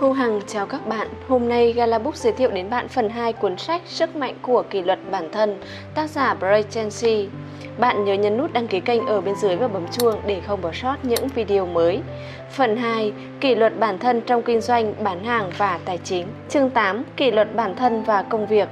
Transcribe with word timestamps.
Thu 0.00 0.12
Hằng 0.12 0.40
chào 0.46 0.66
các 0.66 0.86
bạn. 0.86 1.08
Hôm 1.28 1.48
nay 1.48 1.72
Galabook 1.72 2.16
giới 2.16 2.32
thiệu 2.32 2.50
đến 2.50 2.70
bạn 2.70 2.88
phần 2.88 3.10
2 3.10 3.32
cuốn 3.32 3.56
sách 3.56 3.82
Sức 3.86 4.16
mạnh 4.16 4.34
của 4.42 4.62
kỷ 4.70 4.82
luật 4.82 4.98
bản 5.10 5.28
thân, 5.32 5.60
tác 5.94 6.10
giả 6.10 6.34
Bray 6.34 6.62
Chancy. 6.62 7.28
Bạn 7.78 8.04
nhớ 8.04 8.14
nhấn 8.14 8.36
nút 8.36 8.52
đăng 8.52 8.68
ký 8.68 8.80
kênh 8.80 9.06
ở 9.06 9.20
bên 9.20 9.34
dưới 9.34 9.56
và 9.56 9.68
bấm 9.68 9.86
chuông 9.92 10.14
để 10.26 10.40
không 10.46 10.62
bỏ 10.62 10.72
sót 10.72 10.96
những 11.02 11.28
video 11.28 11.66
mới. 11.66 12.00
Phần 12.50 12.76
2. 12.76 13.12
Kỷ 13.40 13.54
luật 13.54 13.78
bản 13.78 13.98
thân 13.98 14.20
trong 14.20 14.42
kinh 14.42 14.60
doanh, 14.60 14.94
bán 15.04 15.24
hàng 15.24 15.50
và 15.58 15.78
tài 15.84 15.98
chính. 16.04 16.26
Chương 16.48 16.70
8. 16.70 17.04
Kỷ 17.16 17.30
luật 17.30 17.54
bản 17.56 17.76
thân 17.76 18.02
và 18.02 18.22
công 18.22 18.46
việc. 18.46 18.68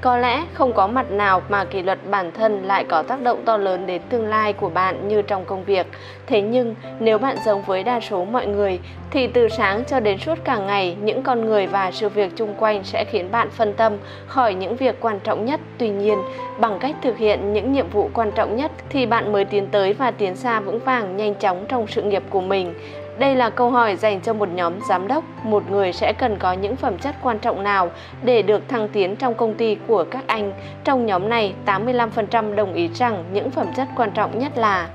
Có 0.00 0.18
lẽ 0.18 0.44
không 0.54 0.72
có 0.72 0.86
mặt 0.86 1.10
nào 1.10 1.42
mà 1.48 1.64
kỷ 1.64 1.82
luật 1.82 1.98
bản 2.10 2.30
thân 2.32 2.62
lại 2.64 2.84
có 2.84 3.02
tác 3.02 3.22
động 3.22 3.42
to 3.44 3.56
lớn 3.56 3.86
đến 3.86 4.02
tương 4.08 4.26
lai 4.26 4.52
của 4.52 4.68
bạn 4.68 5.08
như 5.08 5.22
trong 5.22 5.44
công 5.44 5.64
việc. 5.64 5.86
Thế 6.26 6.40
nhưng, 6.40 6.74
nếu 7.00 7.18
bạn 7.18 7.36
giống 7.44 7.62
với 7.62 7.82
đa 7.82 8.00
số 8.00 8.24
mọi 8.24 8.46
người, 8.46 8.80
thì 9.10 9.26
từ 9.26 9.48
sáng 9.48 9.84
cho 9.84 10.00
đến 10.00 10.18
suốt 10.18 10.34
cả 10.44 10.56
ngày, 10.58 10.96
những 11.02 11.22
con 11.22 11.44
người 11.44 11.66
và 11.66 11.90
sự 11.90 12.08
việc 12.08 12.32
chung 12.36 12.54
quanh 12.58 12.84
sẽ 12.84 13.04
khiến 13.04 13.30
bạn 13.30 13.50
phân 13.50 13.74
tâm 13.74 13.92
khỏi 14.26 14.54
những 14.54 14.76
việc 14.76 15.00
quan 15.00 15.20
trọng 15.20 15.44
nhất. 15.44 15.60
Tuy 15.78 15.88
nhiên, 15.88 16.18
bằng 16.58 16.78
cách 16.78 16.96
thực 17.02 17.16
hiện 17.16 17.52
những 17.52 17.72
nhiệm 17.72 17.88
vụ 17.90 18.10
quan 18.14 18.30
trọng 18.32 18.56
nhất 18.56 18.70
thì 18.88 19.06
bạn 19.06 19.32
mới 19.32 19.44
tiến 19.44 19.66
tới 19.66 19.92
và 19.92 20.10
tiến 20.10 20.36
xa 20.36 20.60
vững 20.60 20.78
vàng 20.78 21.16
nhanh 21.16 21.34
chóng 21.34 21.64
trong 21.68 21.86
sự 21.86 22.02
nghiệp 22.02 22.22
của 22.30 22.40
mình. 22.40 22.74
Đây 23.18 23.36
là 23.36 23.50
câu 23.50 23.70
hỏi 23.70 23.96
dành 23.96 24.20
cho 24.20 24.32
một 24.32 24.48
nhóm 24.48 24.72
giám 24.88 25.08
đốc, 25.08 25.24
một 25.44 25.70
người 25.70 25.92
sẽ 25.92 26.12
cần 26.18 26.36
có 26.38 26.52
những 26.52 26.76
phẩm 26.76 26.98
chất 26.98 27.14
quan 27.22 27.38
trọng 27.38 27.62
nào 27.62 27.90
để 28.22 28.42
được 28.42 28.68
thăng 28.68 28.88
tiến 28.88 29.16
trong 29.16 29.34
công 29.34 29.54
ty 29.54 29.76
của 29.86 30.04
các 30.10 30.24
anh. 30.26 30.52
Trong 30.84 31.06
nhóm 31.06 31.28
này, 31.28 31.54
85% 31.66 32.54
đồng 32.54 32.74
ý 32.74 32.88
rằng 32.94 33.24
những 33.32 33.50
phẩm 33.50 33.66
chất 33.76 33.88
quan 33.96 34.10
trọng 34.10 34.38
nhất 34.38 34.58
là 34.58 34.88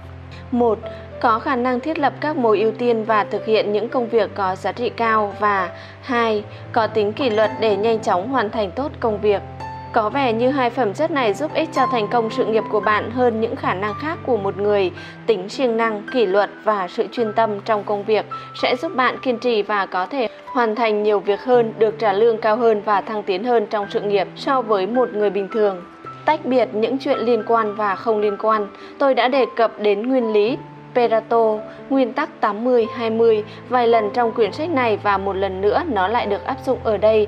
1. 0.51 0.79
Có 1.21 1.39
khả 1.39 1.55
năng 1.55 1.79
thiết 1.79 1.99
lập 1.99 2.13
các 2.19 2.37
mối 2.37 2.59
ưu 2.59 2.71
tiên 2.71 3.03
và 3.03 3.23
thực 3.23 3.45
hiện 3.45 3.73
những 3.73 3.89
công 3.89 4.07
việc 4.07 4.29
có 4.35 4.55
giá 4.55 4.71
trị 4.71 4.89
cao 4.89 5.33
và 5.39 5.69
2. 6.01 6.43
Có 6.71 6.87
tính 6.87 7.13
kỷ 7.13 7.29
luật 7.29 7.51
để 7.59 7.77
nhanh 7.77 7.99
chóng 7.99 8.29
hoàn 8.29 8.49
thành 8.49 8.71
tốt 8.71 8.91
công 8.99 9.21
việc. 9.21 9.41
Có 9.93 10.09
vẻ 10.09 10.33
như 10.33 10.49
hai 10.49 10.69
phẩm 10.69 10.93
chất 10.93 11.11
này 11.11 11.33
giúp 11.33 11.53
ích 11.53 11.69
cho 11.73 11.85
thành 11.91 12.07
công 12.07 12.29
sự 12.29 12.45
nghiệp 12.45 12.63
của 12.71 12.79
bạn 12.79 13.11
hơn 13.11 13.41
những 13.41 13.55
khả 13.55 13.73
năng 13.73 13.93
khác 13.93 14.17
của 14.25 14.37
một 14.37 14.57
người. 14.57 14.91
Tính 15.25 15.49
siêng 15.49 15.77
năng, 15.77 16.01
kỷ 16.13 16.25
luật 16.25 16.49
và 16.63 16.87
sự 16.87 17.07
chuyên 17.11 17.33
tâm 17.33 17.59
trong 17.65 17.83
công 17.83 18.03
việc 18.03 18.25
sẽ 18.61 18.75
giúp 18.75 18.95
bạn 18.95 19.17
kiên 19.21 19.37
trì 19.37 19.61
và 19.61 19.85
có 19.85 20.05
thể 20.05 20.27
hoàn 20.45 20.75
thành 20.75 21.03
nhiều 21.03 21.19
việc 21.19 21.41
hơn, 21.43 21.73
được 21.79 21.99
trả 21.99 22.13
lương 22.13 22.37
cao 22.37 22.57
hơn 22.57 22.81
và 22.85 23.01
thăng 23.01 23.23
tiến 23.23 23.43
hơn 23.43 23.67
trong 23.69 23.87
sự 23.89 24.01
nghiệp 24.01 24.27
so 24.35 24.61
với 24.61 24.87
một 24.87 25.09
người 25.13 25.29
bình 25.29 25.47
thường. 25.51 25.83
Tách 26.25 26.45
biệt 26.45 26.69
những 26.73 26.97
chuyện 26.97 27.19
liên 27.19 27.43
quan 27.47 27.75
và 27.75 27.95
không 27.95 28.19
liên 28.19 28.37
quan, 28.37 28.67
tôi 28.97 29.13
đã 29.13 29.27
đề 29.27 29.45
cập 29.55 29.79
đến 29.79 30.09
nguyên 30.09 30.33
lý 30.33 30.57
perato 30.95 31.57
nguyên 31.89 32.13
tắc 32.13 32.29
80-20 32.41 33.43
vài 33.69 33.87
lần 33.87 34.09
trong 34.13 34.31
quyển 34.31 34.51
sách 34.51 34.69
này 34.69 34.97
và 35.03 35.17
một 35.17 35.35
lần 35.35 35.61
nữa 35.61 35.83
nó 35.87 36.07
lại 36.07 36.25
được 36.25 36.45
áp 36.45 36.57
dụng 36.65 36.79
ở 36.83 36.97
đây 36.97 37.27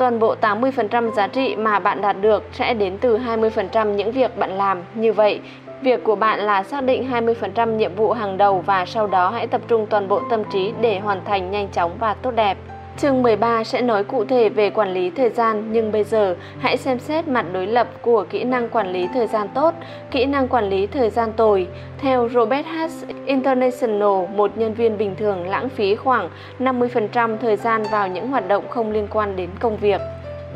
toàn 0.00 0.18
bộ 0.18 0.34
80% 0.40 1.10
giá 1.12 1.26
trị 1.26 1.56
mà 1.56 1.78
bạn 1.78 2.02
đạt 2.02 2.16
được 2.20 2.42
sẽ 2.52 2.74
đến 2.74 2.98
từ 3.00 3.18
20% 3.18 3.94
những 3.94 4.12
việc 4.12 4.38
bạn 4.38 4.50
làm. 4.50 4.82
Như 4.94 5.12
vậy, 5.12 5.40
việc 5.82 6.04
của 6.04 6.16
bạn 6.16 6.40
là 6.40 6.62
xác 6.62 6.84
định 6.84 7.10
20% 7.10 7.76
nhiệm 7.76 7.94
vụ 7.94 8.12
hàng 8.12 8.38
đầu 8.38 8.62
và 8.66 8.86
sau 8.86 9.06
đó 9.06 9.30
hãy 9.30 9.46
tập 9.46 9.60
trung 9.68 9.86
toàn 9.90 10.08
bộ 10.08 10.20
tâm 10.30 10.42
trí 10.52 10.72
để 10.80 10.98
hoàn 10.98 11.24
thành 11.24 11.50
nhanh 11.50 11.68
chóng 11.68 11.90
và 11.98 12.14
tốt 12.14 12.30
đẹp. 12.30 12.58
Chương 13.00 13.22
13 13.22 13.64
sẽ 13.64 13.82
nói 13.82 14.04
cụ 14.04 14.24
thể 14.24 14.48
về 14.48 14.70
quản 14.70 14.94
lý 14.94 15.10
thời 15.10 15.30
gian, 15.30 15.72
nhưng 15.72 15.92
bây 15.92 16.04
giờ 16.04 16.36
hãy 16.58 16.76
xem 16.76 16.98
xét 16.98 17.28
mặt 17.28 17.46
đối 17.52 17.66
lập 17.66 17.88
của 18.02 18.24
kỹ 18.30 18.44
năng 18.44 18.68
quản 18.68 18.92
lý 18.92 19.08
thời 19.14 19.26
gian 19.26 19.48
tốt, 19.54 19.74
kỹ 20.10 20.24
năng 20.24 20.48
quản 20.48 20.70
lý 20.70 20.86
thời 20.86 21.10
gian 21.10 21.32
tồi. 21.32 21.66
Theo 21.98 22.28
Robert 22.28 22.66
Haas 22.66 23.04
International, 23.26 24.26
một 24.36 24.58
nhân 24.58 24.74
viên 24.74 24.98
bình 24.98 25.14
thường 25.16 25.48
lãng 25.48 25.68
phí 25.68 25.94
khoảng 25.94 26.30
50% 26.58 27.36
thời 27.36 27.56
gian 27.56 27.82
vào 27.82 28.08
những 28.08 28.28
hoạt 28.28 28.48
động 28.48 28.64
không 28.70 28.92
liên 28.92 29.06
quan 29.10 29.36
đến 29.36 29.50
công 29.60 29.76
việc. 29.76 30.00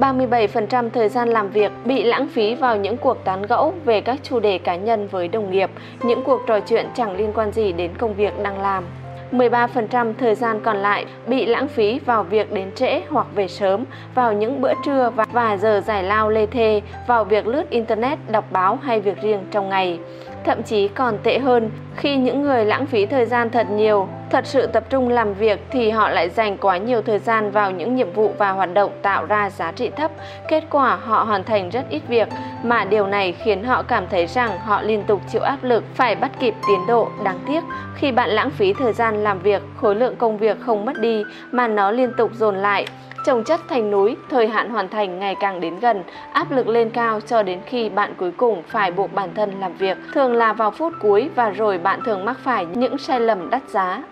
37% 0.00 0.90
thời 0.90 1.08
gian 1.08 1.28
làm 1.28 1.50
việc 1.50 1.72
bị 1.84 2.02
lãng 2.02 2.28
phí 2.28 2.54
vào 2.54 2.76
những 2.76 2.96
cuộc 2.96 3.24
tán 3.24 3.42
gẫu 3.42 3.74
về 3.84 4.00
các 4.00 4.18
chủ 4.22 4.40
đề 4.40 4.58
cá 4.58 4.76
nhân 4.76 5.08
với 5.08 5.28
đồng 5.28 5.50
nghiệp, 5.50 5.70
những 6.02 6.22
cuộc 6.24 6.40
trò 6.46 6.60
chuyện 6.60 6.86
chẳng 6.94 7.16
liên 7.16 7.32
quan 7.34 7.52
gì 7.52 7.72
đến 7.72 7.90
công 7.98 8.14
việc 8.14 8.42
đang 8.42 8.60
làm. 8.62 8.84
13% 9.32 10.12
thời 10.18 10.34
gian 10.34 10.60
còn 10.60 10.76
lại 10.76 11.04
bị 11.26 11.46
lãng 11.46 11.68
phí 11.68 11.98
vào 11.98 12.22
việc 12.22 12.52
đến 12.52 12.72
trễ 12.74 13.00
hoặc 13.08 13.26
về 13.34 13.48
sớm, 13.48 13.84
vào 14.14 14.32
những 14.32 14.60
bữa 14.60 14.72
trưa 14.84 15.10
và, 15.32 15.56
giờ 15.56 15.82
giải 15.86 16.02
lao 16.02 16.30
lê 16.30 16.46
thê, 16.46 16.82
vào 17.06 17.24
việc 17.24 17.46
lướt 17.46 17.70
internet, 17.70 18.18
đọc 18.28 18.44
báo 18.50 18.78
hay 18.82 19.00
việc 19.00 19.22
riêng 19.22 19.44
trong 19.50 19.68
ngày. 19.68 19.98
Thậm 20.44 20.62
chí 20.62 20.88
còn 20.88 21.18
tệ 21.22 21.38
hơn, 21.38 21.70
khi 21.96 22.16
những 22.16 22.42
người 22.42 22.64
lãng 22.64 22.86
phí 22.86 23.06
thời 23.06 23.26
gian 23.26 23.50
thật 23.50 23.70
nhiều, 23.70 24.08
thật 24.30 24.46
sự 24.46 24.66
tập 24.66 24.84
trung 24.90 25.08
làm 25.08 25.34
việc 25.34 25.60
thì 25.70 25.90
họ 25.90 26.08
lại 26.08 26.28
dành 26.28 26.56
quá 26.56 26.76
nhiều 26.76 27.02
thời 27.02 27.18
gian 27.18 27.50
vào 27.50 27.70
những 27.70 27.96
nhiệm 27.96 28.12
vụ 28.12 28.34
và 28.38 28.50
hoạt 28.50 28.74
động 28.74 28.90
tạo 29.02 29.26
ra 29.26 29.50
giá 29.50 29.72
trị 29.72 29.90
thấp. 29.96 30.10
Kết 30.48 30.64
quả 30.70 30.96
họ 30.96 31.22
hoàn 31.22 31.44
thành 31.44 31.70
rất 31.70 31.84
ít 31.90 32.02
việc 32.08 32.28
mà 32.62 32.84
điều 32.84 33.06
này 33.06 33.32
khiến 33.32 33.64
họ 33.64 33.82
cảm 33.82 34.04
thấy 34.10 34.26
rằng 34.26 34.58
họ 34.58 34.82
liên 34.82 35.02
tục 35.02 35.20
chịu 35.32 35.42
áp 35.42 35.58
lực 35.62 35.84
phải 35.94 36.14
bắt 36.14 36.30
kịp 36.40 36.54
tiến 36.68 36.80
độ. 36.88 37.08
Đáng 37.24 37.38
tiếc, 37.46 37.64
khi 37.94 38.12
bạn 38.12 38.30
lãng 38.30 38.50
phí 38.50 38.72
thời 38.72 38.92
gian 38.92 39.24
làm 39.24 39.38
việc, 39.38 39.62
khối 39.76 39.94
lượng 39.94 40.16
công 40.16 40.38
việc 40.38 40.56
không 40.60 40.84
mất 40.84 41.00
đi 41.00 41.24
mà 41.50 41.68
nó 41.68 41.90
liên 41.90 42.12
tục 42.16 42.30
dồn 42.34 42.56
lại 42.56 42.86
Trồng 43.24 43.44
chất 43.44 43.60
thành 43.68 43.90
núi, 43.90 44.16
thời 44.30 44.48
hạn 44.48 44.70
hoàn 44.70 44.88
thành 44.88 45.18
ngày 45.18 45.34
càng 45.40 45.60
đến 45.60 45.78
gần, 45.80 46.02
áp 46.32 46.50
lực 46.50 46.68
lên 46.68 46.90
cao 46.90 47.20
cho 47.20 47.42
đến 47.42 47.60
khi 47.66 47.88
bạn 47.88 48.14
cuối 48.16 48.30
cùng 48.36 48.62
phải 48.68 48.90
buộc 48.90 49.14
bản 49.14 49.34
thân 49.34 49.60
làm 49.60 49.76
việc, 49.76 49.98
thường 50.12 50.32
là 50.32 50.52
vào 50.52 50.70
phút 50.70 50.92
cuối 51.00 51.30
và 51.34 51.50
rồi 51.50 51.78
bạn 51.78 52.00
thường 52.04 52.24
mắc 52.24 52.36
phải 52.44 52.66
những 52.66 52.98
sai 52.98 53.20
lầm 53.20 53.50
đắt 53.50 53.62
giá 53.68 54.02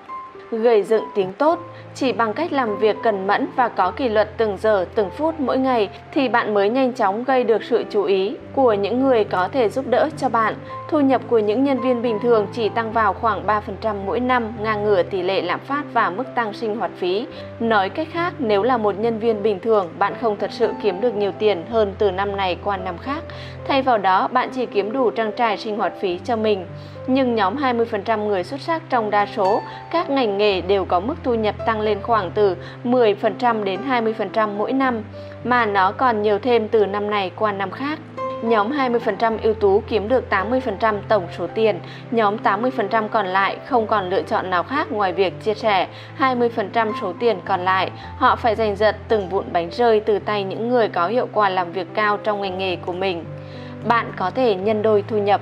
gầy 0.50 0.82
dựng 0.82 1.04
tiếng 1.14 1.32
tốt. 1.32 1.58
Chỉ 1.94 2.12
bằng 2.12 2.32
cách 2.32 2.52
làm 2.52 2.78
việc 2.78 2.96
cẩn 3.02 3.26
mẫn 3.26 3.48
và 3.56 3.68
có 3.68 3.90
kỷ 3.90 4.08
luật 4.08 4.28
từng 4.36 4.56
giờ, 4.56 4.86
từng 4.94 5.10
phút 5.10 5.40
mỗi 5.40 5.58
ngày 5.58 5.88
thì 6.12 6.28
bạn 6.28 6.54
mới 6.54 6.68
nhanh 6.68 6.92
chóng 6.92 7.24
gây 7.24 7.44
được 7.44 7.62
sự 7.62 7.84
chú 7.90 8.02
ý 8.02 8.36
của 8.54 8.72
những 8.72 9.00
người 9.00 9.24
có 9.24 9.48
thể 9.52 9.68
giúp 9.68 9.86
đỡ 9.88 10.08
cho 10.16 10.28
bạn. 10.28 10.54
Thu 10.88 11.00
nhập 11.00 11.22
của 11.28 11.38
những 11.38 11.64
nhân 11.64 11.80
viên 11.80 12.02
bình 12.02 12.18
thường 12.22 12.46
chỉ 12.52 12.68
tăng 12.68 12.92
vào 12.92 13.12
khoảng 13.12 13.46
3% 13.46 13.94
mỗi 14.06 14.20
năm, 14.20 14.52
ngang 14.62 14.84
ngửa 14.84 15.02
tỷ 15.02 15.22
lệ 15.22 15.42
lạm 15.42 15.60
phát 15.60 15.84
và 15.92 16.10
mức 16.10 16.24
tăng 16.34 16.52
sinh 16.52 16.76
hoạt 16.76 16.90
phí. 16.96 17.26
Nói 17.60 17.88
cách 17.88 18.08
khác, 18.12 18.34
nếu 18.38 18.62
là 18.62 18.76
một 18.76 18.98
nhân 18.98 19.18
viên 19.18 19.42
bình 19.42 19.60
thường, 19.60 19.88
bạn 19.98 20.14
không 20.20 20.36
thật 20.36 20.50
sự 20.52 20.70
kiếm 20.82 21.00
được 21.00 21.14
nhiều 21.14 21.32
tiền 21.38 21.64
hơn 21.70 21.94
từ 21.98 22.10
năm 22.10 22.36
này 22.36 22.56
qua 22.64 22.76
năm 22.76 22.98
khác. 22.98 23.24
Thay 23.68 23.82
vào 23.82 23.98
đó, 23.98 24.28
bạn 24.28 24.48
chỉ 24.54 24.66
kiếm 24.66 24.92
đủ 24.92 25.10
trang 25.10 25.32
trải 25.36 25.56
sinh 25.56 25.76
hoạt 25.76 25.92
phí 26.00 26.18
cho 26.24 26.36
mình. 26.36 26.66
Nhưng 27.06 27.34
nhóm 27.34 27.56
20% 27.56 28.26
người 28.26 28.44
xuất 28.44 28.60
sắc 28.60 28.82
trong 28.90 29.10
đa 29.10 29.26
số 29.26 29.62
các 29.90 30.10
ngành 30.10 30.38
nghề 30.38 30.60
đều 30.60 30.84
có 30.84 31.00
mức 31.00 31.14
thu 31.22 31.34
nhập 31.34 31.54
tăng 31.66 31.80
lên 31.82 32.02
khoảng 32.02 32.30
từ 32.30 32.56
10% 32.84 33.64
đến 33.64 33.80
20% 33.88 34.48
mỗi 34.48 34.72
năm, 34.72 35.02
mà 35.44 35.66
nó 35.66 35.92
còn 35.92 36.22
nhiều 36.22 36.38
thêm 36.38 36.68
từ 36.68 36.86
năm 36.86 37.10
này 37.10 37.30
qua 37.36 37.52
năm 37.52 37.70
khác. 37.70 37.98
Nhóm 38.42 38.72
20% 38.72 39.38
ưu 39.42 39.54
tú 39.54 39.82
kiếm 39.88 40.08
được 40.08 40.24
80% 40.30 40.94
tổng 41.08 41.26
số 41.38 41.46
tiền, 41.54 41.80
nhóm 42.10 42.36
80% 42.36 43.08
còn 43.08 43.26
lại 43.26 43.56
không 43.66 43.86
còn 43.86 44.10
lựa 44.10 44.22
chọn 44.22 44.50
nào 44.50 44.62
khác 44.62 44.92
ngoài 44.92 45.12
việc 45.12 45.42
chia 45.44 45.54
sẻ 45.54 45.86
20% 46.18 46.92
số 47.00 47.12
tiền 47.20 47.38
còn 47.44 47.60
lại. 47.60 47.90
Họ 48.16 48.36
phải 48.36 48.54
giành 48.54 48.76
giật 48.76 48.96
từng 49.08 49.28
vụn 49.28 49.44
bánh 49.52 49.70
rơi 49.70 50.00
từ 50.00 50.18
tay 50.18 50.44
những 50.44 50.68
người 50.68 50.88
có 50.88 51.06
hiệu 51.06 51.28
quả 51.32 51.48
làm 51.48 51.72
việc 51.72 51.86
cao 51.94 52.16
trong 52.16 52.40
ngành 52.40 52.58
nghề 52.58 52.76
của 52.76 52.92
mình. 52.92 53.24
Bạn 53.88 54.12
có 54.16 54.30
thể 54.30 54.54
nhân 54.54 54.82
đôi 54.82 55.04
thu 55.08 55.18
nhập 55.18 55.40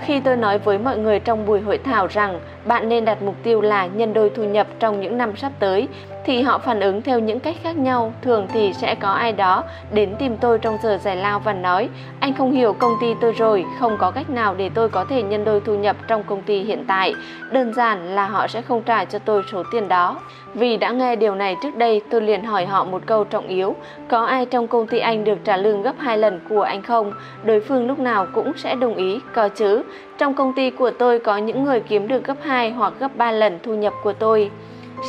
khi 0.00 0.20
tôi 0.20 0.36
nói 0.36 0.58
với 0.58 0.78
mọi 0.78 0.98
người 0.98 1.20
trong 1.20 1.46
buổi 1.46 1.60
hội 1.60 1.78
thảo 1.78 2.06
rằng 2.06 2.40
bạn 2.64 2.88
nên 2.88 3.04
đặt 3.04 3.22
mục 3.22 3.34
tiêu 3.42 3.60
là 3.60 3.86
nhân 3.86 4.12
đôi 4.12 4.30
thu 4.30 4.44
nhập 4.44 4.66
trong 4.78 5.00
những 5.00 5.18
năm 5.18 5.36
sắp 5.36 5.52
tới 5.58 5.88
thì 6.24 6.42
họ 6.42 6.58
phản 6.58 6.80
ứng 6.80 7.02
theo 7.02 7.18
những 7.18 7.40
cách 7.40 7.56
khác 7.62 7.76
nhau. 7.76 8.12
Thường 8.22 8.46
thì 8.52 8.72
sẽ 8.72 8.94
có 8.94 9.08
ai 9.08 9.32
đó 9.32 9.64
đến 9.92 10.14
tìm 10.18 10.36
tôi 10.36 10.58
trong 10.58 10.78
giờ 10.82 10.98
giải 11.02 11.16
lao 11.16 11.38
và 11.38 11.52
nói 11.52 11.88
anh 12.20 12.34
không 12.34 12.52
hiểu 12.52 12.72
công 12.72 12.92
ty 13.00 13.06
tôi 13.20 13.32
rồi, 13.32 13.64
không 13.80 13.96
có 13.98 14.10
cách 14.10 14.30
nào 14.30 14.54
để 14.54 14.70
tôi 14.74 14.88
có 14.88 15.04
thể 15.04 15.22
nhân 15.22 15.44
đôi 15.44 15.60
thu 15.60 15.74
nhập 15.74 15.96
trong 16.08 16.22
công 16.22 16.42
ty 16.42 16.62
hiện 16.62 16.84
tại. 16.86 17.14
Đơn 17.50 17.74
giản 17.74 18.14
là 18.14 18.26
họ 18.26 18.46
sẽ 18.46 18.62
không 18.62 18.82
trả 18.82 19.04
cho 19.04 19.18
tôi 19.18 19.42
số 19.52 19.62
tiền 19.72 19.88
đó. 19.88 20.20
Vì 20.54 20.76
đã 20.76 20.90
nghe 20.90 21.16
điều 21.16 21.34
này 21.34 21.56
trước 21.62 21.76
đây, 21.76 22.02
tôi 22.10 22.20
liền 22.20 22.44
hỏi 22.44 22.66
họ 22.66 22.84
một 22.84 23.02
câu 23.06 23.24
trọng 23.24 23.48
yếu. 23.48 23.74
Có 24.08 24.24
ai 24.24 24.46
trong 24.46 24.68
công 24.68 24.86
ty 24.86 24.98
anh 24.98 25.24
được 25.24 25.38
trả 25.44 25.56
lương 25.56 25.82
gấp 25.82 25.94
hai 25.98 26.18
lần 26.18 26.40
của 26.48 26.62
anh 26.62 26.82
không? 26.82 27.12
Đối 27.44 27.60
phương 27.60 27.86
lúc 27.86 27.98
nào 27.98 28.26
cũng 28.32 28.52
sẽ 28.56 28.74
đồng 28.74 28.94
ý, 28.94 29.20
có 29.34 29.48
chứ. 29.48 29.82
Trong 30.18 30.34
công 30.34 30.52
ty 30.52 30.70
của 30.70 30.90
tôi 30.90 31.18
có 31.18 31.36
những 31.36 31.64
người 31.64 31.80
kiếm 31.80 32.08
được 32.08 32.24
gấp 32.24 32.36
2 32.42 32.70
hoặc 32.70 32.92
gấp 32.98 33.16
3 33.16 33.32
lần 33.32 33.58
thu 33.62 33.74
nhập 33.74 33.92
của 34.02 34.12
tôi. 34.12 34.50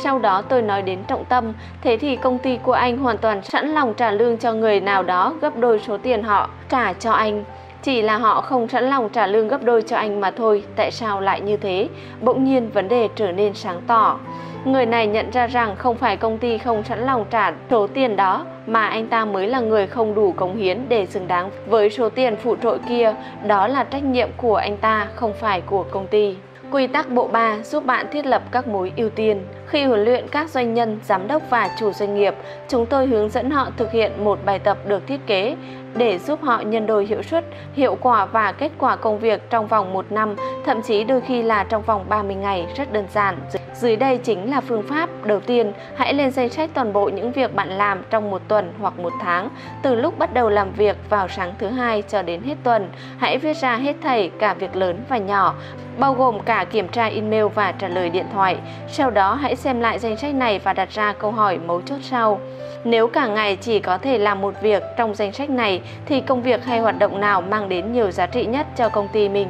Sau 0.02 0.18
đó 0.18 0.42
tôi 0.42 0.62
nói 0.62 0.82
đến 0.82 0.98
trọng 1.08 1.24
tâm, 1.24 1.52
thế 1.82 1.96
thì 1.96 2.16
công 2.16 2.38
ty 2.38 2.58
của 2.62 2.72
anh 2.72 2.98
hoàn 2.98 3.18
toàn 3.18 3.42
sẵn 3.42 3.68
lòng 3.68 3.94
trả 3.94 4.10
lương 4.10 4.38
cho 4.38 4.52
người 4.52 4.80
nào 4.80 5.02
đó 5.02 5.34
gấp 5.40 5.56
đôi 5.56 5.78
số 5.78 5.98
tiền 5.98 6.22
họ 6.22 6.50
trả 6.68 6.92
cho 6.92 7.12
anh. 7.12 7.44
Chỉ 7.82 8.02
là 8.02 8.16
họ 8.18 8.40
không 8.40 8.68
sẵn 8.68 8.84
lòng 8.84 9.08
trả 9.08 9.26
lương 9.26 9.48
gấp 9.48 9.62
đôi 9.62 9.82
cho 9.82 9.96
anh 9.96 10.20
mà 10.20 10.30
thôi, 10.30 10.62
tại 10.76 10.90
sao 10.90 11.20
lại 11.20 11.40
như 11.40 11.56
thế? 11.56 11.88
Bỗng 12.20 12.44
nhiên 12.44 12.70
vấn 12.70 12.88
đề 12.88 13.08
trở 13.16 13.32
nên 13.32 13.54
sáng 13.54 13.80
tỏ. 13.86 14.18
Người 14.66 14.86
này 14.86 15.06
nhận 15.06 15.30
ra 15.30 15.46
rằng 15.46 15.76
không 15.76 15.96
phải 15.96 16.16
công 16.16 16.38
ty 16.38 16.58
không 16.58 16.84
sẵn 16.84 17.06
lòng 17.06 17.26
trả 17.30 17.52
số 17.70 17.86
tiền 17.86 18.16
đó 18.16 18.46
mà 18.66 18.86
anh 18.86 19.06
ta 19.06 19.24
mới 19.24 19.48
là 19.48 19.60
người 19.60 19.86
không 19.86 20.14
đủ 20.14 20.32
cống 20.32 20.56
hiến 20.56 20.80
để 20.88 21.06
xứng 21.06 21.28
đáng 21.28 21.50
với 21.66 21.90
số 21.90 22.08
tiền 22.08 22.36
phụ 22.36 22.56
trội 22.62 22.78
kia, 22.88 23.14
đó 23.46 23.68
là 23.68 23.84
trách 23.84 24.04
nhiệm 24.04 24.28
của 24.36 24.56
anh 24.56 24.76
ta, 24.76 25.08
không 25.14 25.32
phải 25.40 25.60
của 25.60 25.84
công 25.90 26.06
ty. 26.06 26.36
Quy 26.70 26.86
tắc 26.86 27.10
bộ 27.10 27.28
3 27.28 27.58
giúp 27.62 27.86
bạn 27.86 28.06
thiết 28.12 28.26
lập 28.26 28.42
các 28.50 28.68
mối 28.68 28.92
ưu 28.96 29.10
tiên. 29.10 29.40
Khi 29.76 29.84
huấn 29.84 30.04
luyện 30.04 30.28
các 30.28 30.50
doanh 30.50 30.74
nhân, 30.74 31.00
giám 31.04 31.28
đốc 31.28 31.42
và 31.50 31.70
chủ 31.78 31.92
doanh 31.92 32.14
nghiệp, 32.14 32.34
chúng 32.68 32.86
tôi 32.86 33.06
hướng 33.06 33.28
dẫn 33.28 33.50
họ 33.50 33.68
thực 33.76 33.92
hiện 33.92 34.24
một 34.24 34.38
bài 34.44 34.58
tập 34.58 34.78
được 34.86 35.06
thiết 35.06 35.26
kế 35.26 35.56
để 35.94 36.18
giúp 36.18 36.42
họ 36.42 36.60
nhân 36.60 36.86
đôi 36.86 37.06
hiệu 37.06 37.22
suất, 37.22 37.44
hiệu 37.74 37.96
quả 38.00 38.26
và 38.26 38.52
kết 38.52 38.72
quả 38.78 38.96
công 38.96 39.18
việc 39.18 39.50
trong 39.50 39.66
vòng 39.66 39.92
một 39.92 40.12
năm, 40.12 40.36
thậm 40.66 40.82
chí 40.82 41.04
đôi 41.04 41.20
khi 41.20 41.42
là 41.42 41.64
trong 41.64 41.82
vòng 41.82 42.04
30 42.08 42.36
ngày, 42.36 42.66
rất 42.76 42.92
đơn 42.92 43.06
giản. 43.12 43.38
Dưới 43.74 43.96
đây 43.96 44.18
chính 44.18 44.50
là 44.50 44.60
phương 44.60 44.82
pháp. 44.82 45.10
Đầu 45.24 45.40
tiên, 45.40 45.72
hãy 45.96 46.14
lên 46.14 46.30
danh 46.30 46.48
sách 46.48 46.70
toàn 46.74 46.92
bộ 46.92 47.08
những 47.08 47.32
việc 47.32 47.54
bạn 47.54 47.68
làm 47.68 48.02
trong 48.10 48.30
một 48.30 48.42
tuần 48.48 48.72
hoặc 48.80 48.98
một 48.98 49.12
tháng, 49.22 49.48
từ 49.82 49.94
lúc 49.94 50.18
bắt 50.18 50.34
đầu 50.34 50.48
làm 50.48 50.72
việc 50.72 50.96
vào 51.10 51.28
sáng 51.28 51.54
thứ 51.58 51.66
hai 51.66 52.02
cho 52.08 52.22
đến 52.22 52.42
hết 52.42 52.56
tuần. 52.62 52.88
Hãy 53.18 53.38
viết 53.38 53.56
ra 53.56 53.76
hết 53.76 53.96
thảy 54.02 54.30
cả 54.38 54.54
việc 54.54 54.76
lớn 54.76 54.96
và 55.08 55.18
nhỏ, 55.18 55.54
bao 55.98 56.14
gồm 56.14 56.40
cả 56.40 56.64
kiểm 56.70 56.88
tra 56.88 57.06
email 57.06 57.46
và 57.46 57.72
trả 57.72 57.88
lời 57.88 58.10
điện 58.10 58.26
thoại. 58.32 58.56
Sau 58.88 59.10
đó 59.10 59.34
hãy 59.34 59.56
xem 59.66 59.80
lại 59.80 59.98
danh 59.98 60.16
sách 60.16 60.34
này 60.34 60.58
và 60.58 60.72
đặt 60.72 60.90
ra 60.90 61.12
câu 61.12 61.30
hỏi 61.30 61.58
mấu 61.66 61.82
chốt 61.82 61.98
sau. 62.02 62.40
Nếu 62.84 63.06
cả 63.08 63.26
ngày 63.26 63.56
chỉ 63.56 63.78
có 63.78 63.98
thể 63.98 64.18
làm 64.18 64.40
một 64.40 64.54
việc 64.62 64.82
trong 64.96 65.14
danh 65.14 65.32
sách 65.32 65.50
này 65.50 65.80
thì 66.06 66.20
công 66.20 66.42
việc 66.42 66.64
hay 66.64 66.80
hoạt 66.80 66.98
động 66.98 67.20
nào 67.20 67.40
mang 67.40 67.68
đến 67.68 67.92
nhiều 67.92 68.10
giá 68.10 68.26
trị 68.26 68.44
nhất 68.46 68.66
cho 68.76 68.88
công 68.88 69.08
ty 69.12 69.28
mình? 69.28 69.48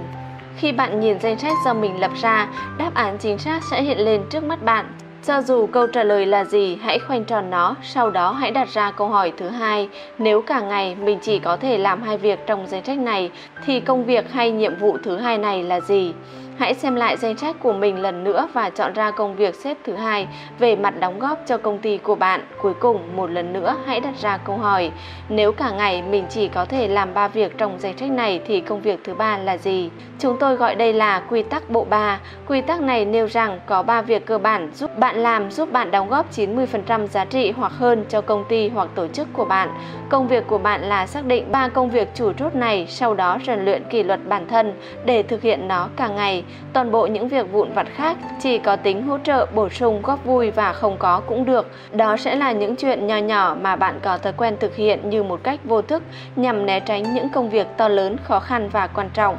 Khi 0.57 0.73
bạn 0.73 1.01
nhìn 1.01 1.21
danh 1.21 1.39
sách 1.39 1.53
do 1.65 1.75
mình 1.75 2.01
lập 2.01 2.11
ra, 2.23 2.49
đáp 2.79 2.91
án 2.95 3.19
chính 3.19 3.39
xác 3.39 3.61
sẽ 3.71 3.83
hiện 3.83 3.99
lên 3.99 4.23
trước 4.31 4.45
mắt 4.45 4.63
bạn. 4.63 4.87
Cho 5.25 5.43
dù 5.43 5.67
câu 5.67 5.87
trả 5.87 6.03
lời 6.03 6.27
là 6.27 6.45
gì, 6.45 6.79
hãy 6.83 6.99
khoanh 6.99 7.25
tròn 7.25 7.51
nó, 7.51 7.75
sau 7.83 8.11
đó 8.11 8.33
hãy 8.33 8.51
đặt 8.51 8.69
ra 8.69 8.91
câu 8.91 9.09
hỏi 9.09 9.33
thứ 9.37 9.49
hai. 9.49 9.89
Nếu 10.19 10.43
cả 10.43 10.61
ngày 10.61 10.97
mình 11.05 11.19
chỉ 11.23 11.39
có 11.39 11.57
thể 11.57 11.79
làm 11.79 12.03
hai 12.03 12.19
việc 12.19 12.47
trong 12.47 12.67
danh 12.67 12.85
sách 12.85 12.99
này, 12.99 13.31
thì 13.67 13.81
công 13.81 14.05
việc 14.05 14.33
hay 14.33 14.51
nhiệm 14.51 14.77
vụ 14.79 14.97
thứ 15.05 15.17
hai 15.17 15.39
này 15.39 15.63
là 15.63 15.81
gì? 15.81 16.13
Hãy 16.59 16.75
xem 16.75 16.95
lại 16.95 17.17
danh 17.17 17.37
sách 17.37 17.57
của 17.61 17.73
mình 17.73 17.99
lần 17.99 18.25
nữa 18.25 18.49
và 18.53 18.71
chọn 18.71 18.93
ra 18.93 19.11
công 19.11 19.37
việc 19.37 19.55
xếp 19.55 19.77
thứ 19.85 19.95
hai 19.95 20.29
về 20.59 20.77
mặt 20.77 21.01
đóng 21.01 21.19
góp 21.19 21.43
cho 21.47 21.59
công 21.59 21.79
ty 21.79 21.99
của 21.99 22.15
bạn. 22.15 22.41
Cuối 22.63 22.75
cùng, 22.75 23.17
một 23.17 23.31
lần 23.31 23.53
nữa 23.53 23.77
hãy 23.87 24.01
đặt 24.01 24.15
ra 24.21 24.37
câu 24.37 24.57
hỏi, 24.57 24.91
nếu 25.29 25.53
cả 25.53 25.71
ngày 25.71 26.03
mình 26.03 26.25
chỉ 26.31 26.49
có 26.49 26.65
thể 26.65 26.89
làm 26.89 27.15
3 27.15 27.29
việc 27.29 27.59
trong 27.59 27.79
danh 27.79 27.99
sách 27.99 28.11
này 28.11 28.41
thì 28.47 28.61
công 28.61 28.81
việc 28.81 29.01
thứ 29.05 29.15
ba 29.15 29.39
là 29.39 29.57
gì? 29.57 29.91
Chúng 30.19 30.37
tôi 30.41 30.57
gọi 30.57 30.75
đây 30.75 30.93
là 30.93 31.21
quy 31.21 31.43
tắc 31.43 31.71
bộ 31.71 31.85
3. 31.85 32.21
Quy 32.49 32.61
tắc 32.61 32.81
này 32.81 33.05
nêu 33.05 33.27
rằng 33.27 33.61
có 33.67 33.83
3 33.83 34.03
việc 34.03 34.27
cơ 34.27 34.39
bản 34.39 34.71
giúp 34.75 34.99
bạn 34.99 35.17
làm 35.17 35.51
giúp 35.51 35.73
bạn 35.73 35.91
đóng 35.91 36.09
góp 36.09 36.33
90% 36.33 37.07
giá 37.07 37.25
trị 37.25 37.51
hoặc 37.51 37.73
hơn 37.73 38.05
cho 38.09 38.21
công 38.21 38.45
ty 38.49 38.69
hoặc 38.69 38.89
tổ 38.95 39.07
chức 39.07 39.29
của 39.33 39.45
bạn. 39.45 39.69
Công 40.09 40.29
việc 40.29 40.47
của 40.47 40.59
bạn 40.59 40.83
là 40.83 41.07
xác 41.07 41.25
định 41.25 41.53
3 41.53 41.69
công 41.69 41.91
việc 41.91 42.09
chủ 42.15 42.33
chốt 42.33 42.55
này, 42.55 42.87
sau 42.89 43.15
đó 43.15 43.39
rèn 43.47 43.65
luyện 43.65 43.83
kỷ 43.91 44.03
luật 44.03 44.29
bản 44.29 44.49
thân 44.49 44.73
để 45.05 45.23
thực 45.23 45.43
hiện 45.43 45.69
nó 45.69 45.89
cả 45.97 46.09
ngày 46.09 46.45
toàn 46.73 46.91
bộ 46.91 47.07
những 47.07 47.29
việc 47.29 47.53
vụn 47.53 47.73
vặt 47.73 47.87
khác 47.95 48.17
chỉ 48.41 48.59
có 48.59 48.77
tính 48.77 49.03
hỗ 49.03 49.19
trợ 49.19 49.47
bổ 49.55 49.69
sung 49.69 50.03
góp 50.03 50.25
vui 50.25 50.51
và 50.51 50.73
không 50.73 50.97
có 50.99 51.21
cũng 51.27 51.45
được. 51.45 51.71
Đó 51.93 52.17
sẽ 52.17 52.35
là 52.35 52.53
những 52.53 52.77
chuyện 52.77 53.07
nhỏ 53.07 53.17
nhỏ 53.17 53.57
mà 53.61 53.77
bạn 53.77 54.01
có 54.03 54.19
thói 54.19 54.33
quen 54.33 54.57
thực 54.61 54.77
hiện 54.77 55.11
như 55.11 55.23
một 55.23 55.41
cách 55.43 55.61
vô 55.65 55.83
thức 55.83 56.03
nhằm 56.37 56.67
né 56.67 56.81
tránh 56.81 57.15
những 57.15 57.29
công 57.29 57.51
việc 57.51 57.67
to 57.77 57.89
lớn, 57.89 58.17
khó 58.25 58.41
khăn 58.41 58.69
và 58.73 58.87
quan 58.87 59.11
trọng, 59.15 59.37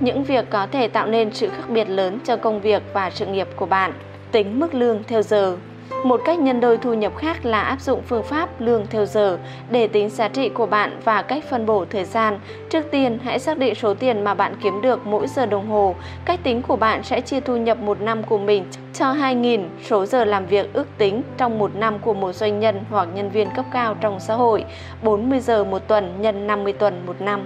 những 0.00 0.24
việc 0.24 0.50
có 0.50 0.66
thể 0.66 0.88
tạo 0.88 1.06
nên 1.06 1.34
sự 1.34 1.48
khác 1.48 1.64
biệt 1.68 1.88
lớn 1.88 2.18
cho 2.24 2.36
công 2.36 2.60
việc 2.60 2.82
và 2.92 3.10
sự 3.10 3.26
nghiệp 3.26 3.48
của 3.56 3.66
bạn. 3.66 3.92
Tính 4.32 4.60
mức 4.60 4.74
lương 4.74 5.02
theo 5.06 5.22
giờ 5.22 5.56
một 6.04 6.20
cách 6.24 6.38
nhân 6.38 6.60
đôi 6.60 6.78
thu 6.78 6.94
nhập 6.94 7.12
khác 7.16 7.44
là 7.44 7.60
áp 7.60 7.80
dụng 7.80 8.02
phương 8.02 8.22
pháp 8.22 8.60
lương 8.60 8.86
theo 8.90 9.06
giờ 9.06 9.38
để 9.70 9.88
tính 9.88 10.08
giá 10.08 10.28
trị 10.28 10.48
của 10.48 10.66
bạn 10.66 11.00
và 11.04 11.22
cách 11.22 11.44
phân 11.50 11.66
bổ 11.66 11.84
thời 11.90 12.04
gian. 12.04 12.38
Trước 12.70 12.84
tiên, 12.90 13.18
hãy 13.24 13.38
xác 13.38 13.58
định 13.58 13.74
số 13.74 13.94
tiền 13.94 14.24
mà 14.24 14.34
bạn 14.34 14.54
kiếm 14.62 14.82
được 14.82 15.06
mỗi 15.06 15.26
giờ 15.26 15.46
đồng 15.46 15.68
hồ. 15.68 15.94
Cách 16.24 16.40
tính 16.42 16.62
của 16.62 16.76
bạn 16.76 17.02
sẽ 17.02 17.20
chia 17.20 17.40
thu 17.40 17.56
nhập 17.56 17.78
một 17.78 18.00
năm 18.00 18.22
của 18.22 18.38
mình 18.38 18.64
cho 18.94 19.06
2.000 19.12 19.64
số 19.88 20.06
giờ 20.06 20.24
làm 20.24 20.46
việc 20.46 20.72
ước 20.72 20.86
tính 20.98 21.22
trong 21.36 21.58
một 21.58 21.74
năm 21.74 21.98
của 21.98 22.14
một 22.14 22.32
doanh 22.32 22.60
nhân 22.60 22.80
hoặc 22.90 23.08
nhân 23.14 23.30
viên 23.30 23.48
cấp 23.56 23.64
cao 23.72 23.96
trong 24.00 24.20
xã 24.20 24.34
hội, 24.34 24.64
40 25.02 25.40
giờ 25.40 25.64
một 25.64 25.88
tuần 25.88 26.14
nhân 26.20 26.46
50 26.46 26.72
tuần 26.72 27.02
một 27.06 27.20
năm. 27.20 27.40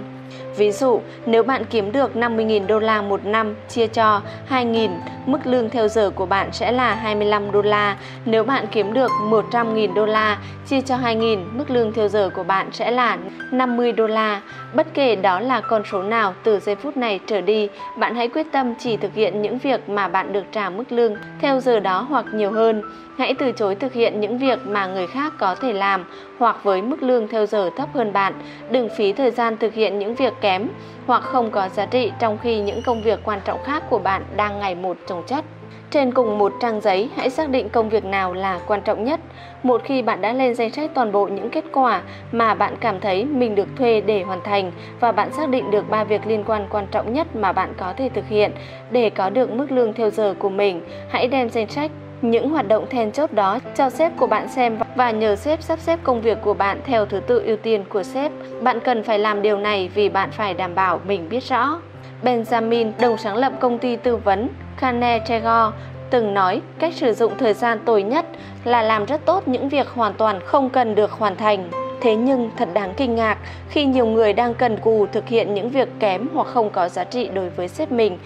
Ví 0.57 0.71
dụ, 0.71 1.01
nếu 1.25 1.43
bạn 1.43 1.65
kiếm 1.69 1.91
được 1.91 2.15
50.000 2.15 2.67
đô 2.67 2.79
la 2.79 3.01
một 3.01 3.25
năm 3.25 3.55
chia 3.69 3.87
cho 3.87 4.21
2.000, 4.49 4.89
mức 5.25 5.39
lương 5.45 5.69
theo 5.69 5.87
giờ 5.87 6.11
của 6.15 6.25
bạn 6.25 6.49
sẽ 6.51 6.71
là 6.71 6.95
25 6.95 7.51
đô 7.51 7.61
la. 7.61 7.97
Nếu 8.25 8.43
bạn 8.43 8.65
kiếm 8.71 8.93
được 8.93 9.11
100.000 9.29 9.93
đô 9.93 10.05
la 10.05 10.37
chia 10.67 10.81
cho 10.81 10.97
2.000, 10.97 11.43
mức 11.53 11.69
lương 11.69 11.93
theo 11.93 12.07
giờ 12.07 12.29
của 12.35 12.43
bạn 12.43 12.69
sẽ 12.71 12.91
là 12.91 13.17
50 13.51 13.91
đô 13.91 14.07
la. 14.07 14.41
Bất 14.73 14.87
kể 14.93 15.15
đó 15.15 15.39
là 15.39 15.61
con 15.61 15.83
số 15.91 16.03
nào 16.03 16.33
từ 16.43 16.59
giây 16.59 16.75
phút 16.75 16.97
này 16.97 17.19
trở 17.27 17.41
đi, 17.41 17.69
bạn 17.97 18.15
hãy 18.15 18.27
quyết 18.27 18.47
tâm 18.51 18.73
chỉ 18.79 18.97
thực 18.97 19.13
hiện 19.13 19.41
những 19.41 19.57
việc 19.57 19.89
mà 19.89 20.07
bạn 20.07 20.33
được 20.33 20.43
trả 20.51 20.69
mức 20.69 20.91
lương 20.91 21.15
theo 21.41 21.59
giờ 21.59 21.79
đó 21.79 22.05
hoặc 22.09 22.25
nhiều 22.33 22.51
hơn. 22.51 22.81
Hãy 23.17 23.33
từ 23.33 23.51
chối 23.51 23.75
thực 23.75 23.93
hiện 23.93 24.21
những 24.21 24.37
việc 24.37 24.59
mà 24.67 24.87
người 24.87 25.07
khác 25.07 25.33
có 25.37 25.55
thể 25.55 25.73
làm 25.73 26.03
hoặc 26.39 26.63
với 26.63 26.81
mức 26.81 27.03
lương 27.03 27.27
theo 27.27 27.45
giờ 27.45 27.69
thấp 27.77 27.89
hơn 27.93 28.13
bạn. 28.13 28.33
Đừng 28.71 28.89
phí 28.97 29.13
thời 29.13 29.31
gian 29.31 29.57
thực 29.57 29.73
hiện 29.73 29.99
những 29.99 30.15
việc 30.15 30.33
kém 30.45 30.67
hoặc 31.07 31.23
không 31.23 31.51
có 31.51 31.69
giá 31.69 31.85
trị 31.85 32.11
trong 32.19 32.37
khi 32.37 32.59
những 32.59 32.81
công 32.85 33.01
việc 33.01 33.19
quan 33.23 33.39
trọng 33.45 33.63
khác 33.63 33.83
của 33.89 33.99
bạn 33.99 34.23
đang 34.35 34.59
ngày 34.59 34.75
một 34.75 34.97
trồng 35.07 35.23
chất. 35.27 35.45
Trên 35.91 36.11
cùng 36.11 36.37
một 36.37 36.53
trang 36.61 36.81
giấy, 36.81 37.09
hãy 37.15 37.29
xác 37.29 37.49
định 37.49 37.69
công 37.69 37.89
việc 37.89 38.05
nào 38.05 38.33
là 38.33 38.59
quan 38.67 38.81
trọng 38.81 39.03
nhất. 39.03 39.19
Một 39.63 39.81
khi 39.83 40.01
bạn 40.01 40.21
đã 40.21 40.33
lên 40.33 40.55
danh 40.55 40.69
sách 40.69 40.91
toàn 40.93 41.11
bộ 41.11 41.27
những 41.27 41.49
kết 41.49 41.65
quả 41.73 42.01
mà 42.31 42.53
bạn 42.53 42.75
cảm 42.79 42.99
thấy 42.99 43.25
mình 43.25 43.55
được 43.55 43.67
thuê 43.77 44.01
để 44.01 44.23
hoàn 44.23 44.41
thành 44.43 44.71
và 44.99 45.11
bạn 45.11 45.33
xác 45.33 45.49
định 45.49 45.71
được 45.71 45.89
ba 45.89 46.03
việc 46.03 46.27
liên 46.27 46.43
quan 46.47 46.67
quan 46.69 46.87
trọng 46.91 47.13
nhất 47.13 47.35
mà 47.35 47.51
bạn 47.51 47.73
có 47.77 47.93
thể 47.97 48.09
thực 48.09 48.27
hiện 48.27 48.51
để 48.91 49.09
có 49.09 49.29
được 49.29 49.51
mức 49.51 49.71
lương 49.71 49.93
theo 49.93 50.09
giờ 50.09 50.35
của 50.39 50.49
mình, 50.49 50.81
hãy 51.09 51.27
đem 51.27 51.49
danh 51.49 51.67
sách 51.67 51.91
những 52.21 52.49
hoạt 52.49 52.67
động 52.67 52.85
then 52.89 53.11
chốt 53.11 53.33
đó 53.33 53.59
cho 53.75 53.89
sếp 53.89 54.17
của 54.17 54.27
bạn 54.27 54.47
xem 54.47 54.77
và 54.95 55.11
nhờ 55.11 55.35
sếp 55.35 55.61
sắp 55.61 55.79
xếp 55.79 55.99
công 56.03 56.21
việc 56.21 56.37
của 56.41 56.53
bạn 56.53 56.81
theo 56.85 57.05
thứ 57.05 57.19
tự 57.19 57.43
ưu 57.45 57.57
tiên 57.57 57.83
của 57.89 58.03
sếp. 58.03 58.31
Bạn 58.61 58.79
cần 58.79 59.03
phải 59.03 59.19
làm 59.19 59.41
điều 59.41 59.57
này 59.57 59.89
vì 59.93 60.09
bạn 60.09 60.31
phải 60.31 60.53
đảm 60.53 60.75
bảo 60.75 60.99
mình 61.07 61.29
biết 61.29 61.43
rõ. 61.43 61.81
Benjamin, 62.23 62.91
đồng 62.99 63.17
sáng 63.17 63.35
lập 63.35 63.53
công 63.59 63.77
ty 63.77 63.95
tư 63.95 64.17
vấn 64.17 64.49
Kane 64.79 65.19
Chegor, 65.27 65.73
từng 66.09 66.33
nói 66.33 66.61
cách 66.79 66.93
sử 66.93 67.13
dụng 67.13 67.33
thời 67.37 67.53
gian 67.53 67.79
tồi 67.85 68.03
nhất 68.03 68.25
là 68.63 68.81
làm 68.81 69.05
rất 69.05 69.25
tốt 69.25 69.47
những 69.47 69.69
việc 69.69 69.87
hoàn 69.89 70.13
toàn 70.13 70.39
không 70.45 70.69
cần 70.69 70.95
được 70.95 71.11
hoàn 71.11 71.35
thành. 71.35 71.69
Thế 72.01 72.15
nhưng 72.15 72.49
thật 72.57 72.69
đáng 72.73 72.93
kinh 72.97 73.15
ngạc 73.15 73.37
khi 73.69 73.85
nhiều 73.85 74.05
người 74.05 74.33
đang 74.33 74.53
cần 74.53 74.77
cù 74.77 75.05
thực 75.05 75.27
hiện 75.27 75.53
những 75.53 75.69
việc 75.69 75.89
kém 75.99 76.27
hoặc 76.33 76.47
không 76.47 76.69
có 76.69 76.89
giá 76.89 77.03
trị 77.03 77.29
đối 77.33 77.49
với 77.49 77.67
sếp 77.67 77.91
mình 77.91 78.17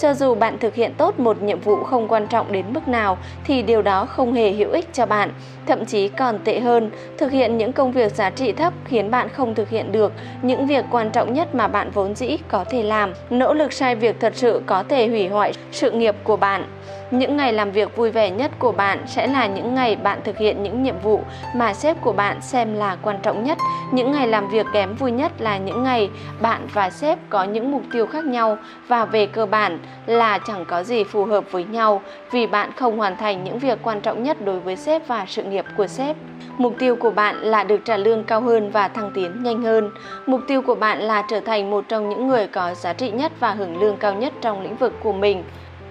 cho 0.00 0.14
dù 0.14 0.34
bạn 0.34 0.58
thực 0.58 0.74
hiện 0.74 0.94
tốt 0.94 1.18
một 1.18 1.42
nhiệm 1.42 1.60
vụ 1.60 1.76
không 1.76 2.08
quan 2.08 2.26
trọng 2.26 2.52
đến 2.52 2.66
mức 2.72 2.88
nào 2.88 3.18
thì 3.44 3.62
điều 3.62 3.82
đó 3.82 4.06
không 4.06 4.32
hề 4.32 4.52
hữu 4.52 4.70
ích 4.70 4.88
cho 4.92 5.06
bạn. 5.06 5.32
Thậm 5.66 5.84
chí 5.84 6.08
còn 6.08 6.38
tệ 6.44 6.60
hơn, 6.60 6.90
thực 7.18 7.32
hiện 7.32 7.58
những 7.58 7.72
công 7.72 7.92
việc 7.92 8.12
giá 8.12 8.30
trị 8.30 8.52
thấp 8.52 8.72
khiến 8.84 9.10
bạn 9.10 9.28
không 9.28 9.54
thực 9.54 9.68
hiện 9.68 9.92
được 9.92 10.12
những 10.42 10.66
việc 10.66 10.84
quan 10.90 11.10
trọng 11.10 11.32
nhất 11.32 11.54
mà 11.54 11.68
bạn 11.68 11.90
vốn 11.90 12.14
dĩ 12.14 12.36
có 12.48 12.64
thể 12.70 12.82
làm. 12.82 13.12
Nỗ 13.30 13.54
lực 13.54 13.72
sai 13.72 13.94
việc 13.94 14.20
thật 14.20 14.32
sự 14.36 14.62
có 14.66 14.82
thể 14.82 15.08
hủy 15.08 15.28
hoại 15.28 15.52
sự 15.72 15.90
nghiệp 15.90 16.14
của 16.24 16.36
bạn. 16.36 16.64
Những 17.10 17.36
ngày 17.36 17.52
làm 17.52 17.70
việc 17.70 17.96
vui 17.96 18.10
vẻ 18.10 18.30
nhất 18.30 18.50
của 18.58 18.72
bạn 18.72 18.98
sẽ 19.06 19.26
là 19.26 19.46
những 19.46 19.74
ngày 19.74 19.96
bạn 19.96 20.20
thực 20.24 20.38
hiện 20.38 20.62
những 20.62 20.82
nhiệm 20.82 20.98
vụ 21.02 21.20
mà 21.54 21.74
sếp 21.74 22.00
của 22.00 22.12
bạn 22.12 22.40
xem 22.40 22.74
là 22.74 22.96
quan 23.02 23.18
trọng 23.22 23.44
nhất. 23.44 23.58
Những 23.92 24.12
ngày 24.12 24.28
làm 24.28 24.48
việc 24.48 24.66
kém 24.72 24.94
vui 24.94 25.10
nhất 25.10 25.32
là 25.38 25.58
những 25.58 25.82
ngày 25.82 26.10
bạn 26.40 26.66
và 26.72 26.90
sếp 26.90 27.18
có 27.30 27.44
những 27.44 27.70
mục 27.70 27.82
tiêu 27.92 28.06
khác 28.06 28.24
nhau 28.24 28.58
và 28.88 29.04
về 29.04 29.26
cơ 29.26 29.46
bản 29.46 29.78
là 30.06 30.38
chẳng 30.38 30.64
có 30.64 30.82
gì 30.82 31.04
phù 31.04 31.24
hợp 31.24 31.44
với 31.50 31.64
nhau 31.64 32.02
vì 32.30 32.46
bạn 32.46 32.70
không 32.76 32.98
hoàn 32.98 33.16
thành 33.16 33.44
những 33.44 33.58
việc 33.58 33.78
quan 33.82 34.00
trọng 34.00 34.22
nhất 34.22 34.36
đối 34.44 34.60
với 34.60 34.76
sếp 34.76 35.06
và 35.06 35.24
sự 35.28 35.42
nghiệp 35.42 35.64
của 35.76 35.86
sếp. 35.86 36.16
Mục 36.58 36.74
tiêu 36.78 36.96
của 36.96 37.10
bạn 37.10 37.36
là 37.36 37.64
được 37.64 37.80
trả 37.84 37.96
lương 37.96 38.24
cao 38.24 38.40
hơn 38.40 38.70
và 38.70 38.88
thăng 38.88 39.10
tiến 39.14 39.42
nhanh 39.42 39.62
hơn. 39.62 39.90
Mục 40.26 40.40
tiêu 40.48 40.62
của 40.62 40.74
bạn 40.74 40.98
là 40.98 41.24
trở 41.30 41.40
thành 41.40 41.70
một 41.70 41.84
trong 41.88 42.08
những 42.08 42.28
người 42.28 42.46
có 42.46 42.74
giá 42.74 42.92
trị 42.92 43.10
nhất 43.10 43.32
và 43.40 43.50
hưởng 43.50 43.80
lương 43.80 43.96
cao 43.96 44.14
nhất 44.14 44.32
trong 44.40 44.62
lĩnh 44.62 44.76
vực 44.76 44.92
của 45.02 45.12
mình. 45.12 45.44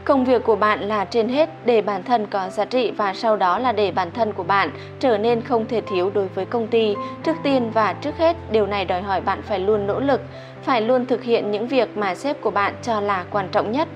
Công 0.09 0.25
việc 0.25 0.43
của 0.43 0.55
bạn 0.55 0.81
là 0.81 1.05
trên 1.05 1.29
hết 1.29 1.49
để 1.65 1.81
bản 1.81 2.03
thân 2.03 2.27
có 2.27 2.49
giá 2.49 2.65
trị 2.65 2.91
và 2.97 3.13
sau 3.13 3.37
đó 3.37 3.59
là 3.59 3.71
để 3.71 3.91
bản 3.91 4.11
thân 4.11 4.33
của 4.33 4.43
bạn 4.43 4.71
trở 4.99 5.17
nên 5.17 5.41
không 5.41 5.65
thể 5.65 5.81
thiếu 5.81 6.11
đối 6.13 6.27
với 6.27 6.45
công 6.45 6.67
ty. 6.67 6.95
Trước 7.23 7.37
tiên 7.43 7.71
và 7.73 7.93
trước 7.93 8.17
hết, 8.17 8.35
điều 8.51 8.67
này 8.67 8.85
đòi 8.85 9.01
hỏi 9.01 9.21
bạn 9.21 9.41
phải 9.41 9.59
luôn 9.59 9.87
nỗ 9.87 9.99
lực, 9.99 10.21
phải 10.63 10.81
luôn 10.81 11.05
thực 11.05 11.23
hiện 11.23 11.51
những 11.51 11.67
việc 11.67 11.97
mà 11.97 12.15
sếp 12.15 12.41
của 12.41 12.51
bạn 12.51 12.73
cho 12.81 13.01
là 13.01 13.25
quan 13.31 13.47
trọng 13.51 13.71
nhất 13.71 13.87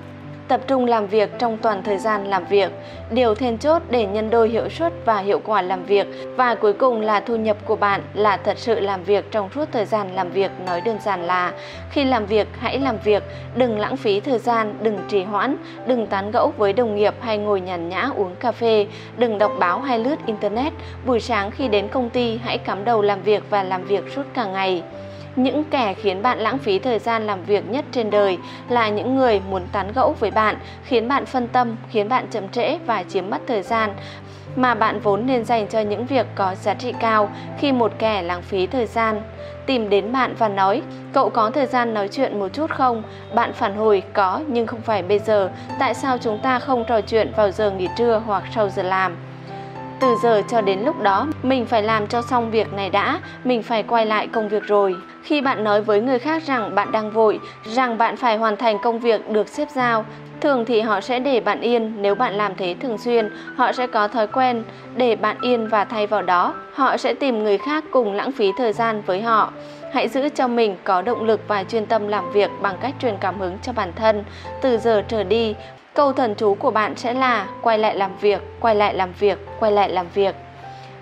tập 0.48 0.60
trung 0.66 0.84
làm 0.84 1.06
việc 1.06 1.38
trong 1.38 1.56
toàn 1.56 1.82
thời 1.82 1.98
gian 1.98 2.26
làm 2.26 2.44
việc, 2.44 2.72
điều 3.10 3.34
then 3.34 3.58
chốt 3.58 3.82
để 3.90 4.06
nhân 4.06 4.30
đôi 4.30 4.48
hiệu 4.48 4.68
suất 4.68 4.92
và 5.04 5.18
hiệu 5.18 5.40
quả 5.44 5.62
làm 5.62 5.84
việc. 5.84 6.06
Và 6.36 6.54
cuối 6.54 6.72
cùng 6.72 7.00
là 7.00 7.20
thu 7.20 7.36
nhập 7.36 7.56
của 7.64 7.76
bạn 7.76 8.02
là 8.14 8.36
thật 8.36 8.58
sự 8.58 8.80
làm 8.80 9.04
việc 9.04 9.30
trong 9.30 9.48
suốt 9.54 9.68
thời 9.72 9.84
gian 9.84 10.14
làm 10.14 10.30
việc 10.30 10.50
nói 10.66 10.80
đơn 10.80 10.98
giản 11.04 11.22
là 11.22 11.52
khi 11.90 12.04
làm 12.04 12.26
việc 12.26 12.48
hãy 12.58 12.78
làm 12.78 12.98
việc, 13.04 13.22
đừng 13.56 13.78
lãng 13.78 13.96
phí 13.96 14.20
thời 14.20 14.38
gian, 14.38 14.74
đừng 14.82 14.98
trì 15.08 15.22
hoãn, 15.22 15.56
đừng 15.86 16.06
tán 16.06 16.30
gẫu 16.30 16.52
với 16.56 16.72
đồng 16.72 16.96
nghiệp 16.96 17.14
hay 17.20 17.38
ngồi 17.38 17.60
nhàn 17.60 17.88
nhã 17.88 18.10
uống 18.16 18.36
cà 18.36 18.52
phê, 18.52 18.86
đừng 19.16 19.38
đọc 19.38 19.52
báo 19.58 19.80
hay 19.80 19.98
lướt 19.98 20.16
internet, 20.26 20.72
buổi 21.06 21.20
sáng 21.20 21.50
khi 21.50 21.68
đến 21.68 21.88
công 21.88 22.10
ty 22.10 22.38
hãy 22.44 22.58
cắm 22.58 22.84
đầu 22.84 23.02
làm 23.02 23.22
việc 23.22 23.42
và 23.50 23.62
làm 23.62 23.84
việc 23.84 24.04
suốt 24.14 24.22
cả 24.34 24.44
ngày. 24.44 24.82
Những 25.36 25.64
kẻ 25.64 25.94
khiến 25.94 26.22
bạn 26.22 26.38
lãng 26.38 26.58
phí 26.58 26.78
thời 26.78 26.98
gian 26.98 27.26
làm 27.26 27.44
việc 27.44 27.70
nhất 27.70 27.84
trên 27.92 28.10
đời 28.10 28.38
là 28.68 28.88
những 28.88 29.16
người 29.16 29.40
muốn 29.50 29.62
tán 29.72 29.92
gẫu 29.94 30.16
với 30.20 30.30
bạn, 30.30 30.56
khiến 30.84 31.08
bạn 31.08 31.26
phân 31.26 31.48
tâm, 31.48 31.76
khiến 31.90 32.08
bạn 32.08 32.26
chậm 32.30 32.48
trễ 32.48 32.78
và 32.86 33.02
chiếm 33.02 33.30
mất 33.30 33.38
thời 33.46 33.62
gian. 33.62 33.90
Mà 34.56 34.74
bạn 34.74 35.00
vốn 35.00 35.26
nên 35.26 35.44
dành 35.44 35.66
cho 35.68 35.80
những 35.80 36.06
việc 36.06 36.26
có 36.34 36.54
giá 36.54 36.74
trị 36.74 36.92
cao 37.00 37.30
khi 37.58 37.72
một 37.72 37.92
kẻ 37.98 38.22
lãng 38.22 38.42
phí 38.42 38.66
thời 38.66 38.86
gian. 38.86 39.22
Tìm 39.66 39.90
đến 39.90 40.12
bạn 40.12 40.34
và 40.38 40.48
nói 40.48 40.82
cậu 41.12 41.30
có 41.30 41.50
thời 41.50 41.66
gian 41.66 41.94
nói 41.94 42.08
chuyện 42.08 42.38
một 42.38 42.48
chút 42.52 42.70
không? 42.70 43.02
Bạn 43.34 43.52
phản 43.52 43.76
hồi 43.76 44.02
có 44.12 44.40
nhưng 44.48 44.66
không 44.66 44.80
phải 44.80 45.02
bây 45.02 45.18
giờ. 45.18 45.50
Tại 45.78 45.94
sao 45.94 46.18
chúng 46.18 46.38
ta 46.38 46.58
không 46.58 46.84
trò 46.84 47.00
chuyện 47.00 47.32
vào 47.36 47.50
giờ 47.50 47.70
nghỉ 47.70 47.88
trưa 47.96 48.22
hoặc 48.26 48.44
sau 48.54 48.68
giờ 48.68 48.82
làm? 48.82 49.16
Từ 50.04 50.16
giờ 50.16 50.42
cho 50.48 50.60
đến 50.60 50.80
lúc 50.80 51.02
đó, 51.02 51.26
mình 51.42 51.66
phải 51.66 51.82
làm 51.82 52.06
cho 52.06 52.22
xong 52.22 52.50
việc 52.50 52.72
này 52.72 52.90
đã, 52.90 53.20
mình 53.44 53.62
phải 53.62 53.82
quay 53.82 54.06
lại 54.06 54.26
công 54.26 54.48
việc 54.48 54.62
rồi. 54.62 54.96
Khi 55.22 55.40
bạn 55.40 55.64
nói 55.64 55.82
với 55.82 56.00
người 56.00 56.18
khác 56.18 56.42
rằng 56.46 56.74
bạn 56.74 56.92
đang 56.92 57.10
vội, 57.10 57.40
rằng 57.64 57.98
bạn 57.98 58.16
phải 58.16 58.36
hoàn 58.36 58.56
thành 58.56 58.78
công 58.82 58.98
việc 58.98 59.30
được 59.30 59.48
xếp 59.48 59.68
giao, 59.70 60.04
thường 60.40 60.64
thì 60.64 60.80
họ 60.80 61.00
sẽ 61.00 61.18
để 61.18 61.40
bạn 61.40 61.60
yên. 61.60 62.02
Nếu 62.02 62.14
bạn 62.14 62.34
làm 62.34 62.54
thế 62.54 62.74
thường 62.80 62.98
xuyên, 62.98 63.30
họ 63.56 63.72
sẽ 63.72 63.86
có 63.86 64.08
thói 64.08 64.26
quen 64.26 64.64
để 64.96 65.16
bạn 65.16 65.36
yên 65.42 65.68
và 65.68 65.84
thay 65.84 66.06
vào 66.06 66.22
đó, 66.22 66.54
họ 66.72 66.96
sẽ 66.96 67.14
tìm 67.14 67.42
người 67.44 67.58
khác 67.58 67.84
cùng 67.90 68.12
lãng 68.12 68.32
phí 68.32 68.52
thời 68.58 68.72
gian 68.72 69.02
với 69.06 69.22
họ. 69.22 69.52
Hãy 69.92 70.08
giữ 70.08 70.28
cho 70.28 70.48
mình 70.48 70.76
có 70.84 71.02
động 71.02 71.24
lực 71.24 71.40
và 71.48 71.64
chuyên 71.64 71.86
tâm 71.86 72.08
làm 72.08 72.32
việc 72.32 72.50
bằng 72.62 72.76
cách 72.80 72.94
truyền 73.00 73.16
cảm 73.20 73.40
hứng 73.40 73.58
cho 73.62 73.72
bản 73.72 73.92
thân. 73.96 74.24
Từ 74.62 74.78
giờ 74.78 75.02
trở 75.08 75.24
đi 75.24 75.54
câu 75.94 76.12
thần 76.12 76.34
chú 76.34 76.54
của 76.54 76.70
bạn 76.70 76.96
sẽ 76.96 77.14
là 77.14 77.46
quay 77.62 77.78
lại 77.78 77.96
làm 77.96 78.10
việc, 78.20 78.42
quay 78.60 78.74
lại 78.74 78.94
làm 78.94 79.12
việc, 79.18 79.38
quay 79.60 79.72
lại 79.72 79.88
làm 79.88 80.06
việc. 80.14 80.34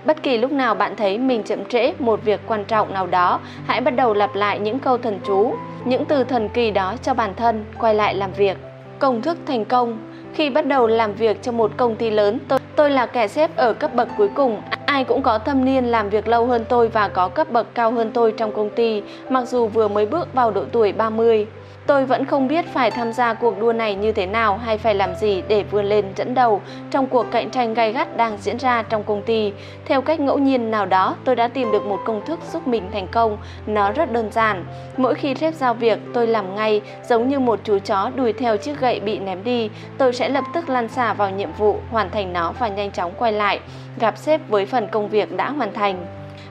Bất 0.04 0.22
kỳ 0.22 0.38
lúc 0.38 0.52
nào 0.52 0.74
bạn 0.74 0.96
thấy 0.96 1.18
mình 1.18 1.42
chậm 1.42 1.64
trễ 1.64 1.92
một 1.98 2.20
việc 2.24 2.40
quan 2.46 2.64
trọng 2.64 2.94
nào 2.94 3.06
đó, 3.06 3.40
hãy 3.66 3.80
bắt 3.80 3.90
đầu 3.90 4.14
lặp 4.14 4.34
lại 4.34 4.58
những 4.58 4.78
câu 4.78 4.98
thần 4.98 5.20
chú, 5.26 5.54
những 5.84 6.04
từ 6.04 6.24
thần 6.24 6.48
kỳ 6.48 6.70
đó 6.70 6.94
cho 7.02 7.14
bản 7.14 7.34
thân, 7.34 7.64
quay 7.80 7.94
lại 7.94 8.14
làm 8.14 8.32
việc. 8.32 8.56
Công 8.98 9.22
thức 9.22 9.38
thành 9.46 9.64
công. 9.64 9.98
Khi 10.34 10.50
bắt 10.50 10.66
đầu 10.66 10.86
làm 10.86 11.14
việc 11.14 11.42
cho 11.42 11.52
một 11.52 11.70
công 11.76 11.96
ty 11.96 12.10
lớn, 12.10 12.38
tôi 12.48 12.58
tôi 12.76 12.90
là 12.90 13.06
kẻ 13.06 13.28
xếp 13.28 13.56
ở 13.56 13.72
cấp 13.72 13.94
bậc 13.94 14.08
cuối 14.16 14.28
cùng 14.34 14.62
ai 14.92 15.04
cũng 15.04 15.22
có 15.22 15.38
thâm 15.38 15.64
niên 15.64 15.84
làm 15.84 16.10
việc 16.10 16.28
lâu 16.28 16.46
hơn 16.46 16.64
tôi 16.68 16.88
và 16.88 17.08
có 17.08 17.28
cấp 17.28 17.50
bậc 17.50 17.74
cao 17.74 17.92
hơn 17.92 18.10
tôi 18.14 18.32
trong 18.32 18.52
công 18.52 18.70
ty 18.70 19.02
mặc 19.28 19.48
dù 19.48 19.66
vừa 19.66 19.88
mới 19.88 20.06
bước 20.06 20.34
vào 20.34 20.50
độ 20.50 20.64
tuổi 20.72 20.92
30 20.92 21.46
Tôi 21.86 22.04
vẫn 22.04 22.24
không 22.24 22.48
biết 22.48 22.64
phải 22.72 22.90
tham 22.90 23.12
gia 23.12 23.34
cuộc 23.34 23.60
đua 23.60 23.72
này 23.72 23.94
như 23.94 24.12
thế 24.12 24.26
nào 24.26 24.56
hay 24.56 24.78
phải 24.78 24.94
làm 24.94 25.14
gì 25.14 25.42
để 25.48 25.62
vươn 25.62 25.84
lên 25.84 26.04
dẫn 26.16 26.34
đầu 26.34 26.60
trong 26.90 27.06
cuộc 27.06 27.26
cạnh 27.30 27.50
tranh 27.50 27.74
gay 27.74 27.92
gắt 27.92 28.16
đang 28.16 28.38
diễn 28.38 28.58
ra 28.58 28.82
trong 28.82 29.04
công 29.04 29.22
ty. 29.22 29.52
Theo 29.84 30.02
cách 30.02 30.20
ngẫu 30.20 30.38
nhiên 30.38 30.70
nào 30.70 30.86
đó, 30.86 31.16
tôi 31.24 31.36
đã 31.36 31.48
tìm 31.48 31.72
được 31.72 31.84
một 31.84 32.00
công 32.04 32.24
thức 32.26 32.40
giúp 32.52 32.68
mình 32.68 32.82
thành 32.92 33.06
công. 33.06 33.38
Nó 33.66 33.92
rất 33.92 34.12
đơn 34.12 34.30
giản. 34.32 34.64
Mỗi 34.96 35.14
khi 35.14 35.34
sếp 35.34 35.54
giao 35.54 35.74
việc, 35.74 35.98
tôi 36.14 36.26
làm 36.26 36.54
ngay, 36.54 36.80
giống 37.08 37.28
như 37.28 37.38
một 37.38 37.60
chú 37.64 37.78
chó 37.78 38.10
đuổi 38.14 38.32
theo 38.32 38.56
chiếc 38.56 38.80
gậy 38.80 39.00
bị 39.00 39.18
ném 39.18 39.44
đi. 39.44 39.70
Tôi 39.98 40.12
sẽ 40.12 40.28
lập 40.28 40.44
tức 40.54 40.68
lăn 40.68 40.88
xả 40.88 41.14
vào 41.14 41.30
nhiệm 41.30 41.52
vụ, 41.52 41.76
hoàn 41.90 42.10
thành 42.10 42.32
nó 42.32 42.52
và 42.58 42.68
nhanh 42.68 42.90
chóng 42.90 43.12
quay 43.18 43.32
lại, 43.32 43.60
gặp 43.98 44.18
sếp 44.18 44.48
với 44.48 44.66
phần 44.66 44.81
công 44.88 45.08
việc 45.08 45.36
đã 45.36 45.50
hoàn 45.50 45.72
thành. 45.72 46.06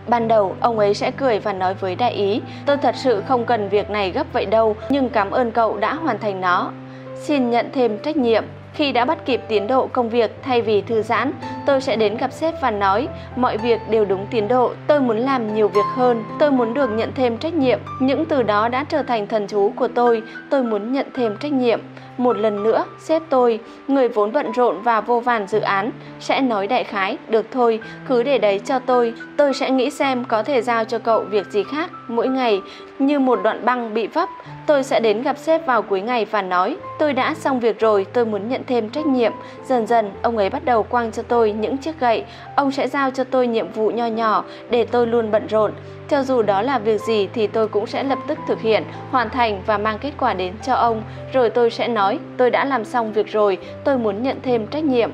Ban 0.07 0.27
đầu, 0.27 0.55
ông 0.59 0.79
ấy 0.79 0.93
sẽ 0.93 1.11
cười 1.11 1.39
và 1.39 1.53
nói 1.53 1.73
với 1.73 1.95
đại 1.95 2.11
ý, 2.11 2.41
tôi 2.65 2.77
thật 2.77 2.95
sự 2.95 3.23
không 3.27 3.45
cần 3.45 3.69
việc 3.69 3.89
này 3.89 4.11
gấp 4.11 4.27
vậy 4.33 4.45
đâu, 4.45 4.75
nhưng 4.89 5.09
cảm 5.09 5.31
ơn 5.31 5.51
cậu 5.51 5.77
đã 5.77 5.93
hoàn 5.93 6.19
thành 6.19 6.41
nó. 6.41 6.71
Xin 7.15 7.50
nhận 7.50 7.69
thêm 7.73 7.97
trách 7.97 8.17
nhiệm. 8.17 8.43
Khi 8.73 8.91
đã 8.91 9.05
bắt 9.05 9.25
kịp 9.25 9.41
tiến 9.47 9.67
độ 9.67 9.88
công 9.88 10.09
việc 10.09 10.35
thay 10.43 10.61
vì 10.61 10.81
thư 10.81 11.01
giãn, 11.01 11.31
tôi 11.65 11.81
sẽ 11.81 11.95
đến 11.95 12.17
gặp 12.17 12.31
sếp 12.31 12.61
và 12.61 12.71
nói 12.71 13.07
mọi 13.35 13.57
việc 13.57 13.81
đều 13.89 14.05
đúng 14.05 14.27
tiến 14.31 14.47
độ, 14.47 14.71
tôi 14.88 15.01
muốn 15.01 15.17
làm 15.17 15.53
nhiều 15.53 15.67
việc 15.67 15.85
hơn, 15.95 16.23
tôi 16.39 16.51
muốn 16.51 16.73
được 16.73 16.89
nhận 16.89 17.11
thêm 17.15 17.38
trách 17.38 17.53
nhiệm. 17.53 17.79
Những 18.01 18.25
từ 18.25 18.43
đó 18.43 18.67
đã 18.67 18.83
trở 18.83 19.03
thành 19.03 19.27
thần 19.27 19.47
chú 19.47 19.71
của 19.75 19.88
tôi, 19.88 20.23
tôi 20.50 20.63
muốn 20.63 20.93
nhận 20.93 21.05
thêm 21.15 21.38
trách 21.41 21.51
nhiệm. 21.51 21.79
Một 22.18 22.38
lần 22.38 22.63
nữa, 22.63 22.86
sếp 23.00 23.22
tôi, 23.30 23.60
người 23.88 24.08
vốn 24.08 24.32
bận 24.32 24.51
rộn 24.51 24.82
và 24.82 25.01
vô 25.01 25.20
vàn 25.20 25.48
dự 25.48 25.60
án, 25.60 25.91
sẽ 26.20 26.41
nói 26.41 26.68
đại 26.68 26.84
khái, 26.84 27.18
được 27.27 27.46
thôi, 27.51 27.80
cứ 28.08 28.24
để 28.24 28.38
đấy 28.38 28.60
cho 28.60 28.80
tôi, 28.80 29.13
tôi 29.38 29.53
sẽ 29.53 29.70
nghĩ 29.70 29.89
xem 29.89 30.25
có 30.25 30.44
thể 30.44 30.62
giao 30.62 30.86
cho 30.86 31.00
cậu 31.00 31.22
việc 31.22 31.48
gì 31.48 31.63
khác 31.63 31.91
mỗi 32.08 32.27
ngày, 32.27 32.62
như 33.00 33.20
một 33.20 33.39
đoạn 33.44 33.65
băng 33.65 33.94
bị 33.94 34.08
vấp, 34.08 34.30
tôi 34.68 34.84
sẽ 34.84 35.00
đến 35.00 35.22
gặp 35.22 35.38
sếp 35.38 35.65
vào 35.65 35.82
cuối 35.82 36.01
ngày 36.01 36.25
và 36.25 36.41
nói, 36.41 36.77
tôi 37.00 37.13
đã 37.13 37.34
xong 37.34 37.60
việc 37.60 37.80
rồi, 37.80 38.06
tôi 38.13 38.25
muốn 38.25 38.50
nhận 38.50 38.62
thêm 38.68 38.89
trách 38.89 39.06
nhiệm. 39.06 39.32
Dần 39.65 39.88
dần, 39.88 40.12
ông 40.22 40.38
ấy 40.38 40.50
bắt 40.50 40.65
đầu 40.65 40.84
quăng 40.84 41.12
cho 41.12 41.24
tôi 41.24 41.51
những 41.51 41.77
chiếc 41.77 42.00
gậy, 42.00 42.24
ông 42.56 42.72
sẽ 42.72 42.88
giao 42.88 43.12
cho 43.12 43.24
tôi 43.24 43.48
nhiệm 43.48 43.72
vụ 43.72 43.91
nho 43.91 44.06
nhỏ 44.06 44.44
để 44.70 44.86
tôi 44.86 45.08
luôn 45.08 45.32
bận 45.32 45.48
rộn. 45.48 45.72
Cho 46.12 46.24
dù 46.24 46.41
đó 46.41 46.62
là 46.62 46.80
việc 46.80 47.01
gì 47.01 47.27
thì 47.34 47.48
tôi 47.48 47.68
cũng 47.68 47.88
sẽ 47.88 48.03
lập 48.03 48.20
tức 48.27 48.38
thực 48.48 48.62
hiện, 48.62 48.84
hoàn 49.12 49.30
thành 49.30 49.62
và 49.65 49.77
mang 49.77 50.00
kết 50.00 50.12
quả 50.20 50.34
đến 50.34 50.53
cho 50.63 50.74
ông. 50.74 51.03
Rồi 51.34 51.50
tôi 51.50 51.70
sẽ 51.70 51.88
nói, 51.88 52.20
tôi 52.38 52.51
đã 52.51 52.65
làm 52.65 52.86
xong 52.86 53.13
việc 53.13 53.27
rồi, 53.27 53.58
tôi 53.84 53.98
muốn 53.98 54.24
nhận 54.24 54.38
thêm 54.41 54.68
trách 54.68 54.84
nhiệm. 54.84 55.12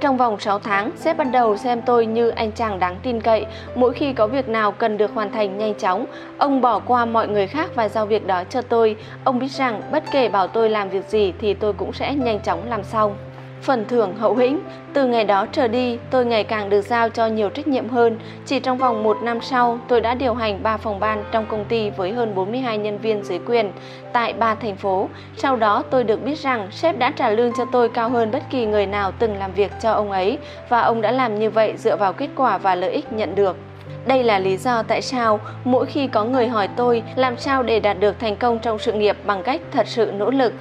Trong 0.00 0.16
vòng 0.16 0.40
6 0.40 0.58
tháng, 0.58 0.90
sếp 0.96 1.16
bắt 1.16 1.26
đầu 1.32 1.56
xem 1.56 1.82
tôi 1.82 2.06
như 2.06 2.28
anh 2.28 2.52
chàng 2.52 2.78
đáng 2.78 2.96
tin 3.02 3.20
cậy. 3.20 3.46
Mỗi 3.74 3.92
khi 3.92 4.12
có 4.12 4.26
việc 4.26 4.48
nào 4.48 4.72
cần 4.72 4.96
được 4.96 5.14
hoàn 5.14 5.32
thành 5.32 5.58
nhanh 5.58 5.74
chóng, 5.74 6.06
ông 6.38 6.60
bỏ 6.60 6.78
qua 6.78 7.04
mọi 7.04 7.28
người 7.28 7.46
khác 7.46 7.70
và 7.74 7.88
giao 7.88 8.06
việc 8.06 8.26
đó 8.26 8.42
cho 8.50 8.62
tôi. 8.62 8.96
Ông 9.24 9.38
biết 9.38 9.50
rằng 9.50 9.82
bất 9.92 10.04
kể 10.12 10.28
bảo 10.28 10.46
tôi 10.46 10.70
làm 10.70 10.90
việc 10.90 11.04
gì 11.08 11.32
thì 11.40 11.54
tôi 11.54 11.72
cũng 11.72 11.92
sẽ 11.92 12.14
nhanh 12.14 12.40
chóng 12.40 12.68
làm 12.68 12.84
xong 12.84 13.16
phần 13.62 13.84
thưởng 13.88 14.16
hậu 14.16 14.36
hĩnh. 14.36 14.60
Từ 14.92 15.06
ngày 15.06 15.24
đó 15.24 15.46
trở 15.52 15.68
đi, 15.68 15.98
tôi 16.10 16.24
ngày 16.24 16.44
càng 16.44 16.70
được 16.70 16.80
giao 16.80 17.08
cho 17.08 17.26
nhiều 17.26 17.48
trách 17.48 17.68
nhiệm 17.68 17.88
hơn. 17.88 18.18
Chỉ 18.46 18.60
trong 18.60 18.78
vòng 18.78 19.02
một 19.02 19.16
năm 19.22 19.40
sau, 19.40 19.78
tôi 19.88 20.00
đã 20.00 20.14
điều 20.14 20.34
hành 20.34 20.62
3 20.62 20.76
phòng 20.76 21.00
ban 21.00 21.24
trong 21.32 21.46
công 21.48 21.64
ty 21.64 21.90
với 21.90 22.12
hơn 22.12 22.34
42 22.34 22.78
nhân 22.78 22.98
viên 22.98 23.24
dưới 23.24 23.38
quyền 23.46 23.72
tại 24.12 24.32
ba 24.32 24.54
thành 24.54 24.76
phố. 24.76 25.08
Sau 25.36 25.56
đó, 25.56 25.82
tôi 25.90 26.04
được 26.04 26.24
biết 26.24 26.38
rằng 26.38 26.68
sếp 26.70 26.98
đã 26.98 27.10
trả 27.10 27.30
lương 27.30 27.52
cho 27.52 27.64
tôi 27.72 27.88
cao 27.88 28.08
hơn 28.08 28.30
bất 28.30 28.42
kỳ 28.50 28.66
người 28.66 28.86
nào 28.86 29.12
từng 29.18 29.36
làm 29.36 29.52
việc 29.52 29.72
cho 29.80 29.92
ông 29.92 30.10
ấy 30.10 30.38
và 30.68 30.80
ông 30.80 31.00
đã 31.00 31.10
làm 31.10 31.38
như 31.38 31.50
vậy 31.50 31.74
dựa 31.76 31.96
vào 31.96 32.12
kết 32.12 32.28
quả 32.36 32.58
và 32.58 32.74
lợi 32.74 32.90
ích 32.90 33.12
nhận 33.12 33.34
được. 33.34 33.56
Đây 34.06 34.24
là 34.24 34.38
lý 34.38 34.56
do 34.56 34.82
tại 34.82 35.02
sao 35.02 35.40
mỗi 35.64 35.86
khi 35.86 36.06
có 36.06 36.24
người 36.24 36.48
hỏi 36.48 36.68
tôi 36.76 37.02
làm 37.16 37.36
sao 37.36 37.62
để 37.62 37.80
đạt 37.80 38.00
được 38.00 38.18
thành 38.18 38.36
công 38.36 38.58
trong 38.58 38.78
sự 38.78 38.92
nghiệp 38.92 39.16
bằng 39.24 39.42
cách 39.42 39.60
thật 39.72 39.86
sự 39.88 40.12
nỗ 40.16 40.30
lực, 40.30 40.52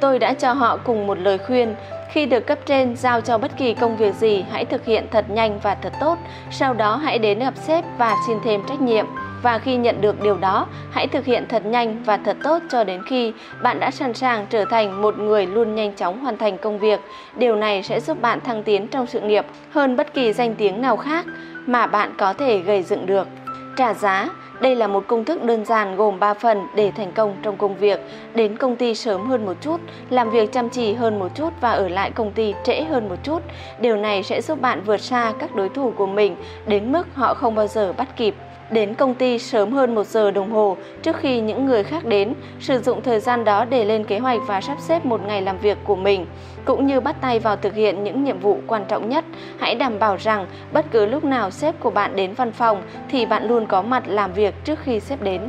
tôi 0.00 0.18
đã 0.18 0.34
cho 0.34 0.52
họ 0.52 0.76
cùng 0.76 1.06
một 1.06 1.18
lời 1.18 1.38
khuyên 1.38 1.74
khi 2.10 2.26
được 2.26 2.46
cấp 2.46 2.58
trên 2.66 2.96
giao 2.96 3.20
cho 3.20 3.38
bất 3.38 3.56
kỳ 3.56 3.74
công 3.74 3.96
việc 3.96 4.14
gì, 4.14 4.44
hãy 4.50 4.64
thực 4.64 4.84
hiện 4.84 5.06
thật 5.10 5.30
nhanh 5.30 5.58
và 5.62 5.74
thật 5.74 5.92
tốt, 6.00 6.18
sau 6.50 6.74
đó 6.74 6.96
hãy 6.96 7.18
đến 7.18 7.38
gặp 7.38 7.54
sếp 7.56 7.84
và 7.98 8.16
xin 8.26 8.38
thêm 8.44 8.60
trách 8.68 8.80
nhiệm. 8.80 9.06
Và 9.42 9.58
khi 9.58 9.76
nhận 9.76 10.00
được 10.00 10.22
điều 10.22 10.36
đó, 10.36 10.66
hãy 10.90 11.06
thực 11.06 11.24
hiện 11.24 11.44
thật 11.48 11.66
nhanh 11.66 12.02
và 12.04 12.16
thật 12.16 12.36
tốt 12.42 12.62
cho 12.70 12.84
đến 12.84 13.02
khi 13.06 13.32
bạn 13.62 13.80
đã 13.80 13.90
sẵn 13.90 14.14
sàng 14.14 14.46
trở 14.50 14.64
thành 14.64 15.02
một 15.02 15.18
người 15.18 15.46
luôn 15.46 15.74
nhanh 15.74 15.92
chóng 15.92 16.20
hoàn 16.20 16.36
thành 16.36 16.58
công 16.58 16.78
việc. 16.78 17.00
Điều 17.36 17.56
này 17.56 17.82
sẽ 17.82 18.00
giúp 18.00 18.20
bạn 18.20 18.40
thăng 18.40 18.62
tiến 18.62 18.86
trong 18.88 19.06
sự 19.06 19.20
nghiệp 19.20 19.46
hơn 19.70 19.96
bất 19.96 20.14
kỳ 20.14 20.32
danh 20.32 20.54
tiếng 20.54 20.82
nào 20.82 20.96
khác 20.96 21.26
mà 21.66 21.86
bạn 21.86 22.14
có 22.18 22.32
thể 22.32 22.58
gây 22.58 22.82
dựng 22.82 23.06
được. 23.06 23.28
Trả 23.76 23.94
giá 23.94 24.28
đây 24.60 24.76
là 24.76 24.86
một 24.86 25.04
công 25.06 25.24
thức 25.24 25.42
đơn 25.42 25.64
giản 25.64 25.96
gồm 25.96 26.20
3 26.20 26.34
phần 26.34 26.66
để 26.74 26.90
thành 26.90 27.12
công 27.12 27.36
trong 27.42 27.56
công 27.56 27.76
việc. 27.76 28.00
Đến 28.34 28.56
công 28.56 28.76
ty 28.76 28.94
sớm 28.94 29.26
hơn 29.26 29.46
một 29.46 29.56
chút, 29.60 29.80
làm 30.10 30.30
việc 30.30 30.52
chăm 30.52 30.68
chỉ 30.68 30.92
hơn 30.92 31.18
một 31.18 31.28
chút 31.34 31.52
và 31.60 31.70
ở 31.70 31.88
lại 31.88 32.10
công 32.10 32.32
ty 32.32 32.54
trễ 32.64 32.82
hơn 32.82 33.08
một 33.08 33.16
chút. 33.22 33.42
Điều 33.80 33.96
này 33.96 34.22
sẽ 34.22 34.42
giúp 34.42 34.60
bạn 34.60 34.82
vượt 34.86 35.00
xa 35.00 35.32
các 35.38 35.54
đối 35.54 35.68
thủ 35.68 35.92
của 35.96 36.06
mình 36.06 36.36
đến 36.66 36.92
mức 36.92 37.06
họ 37.14 37.34
không 37.34 37.54
bao 37.54 37.66
giờ 37.66 37.92
bắt 37.92 38.16
kịp 38.16 38.34
đến 38.70 38.94
công 38.94 39.14
ty 39.14 39.38
sớm 39.38 39.72
hơn 39.72 39.94
một 39.94 40.06
giờ 40.06 40.30
đồng 40.30 40.50
hồ 40.50 40.76
trước 41.02 41.16
khi 41.16 41.40
những 41.40 41.66
người 41.66 41.84
khác 41.84 42.04
đến, 42.04 42.34
sử 42.60 42.78
dụng 42.78 43.02
thời 43.02 43.20
gian 43.20 43.44
đó 43.44 43.64
để 43.64 43.84
lên 43.84 44.04
kế 44.04 44.18
hoạch 44.18 44.40
và 44.46 44.60
sắp 44.60 44.76
xếp 44.80 45.04
một 45.04 45.20
ngày 45.26 45.42
làm 45.42 45.58
việc 45.58 45.78
của 45.84 45.96
mình, 45.96 46.26
cũng 46.64 46.86
như 46.86 47.00
bắt 47.00 47.16
tay 47.20 47.38
vào 47.38 47.56
thực 47.56 47.74
hiện 47.74 48.04
những 48.04 48.24
nhiệm 48.24 48.38
vụ 48.38 48.58
quan 48.66 48.84
trọng 48.88 49.08
nhất. 49.08 49.24
Hãy 49.58 49.74
đảm 49.74 49.98
bảo 49.98 50.16
rằng 50.16 50.46
bất 50.72 50.86
cứ 50.90 51.06
lúc 51.06 51.24
nào 51.24 51.50
sếp 51.50 51.80
của 51.80 51.90
bạn 51.90 52.16
đến 52.16 52.34
văn 52.34 52.52
phòng 52.52 52.82
thì 53.10 53.26
bạn 53.26 53.48
luôn 53.48 53.66
có 53.66 53.82
mặt 53.82 54.02
làm 54.06 54.32
việc 54.32 54.54
trước 54.64 54.78
khi 54.84 55.00
sếp 55.00 55.22
đến. 55.22 55.40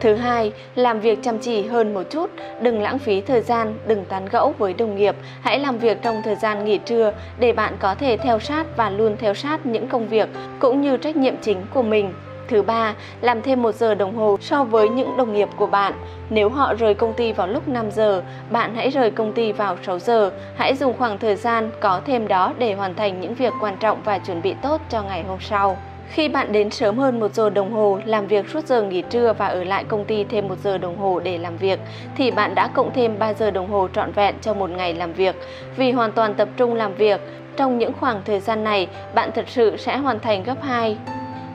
Thứ 0.00 0.14
hai, 0.14 0.52
làm 0.74 1.00
việc 1.00 1.18
chăm 1.22 1.38
chỉ 1.38 1.62
hơn 1.62 1.94
một 1.94 2.02
chút, 2.10 2.30
đừng 2.60 2.82
lãng 2.82 2.98
phí 2.98 3.20
thời 3.20 3.40
gian, 3.40 3.74
đừng 3.86 4.04
tán 4.04 4.26
gẫu 4.30 4.54
với 4.58 4.74
đồng 4.74 4.96
nghiệp, 4.96 5.16
hãy 5.40 5.58
làm 5.58 5.78
việc 5.78 6.02
trong 6.02 6.22
thời 6.24 6.34
gian 6.34 6.64
nghỉ 6.64 6.78
trưa 6.78 7.12
để 7.38 7.52
bạn 7.52 7.72
có 7.78 7.94
thể 7.94 8.16
theo 8.16 8.38
sát 8.38 8.66
và 8.76 8.90
luôn 8.90 9.16
theo 9.18 9.34
sát 9.34 9.66
những 9.66 9.88
công 9.88 10.08
việc 10.08 10.28
cũng 10.58 10.80
như 10.80 10.96
trách 10.96 11.16
nhiệm 11.16 11.34
chính 11.42 11.58
của 11.74 11.82
mình. 11.82 12.12
Thứ 12.48 12.62
ba, 12.62 12.94
làm 13.20 13.42
thêm 13.42 13.62
1 13.62 13.74
giờ 13.74 13.94
đồng 13.94 14.16
hồ 14.16 14.36
so 14.40 14.64
với 14.64 14.88
những 14.88 15.16
đồng 15.16 15.32
nghiệp 15.32 15.48
của 15.56 15.66
bạn. 15.66 15.92
Nếu 16.30 16.48
họ 16.48 16.74
rời 16.74 16.94
công 16.94 17.12
ty 17.12 17.32
vào 17.32 17.46
lúc 17.46 17.68
5 17.68 17.90
giờ, 17.90 18.22
bạn 18.50 18.74
hãy 18.74 18.90
rời 18.90 19.10
công 19.10 19.32
ty 19.32 19.52
vào 19.52 19.76
6 19.82 19.98
giờ. 19.98 20.30
Hãy 20.56 20.74
dùng 20.74 20.94
khoảng 20.98 21.18
thời 21.18 21.36
gian 21.36 21.70
có 21.80 22.00
thêm 22.06 22.28
đó 22.28 22.52
để 22.58 22.74
hoàn 22.74 22.94
thành 22.94 23.20
những 23.20 23.34
việc 23.34 23.52
quan 23.60 23.76
trọng 23.76 23.98
và 24.04 24.18
chuẩn 24.18 24.42
bị 24.42 24.54
tốt 24.62 24.80
cho 24.90 25.02
ngày 25.02 25.22
hôm 25.22 25.38
sau. 25.40 25.76
Khi 26.10 26.28
bạn 26.28 26.52
đến 26.52 26.70
sớm 26.70 26.98
hơn 26.98 27.20
1 27.20 27.34
giờ 27.34 27.50
đồng 27.50 27.72
hồ, 27.72 28.00
làm 28.04 28.26
việc 28.26 28.48
suốt 28.48 28.66
giờ 28.66 28.82
nghỉ 28.82 29.02
trưa 29.02 29.32
và 29.38 29.46
ở 29.46 29.64
lại 29.64 29.84
công 29.84 30.04
ty 30.04 30.24
thêm 30.24 30.48
1 30.48 30.58
giờ 30.58 30.78
đồng 30.78 30.98
hồ 30.98 31.20
để 31.20 31.38
làm 31.38 31.56
việc, 31.56 31.80
thì 32.16 32.30
bạn 32.30 32.54
đã 32.54 32.68
cộng 32.68 32.92
thêm 32.94 33.18
3 33.18 33.34
giờ 33.34 33.50
đồng 33.50 33.70
hồ 33.70 33.88
trọn 33.94 34.12
vẹn 34.12 34.34
cho 34.40 34.54
một 34.54 34.70
ngày 34.70 34.94
làm 34.94 35.12
việc. 35.12 35.36
Vì 35.76 35.92
hoàn 35.92 36.12
toàn 36.12 36.34
tập 36.34 36.48
trung 36.56 36.74
làm 36.74 36.94
việc, 36.94 37.20
trong 37.56 37.78
những 37.78 37.92
khoảng 38.00 38.22
thời 38.24 38.40
gian 38.40 38.64
này, 38.64 38.88
bạn 39.14 39.30
thật 39.34 39.44
sự 39.48 39.76
sẽ 39.76 39.96
hoàn 39.96 40.20
thành 40.20 40.42
gấp 40.42 40.62
2 40.62 40.96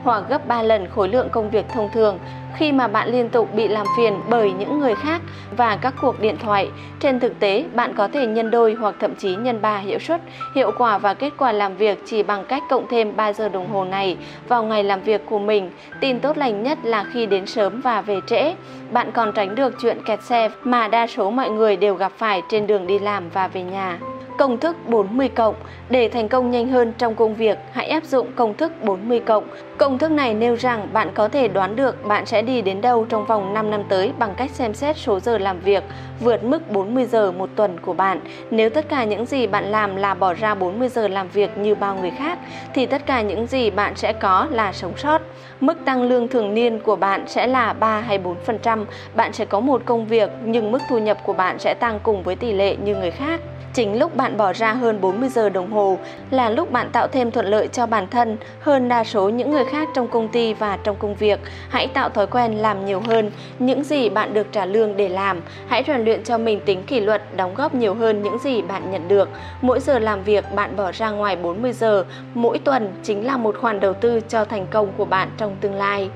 hoặc 0.04 0.24
gấp 0.28 0.48
3 0.48 0.62
lần 0.62 0.86
khối 0.88 1.08
lượng 1.08 1.28
công 1.32 1.50
việc 1.50 1.68
thông 1.68 1.88
thường 1.92 2.18
khi 2.56 2.72
mà 2.72 2.88
bạn 2.88 3.08
liên 3.08 3.28
tục 3.28 3.54
bị 3.54 3.68
làm 3.68 3.86
phiền 3.96 4.20
bởi 4.28 4.52
những 4.52 4.80
người 4.80 4.94
khác 4.94 5.22
và 5.56 5.76
các 5.76 5.94
cuộc 6.02 6.20
điện 6.20 6.36
thoại. 6.42 6.68
Trên 7.00 7.20
thực 7.20 7.40
tế, 7.40 7.64
bạn 7.74 7.94
có 7.96 8.08
thể 8.08 8.26
nhân 8.26 8.50
đôi 8.50 8.74
hoặc 8.74 8.94
thậm 9.00 9.14
chí 9.14 9.36
nhân 9.36 9.62
3 9.62 9.78
hiệu 9.78 9.98
suất, 9.98 10.20
hiệu 10.54 10.70
quả 10.78 10.98
và 10.98 11.14
kết 11.14 11.32
quả 11.38 11.52
làm 11.52 11.76
việc 11.76 12.02
chỉ 12.06 12.22
bằng 12.22 12.44
cách 12.44 12.62
cộng 12.70 12.86
thêm 12.90 13.16
3 13.16 13.32
giờ 13.32 13.48
đồng 13.48 13.68
hồ 13.68 13.84
này 13.84 14.16
vào 14.48 14.64
ngày 14.64 14.84
làm 14.84 15.00
việc 15.00 15.26
của 15.26 15.38
mình. 15.38 15.70
Tin 16.00 16.20
tốt 16.20 16.38
lành 16.38 16.62
nhất 16.62 16.78
là 16.82 17.04
khi 17.12 17.26
đến 17.26 17.46
sớm 17.46 17.80
và 17.80 18.00
về 18.00 18.20
trễ, 18.26 18.54
bạn 18.90 19.10
còn 19.12 19.32
tránh 19.32 19.54
được 19.54 19.74
chuyện 19.82 19.98
kẹt 20.04 20.22
xe 20.22 20.50
mà 20.64 20.88
đa 20.88 21.06
số 21.06 21.30
mọi 21.30 21.50
người 21.50 21.76
đều 21.76 21.94
gặp 21.94 22.12
phải 22.16 22.42
trên 22.48 22.66
đường 22.66 22.86
đi 22.86 22.98
làm 22.98 23.28
và 23.30 23.48
về 23.48 23.62
nhà. 23.62 23.98
Công 24.38 24.58
thức 24.58 24.76
40 24.88 25.28
cộng 25.28 25.54
để 25.90 26.08
thành 26.08 26.28
công 26.28 26.50
nhanh 26.50 26.68
hơn 26.68 26.92
trong 26.98 27.14
công 27.14 27.34
việc, 27.34 27.58
hãy 27.72 27.88
áp 27.88 28.04
dụng 28.04 28.32
công 28.36 28.54
thức 28.54 28.72
40 28.84 29.20
cộng. 29.20 29.48
Công 29.78 29.98
thức 29.98 30.10
này 30.10 30.34
nêu 30.34 30.56
rằng 30.56 30.88
bạn 30.92 31.10
có 31.14 31.28
thể 31.28 31.48
đoán 31.48 31.76
được 31.76 32.04
bạn 32.04 32.26
sẽ 32.26 32.42
đi 32.42 32.62
đến 32.62 32.80
đâu 32.80 33.06
trong 33.08 33.26
vòng 33.26 33.54
5 33.54 33.70
năm 33.70 33.82
tới 33.88 34.12
bằng 34.18 34.34
cách 34.36 34.50
xem 34.50 34.74
xét 34.74 34.96
số 34.96 35.20
giờ 35.20 35.38
làm 35.38 35.60
việc 35.60 35.84
vượt 36.20 36.44
mức 36.44 36.70
40 36.70 37.04
giờ 37.06 37.32
một 37.32 37.50
tuần 37.56 37.80
của 37.80 37.92
bạn. 37.92 38.20
Nếu 38.50 38.70
tất 38.70 38.88
cả 38.88 39.04
những 39.04 39.26
gì 39.26 39.46
bạn 39.46 39.64
làm 39.64 39.96
là 39.96 40.14
bỏ 40.14 40.34
ra 40.34 40.54
40 40.54 40.88
giờ 40.88 41.08
làm 41.08 41.28
việc 41.28 41.58
như 41.58 41.74
bao 41.74 41.96
người 41.96 42.10
khác 42.10 42.38
thì 42.74 42.86
tất 42.86 43.06
cả 43.06 43.22
những 43.22 43.46
gì 43.46 43.70
bạn 43.70 43.96
sẽ 43.96 44.12
có 44.12 44.46
là 44.50 44.72
sống 44.72 44.96
sót. 44.96 45.22
Mức 45.60 45.84
tăng 45.84 46.02
lương 46.02 46.28
thường 46.28 46.54
niên 46.54 46.80
của 46.80 46.96
bạn 46.96 47.24
sẽ 47.26 47.46
là 47.46 47.72
3 47.72 48.00
hay 48.00 48.18
4%. 48.46 48.84
Bạn 49.14 49.32
sẽ 49.32 49.44
có 49.44 49.60
một 49.60 49.82
công 49.84 50.06
việc 50.06 50.30
nhưng 50.44 50.72
mức 50.72 50.78
thu 50.88 50.98
nhập 50.98 51.18
của 51.24 51.32
bạn 51.32 51.58
sẽ 51.58 51.74
tăng 51.80 52.00
cùng 52.02 52.22
với 52.22 52.36
tỷ 52.36 52.52
lệ 52.52 52.76
như 52.76 52.96
người 52.96 53.10
khác. 53.10 53.40
Chính 53.74 53.98
lúc 53.98 54.16
bạn 54.16 54.36
bỏ 54.36 54.52
ra 54.52 54.72
hơn 54.72 55.00
40 55.00 55.28
giờ 55.28 55.48
đồng 55.48 55.72
hồ 55.72 55.98
là 56.30 56.50
lúc 56.50 56.72
bạn 56.72 56.90
tạo 56.92 57.08
thêm 57.08 57.30
thuận 57.30 57.46
lợi 57.46 57.68
cho 57.68 57.86
bản 57.86 58.06
thân 58.10 58.36
hơn 58.60 58.88
đa 58.88 59.04
số 59.04 59.28
những 59.28 59.50
người 59.50 59.64
khác 59.64 59.88
trong 59.94 60.08
công 60.08 60.28
ty 60.28 60.54
và 60.54 60.78
trong 60.84 60.96
công 60.98 61.14
việc. 61.14 61.40
Hãy 61.68 61.86
tạo 61.86 62.08
thói 62.08 62.26
quen 62.26 62.54
làm 62.54 62.86
nhiều 62.86 63.00
hơn 63.06 63.30
những 63.58 63.84
gì 63.84 64.08
bạn 64.08 64.34
được 64.34 64.46
trả 64.52 64.64
lương 64.64 64.96
để 64.96 65.08
làm. 65.08 65.40
Hãy 65.68 65.84
rèn 65.86 66.04
luyện 66.04 66.24
cho 66.24 66.38
mình 66.38 66.60
tính 66.66 66.82
kỷ 66.82 67.00
luật, 67.00 67.36
đóng 67.36 67.54
góp 67.54 67.74
nhiều 67.74 67.94
hơn 67.94 68.22
những 68.22 68.38
gì 68.38 68.62
bạn 68.62 68.90
nhận 68.90 69.08
được. 69.08 69.28
Mỗi 69.62 69.80
giờ 69.80 69.98
làm 69.98 70.22
việc 70.22 70.44
bạn 70.54 70.76
bỏ 70.76 70.92
ra 70.92 71.10
ngoài 71.10 71.36
40 71.36 71.72
giờ 71.72 72.04
mỗi 72.34 72.58
tuần 72.58 72.92
chính 73.02 73.26
là 73.26 73.36
một 73.36 73.56
khoản 73.60 73.80
đầu 73.80 73.94
tư 73.94 74.20
cho 74.28 74.44
thành 74.44 74.66
công 74.70 74.88
của 74.96 75.04
bạn 75.04 75.30
trong 75.36 75.56
tương 75.60 75.74
lai 75.74 76.10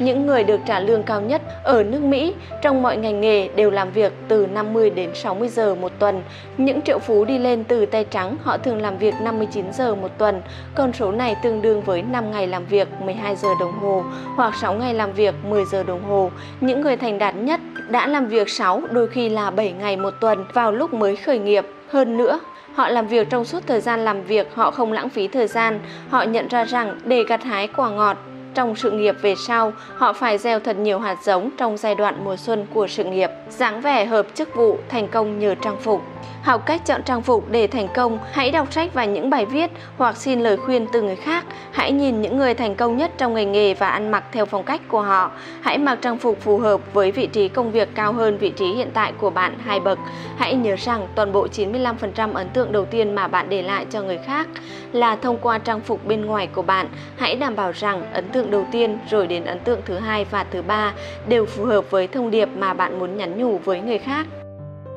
những 0.00 0.26
người 0.26 0.44
được 0.44 0.60
trả 0.66 0.80
lương 0.80 1.02
cao 1.02 1.20
nhất 1.20 1.42
ở 1.64 1.82
nước 1.82 2.02
Mỹ 2.02 2.34
trong 2.62 2.82
mọi 2.82 2.96
ngành 2.96 3.20
nghề 3.20 3.48
đều 3.48 3.70
làm 3.70 3.90
việc 3.90 4.12
từ 4.28 4.46
50 4.46 4.90
đến 4.90 5.10
60 5.14 5.48
giờ 5.48 5.74
một 5.74 5.92
tuần. 5.98 6.22
Những 6.56 6.82
triệu 6.82 6.98
phú 6.98 7.24
đi 7.24 7.38
lên 7.38 7.64
từ 7.64 7.86
tay 7.86 8.04
trắng 8.04 8.36
họ 8.42 8.58
thường 8.58 8.82
làm 8.82 8.98
việc 8.98 9.14
59 9.22 9.72
giờ 9.72 9.94
một 9.94 10.18
tuần. 10.18 10.42
Con 10.74 10.92
số 10.92 11.12
này 11.12 11.36
tương 11.42 11.62
đương 11.62 11.82
với 11.82 12.02
5 12.02 12.30
ngày 12.30 12.46
làm 12.46 12.66
việc 12.66 12.88
12 13.00 13.36
giờ 13.36 13.48
đồng 13.60 13.72
hồ 13.72 14.04
hoặc 14.36 14.54
6 14.60 14.74
ngày 14.74 14.94
làm 14.94 15.12
việc 15.12 15.34
10 15.48 15.64
giờ 15.64 15.82
đồng 15.82 16.04
hồ. 16.04 16.30
Những 16.60 16.80
người 16.80 16.96
thành 16.96 17.18
đạt 17.18 17.34
nhất 17.34 17.60
đã 17.88 18.06
làm 18.06 18.26
việc 18.26 18.48
6 18.48 18.82
đôi 18.90 19.08
khi 19.08 19.28
là 19.28 19.50
7 19.50 19.72
ngày 19.72 19.96
một 19.96 20.14
tuần 20.20 20.44
vào 20.52 20.72
lúc 20.72 20.94
mới 20.94 21.16
khởi 21.16 21.38
nghiệp. 21.38 21.66
Hơn 21.88 22.16
nữa, 22.16 22.40
Họ 22.74 22.88
làm 22.88 23.06
việc 23.06 23.30
trong 23.30 23.44
suốt 23.44 23.66
thời 23.66 23.80
gian 23.80 24.04
làm 24.04 24.22
việc, 24.22 24.54
họ 24.54 24.70
không 24.70 24.92
lãng 24.92 25.08
phí 25.08 25.28
thời 25.28 25.46
gian. 25.46 25.80
Họ 26.10 26.22
nhận 26.22 26.48
ra 26.48 26.64
rằng 26.64 27.00
để 27.04 27.24
gặt 27.24 27.42
hái 27.42 27.68
quả 27.68 27.90
ngọt, 27.90 28.16
trong 28.54 28.76
sự 28.76 28.90
nghiệp 28.90 29.16
về 29.22 29.34
sau, 29.34 29.72
họ 29.96 30.12
phải 30.12 30.38
gieo 30.38 30.60
thật 30.60 30.76
nhiều 30.76 30.98
hạt 30.98 31.16
giống 31.24 31.50
trong 31.56 31.76
giai 31.76 31.94
đoạn 31.94 32.24
mùa 32.24 32.36
xuân 32.36 32.66
của 32.74 32.86
sự 32.86 33.04
nghiệp. 33.04 33.30
dáng 33.48 33.80
vẻ 33.80 34.04
hợp 34.04 34.26
chức 34.34 34.54
vụ, 34.54 34.78
thành 34.88 35.08
công 35.08 35.38
nhờ 35.38 35.54
trang 35.54 35.76
phục. 35.80 36.02
Học 36.42 36.66
cách 36.66 36.86
chọn 36.86 37.02
trang 37.02 37.22
phục 37.22 37.50
để 37.50 37.66
thành 37.66 37.88
công, 37.94 38.18
hãy 38.32 38.50
đọc 38.50 38.72
sách 38.72 38.94
và 38.94 39.04
những 39.04 39.30
bài 39.30 39.46
viết 39.46 39.70
hoặc 39.96 40.16
xin 40.16 40.40
lời 40.40 40.56
khuyên 40.56 40.86
từ 40.92 41.02
người 41.02 41.16
khác. 41.16 41.44
Hãy 41.72 41.92
nhìn 41.92 42.22
những 42.22 42.38
người 42.38 42.54
thành 42.54 42.74
công 42.74 42.96
nhất 42.96 43.10
trong 43.18 43.34
ngành 43.34 43.52
nghề 43.52 43.74
và 43.74 43.88
ăn 43.88 44.10
mặc 44.10 44.24
theo 44.32 44.46
phong 44.46 44.64
cách 44.64 44.80
của 44.88 45.02
họ. 45.02 45.30
Hãy 45.60 45.78
mặc 45.78 45.98
trang 46.02 46.18
phục 46.18 46.40
phù 46.40 46.58
hợp 46.58 46.80
với 46.92 47.12
vị 47.12 47.26
trí 47.26 47.48
công 47.48 47.70
việc 47.70 47.88
cao 47.94 48.12
hơn 48.12 48.38
vị 48.38 48.50
trí 48.50 48.66
hiện 48.72 48.90
tại 48.94 49.12
của 49.18 49.30
bạn 49.30 49.58
hai 49.64 49.80
bậc. 49.80 49.98
Hãy 50.36 50.54
nhớ 50.54 50.76
rằng 50.76 51.08
toàn 51.14 51.32
bộ 51.32 51.46
95% 51.46 52.34
ấn 52.34 52.48
tượng 52.48 52.72
đầu 52.72 52.84
tiên 52.84 53.14
mà 53.14 53.28
bạn 53.28 53.48
để 53.48 53.62
lại 53.62 53.86
cho 53.90 54.02
người 54.02 54.18
khác 54.26 54.48
là 54.92 55.16
thông 55.16 55.38
qua 55.38 55.58
trang 55.58 55.80
phục 55.80 56.06
bên 56.06 56.24
ngoài 56.24 56.46
của 56.46 56.62
bạn. 56.62 56.88
Hãy 57.16 57.36
đảm 57.36 57.56
bảo 57.56 57.72
rằng 57.72 58.02
ấn 58.12 58.28
tượng 58.28 58.50
đầu 58.50 58.66
tiên 58.72 58.98
rồi 59.10 59.26
đến 59.26 59.44
ấn 59.44 59.58
tượng 59.58 59.80
thứ 59.84 59.98
hai 59.98 60.24
và 60.24 60.44
thứ 60.50 60.62
ba 60.62 60.92
đều 61.28 61.46
phù 61.46 61.64
hợp 61.64 61.90
với 61.90 62.06
thông 62.06 62.30
điệp 62.30 62.48
mà 62.56 62.74
bạn 62.74 62.98
muốn 62.98 63.16
nhắn 63.16 63.38
nhủ 63.38 63.58
với 63.58 63.80
người 63.80 63.98
khác. 63.98 64.26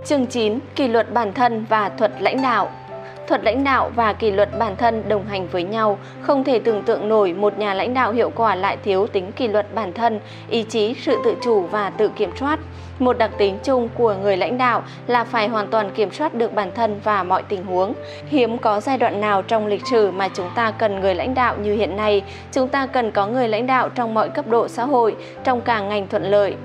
Chương 0.06 0.26
9. 0.26 0.60
Kỷ 0.76 0.88
luật 0.88 1.14
bản 1.14 1.34
thân 1.34 1.66
và 1.70 1.90
thuật 1.90 2.12
lãnh 2.20 2.42
đạo 2.42 2.70
Thuật 3.28 3.44
lãnh 3.44 3.64
đạo 3.64 3.92
và 3.96 4.14
kỷ 4.14 4.32
luật 4.32 4.60
bản 4.60 4.76
thân 4.76 5.04
đồng 5.10 5.26
hành 5.26 5.48
với 5.48 5.64
nhau, 5.64 5.98
không 6.22 6.44
thể 6.44 6.60
tưởng 6.60 6.84
tượng 6.84 7.10
nổi 7.10 7.34
một 7.34 7.58
nhà 7.58 7.74
lãnh 7.74 7.94
đạo 7.94 8.12
hiệu 8.12 8.32
quả 8.36 8.56
lại 8.56 8.78
thiếu 8.84 9.08
tính 9.08 9.32
kỷ 9.32 9.48
luật 9.48 9.76
bản 9.76 9.94
thân, 9.94 10.20
ý 10.50 10.64
chí, 10.64 10.96
sự 11.02 11.18
tự 11.26 11.36
chủ 11.44 11.62
và 11.62 11.90
tự 11.90 12.08
kiểm 12.08 12.30
soát. 12.40 12.60
Một 13.00 13.18
đặc 13.18 13.32
tính 13.38 13.58
chung 13.64 13.90
của 13.96 14.16
người 14.22 14.38
lãnh 14.38 14.58
đạo 14.58 14.84
là 15.08 15.24
phải 15.24 15.48
hoàn 15.48 15.68
toàn 15.68 15.90
kiểm 15.96 16.12
soát 16.12 16.34
được 16.34 16.54
bản 16.54 16.72
thân 16.76 17.00
và 17.04 17.24
mọi 17.24 17.44
tình 17.44 17.66
huống. 17.66 17.94
Hiếm 18.28 18.58
có 18.58 18.80
giai 18.80 18.98
đoạn 18.98 19.22
nào 19.22 19.42
trong 19.42 19.68
lịch 19.68 19.88
sử 19.92 20.12
mà 20.12 20.30
chúng 20.34 20.50
ta 20.56 20.72
cần 20.72 21.00
người 21.00 21.16
lãnh 21.16 21.34
đạo 21.34 21.56
như 21.64 21.76
hiện 21.76 21.98
nay. 21.98 22.24
Chúng 22.52 22.68
ta 22.68 22.86
cần 22.86 23.12
có 23.12 23.28
người 23.28 23.48
lãnh 23.48 23.68
đạo 23.68 23.90
trong 23.90 24.14
mọi 24.14 24.30
cấp 24.30 24.48
độ 24.48 24.68
xã 24.68 24.86
hội, 24.86 25.16
trong 25.44 25.62
cả 25.62 25.80
ngành 25.80 26.08
thuận 26.08 26.24
lợi. 26.24 26.56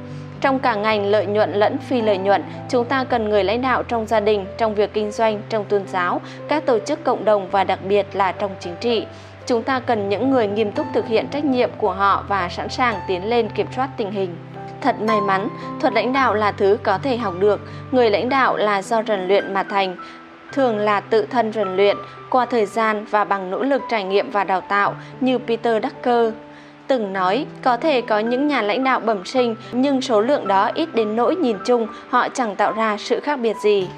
Trong 0.41 0.59
cả 0.59 0.75
ngành 0.75 1.07
lợi 1.07 1.27
nhuận 1.27 1.53
lẫn 1.53 1.79
phi 1.79 2.03
lợi 2.03 2.19
nhuận, 2.19 2.43
chúng 2.69 2.85
ta 2.85 3.05
cần 3.05 3.29
người 3.29 3.45
lãnh 3.45 3.63
đạo 3.63 3.83
trong 3.83 4.07
gia 4.07 4.21
đình, 4.21 4.47
trong 4.59 4.75
việc 4.75 4.93
kinh 4.93 5.11
doanh, 5.11 5.43
trong 5.49 5.65
tôn 5.65 5.87
giáo, 5.87 6.21
các 6.49 6.67
tổ 6.67 6.79
chức 6.79 7.05
cộng 7.05 7.25
đồng 7.25 7.51
và 7.51 7.65
đặc 7.65 7.79
biệt 7.89 8.07
là 8.13 8.33
trong 8.33 8.51
chính 8.61 8.75
trị. 8.81 9.07
Chúng 9.47 9.63
ta 9.63 9.81
cần 9.81 10.09
những 10.09 10.31
người 10.31 10.47
nghiêm 10.47 10.73
túc 10.73 10.87
thực 10.95 11.07
hiện 11.07 11.27
trách 11.29 11.45
nhiệm 11.45 11.71
của 11.79 11.93
họ 11.93 12.25
và 12.29 12.49
sẵn 12.49 12.69
sàng 12.69 13.01
tiến 13.09 13.29
lên 13.29 13.49
kiểm 13.55 13.67
soát 13.77 13.89
tình 13.97 14.11
hình. 14.11 14.37
Thật 14.81 15.01
may 15.01 15.21
mắn, 15.21 15.49
thuật 15.81 15.93
lãnh 15.93 16.13
đạo 16.13 16.35
là 16.35 16.53
thứ 16.53 16.79
có 16.83 16.99
thể 16.99 17.17
học 17.17 17.35
được, 17.39 17.61
người 17.91 18.11
lãnh 18.11 18.29
đạo 18.29 18.57
là 18.57 18.83
do 18.83 19.03
rèn 19.03 19.29
luyện 19.29 19.55
mà 19.55 19.63
thành, 19.63 19.97
thường 20.53 20.79
là 20.79 21.01
tự 21.01 21.27
thân 21.27 21.53
rèn 21.53 21.77
luyện 21.77 21.97
qua 22.31 22.47
thời 22.47 22.67
gian 22.67 23.05
và 23.11 23.25
bằng 23.25 23.51
nỗ 23.51 23.63
lực 23.63 23.83
trải 23.91 24.05
nghiệm 24.05 24.31
và 24.31 24.45
đào 24.45 24.61
tạo 24.61 24.95
như 25.21 25.39
Peter 25.39 25.83
Drucker 25.83 26.33
từng 26.89 27.13
nói 27.13 27.47
có 27.63 27.77
thể 27.77 28.01
có 28.01 28.19
những 28.19 28.49
nhà 28.49 28.63
lãnh 28.63 28.85
đạo 28.85 29.01
bẩm 29.01 29.25
sinh 29.25 29.57
nhưng 29.73 30.01
số 30.01 30.21
lượng 30.21 30.49
đó 30.49 30.71
ít 30.75 30.95
đến 30.95 31.17
nỗi 31.17 31.37
nhìn 31.37 31.57
chung 31.65 31.87
họ 32.09 32.29
chẳng 32.29 32.57
tạo 32.57 32.73
ra 32.73 32.97
sự 32.97 33.21
khác 33.21 33.37
biệt 33.37 33.57
gì. 33.63 33.89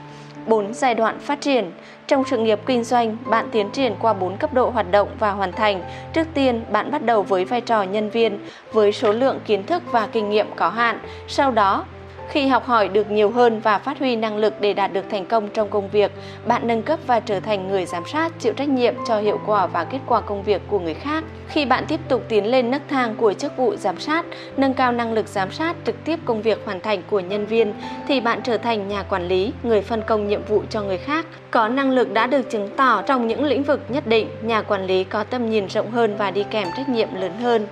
4 0.46 0.74
giai 0.74 0.94
đoạn 0.94 1.18
phát 1.20 1.40
triển. 1.40 1.70
Trong 2.07 2.24
sự 2.24 2.38
nghiệp 2.38 2.61
kinh 2.66 2.85
doanh, 2.85 3.16
bạn 3.24 3.48
tiến 3.53 3.70
triển 3.70 3.94
qua 4.00 4.12
4 4.12 4.37
cấp 4.37 4.55
độ 4.55 4.70
hoạt 4.70 4.90
động 4.90 5.09
và 5.18 5.31
hoàn 5.31 5.53
thành. 5.53 5.83
Trước 6.12 6.26
tiên, 6.35 6.62
bạn 6.70 6.90
bắt 6.90 7.03
đầu 7.03 7.22
với 7.22 7.44
vai 7.44 7.61
trò 7.61 7.83
nhân 7.83 8.11
viên 8.11 8.38
với 8.72 8.92
số 8.92 9.12
lượng 9.12 9.40
kiến 9.46 9.66
thức 9.66 9.83
và 9.92 10.09
kinh 10.12 10.31
nghiệm 10.31 10.46
có 10.57 10.68
hạn. 10.68 10.98
Sau 11.29 11.50
đó, 11.50 11.85
khi 12.31 12.47
học 12.47 12.66
hỏi 12.66 12.88
được 12.88 13.11
nhiều 13.11 13.31
hơn 13.31 13.61
và 13.61 13.79
phát 13.79 13.99
huy 13.99 14.16
năng 14.16 14.37
lực 14.37 14.61
để 14.61 14.73
đạt 14.73 14.93
được 14.93 15.05
thành 15.11 15.27
công 15.27 15.49
trong 15.49 15.71
công 15.71 15.88
việc, 15.88 16.12
bạn 16.47 16.66
nâng 16.66 16.83
cấp 16.83 16.99
và 17.07 17.21
trở 17.21 17.40
thành 17.40 17.69
người 17.69 17.87
giám 17.87 18.03
sát, 18.12 18.33
chịu 18.38 18.53
trách 18.53 18.69
nhiệm 18.69 18.95
cho 19.09 19.19
hiệu 19.19 19.40
quả 19.47 19.66
và 19.66 19.85
kết 19.85 19.99
quả 20.07 20.21
công 20.21 20.43
việc 20.43 20.62
của 20.69 20.79
người 20.79 20.95
khác. 20.95 21.25
Khi 21.49 21.64
bạn 21.64 21.85
tiếp 21.88 22.01
tục 22.09 22.23
tiến 22.29 22.47
lên 22.47 22.71
nấc 22.71 22.83
thang 22.88 23.14
của 23.16 23.33
chức 23.33 23.57
vụ 23.57 23.77
giám 23.77 24.01
sát, 24.01 24.27
nâng 24.57 24.75
cao 24.75 24.93
năng 24.93 25.12
lực 25.12 25.29
giám 25.29 25.51
sát 25.51 25.77
trực 25.85 26.05
tiếp 26.05 26.19
công 26.25 26.43
việc 26.43 26.59
hoàn 26.64 26.81
thành 26.81 27.03
của 27.11 27.21
nhân 27.21 27.47
viên, 27.47 27.75
thì 28.09 28.21
bạn 28.21 28.40
trở 28.45 28.59
thành 28.59 28.88
nhà 28.88 29.03
quản 29.03 29.29
lý, 29.29 29.53
người 29.62 29.83
phân 29.83 30.03
công 30.03 30.29
nhiệm 30.29 30.45
vụ 30.45 30.62
cho 30.71 30.83
người 30.83 30.99
khác. 30.99 31.27
Có 31.51 31.69
năng 31.69 31.90
lực 31.90 32.12
đã 32.12 32.27
được 32.27 32.51
chứng 32.51 32.69
tỏ 32.77 33.03
trong 33.03 33.27
những 33.27 33.45
lĩnh 33.45 33.62
vực 33.62 33.81
nhất 33.88 34.07
định, 34.07 34.29
nhà 34.43 34.62
quản 34.62 34.87
lý 34.87 35.05
có 35.05 35.25
tầm 35.25 35.51
nhìn 35.51 35.69
rộng 35.69 35.90
hơn 35.90 36.16
và 36.16 36.31
đi 36.31 36.45
kèm 36.51 36.69
trách 36.77 36.88
nhiệm 36.88 37.14
lớn 37.14 37.33
hơn. 37.43 37.66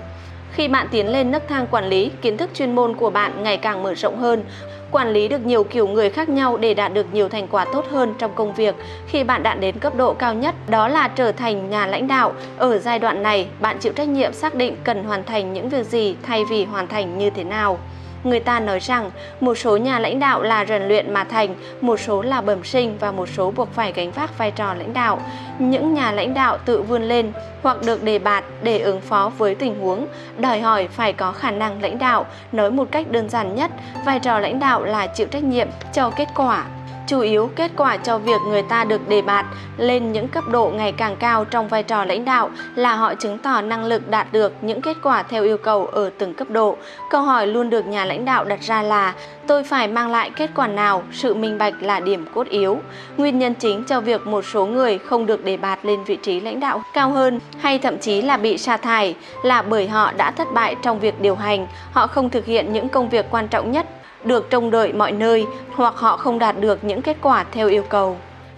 Khi 0.59 0.68
bạn 0.68 0.88
tiến 0.90 1.09
lên 1.09 1.31
nấc 1.31 1.49
thang 1.49 1.66
quản 1.71 1.88
lý, 1.88 2.11
kiến 2.23 2.37
thức 2.37 2.51
chuyên 2.55 2.75
môn 2.75 2.97
của 2.97 3.11
bạn 3.11 3.42
ngày 3.42 3.57
càng 3.57 3.83
mở 3.83 3.94
rộng 3.94 4.18
hơn, 4.18 4.42
quản 4.90 5.09
lý 5.12 5.29
được 5.29 5.47
nhiều 5.47 5.64
kiểu 5.64 5.88
người 5.88 6.11
khác 6.11 6.29
nhau 6.29 6.57
để 6.57 6.75
đạt 6.75 6.94
được 6.94 7.07
nhiều 7.12 7.29
thành 7.29 7.49
quả 7.51 7.66
tốt 7.73 7.85
hơn 7.90 8.14
trong 8.18 8.31
công 8.35 8.55
việc. 8.55 8.75
Khi 9.07 9.25
bạn 9.25 9.42
đạt 9.42 9.61
đến 9.61 9.79
cấp 9.79 9.97
độ 9.97 10.12
cao 10.12 10.35
nhất, 10.35 10.55
đó 10.68 10.88
là 10.88 11.09
trở 11.09 11.33
thành 11.33 11.71
nhà 11.71 11.87
lãnh 11.87 12.09
đạo. 12.09 12.33
Ở 12.57 12.79
giai 12.79 12.99
đoạn 12.99 13.23
này, 13.23 13.49
bạn 13.61 13.79
chịu 13.79 13.92
trách 13.92 14.09
nhiệm 14.09 14.33
xác 14.33 14.55
định 14.55 14.77
cần 14.85 15.05
hoàn 15.05 15.25
thành 15.25 15.53
những 15.53 15.68
việc 15.68 15.87
gì 15.87 16.16
thay 16.23 16.44
vì 16.44 16.64
hoàn 16.64 16.87
thành 16.87 17.18
như 17.18 17.31
thế 17.31 17.44
nào. 17.44 17.79
Người 18.24 18.40
ta 18.40 18.61
nói 18.61 18.78
rằng 18.78 19.11
một 19.40 19.54
số 19.54 19.76
nhà 19.76 19.98
lãnh 19.98 20.18
đạo 20.20 20.42
là 20.42 20.64
rèn 20.64 20.83
luyện 20.83 21.14
mà 21.14 21.24
thành, 21.24 21.54
một 21.81 22.00
số 22.00 22.22
là 22.22 22.40
bẩm 22.40 22.64
sinh 22.64 22.98
và 23.00 23.12
một 23.12 23.28
số 23.37 23.50
buộc 23.50 23.72
phải 23.74 23.92
gánh 23.92 24.11
vác 24.11 24.38
vai 24.38 24.50
trò 24.50 24.74
lãnh 24.74 24.92
đạo. 24.92 25.20
Những 25.59 25.94
nhà 25.94 26.12
lãnh 26.12 26.35
đạo 26.35 26.59
tự 26.64 26.83
vươn 26.83 27.02
lên 27.02 27.33
hoặc 27.62 27.83
được 27.87 28.02
đề 28.02 28.18
bạt 28.18 28.44
để 28.62 28.78
ứng 28.78 29.00
phó 29.00 29.33
với 29.38 29.54
tình 29.54 29.81
huống, 29.81 30.07
đòi 30.38 30.61
hỏi 30.61 30.88
phải 30.88 31.12
có 31.12 31.33
khả 31.33 31.50
năng 31.50 31.83
lãnh 31.83 31.98
đạo. 31.98 32.26
Nói 32.52 32.70
một 32.70 32.88
cách 32.90 33.11
đơn 33.11 33.28
giản 33.28 33.54
nhất, 33.54 33.70
vai 34.07 34.20
trò 34.20 34.38
lãnh 34.38 34.61
đạo 34.61 34.85
là 34.85 35.07
chịu 35.07 35.26
trách 35.26 35.42
nhiệm 35.42 35.68
cho 35.92 36.11
kết 36.11 36.28
quả 36.35 36.64
chủ 37.09 37.21
yếu 37.21 37.51
kết 37.57 37.71
quả 37.77 37.97
cho 37.97 38.18
việc 38.18 38.40
người 38.49 38.62
ta 38.62 38.85
được 38.85 39.09
đề 39.09 39.23
bạt 39.23 39.47
lên 39.77 40.12
những 40.12 40.29
cấp 40.29 40.44
độ 40.49 40.71
ngày 40.77 40.92
càng 40.92 41.16
cao 41.16 41.44
trong 41.44 41.68
vai 41.68 41.83
trò 41.83 42.05
lãnh 42.05 42.25
đạo 42.25 42.51
là 42.75 42.94
họ 42.94 43.14
chứng 43.14 43.38
tỏ 43.38 43.61
năng 43.61 43.85
lực 43.85 44.11
đạt 44.11 44.33
được 44.33 44.53
những 44.61 44.83
kết 44.83 44.97
quả 45.03 45.23
theo 45.23 45.44
yêu 45.44 45.59
cầu 45.59 45.87
ở 45.87 46.11
từng 46.18 46.35
cấp 46.35 46.51
độ. 46.51 46.77
Câu 47.11 47.23
hỏi 47.23 47.47
luôn 47.47 47.71
được 47.71 47.87
nhà 47.87 48.05
lãnh 48.05 48.25
đạo 48.25 48.44
đặt 48.44 48.61
ra 48.62 48.83
là 48.83 49.14
tôi 49.47 49.64
phải 49.64 49.88
mang 49.88 50.11
lại 50.11 50.31
kết 50.37 50.51
quả 50.55 50.66
nào, 50.66 51.03
sự 51.12 51.35
minh 51.35 51.59
bạch 51.59 51.75
là 51.81 52.01
điểm 52.01 52.27
cốt 52.35 52.47
yếu. 52.49 52.79
Nguyên 53.16 53.38
nhân 53.38 53.55
chính 53.55 53.85
cho 53.85 54.01
việc 54.01 54.27
một 54.27 54.44
số 54.53 54.66
người 54.66 54.99
không 54.99 55.27
được 55.27 55.44
đề 55.44 55.57
bạt 55.57 55.79
lên 55.83 56.05
vị 56.05 56.16
trí 56.16 56.40
lãnh 56.40 56.61
đạo 56.61 56.83
cao 56.94 57.11
hơn 57.11 57.40
hay 57.59 57.79
thậm 57.79 57.99
chí 57.99 58.23
là 58.23 58.37
bị 58.37 58.59
sa 58.59 58.77
thải 58.77 59.16
là 59.42 59.62
bởi 59.62 59.88
họ 59.88 60.12
đã 60.12 60.31
thất 60.31 60.49
bại 60.55 60.77
trong 60.83 61.01
việc 61.01 61.21
điều 61.21 61.35
hành, 61.35 61.66
họ 61.92 62.07
không 62.07 62.31
thực 62.31 62.44
hiện 62.44 62.73
những 62.73 62.88
công 62.88 63.09
việc 63.09 63.27
quan 63.31 63.49
trọng 63.49 63.73
nhất 63.73 63.87
được 64.24 64.50
trông 64.50 64.70
đợi 64.70 64.92
mọi 64.92 65.12
nơi 65.12 65.46
hoặc 65.74 65.94
họ 65.96 66.16
không 66.16 66.38
đạt 66.38 66.61
được 66.61 66.85
những 66.85 67.02
kết 67.02 67.16
quả 67.22 67.44
theo 67.52 67.68
yêu 67.68 67.83
cầu. 67.88 68.16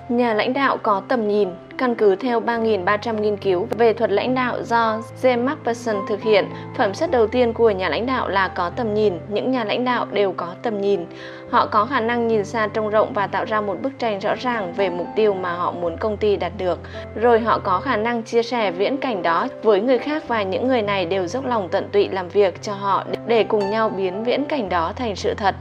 Nhà 0.09 0.35
lãnh 0.35 0.53
đạo 0.53 0.77
có 0.77 1.03
tầm 1.09 1.29
nhìn, 1.29 1.49
căn 1.79 1.95
cứ 1.95 2.15
theo 2.17 2.41
3.300 2.41 3.21
nghiên 3.21 3.37
cứu 3.37 3.69
về 3.79 3.93
thuật 3.93 4.11
lãnh 4.11 4.35
đạo 4.35 4.63
do 4.63 5.03
James 5.23 5.45
McPherson 5.45 5.97
thực 6.09 6.23
hiện. 6.23 6.45
Phẩm 6.77 6.93
chất 6.93 7.11
đầu 7.11 7.27
tiên 7.27 7.53
của 7.53 7.71
nhà 7.71 7.89
lãnh 7.89 8.07
đạo 8.07 8.29
là 8.29 8.49
có 8.49 8.71
tầm 8.71 8.95
nhìn. 8.95 9.15
Những 9.29 9.51
nhà 9.51 9.65
lãnh 9.65 9.85
đạo 9.85 10.07
đều 10.13 10.33
có 10.33 10.47
tầm 10.63 10.81
nhìn. 10.81 11.07
Họ 11.51 11.67
có 11.67 11.85
khả 11.85 12.01
năng 12.01 12.29
nhìn 12.29 12.45
xa 12.45 12.67
trông 12.67 12.91
rộng 12.91 13.13
và 13.13 13.27
tạo 13.27 13.45
ra 13.45 13.61
một 13.61 13.83
bức 13.83 13.99
tranh 13.99 14.19
rõ 14.19 14.35
ràng 14.35 14.73
về 14.77 14.91
mục 14.91 15.07
tiêu 15.17 15.35
mà 15.35 15.53
họ 15.53 15.73
muốn 15.73 15.97
công 15.97 16.17
ty 16.17 16.37
đạt 16.37 16.53
được. 16.59 16.79
Rồi 17.15 17.41
họ 17.41 17.59
có 17.59 17.81
khả 17.81 17.97
năng 17.97 18.23
chia 18.23 18.43
sẻ 18.43 18.71
viễn 18.71 18.97
cảnh 18.97 19.23
đó 19.23 19.49
với 19.63 19.81
người 19.81 19.99
khác 19.99 20.29
và 20.29 20.43
những 20.43 20.69
người 20.69 20.83
này 20.83 21.05
đều 21.07 21.27
dốc 21.27 21.47
lòng 21.47 21.69
tận 21.69 21.89
tụy 21.93 22.09
làm 22.09 22.29
việc 22.29 22.63
cho 22.63 22.73
họ 22.75 23.05
để 23.27 23.45
cùng 23.45 23.71
nhau 23.71 23.89
biến 23.89 24.25
viễn 24.25 24.45
cảnh 24.45 24.69
đó 24.69 24.93
thành 24.97 25.17
sự 25.17 25.35
thật. 25.35 25.55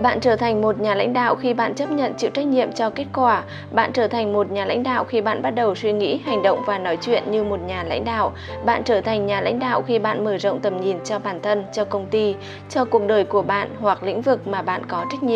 Bạn 0.00 0.20
trở 0.20 0.36
thành 0.36 0.60
một 0.60 0.80
nhà 0.80 0.94
lãnh 0.94 1.12
đạo 1.12 1.34
khi 1.34 1.54
bạn 1.54 1.74
chấp 1.74 1.90
nhận 1.90 2.14
chịu 2.14 2.30
trách 2.30 2.46
nhiệm 2.46 2.72
cho 2.72 2.90
kết 2.90 3.06
quả. 3.14 3.42
Bạn 3.72 3.92
trở 3.92 4.08
thành 4.08 4.32
một 4.32 4.50
nhà 4.50 4.64
lãnh 4.64 4.82
đạo 4.82 5.04
khi 5.04 5.20
bạn 5.20 5.42
bắt 5.42 5.50
đầu 5.50 5.74
suy 5.74 5.92
nghĩ, 5.92 6.20
hành 6.24 6.42
động 6.42 6.62
và 6.66 6.78
nói 6.78 6.98
chuyện 7.00 7.22
như 7.30 7.44
một 7.44 7.60
nhà 7.66 7.84
lãnh 7.84 8.04
đạo. 8.04 8.32
Bạn 8.64 8.82
trở 8.84 9.00
thành 9.00 9.26
nhà 9.26 9.40
lãnh 9.40 9.58
đạo 9.58 9.82
khi 9.82 9.98
bạn 9.98 10.24
mở 10.24 10.38
rộng 10.38 10.60
tầm 10.60 10.80
nhìn 10.80 10.96
cho 11.04 11.18
bản 11.18 11.40
thân, 11.42 11.64
cho 11.72 11.84
công 11.84 12.06
ty, 12.06 12.34
cho 12.70 12.84
cuộc 12.84 13.06
đời 13.06 13.24
của 13.24 13.42
bạn 13.42 13.68
hoặc 13.80 14.02
lĩnh 14.02 14.22
vực 14.22 14.46
mà 14.46 14.62
bạn 14.62 14.82
có 14.88 15.04
trách 15.10 15.22
nhiệm. 15.22 15.33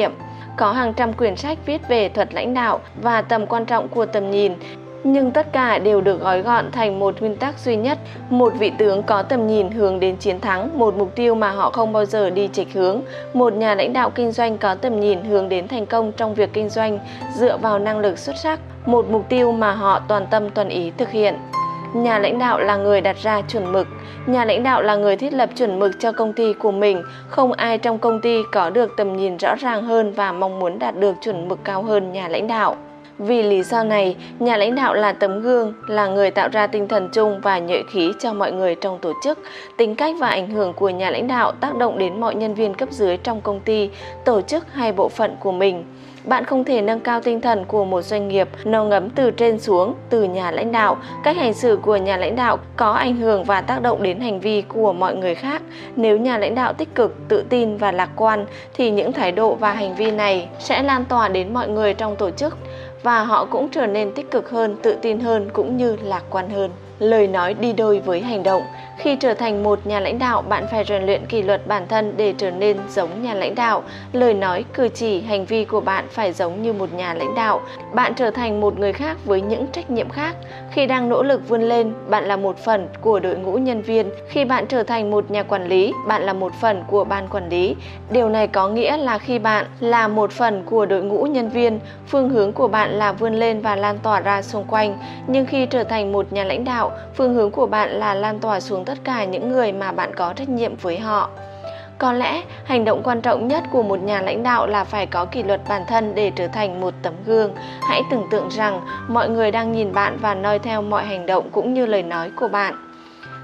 Có 0.56 0.72
hàng 0.72 0.94
trăm 0.94 1.12
quyển 1.12 1.37
sách 1.37 1.58
viết 1.66 1.88
về 1.88 2.08
thuật 2.08 2.34
lãnh 2.34 2.54
đạo 2.54 2.80
và 3.02 3.22
tầm 3.22 3.46
quan 3.46 3.64
trọng 3.64 3.88
của 3.88 4.06
tầm 4.06 4.30
nhìn. 4.30 4.52
Nhưng 5.04 5.30
tất 5.30 5.52
cả 5.52 5.78
đều 5.78 6.00
được 6.00 6.20
gói 6.20 6.42
gọn 6.42 6.70
thành 6.72 6.98
một 6.98 7.20
nguyên 7.20 7.37
tắc 7.37 7.58
duy 7.58 7.76
nhất. 7.76 7.98
Một 8.30 8.52
vị 8.58 8.72
tướng 8.78 9.02
có 9.02 9.22
tầm 9.22 9.46
nhìn 9.46 9.70
hướng 9.70 10.00
đến 10.00 10.16
chiến 10.16 10.40
thắng, 10.40 10.78
một 10.78 10.94
mục 10.96 11.14
tiêu 11.14 11.34
mà 11.34 11.50
họ 11.50 11.70
không 11.70 11.92
bao 11.92 12.04
giờ 12.04 12.30
đi 12.30 12.48
chệch 12.52 12.72
hướng. 12.72 13.00
Một 13.34 13.52
nhà 13.52 13.74
lãnh 13.74 13.92
đạo 13.92 14.11
kinh 14.11 14.32
doanh 14.32 14.58
có 14.58 14.74
tầm 14.74 15.00
nhìn 15.00 15.24
hướng 15.24 15.48
đến 15.48 15.68
thành 15.68 15.87
công 15.87 16.12
trong 16.12 16.34
việc 16.34 16.52
kinh 16.52 16.68
doanh, 16.68 16.98
dựa 17.34 17.56
vào 17.56 17.78
năng 17.78 17.98
lực 17.98 18.18
xuất 18.18 18.37
sắc, 18.42 18.61
một 18.87 19.06
mục 19.11 19.28
tiêu 19.28 19.52
mà 19.52 19.72
họ 19.72 20.00
toàn 20.08 20.26
tâm 20.30 20.50
toàn 20.50 20.68
ý 20.68 20.92
thực 20.98 21.11
hiện. 21.11 21.34
Nhà 21.94 22.18
lãnh 22.18 22.38
đạo 22.38 22.61
là 22.61 22.76
người 22.76 23.00
đặt 23.00 23.16
ra 23.22 23.42
chuẩn 23.48 23.72
mực 23.72 23.87
nhà 24.29 24.45
lãnh 24.45 24.62
đạo 24.62 24.83
là 24.83 24.97
người 24.97 25.17
thiết 25.17 25.33
lập 25.33 25.51
chuẩn 25.57 25.79
mực 25.79 26.01
cho 26.01 26.12
công 26.12 26.33
ty 26.33 26.53
của 26.53 26.73
mình 26.73 27.03
không 27.29 27.53
ai 27.53 27.79
trong 27.79 27.99
công 27.99 28.21
ty 28.21 28.43
có 28.53 28.71
được 28.71 28.91
tầm 28.97 29.17
nhìn 29.17 29.37
rõ 29.37 29.55
ràng 29.55 29.83
hơn 29.83 30.12
và 30.12 30.33
mong 30.33 30.59
muốn 30.59 30.79
đạt 30.79 31.01
được 31.01 31.14
chuẩn 31.21 31.49
mực 31.49 31.59
cao 31.64 31.83
hơn 31.83 32.12
nhà 32.12 32.29
lãnh 32.29 32.47
đạo 32.47 32.77
vì 33.19 33.43
lý 33.43 33.62
do 33.62 33.83
này, 33.83 34.17
nhà 34.38 34.57
lãnh 34.57 34.75
đạo 34.75 34.95
là 34.95 35.12
tấm 35.12 35.41
gương, 35.41 35.75
là 35.87 36.07
người 36.07 36.31
tạo 36.31 36.49
ra 36.49 36.67
tinh 36.67 36.88
thần 36.88 37.09
chung 37.12 37.41
và 37.43 37.59
nhuệ 37.59 37.83
khí 37.91 38.12
cho 38.19 38.33
mọi 38.33 38.53
người 38.53 38.75
trong 38.75 38.99
tổ 38.99 39.12
chức. 39.25 39.38
Tính 39.77 39.95
cách 39.95 40.14
và 40.19 40.29
ảnh 40.29 40.51
hưởng 40.51 40.73
của 40.73 40.88
nhà 40.88 41.11
lãnh 41.11 41.29
đạo 41.29 41.53
tác 41.53 41.77
động 41.77 41.99
đến 41.99 42.21
mọi 42.21 42.35
nhân 42.35 42.55
viên 42.55 42.75
cấp 42.75 42.88
dưới 42.93 43.17
trong 43.17 43.41
công 43.41 43.61
ty, 43.61 43.91
tổ 44.25 44.41
chức 44.43 44.73
hay 44.73 44.93
bộ 44.93 45.09
phận 45.09 45.37
của 45.41 45.53
mình. 45.53 45.85
Bạn 46.24 46.44
không 46.44 46.64
thể 46.64 46.83
nâng 46.83 47.00
cao 47.00 47.20
tinh 47.20 47.40
thần 47.40 47.64
của 47.64 47.85
một 47.85 48.02
doanh 48.02 48.28
nghiệp 48.28 48.48
nó 48.64 48.85
ngấm 48.85 49.11
từ 49.11 49.31
trên 49.31 49.61
xuống, 49.61 49.94
từ 50.11 50.24
nhà 50.24 50.50
lãnh 50.50 50.72
đạo. 50.72 50.96
Cách 51.24 51.37
hành 51.37 51.54
xử 51.54 51.78
của 51.83 51.96
nhà 51.96 52.16
lãnh 52.16 52.37
đạo 52.37 52.59
có 52.76 52.92
ảnh 52.92 53.16
hưởng 53.16 53.44
và 53.44 53.61
tác 53.61 53.83
động 53.83 54.02
đến 54.02 54.20
hành 54.20 54.40
vi 54.40 54.62
của 54.62 54.92
mọi 54.92 55.16
người 55.16 55.35
khác. 55.35 55.62
Nếu 55.96 56.18
nhà 56.18 56.38
lãnh 56.38 56.54
đạo 56.54 56.72
tích 56.72 56.94
cực, 56.94 57.14
tự 57.28 57.44
tin 57.48 57.76
và 57.76 57.92
lạc 57.92 58.11
quan 58.16 58.46
thì 58.74 58.90
những 58.90 59.12
thái 59.12 59.33
độ 59.33 59.54
và 59.54 59.72
hành 59.72 59.94
vi 59.94 60.11
này 60.11 60.48
sẽ 60.59 60.83
lan 60.83 61.04
tỏa 61.04 61.28
đến 61.28 61.54
mọi 61.54 61.68
người 61.68 61.94
trong 61.94 62.16
tổ 62.16 62.31
chức 62.31 62.57
và 63.02 63.24
họ 63.24 63.44
cũng 63.44 63.68
trở 63.68 63.87
nên 63.87 64.12
tích 64.12 64.31
cực 64.31 64.50
hơn, 64.50 64.76
tự 64.83 64.96
tin 65.02 65.20
hơn 65.20 65.50
cũng 65.52 65.76
như 65.76 65.96
lạc 66.02 66.22
quan 66.31 66.50
hơn. 66.50 66.70
Lời 66.98 67.26
nói 67.26 67.54
đi 67.54 67.72
đôi 67.72 67.98
với 67.98 68.20
hành 68.20 68.42
động. 68.42 68.62
Khi 68.98 69.16
trở 69.16 69.34
thành 69.34 69.62
một 69.62 69.87
nhà 69.87 70.00
lãnh 70.00 70.18
đạo, 70.18 70.42
bạn 70.42 70.66
phải 70.70 70.84
rèn 70.84 71.06
luyện 71.06 71.26
kỷ 71.26 71.42
luật 71.42 71.66
bản 71.66 71.87
thân 71.88 72.14
để 72.16 72.34
trở 72.38 72.50
nên 72.50 72.76
giống 72.88 73.22
nhà 73.22 73.34
lãnh 73.34 73.54
đạo. 73.54 73.82
Lời 74.12 74.34
nói, 74.34 74.64
cử 74.74 74.88
chỉ, 74.88 75.20
hành 75.20 75.44
vi 75.44 75.64
của 75.64 75.80
bạn 75.80 76.04
phải 76.11 76.32
giống 76.32 76.62
như 76.62 76.72
một 76.72 76.92
nhà 76.92 77.14
lãnh 77.14 77.34
đạo. 77.34 77.61
Bạn 77.94 78.12
trở 78.16 78.30
thành 78.30 78.61
một 78.61 78.78
người 78.78 78.92
khác 78.92 79.16
với 79.24 79.40
những 79.40 79.66
trách 79.72 79.90
nhiệm 79.90 80.08
khác. 80.08 80.37
Khi 80.70 80.87
đang 80.87 81.08
nỗ 81.08 81.22
lực 81.22 81.48
vươn 81.48 81.62
lên, 81.62 81.92
bạn 82.08 82.24
là 82.24 82.37
một 82.37 82.58
phần 82.58 82.88
của 83.00 83.20
đội 83.20 83.37
ngũ 83.37 83.52
nhân 83.52 83.82
viên. 83.82 84.11
Khi 84.28 84.44
bạn 84.44 84.66
trở 84.66 84.82
thành 84.82 85.11
một 85.11 85.30
nhà 85.30 85.42
quản 85.42 85.68
lý, 85.68 85.92
bạn 86.06 86.22
là 86.22 86.32
một 86.32 86.52
phần 86.61 86.84
của 86.87 87.04
ban 87.04 87.28
quản 87.28 87.48
lý. 87.48 87.76
Điều 88.11 88.28
này 88.28 88.46
có 88.46 88.68
nghĩa 88.68 88.96
là 88.96 89.18
khi 89.18 89.38
bạn 89.38 89.66
là 89.80 90.08
một 90.08 90.32
phần 90.32 90.62
của 90.66 90.87
đội 90.87 91.02
ngũ 91.02 91.24
nhân 91.24 91.48
viên, 91.48 91.80
phương 92.06 92.28
hướng 92.28 92.52
của 92.52 92.68
bạn 92.68 92.90
là 92.90 93.12
vươn 93.12 93.34
lên 93.34 93.61
và 93.61 93.76
lan 93.76 93.98
tỏa 93.98 94.20
ra 94.20 94.42
xung 94.42 94.64
quanh. 94.64 94.98
Nhưng 95.26 95.46
khi 95.46 95.66
trở 95.66 95.84
thành 95.84 96.12
một 96.12 96.32
nhà 96.32 96.44
lãnh 96.44 96.64
đạo, 96.64 96.92
phương 97.14 97.34
hướng 97.34 97.50
của 97.50 97.66
bạn 97.66 97.90
là 97.90 98.14
lan 98.14 98.38
tỏa 98.38 98.61
xuống 98.61 98.84
tất 98.88 98.98
cả 99.05 99.24
những 99.24 99.53
người 99.53 99.72
mà 99.72 99.92
bạn 99.92 100.14
có 100.14 100.33
trách 100.37 100.48
nhiệm 100.48 100.77
với 100.77 100.98
họ. 100.98 101.31
Có 101.98 102.12
lẽ, 102.12 102.42
hành 102.64 102.85
động 102.85 103.01
quan 103.05 103.20
trọng 103.20 103.48
nhất 103.48 103.64
của 103.72 103.83
một 103.83 104.03
nhà 104.03 104.22
lãnh 104.22 104.42
đạo 104.42 104.66
là 104.66 104.85
phải 104.85 105.07
có 105.07 105.24
kỷ 105.24 105.42
luật 105.42 105.61
bản 105.68 105.83
thân 105.88 106.14
để 106.14 106.33
trở 106.37 106.48
thành 106.48 106.81
một 106.81 106.94
tấm 107.03 107.14
gương. 107.27 107.53
Hãy 107.83 108.03
tưởng 108.11 108.27
tượng 108.31 108.48
rằng 108.48 108.81
mọi 109.09 109.29
người 109.29 109.51
đang 109.51 109.72
nhìn 109.72 109.92
bạn 109.92 110.18
và 110.20 110.35
noi 110.35 110.59
theo 110.59 110.83
mọi 110.83 111.05
hành 111.05 111.27
động 111.27 111.51
cũng 111.53 111.74
như 111.74 111.87
lời 111.87 112.03
nói 112.03 112.31
của 112.37 112.48
bạn. 112.48 112.74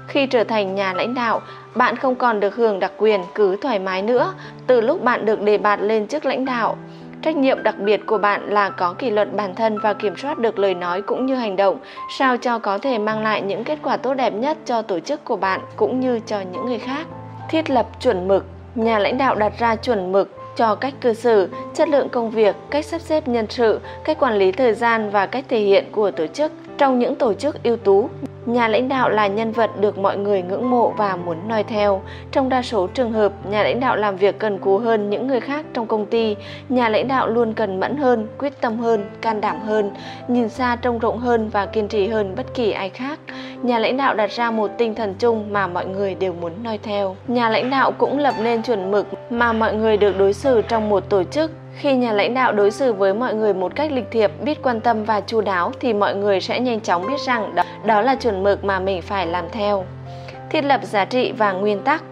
Khi 0.07 0.27
trở 0.27 0.43
thành 0.43 0.75
nhà 0.75 0.93
lãnh 0.93 1.13
đạo, 1.13 1.41
bạn 1.75 1.95
không 1.95 2.15
còn 2.15 2.39
được 2.39 2.55
hưởng 2.55 2.79
đặc 2.79 2.91
quyền 2.97 3.21
cứ 3.35 3.57
thoải 3.61 3.79
mái 3.79 4.01
nữa 4.01 4.33
từ 4.67 4.81
lúc 4.81 5.03
bạn 5.03 5.25
được 5.25 5.41
đề 5.41 5.57
bạt 5.57 5.79
lên 5.81 6.07
chức 6.07 6.25
lãnh 6.25 6.45
đạo. 6.45 6.77
Trách 7.25 7.37
nhiệm 7.37 7.63
đặc 7.63 7.79
biệt 7.79 8.05
của 8.05 8.17
bạn 8.17 8.49
là 8.49 8.69
có 8.69 8.93
kỷ 8.93 9.09
luật 9.09 9.35
bản 9.35 9.55
thân 9.55 9.79
và 9.79 9.93
kiểm 9.93 10.17
soát 10.17 10.39
được 10.39 10.59
lời 10.59 10.73
nói 10.73 11.01
cũng 11.01 11.25
như 11.25 11.35
hành 11.35 11.55
động, 11.55 11.77
sao 12.17 12.37
cho 12.37 12.59
có 12.59 12.77
thể 12.77 12.97
mang 12.97 13.23
lại 13.23 13.41
những 13.41 13.63
kết 13.63 13.79
quả 13.83 13.97
tốt 13.97 14.13
đẹp 14.13 14.33
nhất 14.33 14.57
cho 14.65 14.81
tổ 14.81 14.99
chức 14.99 15.25
của 15.25 15.35
bạn 15.35 15.61
cũng 15.75 15.99
như 15.99 16.19
cho 16.25 16.41
những 16.41 16.65
người 16.65 16.79
khác. 16.79 17.07
Thiết 17.49 17.69
lập 17.69 17.87
chuẩn 17.99 18.27
mực, 18.27 18.45
nhà 18.75 18.99
lãnh 18.99 19.17
đạo 19.17 19.35
đặt 19.35 19.53
ra 19.59 19.75
chuẩn 19.75 20.11
mực 20.11 20.55
cho 20.55 20.75
cách 20.75 20.93
cư 21.01 21.13
xử, 21.13 21.49
chất 21.73 21.89
lượng 21.89 22.09
công 22.09 22.29
việc, 22.29 22.55
cách 22.69 22.85
sắp 22.85 23.01
xếp 23.01 23.27
nhân 23.27 23.45
sự, 23.49 23.79
cách 24.03 24.19
quản 24.19 24.33
lý 24.33 24.51
thời 24.51 24.73
gian 24.73 25.09
và 25.09 25.25
cách 25.25 25.45
thể 25.49 25.59
hiện 25.59 25.85
của 25.91 26.11
tổ 26.11 26.27
chức. 26.27 26.51
Trong 26.77 26.99
những 26.99 27.15
tổ 27.15 27.33
chức 27.33 27.63
ưu 27.63 27.77
tú, 27.77 28.09
Nhà 28.45 28.67
lãnh 28.67 28.89
đạo 28.89 29.09
là 29.09 29.27
nhân 29.27 29.51
vật 29.51 29.79
được 29.79 29.97
mọi 29.97 30.17
người 30.17 30.41
ngưỡng 30.41 30.69
mộ 30.69 30.93
và 30.97 31.15
muốn 31.15 31.37
noi 31.47 31.63
theo. 31.63 32.01
Trong 32.31 32.49
đa 32.49 32.61
số 32.61 32.87
trường 32.87 33.11
hợp, 33.11 33.31
nhà 33.49 33.63
lãnh 33.63 33.79
đạo 33.79 33.95
làm 33.95 34.15
việc 34.15 34.39
cần 34.39 34.57
cù 34.57 34.77
hơn 34.77 35.09
những 35.09 35.27
người 35.27 35.39
khác 35.39 35.65
trong 35.73 35.87
công 35.87 36.05
ty. 36.05 36.35
Nhà 36.69 36.89
lãnh 36.89 37.07
đạo 37.07 37.27
luôn 37.27 37.53
cần 37.53 37.79
mẫn 37.79 37.97
hơn, 37.97 38.27
quyết 38.37 38.61
tâm 38.61 38.79
hơn, 38.79 39.05
can 39.21 39.41
đảm 39.41 39.59
hơn, 39.61 39.91
nhìn 40.27 40.49
xa 40.49 40.75
trông 40.75 40.99
rộng 40.99 41.17
hơn 41.17 41.49
và 41.49 41.65
kiên 41.65 41.87
trì 41.87 42.07
hơn 42.07 42.33
bất 42.35 42.53
kỳ 42.53 42.71
ai 42.71 42.89
khác. 42.89 43.19
Nhà 43.61 43.79
lãnh 43.79 43.97
đạo 43.97 44.13
đặt 44.15 44.31
ra 44.31 44.51
một 44.51 44.71
tinh 44.77 44.95
thần 44.95 45.15
chung 45.19 45.53
mà 45.53 45.67
mọi 45.67 45.85
người 45.85 46.15
đều 46.15 46.33
muốn 46.33 46.51
noi 46.63 46.79
theo. 46.83 47.15
Nhà 47.27 47.49
lãnh 47.49 47.69
đạo 47.69 47.91
cũng 47.91 48.19
lập 48.19 48.35
nên 48.43 48.61
chuẩn 48.61 48.91
mực 48.91 49.07
mà 49.29 49.53
mọi 49.53 49.73
người 49.73 49.97
được 49.97 50.17
đối 50.17 50.33
xử 50.33 50.61
trong 50.61 50.89
một 50.89 51.09
tổ 51.09 51.23
chức 51.23 51.51
khi 51.75 51.95
nhà 51.95 52.11
lãnh 52.11 52.33
đạo 52.33 52.51
đối 52.53 52.71
xử 52.71 52.93
với 52.93 53.13
mọi 53.13 53.33
người 53.33 53.53
một 53.53 53.75
cách 53.75 53.91
lịch 53.91 54.11
thiệp, 54.11 54.31
biết 54.41 54.61
quan 54.63 54.81
tâm 54.81 55.03
và 55.03 55.21
chu 55.21 55.41
đáo 55.41 55.71
thì 55.79 55.93
mọi 55.93 56.15
người 56.15 56.41
sẽ 56.41 56.59
nhanh 56.59 56.81
chóng 56.81 57.07
biết 57.07 57.19
rằng 57.25 57.55
đó, 57.55 57.63
đó 57.85 58.01
là 58.01 58.15
chuẩn 58.15 58.43
mực 58.43 58.63
mà 58.63 58.79
mình 58.79 59.01
phải 59.01 59.27
làm 59.27 59.45
theo. 59.51 59.85
Thiết 60.49 60.65
lập 60.65 60.83
giá 60.83 61.05
trị 61.05 61.31
và 61.31 61.51
nguyên 61.51 61.79
tắc 61.79 62.03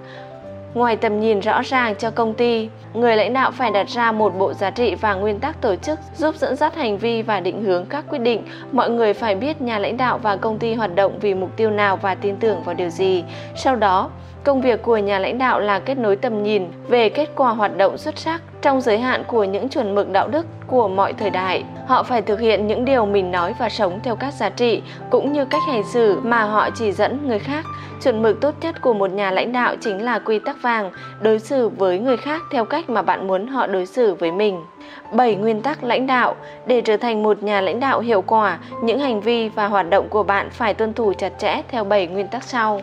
Ngoài 0.73 0.95
tầm 0.95 1.19
nhìn 1.19 1.39
rõ 1.39 1.61
ràng 1.61 1.95
cho 1.95 2.11
công 2.11 2.33
ty, 2.33 2.69
người 2.93 3.15
lãnh 3.15 3.33
đạo 3.33 3.51
phải 3.51 3.71
đặt 3.71 3.89
ra 3.89 4.11
một 4.11 4.37
bộ 4.37 4.53
giá 4.53 4.69
trị 4.69 4.95
và 4.95 5.13
nguyên 5.13 5.39
tắc 5.39 5.61
tổ 5.61 5.75
chức 5.75 5.99
giúp 6.15 6.35
dẫn 6.35 6.55
dắt 6.55 6.75
hành 6.75 6.97
vi 6.97 7.21
và 7.21 7.39
định 7.39 7.63
hướng 7.63 7.85
các 7.85 8.05
quyết 8.09 8.19
định. 8.19 8.43
Mọi 8.71 8.89
người 8.89 9.13
phải 9.13 9.35
biết 9.35 9.61
nhà 9.61 9.79
lãnh 9.79 9.97
đạo 9.97 10.17
và 10.17 10.35
công 10.35 10.59
ty 10.59 10.73
hoạt 10.73 10.95
động 10.95 11.19
vì 11.21 11.33
mục 11.33 11.49
tiêu 11.55 11.69
nào 11.69 11.97
và 11.97 12.15
tin 12.15 12.35
tưởng 12.35 12.63
vào 12.63 12.75
điều 12.75 12.89
gì. 12.89 13.23
Sau 13.55 13.75
đó, 13.75 14.09
công 14.43 14.61
việc 14.61 14.81
của 14.81 14.97
nhà 14.97 15.19
lãnh 15.19 15.37
đạo 15.37 15.59
là 15.59 15.79
kết 15.79 15.97
nối 15.97 16.15
tầm 16.15 16.43
nhìn 16.43 16.67
về 16.87 17.09
kết 17.09 17.29
quả 17.35 17.49
hoạt 17.49 17.77
động 17.77 17.97
xuất 17.97 18.17
sắc 18.17 18.41
trong 18.61 18.81
giới 18.81 18.97
hạn 18.97 19.23
của 19.27 19.43
những 19.43 19.69
chuẩn 19.69 19.95
mực 19.95 20.11
đạo 20.11 20.27
đức 20.27 20.45
của 20.67 20.87
mọi 20.87 21.13
thời 21.13 21.29
đại. 21.29 21.63
Họ 21.87 22.03
phải 22.03 22.21
thực 22.21 22.39
hiện 22.39 22.67
những 22.67 22.85
điều 22.85 23.05
mình 23.05 23.31
nói 23.31 23.53
và 23.59 23.69
sống 23.69 23.99
theo 24.03 24.15
các 24.15 24.33
giá 24.33 24.49
trị 24.49 24.81
cũng 25.09 25.33
như 25.33 25.45
cách 25.45 25.61
hành 25.67 25.83
xử 25.93 26.19
mà 26.23 26.43
họ 26.43 26.69
chỉ 26.69 26.91
dẫn 26.91 27.27
người 27.27 27.39
khác. 27.39 27.65
Chuẩn 28.03 28.21
mực 28.21 28.41
tốt 28.41 28.55
nhất 28.61 28.81
của 28.81 28.93
một 28.93 29.11
nhà 29.11 29.31
lãnh 29.31 29.51
đạo 29.51 29.75
chính 29.81 30.03
là 30.05 30.19
quy 30.19 30.39
tắc 30.39 30.61
vàng, 30.61 30.91
đối 31.21 31.39
xử 31.39 31.69
với 31.69 31.99
người 31.99 32.17
khác 32.17 32.41
theo 32.51 32.65
cách 32.65 32.89
mà 32.89 33.01
bạn 33.01 33.27
muốn 33.27 33.47
họ 33.47 33.67
đối 33.67 33.85
xử 33.85 34.13
với 34.13 34.31
mình. 34.31 34.61
7 35.11 35.35
nguyên 35.35 35.61
tắc 35.61 35.83
lãnh 35.83 36.07
đạo 36.07 36.35
để 36.65 36.81
trở 36.81 36.97
thành 36.97 37.23
một 37.23 37.43
nhà 37.43 37.61
lãnh 37.61 37.79
đạo 37.79 37.99
hiệu 37.99 38.21
quả, 38.21 38.59
những 38.83 38.99
hành 38.99 39.21
vi 39.21 39.49
và 39.49 39.67
hoạt 39.67 39.89
động 39.89 40.09
của 40.09 40.23
bạn 40.23 40.49
phải 40.49 40.73
tuân 40.73 40.93
thủ 40.93 41.13
chặt 41.13 41.33
chẽ 41.39 41.61
theo 41.67 41.83
7 41.83 42.07
nguyên 42.07 42.27
tắc 42.27 42.43
sau 42.43 42.81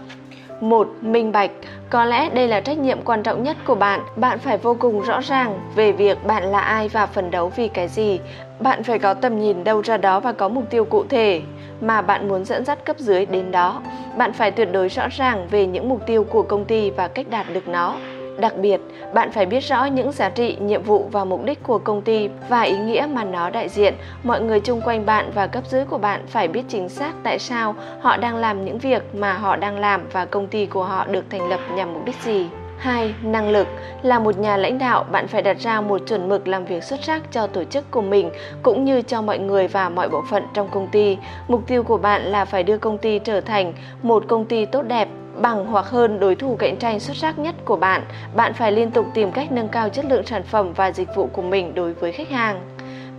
một, 0.62 0.88
Minh 1.00 1.32
bạch. 1.32 1.50
Có 1.90 2.04
lẽ 2.04 2.30
đây 2.30 2.48
là 2.48 2.60
trách 2.60 2.78
nhiệm 2.78 3.02
quan 3.02 3.22
trọng 3.22 3.42
nhất 3.42 3.56
của 3.64 3.74
bạn. 3.74 4.00
Bạn 4.16 4.38
phải 4.38 4.58
vô 4.58 4.76
cùng 4.80 5.02
rõ 5.02 5.20
ràng 5.20 5.60
về 5.74 5.92
việc 5.92 6.26
bạn 6.26 6.42
là 6.42 6.60
ai 6.60 6.88
và 6.88 7.06
phấn 7.06 7.30
đấu 7.30 7.52
vì 7.56 7.68
cái 7.68 7.88
gì. 7.88 8.20
Bạn 8.60 8.82
phải 8.82 8.98
có 8.98 9.14
tầm 9.14 9.40
nhìn 9.40 9.64
đâu 9.64 9.80
ra 9.82 9.96
đó 9.96 10.20
và 10.20 10.32
có 10.32 10.48
mục 10.48 10.64
tiêu 10.70 10.84
cụ 10.84 11.04
thể 11.08 11.42
mà 11.80 12.02
bạn 12.02 12.28
muốn 12.28 12.44
dẫn 12.44 12.64
dắt 12.64 12.84
cấp 12.84 12.98
dưới 12.98 13.26
đến 13.26 13.50
đó. 13.50 13.82
Bạn 14.16 14.32
phải 14.32 14.50
tuyệt 14.50 14.68
đối 14.72 14.88
rõ 14.88 15.08
ràng 15.10 15.46
về 15.50 15.66
những 15.66 15.88
mục 15.88 16.06
tiêu 16.06 16.24
của 16.24 16.42
công 16.42 16.64
ty 16.64 16.90
và 16.90 17.08
cách 17.08 17.26
đạt 17.30 17.46
được 17.52 17.68
nó. 17.68 17.96
Đặc 18.40 18.56
biệt, 18.56 18.80
bạn 19.14 19.30
phải 19.30 19.46
biết 19.46 19.60
rõ 19.60 19.84
những 19.84 20.12
giá 20.12 20.28
trị, 20.28 20.56
nhiệm 20.60 20.82
vụ 20.82 21.08
và 21.12 21.24
mục 21.24 21.44
đích 21.44 21.62
của 21.62 21.78
công 21.78 22.02
ty 22.02 22.28
và 22.48 22.62
ý 22.62 22.78
nghĩa 22.78 23.08
mà 23.12 23.24
nó 23.24 23.50
đại 23.50 23.68
diện. 23.68 23.94
Mọi 24.22 24.40
người 24.40 24.60
chung 24.60 24.80
quanh 24.80 25.06
bạn 25.06 25.30
và 25.34 25.46
cấp 25.46 25.64
dưới 25.66 25.84
của 25.84 25.98
bạn 25.98 26.26
phải 26.26 26.48
biết 26.48 26.62
chính 26.68 26.88
xác 26.88 27.12
tại 27.22 27.38
sao 27.38 27.74
họ 28.00 28.16
đang 28.16 28.36
làm 28.36 28.64
những 28.64 28.78
việc 28.78 29.14
mà 29.14 29.32
họ 29.32 29.56
đang 29.56 29.78
làm 29.78 30.06
và 30.12 30.24
công 30.24 30.46
ty 30.46 30.66
của 30.66 30.84
họ 30.84 31.06
được 31.06 31.24
thành 31.30 31.48
lập 31.48 31.60
nhằm 31.74 31.94
mục 31.94 32.04
đích 32.04 32.16
gì. 32.24 32.46
2. 32.78 33.14
Năng 33.22 33.50
lực 33.50 33.66
Là 34.02 34.18
một 34.18 34.38
nhà 34.38 34.56
lãnh 34.56 34.78
đạo, 34.78 35.04
bạn 35.12 35.28
phải 35.28 35.42
đặt 35.42 35.60
ra 35.60 35.80
một 35.80 36.00
chuẩn 36.06 36.28
mực 36.28 36.48
làm 36.48 36.64
việc 36.64 36.84
xuất 36.84 37.04
sắc 37.04 37.22
cho 37.32 37.46
tổ 37.46 37.64
chức 37.64 37.90
của 37.90 38.02
mình 38.02 38.30
cũng 38.62 38.84
như 38.84 39.02
cho 39.02 39.22
mọi 39.22 39.38
người 39.38 39.68
và 39.68 39.88
mọi 39.88 40.08
bộ 40.08 40.22
phận 40.30 40.42
trong 40.54 40.68
công 40.68 40.88
ty. 40.88 41.18
Mục 41.48 41.66
tiêu 41.66 41.82
của 41.82 41.98
bạn 41.98 42.22
là 42.22 42.44
phải 42.44 42.62
đưa 42.62 42.78
công 42.78 42.98
ty 42.98 43.18
trở 43.18 43.40
thành 43.40 43.72
một 44.02 44.24
công 44.28 44.44
ty 44.44 44.64
tốt 44.64 44.82
đẹp, 44.82 45.08
bằng 45.40 45.66
hoặc 45.66 45.86
hơn 45.86 46.20
đối 46.20 46.34
thủ 46.34 46.56
cạnh 46.56 46.76
tranh 46.76 47.00
xuất 47.00 47.16
sắc 47.16 47.38
nhất 47.38 47.54
của 47.64 47.76
bạn. 47.76 48.02
Bạn 48.36 48.52
phải 48.54 48.72
liên 48.72 48.90
tục 48.90 49.06
tìm 49.14 49.32
cách 49.32 49.52
nâng 49.52 49.68
cao 49.68 49.88
chất 49.88 50.04
lượng 50.04 50.26
sản 50.26 50.42
phẩm 50.42 50.72
và 50.72 50.92
dịch 50.92 51.08
vụ 51.16 51.26
của 51.26 51.42
mình 51.42 51.74
đối 51.74 51.92
với 51.92 52.12
khách 52.12 52.30
hàng. 52.30 52.60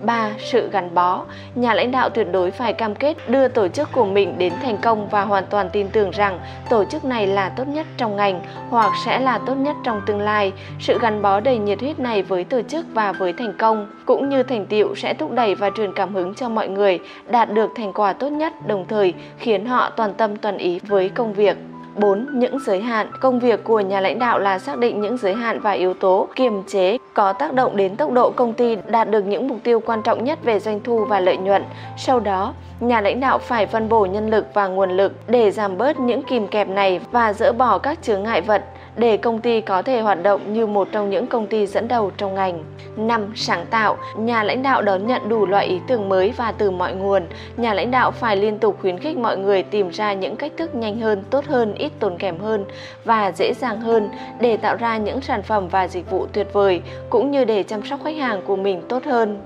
3. 0.02 0.30
Sự 0.40 0.70
gắn 0.72 0.94
bó. 0.94 1.24
Nhà 1.56 1.74
lãnh 1.74 1.92
đạo 1.92 2.10
tuyệt 2.10 2.28
đối 2.32 2.52
phải 2.52 2.74
cam 2.74 2.96
kết 2.96 3.18
đưa 3.28 3.48
tổ 3.48 3.68
chức 3.68 3.90
của 3.92 4.06
mình 4.06 4.38
đến 4.38 4.54
thành 4.64 4.78
công 4.78 5.10
và 5.10 5.22
hoàn 5.22 5.46
toàn 5.50 5.70
tin 5.70 5.90
tưởng 5.90 6.12
rằng 6.12 6.40
tổ 6.70 6.86
chức 6.86 7.06
này 7.06 7.28
là 7.28 7.50
tốt 7.50 7.68
nhất 7.68 7.88
trong 7.98 8.16
ngành 8.16 8.42
hoặc 8.70 8.94
sẽ 9.06 9.20
là 9.20 9.38
tốt 9.38 9.56
nhất 9.56 9.76
trong 9.84 10.02
tương 10.06 10.22
lai. 10.22 10.52
Sự 10.80 11.00
gắn 11.02 11.22
bó 11.22 11.40
đầy 11.40 11.58
nhiệt 11.58 11.80
huyết 11.80 12.00
này 12.00 12.22
với 12.22 12.44
tổ 12.44 12.62
chức 12.62 12.86
và 12.94 13.12
với 13.12 13.34
thành 13.34 13.54
công 13.58 13.88
cũng 14.06 14.30
như 14.30 14.44
thành 14.44 14.66
tiệu 14.66 14.96
sẽ 14.96 15.14
thúc 15.14 15.32
đẩy 15.32 15.56
và 15.56 15.70
truyền 15.78 15.94
cảm 15.94 16.16
hứng 16.16 16.36
cho 16.36 16.50
mọi 16.50 16.68
người, 16.68 17.00
đạt 17.30 17.54
được 17.54 17.72
thành 17.76 17.94
quả 17.94 18.14
tốt 18.14 18.30
nhất 18.30 18.68
đồng 18.68 18.86
thời 18.88 19.14
khiến 19.38 19.66
họ 19.66 19.90
toàn 19.90 20.14
tâm 20.14 20.36
toàn 20.38 20.58
ý 20.58 20.80
với 20.80 21.10
công 21.10 21.34
việc. 21.34 21.58
4. 21.96 22.40
Những 22.40 22.60
giới 22.60 22.82
hạn. 22.82 23.08
Công 23.20 23.40
việc 23.40 23.64
của 23.64 23.80
nhà 23.80 24.02
lãnh 24.02 24.20
đạo 24.20 24.40
là 24.40 24.60
xác 24.60 24.78
định 24.78 25.02
những 25.02 25.18
giới 25.18 25.34
hạn 25.34 25.60
và 25.60 25.72
yếu 25.72 25.94
tố 25.94 26.28
kiềm 26.36 26.64
chế 26.64 26.98
có 27.14 27.34
tác 27.34 27.54
động 27.54 27.78
đến 27.78 27.96
tốc 27.96 28.12
độ 28.12 28.30
công 28.30 28.54
ty 28.54 28.78
đạt 28.88 29.10
được 29.10 29.26
những 29.26 29.48
mục 29.48 29.58
tiêu 29.64 29.80
quan 29.80 30.02
trọng 30.02 30.24
nhất 30.24 30.40
về 30.44 30.60
doanh 30.60 30.80
thu 30.84 31.06
và 31.06 31.20
lợi 31.20 31.38
nhuận. 31.38 31.64
Sau 31.98 32.20
đó, 32.20 32.54
nhà 32.80 33.02
lãnh 33.02 33.20
đạo 33.20 33.38
phải 33.38 33.66
phân 33.66 33.90
bổ 33.90 34.06
nhân 34.06 34.30
lực 34.30 34.46
và 34.54 34.68
nguồn 34.68 34.92
lực 34.92 35.14
để 35.28 35.52
giảm 35.52 35.78
bớt 35.78 36.00
những 36.00 36.24
kìm 36.24 36.48
kẹp 36.48 36.70
này 36.70 37.00
và 37.12 37.34
dỡ 37.34 37.52
bỏ 37.52 37.78
các 37.78 38.04
chướng 38.04 38.24
ngại 38.24 38.42
vật 38.42 38.64
để 38.96 39.18
công 39.18 39.42
ty 39.42 39.62
có 39.62 39.82
thể 39.82 40.02
hoạt 40.02 40.24
động 40.24 40.54
như 40.54 40.66
một 40.66 40.88
trong 40.92 41.10
những 41.10 41.28
công 41.28 41.48
ty 41.48 41.68
dẫn 41.68 41.88
đầu 41.88 42.12
trong 42.18 42.36
ngành. 42.36 42.64
5. 42.96 43.34
Sáng 43.36 43.66
tạo. 43.66 43.98
Nhà 44.18 44.44
lãnh 44.44 44.64
đạo 44.64 44.82
đón 44.82 45.08
nhận 45.08 45.30
đủ 45.30 45.46
loại 45.46 45.66
ý 45.66 45.80
tưởng 45.88 46.10
mới 46.10 46.34
và 46.38 46.52
từ 46.52 46.72
mọi 46.72 46.94
nguồn. 46.94 47.24
Nhà 47.58 47.74
lãnh 47.74 47.92
đạo 47.92 48.12
phải 48.12 48.36
liên 48.36 48.60
tục 48.60 48.78
khuyến 48.82 49.00
khích 49.00 49.18
mọi 49.18 49.38
người 49.38 49.64
tìm 49.64 49.90
ra 49.90 50.14
những 50.14 50.36
cách 50.36 50.52
thức 50.58 50.76
nhanh 50.76 51.00
hơn, 51.00 51.24
tốt 51.30 51.46
hơn, 51.46 51.74
ít 51.74 51.92
tốn 52.00 52.18
kém 52.18 52.40
hơn 52.40 52.66
và 53.06 53.32
dễ 53.32 53.54
dàng 53.54 53.82
hơn 53.82 54.10
để 54.40 54.58
tạo 54.58 54.76
ra 54.76 54.98
những 54.98 55.22
sản 55.22 55.44
phẩm 55.44 55.68
và 55.68 55.88
dịch 55.88 56.12
vụ 56.12 56.28
tuyệt 56.34 56.48
vời 56.54 56.82
cũng 57.10 57.32
như 57.32 57.46
để 57.46 57.64
chăm 57.64 57.86
sóc 57.86 58.00
khách 58.04 58.18
hàng 58.18 58.42
của 58.48 58.56
mình 58.56 58.82
tốt 58.90 59.04
hơn. 59.06 59.40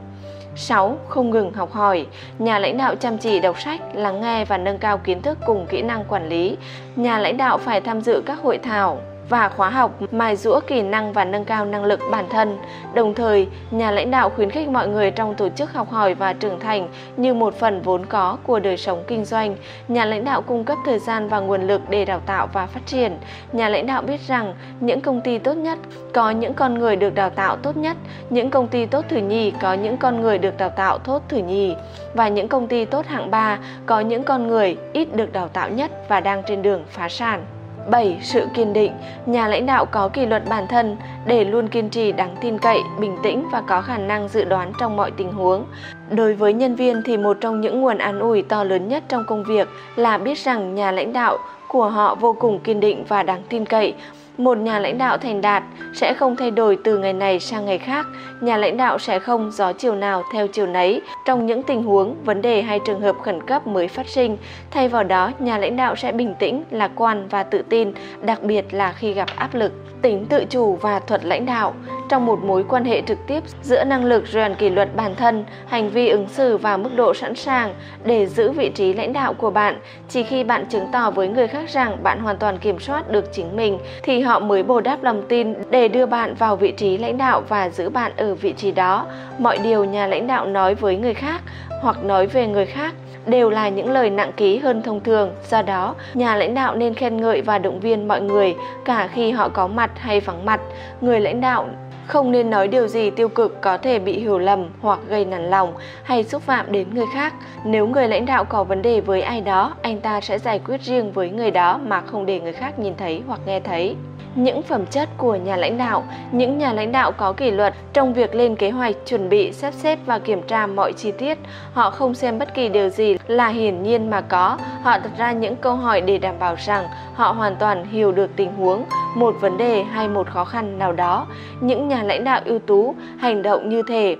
6. 0.56 0.98
Không 1.08 1.30
ngừng 1.30 1.54
học 1.54 1.72
hỏi. 1.72 2.06
Nhà 2.40 2.60
lãnh 2.60 2.78
đạo 2.78 2.96
chăm 2.96 3.18
chỉ 3.18 3.40
đọc 3.40 3.62
sách, 3.62 3.82
lắng 3.94 4.22
nghe 4.22 4.46
và 4.46 4.58
nâng 4.58 4.78
cao 4.78 4.98
kiến 4.98 5.22
thức 5.22 5.38
cùng 5.46 5.66
kỹ 5.70 5.82
năng 5.82 6.04
quản 6.04 6.30
lý. 6.30 6.58
Nhà 6.96 7.20
lãnh 7.20 7.38
đạo 7.38 7.58
phải 7.58 7.82
tham 7.82 8.02
dự 8.02 8.22
các 8.26 8.40
hội 8.44 8.58
thảo, 8.58 9.00
và 9.30 9.50
khóa 9.50 9.70
học 9.70 10.14
mài 10.14 10.36
rũa 10.36 10.60
kỹ 10.60 10.82
năng 10.82 11.14
và 11.14 11.26
nâng 11.26 11.46
cao 11.46 11.66
năng 11.66 11.84
lực 11.84 12.00
bản 12.12 12.26
thân. 12.30 12.58
Đồng 12.94 13.14
thời, 13.14 13.48
nhà 13.72 13.92
lãnh 13.92 14.12
đạo 14.12 14.30
khuyến 14.30 14.50
khích 14.50 14.70
mọi 14.70 14.88
người 14.88 15.12
trong 15.12 15.36
tổ 15.36 15.50
chức 15.50 15.74
học 15.74 15.92
hỏi 15.92 16.14
và 16.14 16.34
trưởng 16.34 16.60
thành 16.60 16.88
như 17.18 17.34
một 17.34 17.60
phần 17.60 17.82
vốn 17.82 18.06
có 18.06 18.38
của 18.44 18.60
đời 18.60 18.78
sống 18.78 19.04
kinh 19.08 19.26
doanh. 19.26 19.56
Nhà 19.88 20.06
lãnh 20.06 20.26
đạo 20.26 20.42
cung 20.42 20.64
cấp 20.64 20.78
thời 20.86 21.00
gian 21.00 21.30
và 21.30 21.40
nguồn 21.40 21.68
lực 21.68 21.82
để 21.90 22.06
đào 22.06 22.20
tạo 22.26 22.48
và 22.54 22.66
phát 22.66 22.86
triển. 22.86 23.18
Nhà 23.52 23.70
lãnh 23.70 23.86
đạo 23.86 24.02
biết 24.02 24.22
rằng 24.28 24.54
những 24.80 25.02
công 25.02 25.22
ty 25.22 25.38
tốt 25.38 25.54
nhất 25.54 25.80
có 26.14 26.32
những 26.32 26.54
con 26.54 26.74
người 26.74 26.96
được 26.96 27.16
đào 27.16 27.30
tạo 27.30 27.56
tốt 27.56 27.78
nhất, 27.78 27.98
những 28.30 28.50
công 28.50 28.68
ty 28.68 28.86
tốt 28.86 29.06
thứ 29.10 29.18
nhì 29.18 29.52
có 29.52 29.74
những 29.74 29.98
con 29.98 30.22
người 30.22 30.38
được 30.38 30.58
đào 30.58 30.70
tạo 30.70 30.98
tốt 30.98 31.22
thứ 31.28 31.38
nhì 31.38 31.76
và 32.14 32.28
những 32.28 32.48
công 32.48 32.68
ty 32.68 32.86
tốt 32.86 33.06
hạng 33.06 33.32
3 33.32 33.60
có 33.86 34.00
những 34.00 34.24
con 34.24 34.48
người 34.48 34.78
ít 34.94 35.16
được 35.16 35.34
đào 35.34 35.48
tạo 35.48 35.70
nhất 35.70 35.92
và 36.10 36.20
đang 36.20 36.44
trên 36.48 36.62
đường 36.62 36.84
phá 36.90 37.10
sản. 37.10 37.46
7. 37.90 38.18
Sự 38.22 38.48
kiên 38.54 38.74
định. 38.74 38.92
Nhà 39.26 39.48
lãnh 39.48 39.66
đạo 39.66 39.86
có 39.86 40.08
kỷ 40.08 40.26
luật 40.26 40.50
bản 40.50 40.68
thân 40.68 40.98
để 41.26 41.44
luôn 41.44 41.68
kiên 41.68 41.90
trì 41.90 42.12
đáng 42.12 42.36
tin 42.42 42.60
cậy, 42.60 42.80
bình 43.00 43.18
tĩnh 43.24 43.44
và 43.52 43.62
có 43.62 43.82
khả 43.82 43.98
năng 43.98 44.28
dự 44.28 44.44
đoán 44.44 44.72
trong 44.80 44.98
mọi 44.98 45.12
tình 45.12 45.32
huống. 45.32 45.66
Đối 46.10 46.34
với 46.34 46.54
nhân 46.54 46.76
viên 46.76 47.02
thì 47.06 47.18
một 47.18 47.38
trong 47.42 47.62
những 47.62 47.82
nguồn 47.82 47.98
an 47.98 48.20
ủi 48.20 48.42
to 48.42 48.64
lớn 48.64 48.88
nhất 48.88 49.04
trong 49.08 49.26
công 49.28 49.44
việc 49.44 49.68
là 49.96 50.18
biết 50.18 50.38
rằng 50.38 50.76
nhà 50.76 50.92
lãnh 50.92 51.14
đạo 51.14 51.38
của 51.68 51.90
họ 51.90 52.16
vô 52.16 52.34
cùng 52.34 52.60
kiên 52.60 52.80
định 52.80 53.04
và 53.08 53.24
đáng 53.24 53.42
tin 53.50 53.66
cậy 53.66 53.94
một 54.38 54.58
nhà 54.58 54.80
lãnh 54.80 54.98
đạo 54.98 55.18
thành 55.18 55.42
đạt 55.42 55.64
sẽ 55.94 56.14
không 56.14 56.36
thay 56.36 56.52
đổi 56.52 56.78
từ 56.84 56.98
ngày 56.98 57.14
này 57.14 57.40
sang 57.40 57.66
ngày 57.66 57.78
khác, 57.78 58.06
nhà 58.42 58.58
lãnh 58.58 58.78
đạo 58.78 59.00
sẽ 59.00 59.20
không 59.20 59.52
gió 59.52 59.74
chiều 59.74 59.96
nào 59.96 60.24
theo 60.34 60.48
chiều 60.48 60.68
nấy 60.68 61.02
trong 61.26 61.46
những 61.46 61.64
tình 61.64 61.84
huống, 61.84 62.16
vấn 62.24 62.42
đề 62.42 62.62
hay 62.62 62.80
trường 62.86 63.02
hợp 63.02 63.16
khẩn 63.24 63.48
cấp 63.48 63.68
mới 63.68 63.88
phát 63.88 64.08
sinh. 64.08 64.38
Thay 64.72 64.88
vào 64.88 65.04
đó, 65.04 65.32
nhà 65.40 65.58
lãnh 65.58 65.78
đạo 65.78 65.96
sẽ 65.96 66.12
bình 66.12 66.36
tĩnh, 66.40 66.64
lạc 66.72 66.92
quan 66.96 67.28
và 67.28 67.44
tự 67.44 67.62
tin, 67.70 67.94
đặc 68.22 68.44
biệt 68.44 68.74
là 68.74 68.92
khi 68.92 69.14
gặp 69.14 69.28
áp 69.36 69.56
lực. 69.56 69.72
Tính 70.06 70.26
tự 70.26 70.46
chủ 70.50 70.76
và 70.76 71.00
thuật 71.00 71.26
lãnh 71.26 71.46
đạo 71.46 71.74
trong 72.10 72.26
một 72.26 72.44
mối 72.44 72.64
quan 72.70 72.86
hệ 72.86 73.02
trực 73.02 73.18
tiếp 73.28 73.44
giữa 73.62 73.84
năng 73.84 74.06
lực 74.06 74.28
rèn 74.28 74.56
kỷ 74.56 74.70
luật 74.70 74.96
bản 74.96 75.16
thân, 75.16 75.46
hành 75.68 75.90
vi 75.90 76.10
ứng 76.10 76.28
xử 76.28 76.58
và 76.58 76.78
mức 76.78 76.90
độ 76.96 77.14
sẵn 77.14 77.36
sàng 77.36 77.74
để 78.04 78.26
giữ 78.26 78.52
vị 78.52 78.70
trí 78.70 78.94
lãnh 78.94 79.14
đạo 79.14 79.34
của 79.34 79.50
bạn. 79.50 79.80
Chỉ 80.10 80.24
khi 80.24 80.44
bạn 80.44 80.66
chứng 80.70 80.88
tỏ 80.92 81.12
với 81.12 81.28
người 81.28 81.48
khác 81.48 81.70
rằng 81.70 82.04
bạn 82.04 82.20
hoàn 82.20 82.38
toàn 82.38 82.58
kiểm 82.58 82.80
soát 82.80 83.12
được 83.12 83.34
chính 83.34 83.56
mình 83.56 83.80
thì 84.04 84.22
họ 84.22 84.40
mới 84.40 84.64
bồi 84.64 84.82
đáp 84.82 85.04
lòng 85.04 85.24
tin 85.30 85.54
để 85.70 85.88
đưa 85.88 86.06
bạn 86.06 86.36
vào 86.36 86.56
vị 86.56 86.72
trí 86.72 86.98
lãnh 86.98 87.18
đạo 87.18 87.44
và 87.50 87.70
giữ 87.70 87.90
bạn 87.90 88.12
ở 88.18 88.36
vị 88.36 88.54
trí 88.58 88.72
đó. 88.72 89.06
Mọi 89.40 89.58
điều 89.58 89.86
nhà 89.86 90.08
lãnh 90.08 90.28
đạo 90.28 90.46
nói 90.46 90.76
với 90.76 90.98
người 90.98 91.14
khác 91.14 91.42
hoặc 91.82 92.04
nói 92.04 92.28
về 92.28 92.48
người 92.48 92.66
khác 92.66 92.94
đều 93.26 93.50
là 93.50 93.70
những 93.70 93.92
lời 93.92 94.10
nặng 94.10 94.32
ký 94.38 94.58
hơn 94.58 94.82
thông 94.82 95.04
thường. 95.04 95.36
Do 95.50 95.62
đó, 95.62 95.96
nhà 96.14 96.36
lãnh 96.36 96.54
đạo 96.54 96.76
nên 96.76 96.94
khen 96.94 97.18
ngợi 97.18 97.42
và 97.42 97.60
động 97.60 97.80
viên 97.80 98.08
mọi 98.08 98.22
người 98.22 98.56
cả 98.86 99.08
khi 99.08 99.32
họ 99.32 99.50
có 99.50 99.68
mặt 99.68 99.92
hay 99.96 100.20
vắng 100.20 100.46
mặt. 100.46 100.62
Người 101.02 101.20
lãnh 101.20 101.42
đạo 101.42 101.68
không 102.08 102.32
nên 102.32 102.50
nói 102.50 102.68
điều 102.68 102.88
gì 102.88 103.10
tiêu 103.10 103.30
cực 103.30 103.62
có 103.62 103.78
thể 103.78 104.00
bị 104.00 104.20
hiểu 104.20 104.40
lầm 104.40 104.70
hoặc 104.82 105.00
gây 105.08 105.26
nản 105.26 105.50
lòng 105.50 105.74
hay 106.04 106.24
xúc 106.24 106.42
phạm 106.42 106.72
đến 106.72 106.88
người 106.94 107.06
khác. 107.14 107.34
Nếu 107.66 107.88
người 107.88 108.08
lãnh 108.08 108.26
đạo 108.26 108.46
có 108.46 108.64
vấn 108.64 108.82
đề 108.82 109.02
với 109.02 109.22
ai 109.22 109.42
đó, 109.42 109.74
anh 109.82 110.00
ta 110.02 110.22
sẽ 110.22 110.40
giải 110.40 110.60
quyết 110.60 110.82
riêng 110.82 111.12
với 111.12 111.30
người 111.30 111.52
đó 111.52 111.80
mà 111.88 112.02
không 112.02 112.26
để 112.26 112.40
người 112.40 112.54
khác 112.54 112.80
nhìn 112.80 112.94
thấy 112.98 113.22
hoặc 113.28 113.40
nghe 113.46 113.60
thấy 113.60 113.96
những 114.36 114.62
phẩm 114.62 114.86
chất 114.86 115.10
của 115.18 115.36
nhà 115.36 115.56
lãnh 115.56 115.78
đạo. 115.78 116.04
Những 116.32 116.58
nhà 116.58 116.74
lãnh 116.74 116.92
đạo 116.92 117.12
có 117.12 117.34
kỷ 117.34 117.52
luật 117.52 117.74
trong 117.94 118.14
việc 118.14 118.36
lên 118.36 118.56
kế 118.56 118.70
hoạch, 118.70 118.96
chuẩn 119.06 119.30
bị, 119.30 119.52
sắp 119.52 119.74
xếp 119.74 120.00
và 120.06 120.20
kiểm 120.20 120.42
tra 120.42 120.68
mọi 120.68 120.94
chi 120.94 121.12
tiết. 121.12 121.38
Họ 121.74 121.90
không 121.90 122.14
xem 122.14 122.40
bất 122.40 122.54
kỳ 122.54 122.70
điều 122.70 122.90
gì 122.90 123.18
là 123.28 123.48
hiển 123.48 123.84
nhiên 123.84 124.10
mà 124.10 124.22
có. 124.22 124.58
Họ 124.84 124.98
đặt 124.98 125.12
ra 125.18 125.32
những 125.32 125.56
câu 125.56 125.76
hỏi 125.76 126.02
để 126.02 126.18
đảm 126.18 126.36
bảo 126.40 126.56
rằng 126.66 126.86
họ 127.14 127.32
hoàn 127.32 127.56
toàn 127.56 127.86
hiểu 127.86 128.12
được 128.12 128.30
tình 128.36 128.56
huống, 128.56 128.84
một 129.16 129.36
vấn 129.42 129.58
đề 129.58 129.84
hay 129.84 130.08
một 130.08 130.28
khó 130.30 130.46
khăn 130.46 130.80
nào 130.80 130.92
đó. 130.92 131.28
Những 131.60 131.88
nhà 131.88 132.04
lãnh 132.04 132.24
đạo 132.24 132.42
ưu 132.46 132.60
tú, 132.60 132.96
hành 133.18 133.42
động 133.42 133.70
như 133.70 133.82
thế. 133.88 134.16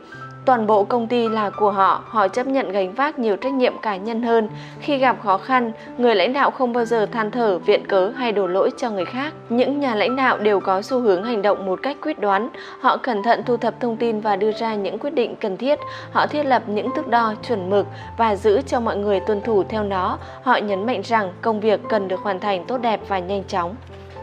Toàn 0.46 0.68
bộ 0.68 0.84
công 0.84 1.08
ty 1.08 1.30
là 1.30 1.50
của 1.50 1.72
họ, 1.72 2.04
họ 2.08 2.28
chấp 2.28 2.48
nhận 2.48 2.72
gánh 2.72 2.94
vác 2.94 3.20
nhiều 3.20 3.36
trách 3.36 3.54
nhiệm 3.54 3.74
cá 3.82 3.96
nhân 3.96 4.24
hơn. 4.24 4.50
Khi 4.80 4.98
gặp 4.98 5.18
khó 5.24 5.38
khăn, 5.38 5.72
người 5.98 6.16
lãnh 6.16 6.34
đạo 6.34 6.52
không 6.52 6.74
bao 6.74 6.86
giờ 6.86 7.06
than 7.06 7.32
thở, 7.32 7.58
viện 7.58 7.88
cớ 7.88 8.10
hay 8.10 8.32
đổ 8.32 8.48
lỗi 8.48 8.70
cho 8.78 8.90
người 8.90 9.06
khác. 9.06 9.34
Những 9.50 9.80
nhà 9.80 9.96
lãnh 9.96 10.16
đạo 10.16 10.38
đều 10.38 10.60
có 10.60 10.82
xu 10.82 11.00
hướng 11.00 11.24
hành 11.24 11.42
động 11.42 11.66
một 11.66 11.80
cách 11.84 11.98
quyết 12.02 12.20
đoán. 12.20 12.50
Họ 12.80 12.98
cẩn 12.98 13.24
thận 13.24 13.44
thu 13.46 13.58
thập 13.58 13.80
thông 13.80 13.98
tin 13.98 14.20
và 14.20 14.36
đưa 14.36 14.52
ra 14.52 14.76
những 14.76 15.00
quyết 15.00 15.14
định 15.14 15.36
cần 15.36 15.58
thiết. 15.58 15.80
Họ 16.12 16.28
thiết 16.28 16.44
lập 16.46 16.64
những 16.68 16.90
thước 16.96 17.08
đo 17.08 17.34
chuẩn 17.48 17.70
mực 17.70 17.86
và 18.18 18.36
giữ 18.36 18.62
cho 18.68 18.80
mọi 18.80 18.98
người 18.98 19.20
tuân 19.20 19.42
thủ 19.42 19.64
theo 19.64 19.84
nó. 19.84 20.18
Họ 20.44 20.58
nhấn 20.58 20.86
mạnh 20.86 21.02
rằng 21.04 21.34
công 21.42 21.60
việc 21.60 21.80
cần 21.90 22.08
được 22.08 22.20
hoàn 22.20 22.40
thành 22.40 22.66
tốt 22.66 22.78
đẹp 22.78 23.00
và 23.08 23.20
nhanh 23.20 23.44
chóng. 23.44 23.76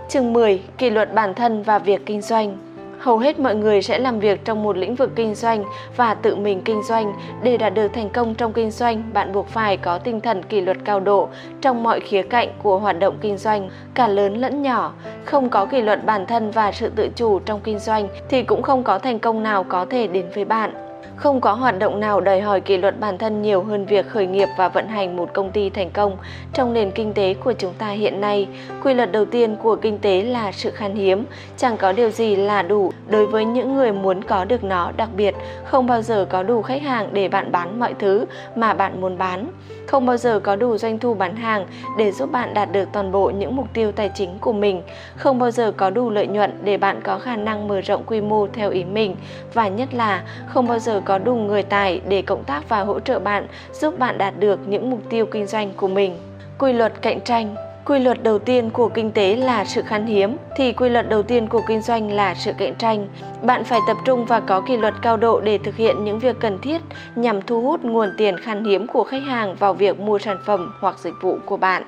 Chương 0.09 0.33
10. 0.33 0.63
Kỷ 0.79 0.91
luật 0.91 1.15
bản 1.15 1.35
thân 1.35 1.63
và 1.63 1.79
việc 1.79 2.07
kinh 2.07 2.23
doanh 2.23 2.72
hầu 3.03 3.19
hết 3.19 3.39
mọi 3.39 3.55
người 3.55 3.83
sẽ 3.83 3.99
làm 3.99 4.21
việc 4.21 4.45
trong 4.45 4.63
một 4.63 4.77
lĩnh 4.77 4.95
vực 4.95 5.11
kinh 5.17 5.35
doanh 5.35 5.65
và 5.97 6.15
tự 6.15 6.37
mình 6.37 6.63
kinh 6.65 6.83
doanh. 6.83 7.13
Để 7.43 7.57
đạt 7.57 7.75
được 7.75 7.89
thành 7.89 8.11
công 8.11 8.35
trong 8.35 8.53
kinh 8.53 8.71
doanh, 8.71 9.03
bạn 9.13 9.33
buộc 9.33 9.49
phải 9.49 9.77
có 9.77 9.99
tinh 9.99 10.21
thần 10.21 10.43
kỷ 10.43 10.61
luật 10.61 10.77
cao 10.85 11.01
độ 11.01 11.29
trong 11.61 11.83
mọi 11.83 12.01
khía 12.01 12.23
cạnh 12.23 12.49
của 12.63 12.79
hoạt 12.79 12.99
động 12.99 13.19
kinh 13.21 13.39
doanh, 13.39 13.71
cả 13.95 14.09
lớn 14.09 14.35
lẫn 14.35 14.63
nhỏ. 14.63 14.93
Không 15.25 15.49
có 15.49 15.67
kỷ 15.67 15.83
luật 15.83 16.05
bản 16.05 16.27
thân 16.27 16.51
và 16.51 16.73
sự 16.73 16.91
tự 16.97 17.09
chủ 17.17 17.39
trong 17.39 17.61
kinh 17.65 17.79
doanh 17.79 18.09
thì 18.29 18.43
cũng 18.43 18.63
không 18.63 18.83
có 18.83 18.99
thành 18.99 19.19
công 19.19 19.43
nào 19.43 19.65
có 19.65 19.85
thể 19.91 20.07
đến 20.07 20.27
với 20.35 20.45
bạn. 20.45 20.92
Không 21.23 21.41
có 21.41 21.53
hoạt 21.53 21.79
động 21.79 22.01
nào 22.01 22.21
đòi 22.21 22.41
hỏi 22.41 22.61
kỷ 22.61 22.77
luật 22.77 23.01
bản 23.01 23.19
thân 23.19 23.43
nhiều 23.43 23.63
hơn 23.63 23.87
việc 23.87 24.09
khởi 24.09 24.27
nghiệp 24.27 24.49
và 24.57 24.69
vận 24.69 24.89
hành 24.89 25.17
một 25.17 25.31
công 25.33 25.51
ty 25.51 25.71
thành 25.71 25.91
công 25.91 26.17
trong 26.53 26.73
nền 26.73 26.91
kinh 26.91 27.13
tế 27.13 27.35
của 27.35 27.53
chúng 27.53 27.73
ta 27.79 27.89
hiện 27.89 28.21
nay. 28.21 28.49
Quy 28.85 28.95
luật 28.95 29.13
đầu 29.13 29.25
tiên 29.25 29.57
của 29.63 29.77
kinh 29.77 29.99
tế 29.99 30.23
là 30.23 30.53
sự 30.53 30.71
khan 30.71 30.95
hiếm, 30.95 31.25
chẳng 31.57 31.77
có 31.77 31.93
điều 31.93 32.11
gì 32.11 32.37
là 32.37 32.63
đủ 32.63 32.93
đối 33.09 33.27
với 33.27 33.45
những 33.45 33.75
người 33.75 33.93
muốn 33.93 34.25
có 34.25 34.45
được 34.45 34.65
nó, 34.65 34.93
đặc 34.97 35.09
biệt 35.17 35.35
không 35.65 35.87
bao 35.87 36.03
giờ 36.03 36.27
có 36.31 36.43
đủ 36.43 36.63
khách 36.63 36.83
hàng 36.83 37.09
để 37.13 37.29
bạn 37.29 37.53
bán 37.53 37.81
mọi 37.81 37.95
thứ 37.99 38.25
mà 38.57 38.75
bạn 38.75 39.01
muốn 39.01 39.19
bán. 39.19 39.47
Không 39.93 40.07
bao 40.07 40.17
giờ 40.17 40.41
có 40.41 40.57
đủ 40.57 40.77
doanh 40.77 40.99
thu 40.99 41.15
bán 41.15 41.37
hàng 41.37 41.67
để 41.99 42.13
giúp 42.13 42.33
bạn 42.33 42.55
đạt 42.55 42.73
được 42.73 42.89
toàn 42.93 43.13
bộ 43.13 43.31
những 43.31 43.57
mục 43.57 43.67
tiêu 43.73 43.93
tài 43.93 44.11
chính 44.15 44.39
của 44.41 44.53
mình. 44.53 44.83
Không 45.17 45.39
bao 45.39 45.51
giờ 45.51 45.73
có 45.77 45.91
đủ 45.91 46.11
lợi 46.11 46.27
nhuận 46.27 46.51
để 46.65 46.77
bạn 46.77 47.01
có 47.05 47.19
khả 47.19 47.37
năng 47.37 47.69
mở 47.69 47.81
rộng 47.81 48.03
quy 48.07 48.21
mô 48.21 48.47
theo 48.53 48.71
ý 48.71 48.85
mình. 48.85 49.17
Và 49.55 49.69
nhất 49.69 49.95
là, 49.95 50.23
không 50.47 50.69
bao 50.69 50.79
giờ 50.79 51.03
có 51.05 51.19
đủ 51.19 51.35
người 51.35 51.63
tài 51.63 52.01
để 52.09 52.23
cộng 52.23 52.45
tác 52.45 52.69
và 52.69 52.81
hỗ 52.81 53.01
trợ 53.01 53.19
bạn 53.19 53.47
giúp 53.73 53.99
bạn 53.99 54.19
đạt 54.19 54.35
được 54.39 54.61
những 54.69 54.91
mục 54.91 55.01
tiêu 55.11 55.27
kinh 55.27 55.47
doanh 55.47 55.73
của 55.77 55.89
mình. 55.89 56.17
Quy 56.59 56.73
luật 56.73 57.03
cạnh 57.03 57.21
tranh 57.21 57.55
Quy 57.85 57.99
luật 57.99 58.23
đầu 58.23 58.39
tiên 58.39 58.71
của 58.71 58.89
kinh 58.89 59.11
tế 59.11 59.37
là 59.37 59.65
sự 59.65 59.83
khan 59.83 60.07
hiếm, 60.07 60.37
thì 60.57 60.73
quy 60.73 60.89
luật 60.89 61.09
đầu 61.09 61.23
tiên 61.23 61.47
của 61.49 61.61
kinh 61.69 61.83
doanh 61.83 62.13
là 62.13 62.35
sự 62.35 62.53
cạnh 62.59 62.75
tranh. 62.75 63.09
Bạn 63.43 63.65
phải 63.65 63.81
tập 63.87 63.97
trung 64.05 64.25
và 64.27 64.41
có 64.41 64.61
kỷ 64.61 64.77
luật 64.77 64.95
cao 65.03 65.17
độ 65.17 65.41
để 65.41 65.59
thực 65.59 65.77
hiện 65.77 66.05
những 66.05 66.19
việc 66.19 66.37
cần 66.41 66.59
thiết 66.63 66.79
nhằm 67.17 67.43
thu 67.43 67.63
hút 67.63 67.85
nguồn 67.85 68.09
tiền 68.19 68.39
khan 68.39 68.65
hiếm 68.65 68.87
của 68.87 69.05
khách 69.05 69.23
hàng 69.23 69.55
vào 69.55 69.75
việc 69.75 70.01
mua 70.01 70.19
sản 70.19 70.37
phẩm 70.47 70.73
hoặc 70.81 70.99
dịch 70.99 71.15
vụ 71.21 71.39
của 71.47 71.57
bạn. 71.57 71.83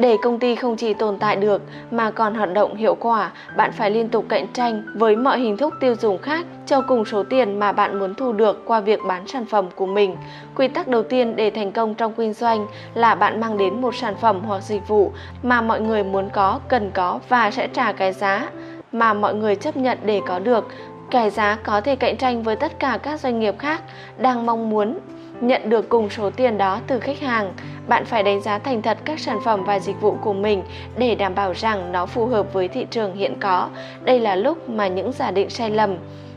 Để 0.00 0.16
công 0.22 0.38
ty 0.38 0.54
không 0.54 0.76
chỉ 0.76 0.94
tồn 0.94 1.18
tại 1.18 1.36
được 1.36 1.62
mà 1.90 2.10
còn 2.10 2.34
hoạt 2.34 2.52
động 2.52 2.76
hiệu 2.76 2.94
quả, 2.94 3.30
bạn 3.56 3.72
phải 3.72 3.90
liên 3.90 4.08
tục 4.08 4.24
cạnh 4.28 4.46
tranh 4.52 4.82
với 4.94 5.16
mọi 5.16 5.38
hình 5.38 5.56
thức 5.56 5.74
tiêu 5.80 5.94
dùng 5.94 6.18
khác 6.18 6.46
cho 6.66 6.80
cùng 6.80 7.04
số 7.04 7.22
tiền 7.22 7.58
mà 7.58 7.72
bạn 7.72 7.98
muốn 7.98 8.14
thu 8.14 8.32
được 8.32 8.62
qua 8.66 8.80
việc 8.80 9.00
bán 9.08 9.26
sản 9.26 9.44
phẩm 9.44 9.66
của 9.74 9.86
mình. 9.86 10.16
Quy 10.56 10.68
tắc 10.68 10.88
đầu 10.88 11.02
tiên 11.02 11.36
để 11.36 11.50
thành 11.50 11.72
công 11.72 11.94
trong 11.94 12.12
kinh 12.16 12.32
doanh 12.32 12.66
là 12.94 13.14
bạn 13.14 13.40
mang 13.40 13.58
đến 13.58 13.80
một 13.80 13.94
sản 13.94 14.14
phẩm 14.20 14.40
hoặc 14.46 14.62
dịch 14.62 14.88
vụ 14.88 15.12
mà 15.42 15.60
mọi 15.60 15.80
người 15.80 16.04
muốn 16.04 16.28
có, 16.32 16.60
cần 16.68 16.90
có 16.94 17.20
và 17.28 17.50
sẽ 17.50 17.68
trả 17.68 17.92
cái 17.92 18.12
giá 18.12 18.50
mà 18.92 19.14
mọi 19.14 19.34
người 19.34 19.56
chấp 19.56 19.76
nhận 19.76 19.98
để 20.04 20.20
có 20.26 20.38
được. 20.38 20.68
Cái 21.10 21.30
giá 21.30 21.58
có 21.64 21.80
thể 21.80 21.96
cạnh 21.96 22.16
tranh 22.16 22.42
với 22.42 22.56
tất 22.56 22.78
cả 22.78 22.98
các 23.02 23.20
doanh 23.20 23.40
nghiệp 23.40 23.54
khác 23.58 23.82
đang 24.18 24.46
mong 24.46 24.70
muốn 24.70 24.98
nhận 25.40 25.70
được 25.70 25.88
cùng 25.88 26.10
số 26.10 26.30
tiền 26.30 26.58
đó 26.58 26.80
từ 26.86 27.00
khách 27.00 27.20
hàng 27.20 27.52
bạn 27.88 28.04
phải 28.04 28.22
đánh 28.22 28.42
giá 28.42 28.58
thành 28.58 28.82
thật 28.82 28.98
các 29.04 29.20
sản 29.20 29.38
phẩm 29.44 29.64
và 29.64 29.78
dịch 29.78 30.00
vụ 30.00 30.16
của 30.22 30.32
mình 30.32 30.62
để 30.96 31.14
đảm 31.14 31.34
bảo 31.34 31.52
rằng 31.52 31.92
nó 31.92 32.06
phù 32.06 32.26
hợp 32.26 32.52
với 32.52 32.68
thị 32.68 32.86
trường 32.90 33.14
hiện 33.14 33.34
có 33.40 33.68
đây 34.02 34.20
là 34.20 34.36
lúc 34.36 34.68
mà 34.68 34.88
những 34.88 35.12
giả 35.12 35.30
định 35.30 35.50
sai 35.50 35.70
lầm 35.70 35.96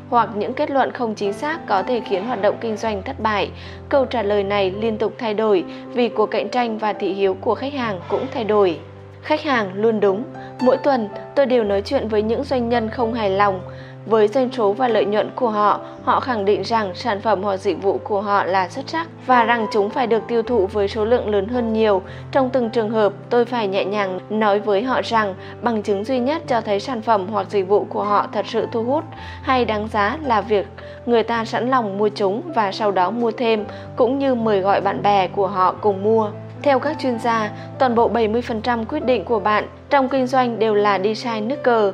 hoặc 0.10 0.30
những 0.36 0.54
kết 0.54 0.72
luận 0.72 0.92
không 0.92 1.16
chính 1.16 1.34
xác 1.34 1.68
có 1.68 1.84
thể 1.84 2.02
khiến 2.10 2.26
hoạt 2.28 2.42
động 2.42 2.56
kinh 2.62 2.78
doanh 2.78 3.04
thất 3.04 3.20
bại. 3.20 3.52
Câu 3.90 4.06
trả 4.06 4.24
lời 4.24 4.44
này 4.44 4.72
liên 4.72 4.98
tục 4.98 5.14
thay 5.18 5.34
đổi 5.34 5.64
vì 5.94 6.10
cuộc 6.10 6.26
cạnh 6.26 6.50
tranh 6.50 6.78
và 6.78 6.94
thị 6.94 7.14
hiếu 7.14 7.34
của 7.34 7.56
khách 7.56 7.74
hàng 7.74 8.00
cũng 8.10 8.26
thay 8.34 8.44
đổi. 8.44 8.80
Khách 9.22 9.42
hàng 9.42 9.72
luôn 9.74 10.00
đúng. 10.00 10.24
Mỗi 10.62 10.78
tuần, 10.78 11.10
tôi 11.36 11.46
đều 11.46 11.64
nói 11.64 11.82
chuyện 11.82 12.08
với 12.08 12.22
những 12.22 12.44
doanh 12.44 12.70
nhân 12.70 12.90
không 12.90 13.14
hài 13.14 13.30
lòng 13.30 13.62
với 14.06 14.28
doanh 14.28 14.52
số 14.52 14.74
và 14.74 14.88
lợi 14.88 15.06
nhuận 15.06 15.30
của 15.36 15.50
họ, 15.50 15.80
họ 16.04 16.20
khẳng 16.20 16.46
định 16.46 16.62
rằng 16.62 16.92
sản 16.96 17.22
phẩm 17.22 17.44
hoặc 17.44 17.58
dịch 17.58 17.82
vụ 17.82 18.00
của 18.04 18.22
họ 18.22 18.44
là 18.44 18.70
xuất 18.70 18.90
sắc 18.90 19.08
và 19.26 19.44
rằng 19.44 19.68
chúng 19.72 19.90
phải 19.90 20.08
được 20.08 20.24
tiêu 20.28 20.44
thụ 20.44 20.68
với 20.68 20.88
số 20.88 21.06
lượng 21.06 21.30
lớn 21.30 21.48
hơn 21.48 21.74
nhiều. 21.74 22.02
Trong 22.32 22.50
từng 22.50 22.70
trường 22.70 22.90
hợp, 22.90 23.14
tôi 23.30 23.46
phải 23.46 23.68
nhẹ 23.68 23.86
nhàng 23.86 24.20
nói 24.30 24.60
với 24.60 24.84
họ 24.84 25.02
rằng 25.04 25.36
bằng 25.62 25.84
chứng 25.84 26.04
duy 26.04 26.20
nhất 26.20 26.42
cho 26.48 26.62
thấy 26.62 26.80
sản 26.80 27.02
phẩm 27.02 27.28
hoặc 27.28 27.48
dịch 27.50 27.68
vụ 27.68 27.86
của 27.90 28.04
họ 28.04 28.28
thật 28.34 28.46
sự 28.48 28.68
thu 28.72 28.84
hút 28.84 29.04
hay 29.42 29.66
đáng 29.66 29.88
giá 29.88 30.18
là 30.24 30.42
việc 30.42 30.68
người 31.06 31.24
ta 31.24 31.46
sẵn 31.46 31.70
lòng 31.70 31.98
mua 31.98 32.10
chúng 32.10 32.42
và 32.56 32.72
sau 32.72 32.92
đó 32.92 33.12
mua 33.12 33.32
thêm 33.32 33.66
cũng 33.96 34.20
như 34.20 34.36
mời 34.36 34.60
gọi 34.60 34.82
bạn 34.82 35.04
bè 35.04 35.28
của 35.28 35.48
họ 35.48 35.76
cùng 35.82 36.04
mua. 36.04 36.30
Theo 36.62 36.80
các 36.80 36.98
chuyên 37.00 37.20
gia, 37.20 37.52
toàn 37.80 37.96
bộ 37.96 38.10
70% 38.10 38.86
quyết 38.86 39.06
định 39.06 39.26
của 39.26 39.40
bạn 39.40 39.68
trong 39.90 40.10
kinh 40.10 40.28
doanh 40.28 40.60
đều 40.60 40.74
là 40.74 40.98
đi 40.98 41.16
sai 41.16 41.42
nước 41.42 41.64
cờ. 41.64 41.92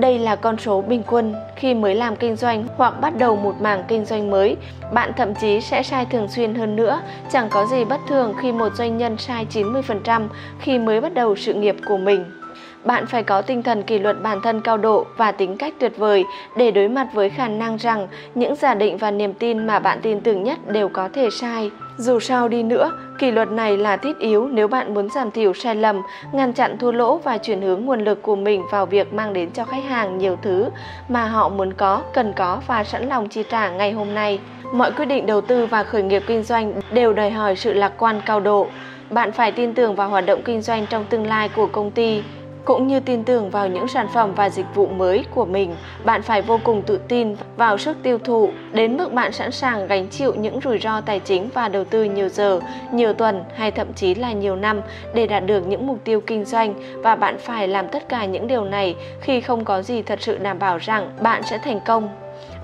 Đây 0.00 0.18
là 0.18 0.36
con 0.36 0.58
số 0.58 0.80
bình 0.80 1.02
quân 1.06 1.34
khi 1.56 1.74
mới 1.74 1.94
làm 1.94 2.16
kinh 2.16 2.36
doanh 2.36 2.64
hoặc 2.76 3.00
bắt 3.00 3.12
đầu 3.18 3.36
một 3.36 3.60
mảng 3.60 3.84
kinh 3.88 4.04
doanh 4.04 4.30
mới. 4.30 4.56
Bạn 4.92 5.12
thậm 5.16 5.34
chí 5.34 5.60
sẽ 5.60 5.82
sai 5.82 6.06
thường 6.06 6.28
xuyên 6.28 6.54
hơn 6.54 6.76
nữa. 6.76 7.00
Chẳng 7.32 7.48
có 7.50 7.66
gì 7.66 7.84
bất 7.84 8.00
thường 8.08 8.34
khi 8.40 8.52
một 8.52 8.74
doanh 8.74 8.98
nhân 8.98 9.16
sai 9.18 9.46
90% 9.50 10.28
khi 10.60 10.78
mới 10.78 11.00
bắt 11.00 11.14
đầu 11.14 11.36
sự 11.36 11.54
nghiệp 11.54 11.76
của 11.86 11.96
mình. 11.96 12.24
Bạn 12.84 13.06
phải 13.06 13.22
có 13.22 13.42
tinh 13.42 13.62
thần 13.62 13.82
kỷ 13.82 13.98
luật 13.98 14.22
bản 14.22 14.40
thân 14.42 14.60
cao 14.60 14.76
độ 14.76 15.06
và 15.16 15.32
tính 15.32 15.56
cách 15.56 15.74
tuyệt 15.78 15.92
vời 15.96 16.24
để 16.56 16.70
đối 16.70 16.88
mặt 16.88 17.08
với 17.14 17.30
khả 17.30 17.48
năng 17.48 17.76
rằng 17.76 18.08
những 18.34 18.56
giả 18.56 18.74
định 18.74 18.96
và 18.96 19.10
niềm 19.10 19.34
tin 19.34 19.66
mà 19.66 19.78
bạn 19.78 19.98
tin 20.02 20.20
tưởng 20.20 20.42
nhất 20.42 20.58
đều 20.68 20.88
có 20.88 21.08
thể 21.12 21.28
sai. 21.30 21.70
Dù 21.96 22.20
sao 22.20 22.48
đi 22.48 22.62
nữa, 22.62 22.90
kỷ 23.20 23.30
luật 23.30 23.50
này 23.50 23.76
là 23.76 23.96
thiết 23.96 24.18
yếu 24.18 24.48
nếu 24.48 24.68
bạn 24.68 24.94
muốn 24.94 25.10
giảm 25.10 25.30
thiểu 25.30 25.54
sai 25.54 25.74
lầm, 25.74 26.02
ngăn 26.32 26.52
chặn 26.52 26.78
thua 26.78 26.92
lỗ 26.92 27.18
và 27.18 27.38
chuyển 27.38 27.62
hướng 27.62 27.84
nguồn 27.84 28.00
lực 28.00 28.22
của 28.22 28.36
mình 28.36 28.62
vào 28.70 28.86
việc 28.86 29.12
mang 29.12 29.32
đến 29.32 29.50
cho 29.50 29.64
khách 29.64 29.84
hàng 29.84 30.18
nhiều 30.18 30.36
thứ 30.42 30.70
mà 31.08 31.26
họ 31.26 31.48
muốn 31.48 31.72
có, 31.72 32.02
cần 32.14 32.32
có 32.36 32.60
và 32.66 32.84
sẵn 32.84 33.08
lòng 33.08 33.28
chi 33.28 33.42
trả 33.50 33.70
ngày 33.70 33.92
hôm 33.92 34.14
nay. 34.14 34.40
Mọi 34.74 34.92
quyết 34.92 35.04
định 35.04 35.26
đầu 35.26 35.40
tư 35.40 35.66
và 35.66 35.84
khởi 35.84 36.02
nghiệp 36.02 36.22
kinh 36.26 36.42
doanh 36.42 36.80
đều 36.92 37.12
đòi 37.12 37.30
hỏi 37.30 37.56
sự 37.56 37.72
lạc 37.72 37.92
quan 37.98 38.20
cao 38.26 38.40
độ. 38.40 38.66
Bạn 39.10 39.32
phải 39.32 39.52
tin 39.52 39.74
tưởng 39.74 39.94
vào 39.94 40.08
hoạt 40.08 40.26
động 40.26 40.42
kinh 40.44 40.62
doanh 40.62 40.86
trong 40.90 41.04
tương 41.04 41.26
lai 41.26 41.48
của 41.48 41.66
công 41.66 41.90
ty 41.90 42.22
cũng 42.64 42.86
như 42.86 43.00
tin 43.00 43.24
tưởng 43.24 43.50
vào 43.50 43.68
những 43.68 43.88
sản 43.88 44.08
phẩm 44.14 44.34
và 44.34 44.50
dịch 44.50 44.66
vụ 44.74 44.86
mới 44.86 45.24
của 45.34 45.44
mình, 45.44 45.74
bạn 46.04 46.22
phải 46.22 46.42
vô 46.42 46.60
cùng 46.64 46.82
tự 46.82 47.00
tin 47.08 47.36
vào 47.56 47.78
sức 47.78 47.96
tiêu 48.02 48.18
thụ, 48.18 48.50
đến 48.72 48.96
mức 48.96 49.12
bạn 49.12 49.32
sẵn 49.32 49.52
sàng 49.52 49.86
gánh 49.86 50.08
chịu 50.08 50.34
những 50.34 50.60
rủi 50.60 50.78
ro 50.78 51.00
tài 51.00 51.20
chính 51.20 51.48
và 51.54 51.68
đầu 51.68 51.84
tư 51.84 52.04
nhiều 52.04 52.28
giờ, 52.28 52.60
nhiều 52.92 53.12
tuần 53.12 53.44
hay 53.54 53.70
thậm 53.70 53.92
chí 53.92 54.14
là 54.14 54.32
nhiều 54.32 54.56
năm 54.56 54.80
để 55.14 55.26
đạt 55.26 55.46
được 55.46 55.66
những 55.66 55.86
mục 55.86 55.98
tiêu 56.04 56.20
kinh 56.20 56.44
doanh. 56.44 56.74
Và 57.02 57.16
bạn 57.16 57.38
phải 57.38 57.68
làm 57.68 57.88
tất 57.88 58.08
cả 58.08 58.24
những 58.24 58.46
điều 58.46 58.64
này 58.64 58.96
khi 59.20 59.40
không 59.40 59.64
có 59.64 59.82
gì 59.82 60.02
thật 60.02 60.18
sự 60.22 60.38
đảm 60.38 60.58
bảo 60.58 60.78
rằng 60.78 61.10
bạn 61.20 61.42
sẽ 61.42 61.58
thành 61.58 61.80
công. 61.86 62.08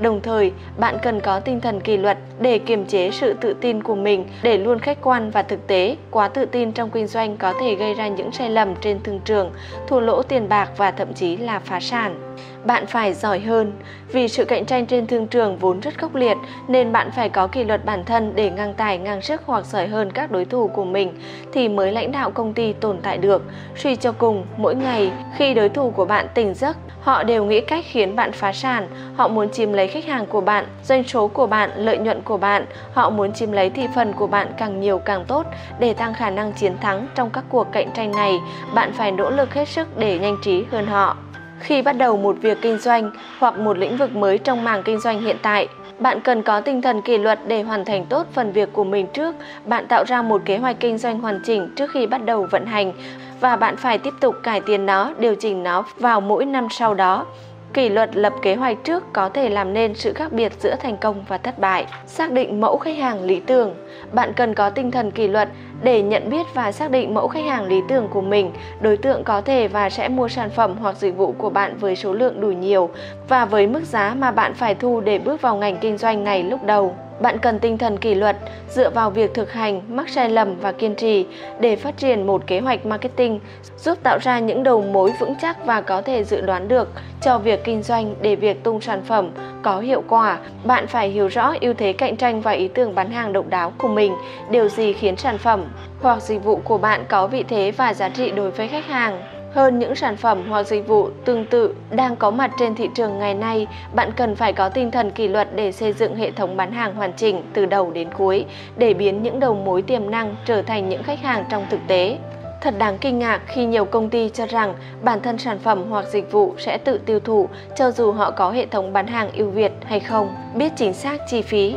Đồng 0.00 0.20
thời, 0.20 0.52
bạn 0.78 0.98
cần 1.02 1.20
có 1.20 1.40
tinh 1.40 1.60
thần 1.60 1.80
kỷ 1.80 1.96
luật 1.96 2.18
để 2.40 2.58
kiềm 2.58 2.86
chế 2.86 3.10
sự 3.10 3.32
tự 3.32 3.54
tin 3.60 3.82
của 3.82 3.94
mình 3.94 4.24
để 4.42 4.58
luôn 4.58 4.78
khách 4.78 4.98
quan 5.02 5.30
và 5.30 5.42
thực 5.42 5.66
tế. 5.66 5.96
Quá 6.10 6.28
tự 6.28 6.44
tin 6.44 6.72
trong 6.72 6.90
kinh 6.90 7.06
doanh 7.06 7.36
có 7.36 7.52
thể 7.60 7.74
gây 7.74 7.94
ra 7.94 8.08
những 8.08 8.32
sai 8.32 8.50
lầm 8.50 8.74
trên 8.80 9.02
thương 9.02 9.20
trường, 9.24 9.50
thua 9.86 10.00
lỗ 10.00 10.22
tiền 10.22 10.48
bạc 10.48 10.70
và 10.76 10.90
thậm 10.90 11.14
chí 11.14 11.36
là 11.36 11.58
phá 11.58 11.80
sản. 11.80 12.36
Bạn 12.64 12.86
phải 12.86 13.14
giỏi 13.14 13.40
hơn, 13.40 13.72
vì 14.12 14.28
sự 14.28 14.44
cạnh 14.44 14.64
tranh 14.64 14.86
trên 14.86 15.06
thương 15.06 15.26
trường 15.26 15.56
vốn 15.56 15.80
rất 15.80 15.98
khốc 15.98 16.14
liệt 16.14 16.36
nên 16.68 16.92
bạn 16.92 17.10
phải 17.16 17.28
có 17.28 17.46
kỷ 17.46 17.64
luật 17.64 17.84
bản 17.84 18.04
thân 18.04 18.32
để 18.34 18.50
ngang 18.50 18.74
tài 18.74 18.98
ngang 18.98 19.22
sức 19.22 19.42
hoặc 19.46 19.66
giỏi 19.66 19.86
hơn 19.86 20.12
các 20.12 20.30
đối 20.30 20.44
thủ 20.44 20.68
của 20.68 20.84
mình 20.84 21.12
thì 21.52 21.68
mới 21.68 21.92
lãnh 21.92 22.12
đạo 22.12 22.30
công 22.30 22.52
ty 22.52 22.72
tồn 22.72 22.98
tại 23.02 23.18
được. 23.18 23.42
Suy 23.76 23.96
cho 23.96 24.12
cùng, 24.12 24.46
mỗi 24.56 24.74
ngày 24.74 25.12
khi 25.36 25.54
đối 25.54 25.68
thủ 25.68 25.90
của 25.90 26.04
bạn 26.04 26.26
tỉnh 26.34 26.54
giấc, 26.54 26.76
họ 27.00 27.22
đều 27.22 27.44
nghĩ 27.44 27.60
cách 27.60 27.84
khiến 27.88 28.16
bạn 28.16 28.32
phá 28.32 28.52
sản, 28.52 28.88
họ 29.16 29.28
muốn 29.28 29.48
chiếm 29.50 29.72
lấy 29.72 29.85
khách 29.86 30.04
hàng 30.04 30.26
của 30.26 30.40
bạn, 30.40 30.66
doanh 30.84 31.04
số 31.04 31.28
của 31.28 31.46
bạn, 31.46 31.70
lợi 31.76 31.98
nhuận 31.98 32.22
của 32.22 32.36
bạn, 32.36 32.66
họ 32.92 33.10
muốn 33.10 33.32
chiếm 33.32 33.52
lấy 33.52 33.70
thị 33.70 33.86
phần 33.94 34.12
của 34.12 34.26
bạn 34.26 34.48
càng 34.58 34.80
nhiều 34.80 34.98
càng 34.98 35.24
tốt 35.24 35.46
để 35.78 35.94
tăng 35.94 36.14
khả 36.14 36.30
năng 36.30 36.52
chiến 36.52 36.72
thắng 36.80 37.06
trong 37.14 37.30
các 37.30 37.44
cuộc 37.48 37.72
cạnh 37.72 37.90
tranh 37.94 38.12
này, 38.12 38.38
bạn 38.74 38.92
phải 38.92 39.12
nỗ 39.12 39.30
lực 39.30 39.54
hết 39.54 39.68
sức 39.68 39.98
để 39.98 40.18
nhanh 40.18 40.36
trí 40.42 40.64
hơn 40.70 40.86
họ. 40.86 41.16
Khi 41.60 41.82
bắt 41.82 41.92
đầu 41.92 42.16
một 42.16 42.36
việc 42.40 42.58
kinh 42.62 42.78
doanh 42.78 43.10
hoặc 43.38 43.58
một 43.58 43.78
lĩnh 43.78 43.96
vực 43.96 44.16
mới 44.16 44.38
trong 44.38 44.64
mảng 44.64 44.82
kinh 44.82 45.00
doanh 45.00 45.20
hiện 45.20 45.36
tại, 45.42 45.68
bạn 45.98 46.20
cần 46.20 46.42
có 46.42 46.60
tinh 46.60 46.82
thần 46.82 47.02
kỷ 47.02 47.18
luật 47.18 47.38
để 47.46 47.62
hoàn 47.62 47.84
thành 47.84 48.06
tốt 48.06 48.26
phần 48.32 48.52
việc 48.52 48.72
của 48.72 48.84
mình 48.84 49.06
trước. 49.06 49.34
Bạn 49.64 49.86
tạo 49.86 50.04
ra 50.04 50.22
một 50.22 50.42
kế 50.44 50.58
hoạch 50.58 50.80
kinh 50.80 50.98
doanh 50.98 51.20
hoàn 51.20 51.40
chỉnh 51.44 51.74
trước 51.76 51.90
khi 51.90 52.06
bắt 52.06 52.24
đầu 52.24 52.46
vận 52.50 52.66
hành 52.66 52.92
và 53.40 53.56
bạn 53.56 53.76
phải 53.76 53.98
tiếp 53.98 54.14
tục 54.20 54.34
cải 54.42 54.60
tiến 54.60 54.86
nó, 54.86 55.12
điều 55.18 55.34
chỉnh 55.34 55.62
nó 55.62 55.84
vào 55.96 56.20
mỗi 56.20 56.44
năm 56.44 56.68
sau 56.70 56.94
đó. 56.94 57.26
Kỷ 57.74 57.88
luật 57.88 58.16
lập 58.16 58.32
kế 58.42 58.54
hoạch 58.54 58.84
trước 58.84 59.12
có 59.12 59.28
thể 59.28 59.48
làm 59.48 59.74
nên 59.74 59.94
sự 59.94 60.12
khác 60.12 60.32
biệt 60.32 60.52
giữa 60.60 60.74
thành 60.76 60.96
công 60.96 61.24
và 61.28 61.38
thất 61.38 61.58
bại. 61.58 61.86
Xác 62.06 62.32
định 62.32 62.60
mẫu 62.60 62.78
khách 62.78 62.96
hàng 62.96 63.22
lý 63.22 63.40
tưởng. 63.40 63.74
Bạn 64.12 64.32
cần 64.32 64.54
có 64.54 64.70
tinh 64.70 64.90
thần 64.90 65.10
kỷ 65.10 65.28
luật 65.28 65.48
để 65.82 66.02
nhận 66.02 66.30
biết 66.30 66.46
và 66.54 66.72
xác 66.72 66.90
định 66.90 67.14
mẫu 67.14 67.28
khách 67.28 67.44
hàng 67.44 67.66
lý 67.66 67.80
tưởng 67.88 68.08
của 68.08 68.20
mình, 68.20 68.52
đối 68.80 68.96
tượng 68.96 69.24
có 69.24 69.40
thể 69.40 69.68
và 69.68 69.90
sẽ 69.90 70.08
mua 70.08 70.28
sản 70.28 70.50
phẩm 70.50 70.76
hoặc 70.80 70.96
dịch 70.96 71.16
vụ 71.16 71.34
của 71.38 71.50
bạn 71.50 71.76
với 71.76 71.96
số 71.96 72.12
lượng 72.12 72.40
đủ 72.40 72.48
nhiều 72.48 72.90
và 73.28 73.44
với 73.44 73.66
mức 73.66 73.84
giá 73.84 74.14
mà 74.18 74.30
bạn 74.30 74.54
phải 74.54 74.74
thu 74.74 75.00
để 75.00 75.18
bước 75.18 75.42
vào 75.42 75.56
ngành 75.56 75.76
kinh 75.76 75.98
doanh 75.98 76.24
này 76.24 76.42
lúc 76.42 76.64
đầu. 76.64 76.94
Bạn 77.20 77.38
cần 77.38 77.58
tinh 77.58 77.78
thần 77.78 77.98
kỷ 77.98 78.14
luật 78.14 78.36
dựa 78.68 78.90
vào 78.90 79.10
việc 79.10 79.34
thực 79.34 79.52
hành, 79.52 79.82
mắc 79.88 80.08
sai 80.08 80.30
lầm 80.30 80.56
và 80.60 80.72
kiên 80.72 80.94
trì 80.94 81.26
để 81.60 81.76
phát 81.76 81.96
triển 81.96 82.26
một 82.26 82.46
kế 82.46 82.60
hoạch 82.60 82.86
marketing 82.86 83.40
giúp 83.78 83.98
tạo 84.02 84.18
ra 84.22 84.38
những 84.38 84.62
đầu 84.62 84.82
mối 84.82 85.12
vững 85.20 85.34
chắc 85.42 85.66
và 85.66 85.80
có 85.80 86.02
thể 86.02 86.24
dự 86.24 86.40
đoán 86.40 86.68
được 86.68 86.88
cho 87.22 87.38
việc 87.38 87.64
kinh 87.64 87.82
doanh 87.82 88.14
để 88.22 88.36
việc 88.36 88.64
tung 88.64 88.80
sản 88.80 89.02
phẩm 89.02 89.30
có 89.62 89.80
hiệu 89.80 90.02
quả. 90.08 90.38
Bạn 90.64 90.86
phải 90.86 91.08
hiểu 91.08 91.28
rõ 91.28 91.54
ưu 91.60 91.74
thế 91.74 91.92
cạnh 91.92 92.16
tranh 92.16 92.40
và 92.40 92.50
ý 92.50 92.68
tưởng 92.68 92.94
bán 92.94 93.10
hàng 93.10 93.32
độc 93.32 93.48
đáo 93.48 93.72
của 93.78 93.88
mình, 93.88 94.12
điều 94.50 94.68
gì 94.68 94.92
khiến 94.92 95.16
sản 95.16 95.38
phẩm 95.38 95.64
hoặc 96.02 96.22
dịch 96.22 96.44
vụ 96.44 96.60
của 96.64 96.78
bạn 96.78 97.04
có 97.08 97.26
vị 97.26 97.44
thế 97.48 97.70
và 97.70 97.94
giá 97.94 98.08
trị 98.08 98.30
đối 98.30 98.50
với 98.50 98.68
khách 98.68 98.86
hàng 98.86 99.35
hơn 99.56 99.78
những 99.78 99.94
sản 99.94 100.16
phẩm 100.16 100.42
hoặc 100.48 100.62
dịch 100.62 100.88
vụ 100.88 101.08
tương 101.24 101.46
tự 101.46 101.74
đang 101.90 102.16
có 102.16 102.30
mặt 102.30 102.50
trên 102.58 102.74
thị 102.74 102.88
trường 102.94 103.18
ngày 103.18 103.34
nay, 103.34 103.66
bạn 103.94 104.10
cần 104.16 104.36
phải 104.36 104.52
có 104.52 104.68
tinh 104.68 104.90
thần 104.90 105.10
kỷ 105.10 105.28
luật 105.28 105.48
để 105.56 105.72
xây 105.72 105.92
dựng 105.92 106.16
hệ 106.16 106.30
thống 106.30 106.56
bán 106.56 106.72
hàng 106.72 106.94
hoàn 106.94 107.12
chỉnh 107.12 107.42
từ 107.52 107.66
đầu 107.66 107.90
đến 107.90 108.08
cuối 108.16 108.44
để 108.76 108.94
biến 108.94 109.22
những 109.22 109.40
đầu 109.40 109.54
mối 109.54 109.82
tiềm 109.82 110.10
năng 110.10 110.36
trở 110.44 110.62
thành 110.62 110.88
những 110.88 111.02
khách 111.02 111.20
hàng 111.20 111.44
trong 111.50 111.66
thực 111.70 111.80
tế. 111.86 112.18
Thật 112.60 112.74
đáng 112.78 112.98
kinh 112.98 113.18
ngạc 113.18 113.40
khi 113.46 113.64
nhiều 113.64 113.84
công 113.84 114.10
ty 114.10 114.28
cho 114.28 114.46
rằng 114.46 114.74
bản 115.02 115.20
thân 115.20 115.38
sản 115.38 115.58
phẩm 115.58 115.84
hoặc 115.90 116.06
dịch 116.08 116.32
vụ 116.32 116.54
sẽ 116.58 116.78
tự 116.78 116.98
tiêu 116.98 117.20
thụ 117.20 117.48
cho 117.76 117.90
dù 117.90 118.12
họ 118.12 118.30
có 118.30 118.50
hệ 118.50 118.66
thống 118.66 118.92
bán 118.92 119.06
hàng 119.06 119.30
ưu 119.32 119.50
việt 119.50 119.72
hay 119.84 120.00
không, 120.00 120.34
biết 120.54 120.72
chính 120.76 120.92
xác 120.92 121.20
chi 121.30 121.42
phí. 121.42 121.76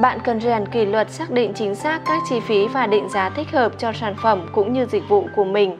Bạn 0.00 0.18
cần 0.24 0.40
rèn 0.40 0.66
kỷ 0.66 0.86
luật 0.86 1.10
xác 1.10 1.30
định 1.30 1.52
chính 1.54 1.74
xác 1.74 2.00
các 2.06 2.18
chi 2.30 2.40
phí 2.40 2.66
và 2.66 2.86
định 2.86 3.08
giá 3.08 3.28
thích 3.30 3.48
hợp 3.52 3.72
cho 3.78 3.92
sản 3.92 4.14
phẩm 4.22 4.48
cũng 4.52 4.72
như 4.72 4.86
dịch 4.86 5.08
vụ 5.08 5.24
của 5.36 5.44
mình. 5.44 5.78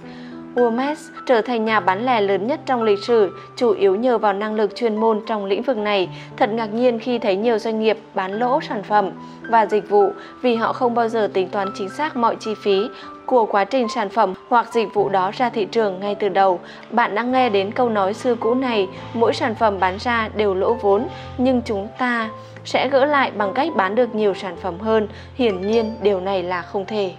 Walmart 0.55 1.11
trở 1.27 1.43
thành 1.43 1.65
nhà 1.65 1.81
bán 1.81 2.07
lẻ 2.07 2.21
lớn 2.21 2.47
nhất 2.47 2.61
trong 2.67 2.83
lịch 2.83 2.99
sử, 2.99 3.37
chủ 3.57 3.73
yếu 3.73 3.97
nhờ 3.97 4.19
vào 4.19 4.33
năng 4.33 4.55
lực 4.55 4.77
chuyên 4.77 4.97
môn 4.97 5.21
trong 5.27 5.45
lĩnh 5.45 5.63
vực 5.63 5.77
này. 5.77 6.09
Thật 6.37 6.51
ngạc 6.53 6.75
nhiên 6.75 6.99
khi 6.99 7.19
thấy 7.19 7.37
nhiều 7.37 7.59
doanh 7.59 7.81
nghiệp 7.81 7.99
bán 8.15 8.33
lỗ 8.33 8.61
sản 8.61 8.83
phẩm 8.83 9.11
và 9.51 9.67
dịch 9.67 9.89
vụ 9.89 10.13
vì 10.43 10.55
họ 10.55 10.73
không 10.73 10.95
bao 10.95 11.09
giờ 11.09 11.31
tính 11.33 11.49
toán 11.49 11.69
chính 11.75 11.89
xác 11.89 12.17
mọi 12.17 12.37
chi 12.41 12.55
phí 12.55 12.89
của 13.27 13.47
quá 13.47 13.65
trình 13.65 13.89
sản 13.89 14.09
phẩm 14.09 14.35
hoặc 14.49 14.73
dịch 14.73 14.95
vụ 14.95 15.09
đó 15.09 15.31
ra 15.31 15.51
thị 15.51 15.65
trường 15.65 16.01
ngay 16.01 16.15
từ 16.15 16.29
đầu. 16.29 16.61
Bạn 16.91 17.15
đã 17.15 17.23
nghe 17.23 17.49
đến 17.49 17.73
câu 17.73 17.89
nói 17.89 18.15
xưa 18.15 18.35
cũ 18.35 18.55
này, 18.55 18.89
mỗi 19.15 19.35
sản 19.35 19.55
phẩm 19.55 19.81
bán 19.81 19.97
ra 19.99 20.29
đều 20.37 20.55
lỗ 20.55 20.75
vốn, 20.75 21.09
nhưng 21.39 21.63
chúng 21.63 21.89
ta 21.99 22.31
sẽ 22.65 22.89
gỡ 22.89 23.05
lại 23.05 23.31
bằng 23.31 23.55
cách 23.55 23.69
bán 23.77 23.95
được 23.95 24.15
nhiều 24.15 24.35
sản 24.35 24.57
phẩm 24.57 24.79
hơn. 24.79 25.09
Hiển 25.35 25.61
nhiên, 25.61 25.97
điều 26.03 26.21
này 26.21 26.43
là 26.43 26.63
không 26.63 26.85
thể. 26.87 27.13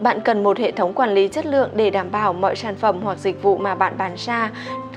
Bạn 0.00 0.20
cần 0.20 0.42
một 0.42 0.58
hệ 0.58 0.72
thống 0.72 0.92
quản 0.92 1.10
lý 1.10 1.28
chất 1.28 1.46
lượng 1.46 1.70
để 1.74 1.90
đảm 1.90 2.10
bảo 2.10 2.32
mọi 2.32 2.56
sản 2.56 2.76
phẩm 2.76 3.00
hoặc 3.02 3.18
dịch 3.18 3.42
vụ 3.42 3.56
mà 3.56 3.74
bạn 3.74 3.94
bán 3.98 4.14
ra 4.16 4.50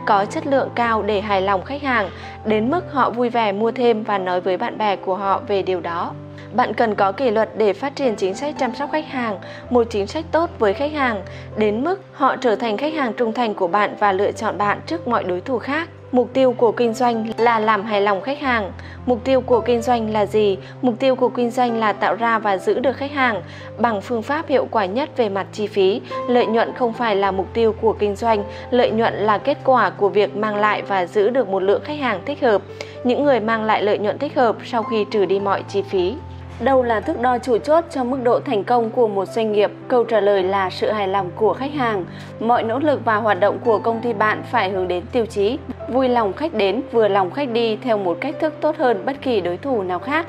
có 0.06 0.26
chất 0.26 0.47
lượng 0.47 0.70
cao 0.76 1.02
để 1.02 1.22
hài 1.22 1.41
lòng 1.41 1.64
khách 1.64 1.82
hàng, 1.82 2.10
đến 2.45 2.72
mức 2.72 2.91
họ 2.91 3.10
vui 3.10 3.30
vẻ 3.30 3.52
mua 3.52 3.72
thêm 3.72 4.04
và 4.04 4.18
nói 4.18 4.41
với 4.41 4.58
bạn 4.58 4.78
bè 4.78 4.95
của 4.95 5.16
họ 5.16 5.41
về 5.47 5.62
điều 5.62 5.82
đó. 5.82 6.14
Bạn 6.54 6.74
cần 6.74 6.95
có 6.95 7.12
kỷ 7.12 7.32
luật 7.32 7.49
để 7.58 7.74
phát 7.74 7.95
triển 7.95 8.16
chính 8.16 8.36
sách 8.36 8.56
chăm 8.60 8.76
sóc 8.76 8.89
khách 8.91 9.08
hàng, 9.08 9.39
một 9.70 9.88
chính 9.89 10.08
sách 10.08 10.26
tốt 10.32 10.49
với 10.60 10.74
khách 10.74 10.91
hàng, 10.91 11.22
đến 11.58 11.84
mức 11.84 12.02
họ 12.14 12.36
trở 12.36 12.56
thành 12.56 12.78
khách 12.78 12.93
hàng 12.93 13.14
trung 13.14 13.34
thành 13.34 13.54
của 13.54 13.68
bạn 13.68 13.95
và 13.99 14.12
lựa 14.12 14.32
chọn 14.32 14.58
bạn 14.58 14.80
trước 14.86 15.08
mọi 15.08 15.24
đối 15.24 15.41
thủ 15.41 15.60
khác. 15.60 15.89
Mục 16.12 16.34
tiêu 16.34 16.53
của 16.57 16.72
kinh 16.72 16.93
doanh 16.93 17.32
là 17.38 17.59
làm 17.59 17.86
hài 17.86 18.01
lòng 18.01 18.22
khách 18.22 18.39
hàng. 18.39 18.72
Mục 19.05 19.20
tiêu 19.24 19.41
của 19.41 19.62
kinh 19.62 19.82
doanh 19.82 20.14
là 20.14 20.26
gì? 20.26 20.57
Mục 20.82 20.95
tiêu 20.99 21.16
của 21.16 21.30
kinh 21.30 21.51
doanh 21.51 21.80
là 21.80 21.93
tạo 21.93 22.16
ra 22.16 22.39
và 22.39 22.57
giữ 22.57 22.80
được 22.80 22.97
khách 22.97 23.12
hàng 23.12 23.41
bằng 23.78 24.01
phương 24.01 24.22
pháp 24.22 24.47
hiệu 24.47 24.68
quả 24.72 24.86
nhất 24.86 25.09
về 25.18 25.30
mặt 25.30 25.47
chi 25.53 25.68
phí. 25.68 26.01
Lợi 26.28 26.45
nhuận 26.45 26.74
không 26.74 26.93
phải 26.93 27.16
là 27.16 27.32
mục 27.32 27.47
tiêu 27.53 27.76
của 27.82 27.93
kinh 27.93 28.16
doanh, 28.16 28.43
lợi 28.72 28.91
nhuận 28.91 29.14
là 29.14 29.38
kết 29.38 29.57
quả 29.64 29.89
của 29.89 30.09
việc 30.09 30.36
mang 30.36 30.55
lại 30.55 30.82
và 30.82 31.05
giữ 31.05 31.30
được 31.30 31.47
một 31.49 31.64
lượng 31.64 31.82
khách 31.84 31.99
hàng 31.99 32.22
thích 32.26 32.41
hợp. 32.41 32.62
Những 33.03 33.24
người 33.24 33.39
mang 33.39 33.64
lại 33.64 33.84
lợi 33.84 33.97
nhuận 33.97 34.18
thích 34.18 34.36
hợp 34.36 34.55
sau 34.66 34.84
khi 34.84 35.05
trừ 35.12 35.26
đi 35.26 35.39
mọi 35.39 35.64
chi 35.70 35.82
phí. 35.82 36.16
Đâu 36.59 36.84
là 36.84 36.99
thước 36.99 37.20
đo 37.22 37.38
chủ 37.38 37.57
chốt 37.57 37.84
cho 37.89 38.03
mức 38.03 38.18
độ 38.24 38.39
thành 38.39 38.64
công 38.64 38.89
của 38.89 39.07
một 39.07 39.26
doanh 39.26 39.51
nghiệp? 39.51 39.72
Câu 39.88 40.03
trả 40.03 40.20
lời 40.20 40.43
là 40.43 40.70
sự 40.70 40.91
hài 40.91 41.07
lòng 41.07 41.32
của 41.36 41.53
khách 41.53 41.74
hàng. 41.74 42.05
Mọi 42.39 42.64
nỗ 42.64 42.80
lực 42.80 43.05
và 43.05 43.16
hoạt 43.16 43.39
động 43.39 43.59
của 43.66 43.80
công 43.80 44.01
ty 44.01 44.14
bạn 44.14 44.43
phải 44.51 44.70
hướng 44.70 44.88
đến 44.88 45.03
tiêu 45.12 45.26
chí 45.26 45.57
vui 45.91 46.09
lòng 46.09 46.33
khách 46.33 46.53
đến, 46.53 46.81
vừa 46.91 47.07
lòng 47.07 47.31
khách 47.31 47.49
đi 47.49 47.75
theo 47.75 47.97
một 47.97 48.17
cách 48.21 48.35
thức 48.39 48.53
tốt 48.61 48.77
hơn 48.77 49.03
bất 49.05 49.21
kỳ 49.21 49.41
đối 49.41 49.57
thủ 49.57 49.83
nào 49.83 49.99
khác. 49.99 50.25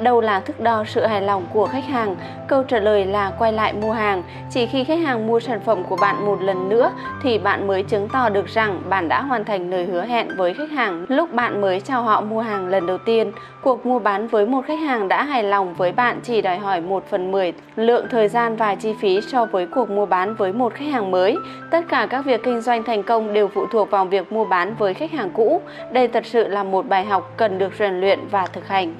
Đâu 0.00 0.20
là 0.20 0.40
thước 0.40 0.60
đo 0.60 0.84
sự 0.86 1.06
hài 1.06 1.22
lòng 1.22 1.46
của 1.52 1.66
khách 1.66 1.84
hàng? 1.84 2.16
Câu 2.48 2.62
trả 2.62 2.78
lời 2.78 3.04
là 3.04 3.32
quay 3.38 3.52
lại 3.52 3.72
mua 3.72 3.92
hàng. 3.92 4.22
Chỉ 4.50 4.66
khi 4.66 4.84
khách 4.84 4.98
hàng 4.98 5.26
mua 5.26 5.40
sản 5.40 5.60
phẩm 5.64 5.84
của 5.88 5.96
bạn 5.96 6.26
một 6.26 6.42
lần 6.42 6.68
nữa 6.68 6.92
thì 7.22 7.38
bạn 7.38 7.66
mới 7.66 7.82
chứng 7.82 8.08
tỏ 8.08 8.28
được 8.28 8.46
rằng 8.46 8.82
bạn 8.88 9.08
đã 9.08 9.22
hoàn 9.22 9.44
thành 9.44 9.70
lời 9.70 9.84
hứa 9.84 10.04
hẹn 10.04 10.28
với 10.36 10.54
khách 10.54 10.70
hàng 10.70 11.06
lúc 11.08 11.32
bạn 11.32 11.60
mới 11.60 11.80
chào 11.80 12.02
họ 12.02 12.20
mua 12.20 12.40
hàng 12.40 12.68
lần 12.68 12.86
đầu 12.86 12.98
tiên. 12.98 13.32
Cuộc 13.62 13.86
mua 13.86 13.98
bán 13.98 14.28
với 14.28 14.46
một 14.46 14.64
khách 14.66 14.78
hàng 14.78 15.08
đã 15.08 15.24
hài 15.24 15.42
lòng 15.42 15.74
với 15.74 15.92
bạn 15.92 16.20
chỉ 16.22 16.42
đòi 16.42 16.58
hỏi 16.58 16.80
1 16.80 17.04
phần 17.10 17.32
10 17.32 17.52
lượng 17.76 18.06
thời 18.10 18.28
gian 18.28 18.56
và 18.56 18.74
chi 18.74 18.94
phí 19.00 19.20
so 19.20 19.44
với 19.44 19.66
cuộc 19.66 19.90
mua 19.90 20.06
bán 20.06 20.34
với 20.34 20.52
một 20.52 20.74
khách 20.74 20.88
hàng 20.92 21.10
mới. 21.10 21.36
Tất 21.70 21.84
cả 21.88 22.06
các 22.10 22.24
việc 22.24 22.42
kinh 22.42 22.60
doanh 22.60 22.82
thành 22.82 23.02
công 23.02 23.32
đều 23.32 23.48
phụ 23.48 23.66
thuộc 23.72 23.90
vào 23.90 24.04
việc 24.04 24.32
mua 24.32 24.44
bán 24.44 24.74
với 24.78 24.94
khách 24.94 25.05
khách 25.08 25.18
hàng 25.18 25.30
cũ. 25.30 25.60
Đây 25.92 26.08
thật 26.08 26.26
sự 26.26 26.48
là 26.48 26.62
một 26.62 26.88
bài 26.88 27.04
học 27.04 27.32
cần 27.36 27.58
được 27.58 27.72
rèn 27.78 28.00
luyện 28.00 28.18
và 28.30 28.46
thực 28.46 28.68
hành. 28.68 28.94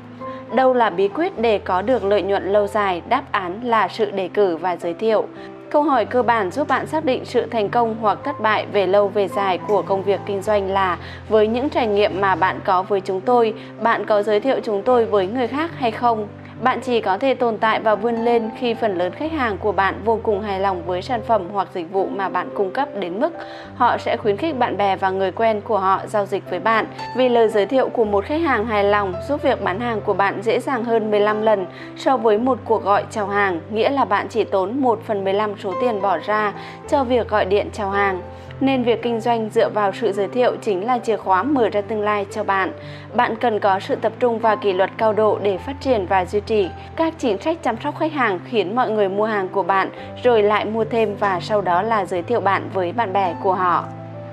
Đâu 0.54 0.74
là 0.74 0.90
bí 0.90 1.08
quyết 1.08 1.38
để 1.38 1.58
có 1.58 1.82
được 1.82 2.04
lợi 2.04 2.22
nhuận 2.22 2.52
lâu 2.52 2.66
dài? 2.66 3.02
Đáp 3.08 3.22
án 3.32 3.60
là 3.64 3.88
sự 3.88 4.10
đề 4.10 4.28
cử 4.28 4.56
và 4.56 4.76
giới 4.76 4.94
thiệu. 4.94 5.24
Câu 5.70 5.82
hỏi 5.82 6.04
cơ 6.04 6.22
bản 6.22 6.50
giúp 6.50 6.68
bạn 6.68 6.86
xác 6.86 7.04
định 7.04 7.24
sự 7.24 7.46
thành 7.46 7.68
công 7.68 7.96
hoặc 8.00 8.18
thất 8.24 8.40
bại 8.40 8.66
về 8.72 8.86
lâu 8.86 9.08
về 9.08 9.28
dài 9.28 9.58
của 9.58 9.82
công 9.82 10.02
việc 10.02 10.20
kinh 10.26 10.42
doanh 10.42 10.70
là 10.70 10.98
với 11.28 11.46
những 11.46 11.68
trải 11.68 11.86
nghiệm 11.86 12.20
mà 12.20 12.34
bạn 12.34 12.60
có 12.64 12.82
với 12.82 13.00
chúng 13.00 13.20
tôi, 13.20 13.54
bạn 13.82 14.06
có 14.06 14.22
giới 14.22 14.40
thiệu 14.40 14.60
chúng 14.64 14.82
tôi 14.82 15.04
với 15.04 15.26
người 15.26 15.46
khác 15.46 15.70
hay 15.78 15.90
không? 15.90 16.28
Bạn 16.62 16.80
chỉ 16.80 17.00
có 17.00 17.18
thể 17.18 17.34
tồn 17.34 17.58
tại 17.58 17.80
và 17.80 17.94
vươn 17.94 18.14
lên 18.24 18.50
khi 18.58 18.74
phần 18.74 18.98
lớn 18.98 19.12
khách 19.12 19.32
hàng 19.32 19.58
của 19.58 19.72
bạn 19.72 19.94
vô 20.04 20.18
cùng 20.22 20.40
hài 20.40 20.60
lòng 20.60 20.82
với 20.86 21.02
sản 21.02 21.20
phẩm 21.26 21.42
hoặc 21.52 21.68
dịch 21.74 21.92
vụ 21.92 22.06
mà 22.06 22.28
bạn 22.28 22.48
cung 22.54 22.70
cấp 22.70 22.88
đến 23.00 23.20
mức 23.20 23.32
họ 23.74 23.98
sẽ 23.98 24.16
khuyến 24.16 24.36
khích 24.36 24.58
bạn 24.58 24.76
bè 24.76 24.96
và 24.96 25.10
người 25.10 25.32
quen 25.32 25.60
của 25.60 25.78
họ 25.78 26.00
giao 26.06 26.26
dịch 26.26 26.50
với 26.50 26.60
bạn. 26.60 26.86
Vì 27.16 27.28
lời 27.28 27.48
giới 27.48 27.66
thiệu 27.66 27.88
của 27.88 28.04
một 28.04 28.24
khách 28.24 28.40
hàng 28.40 28.66
hài 28.66 28.84
lòng 28.84 29.14
giúp 29.28 29.42
việc 29.42 29.62
bán 29.64 29.80
hàng 29.80 30.00
của 30.00 30.14
bạn 30.14 30.42
dễ 30.42 30.60
dàng 30.60 30.84
hơn 30.84 31.10
15 31.10 31.42
lần 31.42 31.66
so 31.96 32.16
với 32.16 32.38
một 32.38 32.58
cuộc 32.64 32.84
gọi 32.84 33.04
chào 33.10 33.26
hàng, 33.26 33.60
nghĩa 33.70 33.90
là 33.90 34.04
bạn 34.04 34.26
chỉ 34.28 34.44
tốn 34.44 34.80
1 34.80 35.00
phần 35.06 35.24
15 35.24 35.54
số 35.58 35.72
tiền 35.80 36.02
bỏ 36.02 36.18
ra 36.18 36.52
cho 36.88 37.04
việc 37.04 37.28
gọi 37.28 37.44
điện 37.44 37.68
chào 37.72 37.90
hàng 37.90 38.22
nên 38.60 38.82
việc 38.82 39.02
kinh 39.02 39.20
doanh 39.20 39.50
dựa 39.50 39.68
vào 39.68 39.92
sự 39.92 40.12
giới 40.12 40.28
thiệu 40.28 40.56
chính 40.62 40.86
là 40.86 40.98
chìa 40.98 41.16
khóa 41.16 41.42
mở 41.42 41.68
ra 41.68 41.80
tương 41.80 42.00
lai 42.00 42.26
cho 42.30 42.44
bạn. 42.44 42.72
Bạn 43.14 43.36
cần 43.36 43.60
có 43.60 43.80
sự 43.80 43.94
tập 43.94 44.12
trung 44.20 44.38
và 44.38 44.56
kỷ 44.56 44.72
luật 44.72 44.90
cao 44.96 45.12
độ 45.12 45.38
để 45.42 45.58
phát 45.58 45.80
triển 45.80 46.06
và 46.06 46.24
duy 46.24 46.40
trì 46.40 46.68
các 46.96 47.14
chính 47.18 47.38
sách 47.38 47.62
chăm 47.62 47.76
sóc 47.84 47.98
khách 47.98 48.12
hàng 48.12 48.40
khiến 48.44 48.76
mọi 48.76 48.90
người 48.90 49.08
mua 49.08 49.24
hàng 49.24 49.48
của 49.48 49.62
bạn, 49.62 49.88
rồi 50.22 50.42
lại 50.42 50.64
mua 50.64 50.84
thêm 50.84 51.16
và 51.20 51.40
sau 51.40 51.60
đó 51.60 51.82
là 51.82 52.04
giới 52.04 52.22
thiệu 52.22 52.40
bạn 52.40 52.70
với 52.74 52.92
bạn 52.92 53.12
bè 53.12 53.34
của 53.42 53.54
họ 53.54 53.84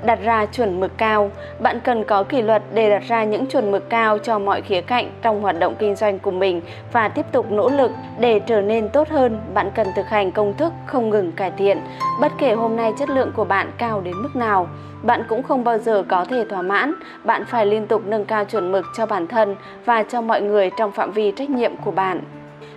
đặt 0.06 0.20
ra 0.24 0.46
chuẩn 0.46 0.80
mực 0.80 0.98
cao. 0.98 1.32
Bạn 1.60 1.80
cần 1.84 2.04
có 2.04 2.24
kỷ 2.24 2.42
luật 2.42 2.64
để 2.74 2.90
đặt 2.90 3.04
ra 3.08 3.24
những 3.24 3.46
chuẩn 3.46 3.72
mực 3.72 3.90
cao 3.90 4.18
cho 4.18 4.40
mọi 4.40 4.62
khía 4.62 4.82
cạnh 4.82 5.12
trong 5.22 5.42
hoạt 5.42 5.60
động 5.60 5.76
kinh 5.80 5.96
doanh 5.96 6.20
của 6.20 6.32
mình 6.32 6.62
và 6.92 7.08
tiếp 7.08 7.26
tục 7.32 7.52
nỗ 7.52 7.70
lực 7.70 7.92
để 8.20 8.40
trở 8.40 8.62
nên 8.62 8.90
tốt 8.90 9.10
hơn. 9.10 9.40
Bạn 9.54 9.72
cần 9.76 9.88
thực 9.96 10.08
hành 10.08 10.32
công 10.32 10.54
thức 10.58 10.74
không 10.86 11.10
ngừng 11.10 11.32
cải 11.32 11.52
thiện. 11.52 11.80
Bất 12.22 12.32
kể 12.38 12.54
hôm 12.54 12.76
nay 12.76 12.94
chất 13.00 13.10
lượng 13.10 13.32
của 13.36 13.46
bạn 13.46 13.72
cao 13.78 14.02
đến 14.02 14.14
mức 14.22 14.36
nào, 14.36 14.68
bạn 15.04 15.24
cũng 15.30 15.44
không 15.44 15.64
bao 15.64 15.78
giờ 15.78 16.04
có 16.08 16.26
thể 16.26 16.46
thỏa 16.50 16.62
mãn. 16.62 16.94
Bạn 17.24 17.46
phải 17.46 17.66
liên 17.66 17.88
tục 17.88 18.02
nâng 18.06 18.26
cao 18.26 18.46
chuẩn 18.46 18.72
mực 18.72 18.86
cho 18.98 19.06
bản 19.06 19.28
thân 19.28 19.56
và 19.86 20.04
cho 20.04 20.22
mọi 20.22 20.42
người 20.42 20.72
trong 20.78 20.92
phạm 20.92 21.12
vi 21.12 21.32
trách 21.32 21.50
nhiệm 21.50 21.78
của 21.78 21.92
bạn. 21.92 22.22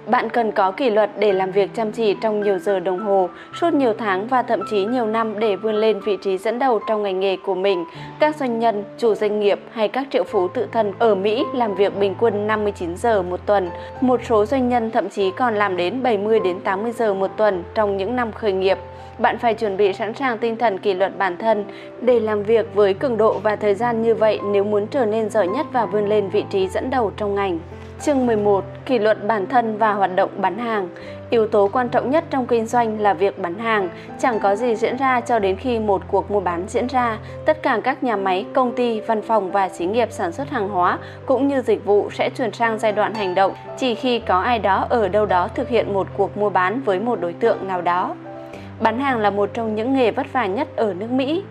Bạn 0.07 0.31
cần 0.31 0.53
có 0.53 0.71
kỷ 0.71 0.91
luật 0.91 1.11
để 1.19 1.33
làm 1.33 1.51
việc 1.51 1.71
chăm 1.75 1.93
chỉ 1.93 2.15
trong 2.21 2.43
nhiều 2.43 2.59
giờ 2.59 2.81
đồng 2.81 2.99
hồ, 2.99 3.29
suốt 3.61 3.75
nhiều 3.75 3.93
tháng 3.99 4.27
và 4.27 4.43
thậm 4.43 4.61
chí 4.71 4.85
nhiều 4.85 5.07
năm 5.07 5.39
để 5.39 5.57
vươn 5.57 5.75
lên 5.75 6.01
vị 6.01 6.17
trí 6.23 6.39
dẫn 6.39 6.59
đầu 6.59 6.81
trong 6.89 7.03
ngành 7.03 7.21
nghề 7.21 7.37
của 7.37 7.55
mình. 7.55 7.85
Các 8.19 8.37
doanh 8.37 8.59
nhân, 8.59 8.85
chủ 8.99 9.15
doanh 9.15 9.41
nghiệp 9.41 9.61
hay 9.73 9.89
các 9.89 10.07
triệu 10.13 10.25
phú 10.25 10.49
tự 10.49 10.67
thân 10.73 10.93
ở 10.99 11.15
Mỹ 11.15 11.45
làm 11.55 11.75
việc 11.75 11.99
bình 11.99 12.15
quân 12.21 12.47
59 12.47 12.97
giờ 12.97 13.23
một 13.23 13.41
tuần. 13.47 13.71
Một 14.01 14.21
số 14.29 14.47
doanh 14.47 14.69
nhân 14.69 14.91
thậm 14.91 15.09
chí 15.09 15.31
còn 15.31 15.55
làm 15.55 15.77
đến 15.77 16.03
70 16.03 16.41
đến 16.41 16.61
80 16.61 16.93
giờ 16.93 17.15
một 17.15 17.31
tuần 17.37 17.65
trong 17.75 17.97
những 17.97 18.17
năm 18.17 18.33
khởi 18.33 18.53
nghiệp. 18.53 18.79
Bạn 19.19 19.39
phải 19.39 19.55
chuẩn 19.55 19.77
bị 19.77 19.93
sẵn 19.93 20.15
sàng 20.15 20.39
tinh 20.39 20.57
thần 20.57 20.79
kỷ 20.79 20.95
luật 20.95 21.19
bản 21.19 21.37
thân 21.37 21.65
để 22.01 22.21
làm 22.21 22.43
việc 22.43 22.75
với 22.75 22.95
cường 22.95 23.17
độ 23.17 23.39
và 23.39 23.57
thời 23.57 23.75
gian 23.75 24.03
như 24.03 24.15
vậy 24.15 24.41
nếu 24.45 24.65
muốn 24.65 24.87
trở 24.87 25.07
nên 25.07 25.31
giỏi 25.31 25.49
nhất 25.49 25.67
và 25.73 25.87
vươn 25.87 26.09
lên 26.09 26.29
vị 26.29 26.45
trí 26.51 26.69
dẫn 26.69 26.91
đầu 26.91 27.13
trong 27.17 27.35
ngành. 27.35 27.59
Chương 28.01 28.27
11. 28.27 28.65
Kỷ 28.87 28.99
luật 28.99 29.27
bản 29.27 29.47
thân 29.47 29.79
và 29.79 29.93
hoạt 29.93 30.17
động 30.17 30.31
bán 30.37 30.59
hàng 30.59 30.89
Yếu 31.31 31.49
tố 31.49 31.69
quan 31.73 31.89
trọng 31.89 32.11
nhất 32.11 32.25
trong 32.31 32.47
kinh 32.47 32.67
doanh 32.67 33.01
là 33.01 33.15
việc 33.15 33.39
bán 33.39 33.55
hàng. 33.55 33.89
Chẳng 34.19 34.41
có 34.41 34.57
gì 34.57 34.77
diễn 34.77 34.97
ra 34.97 35.21
cho 35.21 35.39
đến 35.39 35.57
khi 35.57 35.79
một 35.79 36.03
cuộc 36.09 36.31
mua 36.31 36.41
bán 36.41 36.65
diễn 36.69 36.87
ra. 36.87 37.19
Tất 37.45 37.63
cả 37.63 37.81
các 37.85 38.03
nhà 38.03 38.17
máy, 38.17 38.47
công 38.55 38.73
ty, 38.73 39.01
văn 39.01 39.23
phòng 39.23 39.53
và 39.53 39.69
xí 39.69 39.87
nghiệp 39.87 40.09
sản 40.11 40.33
xuất 40.33 40.51
hàng 40.51 40.69
hóa 40.69 40.99
cũng 41.27 41.49
như 41.49 41.63
dịch 41.63 41.85
vụ 41.85 42.11
sẽ 42.11 42.31
chuyển 42.37 42.53
sang 42.53 42.79
giai 42.79 42.93
đoạn 42.93 43.15
hành 43.15 43.35
động 43.35 43.53
chỉ 43.77 43.95
khi 43.95 44.19
có 44.19 44.41
ai 44.41 44.59
đó 44.59 44.87
ở 44.89 45.09
đâu 45.09 45.27
đó 45.27 45.49
thực 45.49 45.69
hiện 45.69 45.95
một 45.95 46.07
cuộc 46.17 46.37
mua 46.37 46.51
bán 46.51 46.81
với 46.81 47.01
một 47.01 47.21
đối 47.21 47.33
tượng 47.33 47.69
nào 47.69 47.83
đó. 47.83 48.15
Bán 48.81 48.99
hàng 49.01 49.19
là 49.19 49.31
một 49.31 49.51
trong 49.55 49.75
những 49.75 49.95
nghề 49.95 50.11
vất 50.11 50.33
vả 50.33 50.47
nhất 50.47 50.69
ở 50.77 50.95
nước 50.95 51.11
Mỹ. 51.11 51.43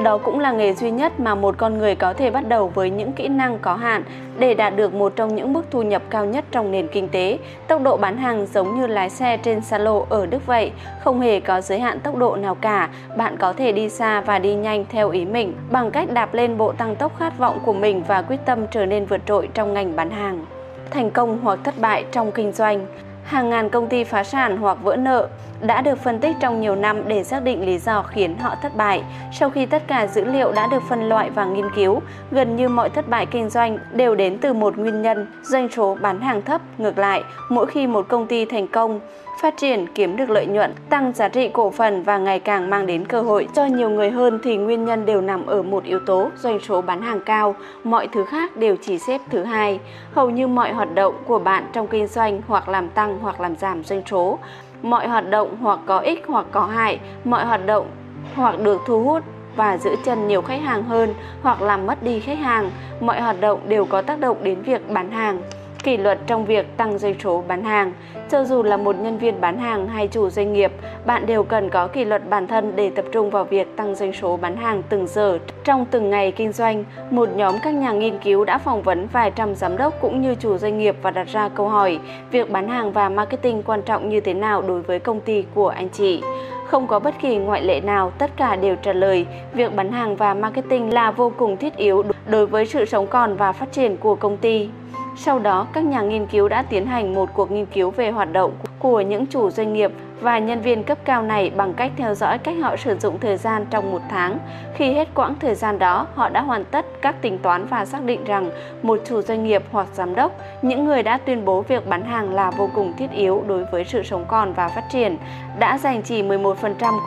Đó 0.00 0.18
cũng 0.18 0.38
là 0.38 0.52
nghề 0.52 0.72
duy 0.72 0.90
nhất 0.90 1.20
mà 1.20 1.34
một 1.34 1.54
con 1.58 1.78
người 1.78 1.94
có 1.94 2.12
thể 2.12 2.30
bắt 2.30 2.48
đầu 2.48 2.68
với 2.74 2.90
những 2.90 3.12
kỹ 3.12 3.28
năng 3.28 3.58
có 3.58 3.74
hạn 3.74 4.02
để 4.38 4.54
đạt 4.54 4.76
được 4.76 4.94
một 4.94 5.12
trong 5.16 5.34
những 5.34 5.52
mức 5.52 5.62
thu 5.70 5.82
nhập 5.82 6.02
cao 6.10 6.24
nhất 6.24 6.44
trong 6.50 6.70
nền 6.70 6.88
kinh 6.88 7.08
tế. 7.08 7.38
Tốc 7.68 7.82
độ 7.82 7.96
bán 7.96 8.16
hàng 8.16 8.46
giống 8.46 8.80
như 8.80 8.86
lái 8.86 9.10
xe 9.10 9.36
trên 9.36 9.60
xa 9.60 9.78
lộ 9.78 10.06
ở 10.08 10.26
Đức 10.26 10.46
vậy, 10.46 10.72
không 11.00 11.20
hề 11.20 11.40
có 11.40 11.60
giới 11.60 11.80
hạn 11.80 12.00
tốc 12.00 12.16
độ 12.16 12.36
nào 12.36 12.54
cả. 12.54 12.88
Bạn 13.16 13.36
có 13.36 13.52
thể 13.52 13.72
đi 13.72 13.88
xa 13.88 14.20
và 14.20 14.38
đi 14.38 14.54
nhanh 14.54 14.84
theo 14.88 15.10
ý 15.10 15.24
mình 15.24 15.54
bằng 15.70 15.90
cách 15.90 16.12
đạp 16.12 16.34
lên 16.34 16.58
bộ 16.58 16.72
tăng 16.72 16.96
tốc 16.96 17.18
khát 17.18 17.38
vọng 17.38 17.58
của 17.64 17.72
mình 17.72 18.02
và 18.08 18.22
quyết 18.22 18.40
tâm 18.46 18.66
trở 18.70 18.86
nên 18.86 19.04
vượt 19.04 19.20
trội 19.26 19.48
trong 19.54 19.74
ngành 19.74 19.96
bán 19.96 20.10
hàng. 20.10 20.46
Thành 20.90 21.10
công 21.10 21.38
hoặc 21.42 21.58
thất 21.64 21.74
bại 21.78 22.04
trong 22.12 22.32
kinh 22.32 22.52
doanh 22.52 22.86
Hàng 23.24 23.50
ngàn 23.50 23.70
công 23.70 23.88
ty 23.88 24.04
phá 24.04 24.24
sản 24.24 24.56
hoặc 24.56 24.78
vỡ 24.82 24.96
nợ 24.96 25.28
đã 25.60 25.80
được 25.80 25.98
phân 25.98 26.18
tích 26.18 26.36
trong 26.40 26.60
nhiều 26.60 26.74
năm 26.76 27.08
để 27.08 27.24
xác 27.24 27.42
định 27.42 27.66
lý 27.66 27.78
do 27.78 28.02
khiến 28.02 28.38
họ 28.38 28.54
thất 28.62 28.76
bại. 28.76 29.02
Sau 29.32 29.50
khi 29.50 29.66
tất 29.66 29.82
cả 29.86 30.06
dữ 30.06 30.24
liệu 30.24 30.52
đã 30.52 30.66
được 30.66 30.82
phân 30.88 31.08
loại 31.08 31.30
và 31.30 31.44
nghiên 31.44 31.70
cứu, 31.76 32.00
gần 32.30 32.56
như 32.56 32.68
mọi 32.68 32.90
thất 32.90 33.08
bại 33.08 33.26
kinh 33.26 33.50
doanh 33.50 33.78
đều 33.92 34.14
đến 34.14 34.38
từ 34.38 34.52
một 34.52 34.76
nguyên 34.76 35.02
nhân, 35.02 35.26
doanh 35.42 35.68
số 35.68 35.96
bán 36.00 36.20
hàng 36.20 36.42
thấp. 36.42 36.60
Ngược 36.78 36.98
lại, 36.98 37.22
mỗi 37.48 37.66
khi 37.66 37.86
một 37.86 38.08
công 38.08 38.26
ty 38.26 38.44
thành 38.44 38.68
công, 38.68 39.00
phát 39.42 39.56
triển, 39.56 39.86
kiếm 39.94 40.16
được 40.16 40.30
lợi 40.30 40.46
nhuận, 40.46 40.72
tăng 40.88 41.12
giá 41.12 41.28
trị 41.28 41.48
cổ 41.52 41.70
phần 41.70 42.02
và 42.02 42.18
ngày 42.18 42.40
càng 42.40 42.70
mang 42.70 42.86
đến 42.86 43.06
cơ 43.06 43.22
hội 43.22 43.48
cho 43.54 43.64
nhiều 43.64 43.90
người 43.90 44.10
hơn 44.10 44.38
thì 44.44 44.56
nguyên 44.56 44.84
nhân 44.84 45.06
đều 45.06 45.20
nằm 45.20 45.46
ở 45.46 45.62
một 45.62 45.84
yếu 45.84 46.00
tố, 46.06 46.30
doanh 46.36 46.60
số 46.60 46.80
bán 46.80 47.02
hàng 47.02 47.20
cao, 47.20 47.54
mọi 47.84 48.08
thứ 48.12 48.24
khác 48.24 48.56
đều 48.56 48.76
chỉ 48.82 48.98
xếp 48.98 49.20
thứ 49.30 49.44
hai. 49.44 49.80
Hầu 50.12 50.30
như 50.30 50.48
mọi 50.48 50.72
hoạt 50.72 50.94
động 50.94 51.14
của 51.26 51.38
bạn 51.38 51.66
trong 51.72 51.86
kinh 51.86 52.06
doanh 52.06 52.40
hoặc 52.48 52.68
làm 52.68 52.88
tăng 52.88 53.18
hoặc 53.18 53.40
làm 53.40 53.56
giảm 53.56 53.84
doanh 53.84 54.02
số. 54.10 54.38
Mọi 54.82 55.08
hoạt 55.08 55.30
động 55.30 55.56
hoặc 55.60 55.78
có 55.86 55.98
ích 55.98 56.24
hoặc 56.26 56.46
có 56.50 56.60
hại, 56.66 57.00
mọi 57.24 57.44
hoạt 57.44 57.66
động 57.66 57.86
hoặc 58.34 58.60
được 58.60 58.80
thu 58.86 59.02
hút 59.02 59.22
và 59.56 59.78
giữ 59.78 59.96
chân 60.04 60.28
nhiều 60.28 60.42
khách 60.42 60.60
hàng 60.62 60.82
hơn 60.82 61.14
hoặc 61.42 61.62
làm 61.62 61.86
mất 61.86 62.02
đi 62.02 62.20
khách 62.20 62.38
hàng, 62.38 62.70
mọi 63.00 63.20
hoạt 63.20 63.40
động 63.40 63.60
đều 63.68 63.84
có 63.84 64.02
tác 64.02 64.20
động 64.20 64.36
đến 64.42 64.62
việc 64.62 64.90
bán 64.90 65.10
hàng 65.10 65.42
kỷ 65.82 65.96
luật 65.96 66.18
trong 66.26 66.44
việc 66.44 66.76
tăng 66.76 66.98
doanh 66.98 67.14
số 67.24 67.44
bán 67.48 67.64
hàng. 67.64 67.92
Cho 68.30 68.44
dù 68.44 68.62
là 68.62 68.76
một 68.76 68.96
nhân 69.00 69.18
viên 69.18 69.40
bán 69.40 69.58
hàng 69.58 69.88
hay 69.88 70.08
chủ 70.08 70.30
doanh 70.30 70.52
nghiệp, 70.52 70.72
bạn 71.06 71.26
đều 71.26 71.44
cần 71.44 71.70
có 71.70 71.86
kỷ 71.86 72.04
luật 72.04 72.30
bản 72.30 72.46
thân 72.46 72.72
để 72.76 72.90
tập 72.90 73.04
trung 73.12 73.30
vào 73.30 73.44
việc 73.44 73.76
tăng 73.76 73.94
doanh 73.94 74.12
số 74.12 74.36
bán 74.36 74.56
hàng 74.56 74.82
từng 74.88 75.06
giờ 75.06 75.38
trong 75.64 75.86
từng 75.90 76.10
ngày 76.10 76.32
kinh 76.32 76.52
doanh. 76.52 76.84
Một 77.10 77.28
nhóm 77.36 77.54
các 77.62 77.74
nhà 77.74 77.92
nghiên 77.92 78.18
cứu 78.18 78.44
đã 78.44 78.58
phỏng 78.58 78.82
vấn 78.82 79.06
vài 79.12 79.30
trăm 79.30 79.54
giám 79.54 79.76
đốc 79.76 80.00
cũng 80.00 80.20
như 80.20 80.34
chủ 80.34 80.58
doanh 80.58 80.78
nghiệp 80.78 80.96
và 81.02 81.10
đặt 81.10 81.28
ra 81.28 81.48
câu 81.48 81.68
hỏi 81.68 81.98
việc 82.30 82.50
bán 82.50 82.68
hàng 82.68 82.92
và 82.92 83.08
marketing 83.08 83.62
quan 83.62 83.82
trọng 83.82 84.08
như 84.08 84.20
thế 84.20 84.34
nào 84.34 84.62
đối 84.62 84.82
với 84.82 84.98
công 84.98 85.20
ty 85.20 85.44
của 85.54 85.68
anh 85.68 85.88
chị. 85.88 86.22
Không 86.66 86.86
có 86.86 86.98
bất 86.98 87.14
kỳ 87.22 87.36
ngoại 87.36 87.62
lệ 87.62 87.80
nào, 87.80 88.10
tất 88.18 88.30
cả 88.36 88.56
đều 88.56 88.76
trả 88.76 88.92
lời 88.92 89.26
việc 89.52 89.76
bán 89.76 89.92
hàng 89.92 90.16
và 90.16 90.34
marketing 90.34 90.92
là 90.92 91.10
vô 91.10 91.32
cùng 91.38 91.56
thiết 91.56 91.76
yếu 91.76 92.02
đối 92.26 92.46
với 92.46 92.66
sự 92.66 92.84
sống 92.84 93.06
còn 93.06 93.36
và 93.36 93.52
phát 93.52 93.72
triển 93.72 93.96
của 93.96 94.14
công 94.14 94.36
ty. 94.36 94.68
Sau 95.16 95.38
đó, 95.38 95.66
các 95.72 95.84
nhà 95.84 96.02
nghiên 96.02 96.26
cứu 96.26 96.48
đã 96.48 96.62
tiến 96.62 96.86
hành 96.86 97.14
một 97.14 97.28
cuộc 97.34 97.50
nghiên 97.50 97.66
cứu 97.66 97.90
về 97.90 98.10
hoạt 98.10 98.32
động 98.32 98.52
của 98.78 99.00
những 99.00 99.26
chủ 99.26 99.50
doanh 99.50 99.72
nghiệp 99.72 99.92
và 100.22 100.38
nhân 100.38 100.60
viên 100.60 100.84
cấp 100.84 100.98
cao 101.04 101.22
này 101.22 101.52
bằng 101.56 101.74
cách 101.74 101.92
theo 101.96 102.14
dõi 102.14 102.38
cách 102.38 102.56
họ 102.62 102.76
sử 102.76 102.96
dụng 102.98 103.18
thời 103.20 103.36
gian 103.36 103.66
trong 103.70 103.92
một 103.92 104.02
tháng. 104.08 104.38
Khi 104.74 104.92
hết 104.92 105.08
quãng 105.14 105.34
thời 105.40 105.54
gian 105.54 105.78
đó, 105.78 106.06
họ 106.14 106.28
đã 106.28 106.40
hoàn 106.42 106.64
tất 106.64 106.86
các 107.00 107.22
tính 107.22 107.38
toán 107.38 107.66
và 107.66 107.84
xác 107.84 108.04
định 108.04 108.24
rằng 108.24 108.50
một 108.82 109.00
chủ 109.04 109.22
doanh 109.22 109.44
nghiệp 109.44 109.62
hoặc 109.72 109.86
giám 109.92 110.14
đốc, 110.14 110.32
những 110.62 110.84
người 110.84 111.02
đã 111.02 111.18
tuyên 111.18 111.44
bố 111.44 111.60
việc 111.60 111.88
bán 111.88 112.04
hàng 112.04 112.34
là 112.34 112.50
vô 112.50 112.68
cùng 112.74 112.92
thiết 112.96 113.10
yếu 113.10 113.44
đối 113.46 113.64
với 113.64 113.84
sự 113.84 114.02
sống 114.02 114.24
còn 114.28 114.52
và 114.52 114.68
phát 114.68 114.84
triển, 114.92 115.16
đã 115.58 115.78
dành 115.78 116.02
chỉ 116.02 116.22
11% 116.22 116.54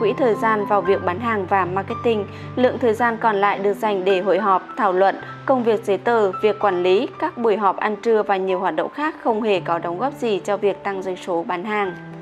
quỹ 0.00 0.12
thời 0.18 0.34
gian 0.34 0.66
vào 0.66 0.80
việc 0.80 1.04
bán 1.04 1.20
hàng 1.20 1.46
và 1.46 1.64
marketing. 1.64 2.26
Lượng 2.56 2.78
thời 2.78 2.94
gian 2.94 3.16
còn 3.16 3.36
lại 3.36 3.58
được 3.58 3.74
dành 3.74 4.04
để 4.04 4.20
hội 4.20 4.38
họp, 4.38 4.62
thảo 4.76 4.92
luận, 4.92 5.16
công 5.46 5.64
việc 5.64 5.84
giấy 5.84 5.98
tờ, 5.98 6.32
việc 6.42 6.58
quản 6.58 6.82
lý, 6.82 7.08
các 7.18 7.38
buổi 7.38 7.56
họp 7.56 7.76
ăn 7.76 7.96
trưa 7.96 8.22
và 8.22 8.36
nhiều 8.36 8.58
hoạt 8.58 8.76
động 8.76 8.90
khác 8.94 9.14
không 9.24 9.42
hề 9.42 9.60
có 9.60 9.78
đóng 9.78 9.98
góp 9.98 10.12
gì 10.12 10.40
cho 10.44 10.56
việc 10.56 10.84
tăng 10.84 11.02
doanh 11.02 11.16
số 11.16 11.44
bán 11.48 11.64
hàng. 11.64 12.15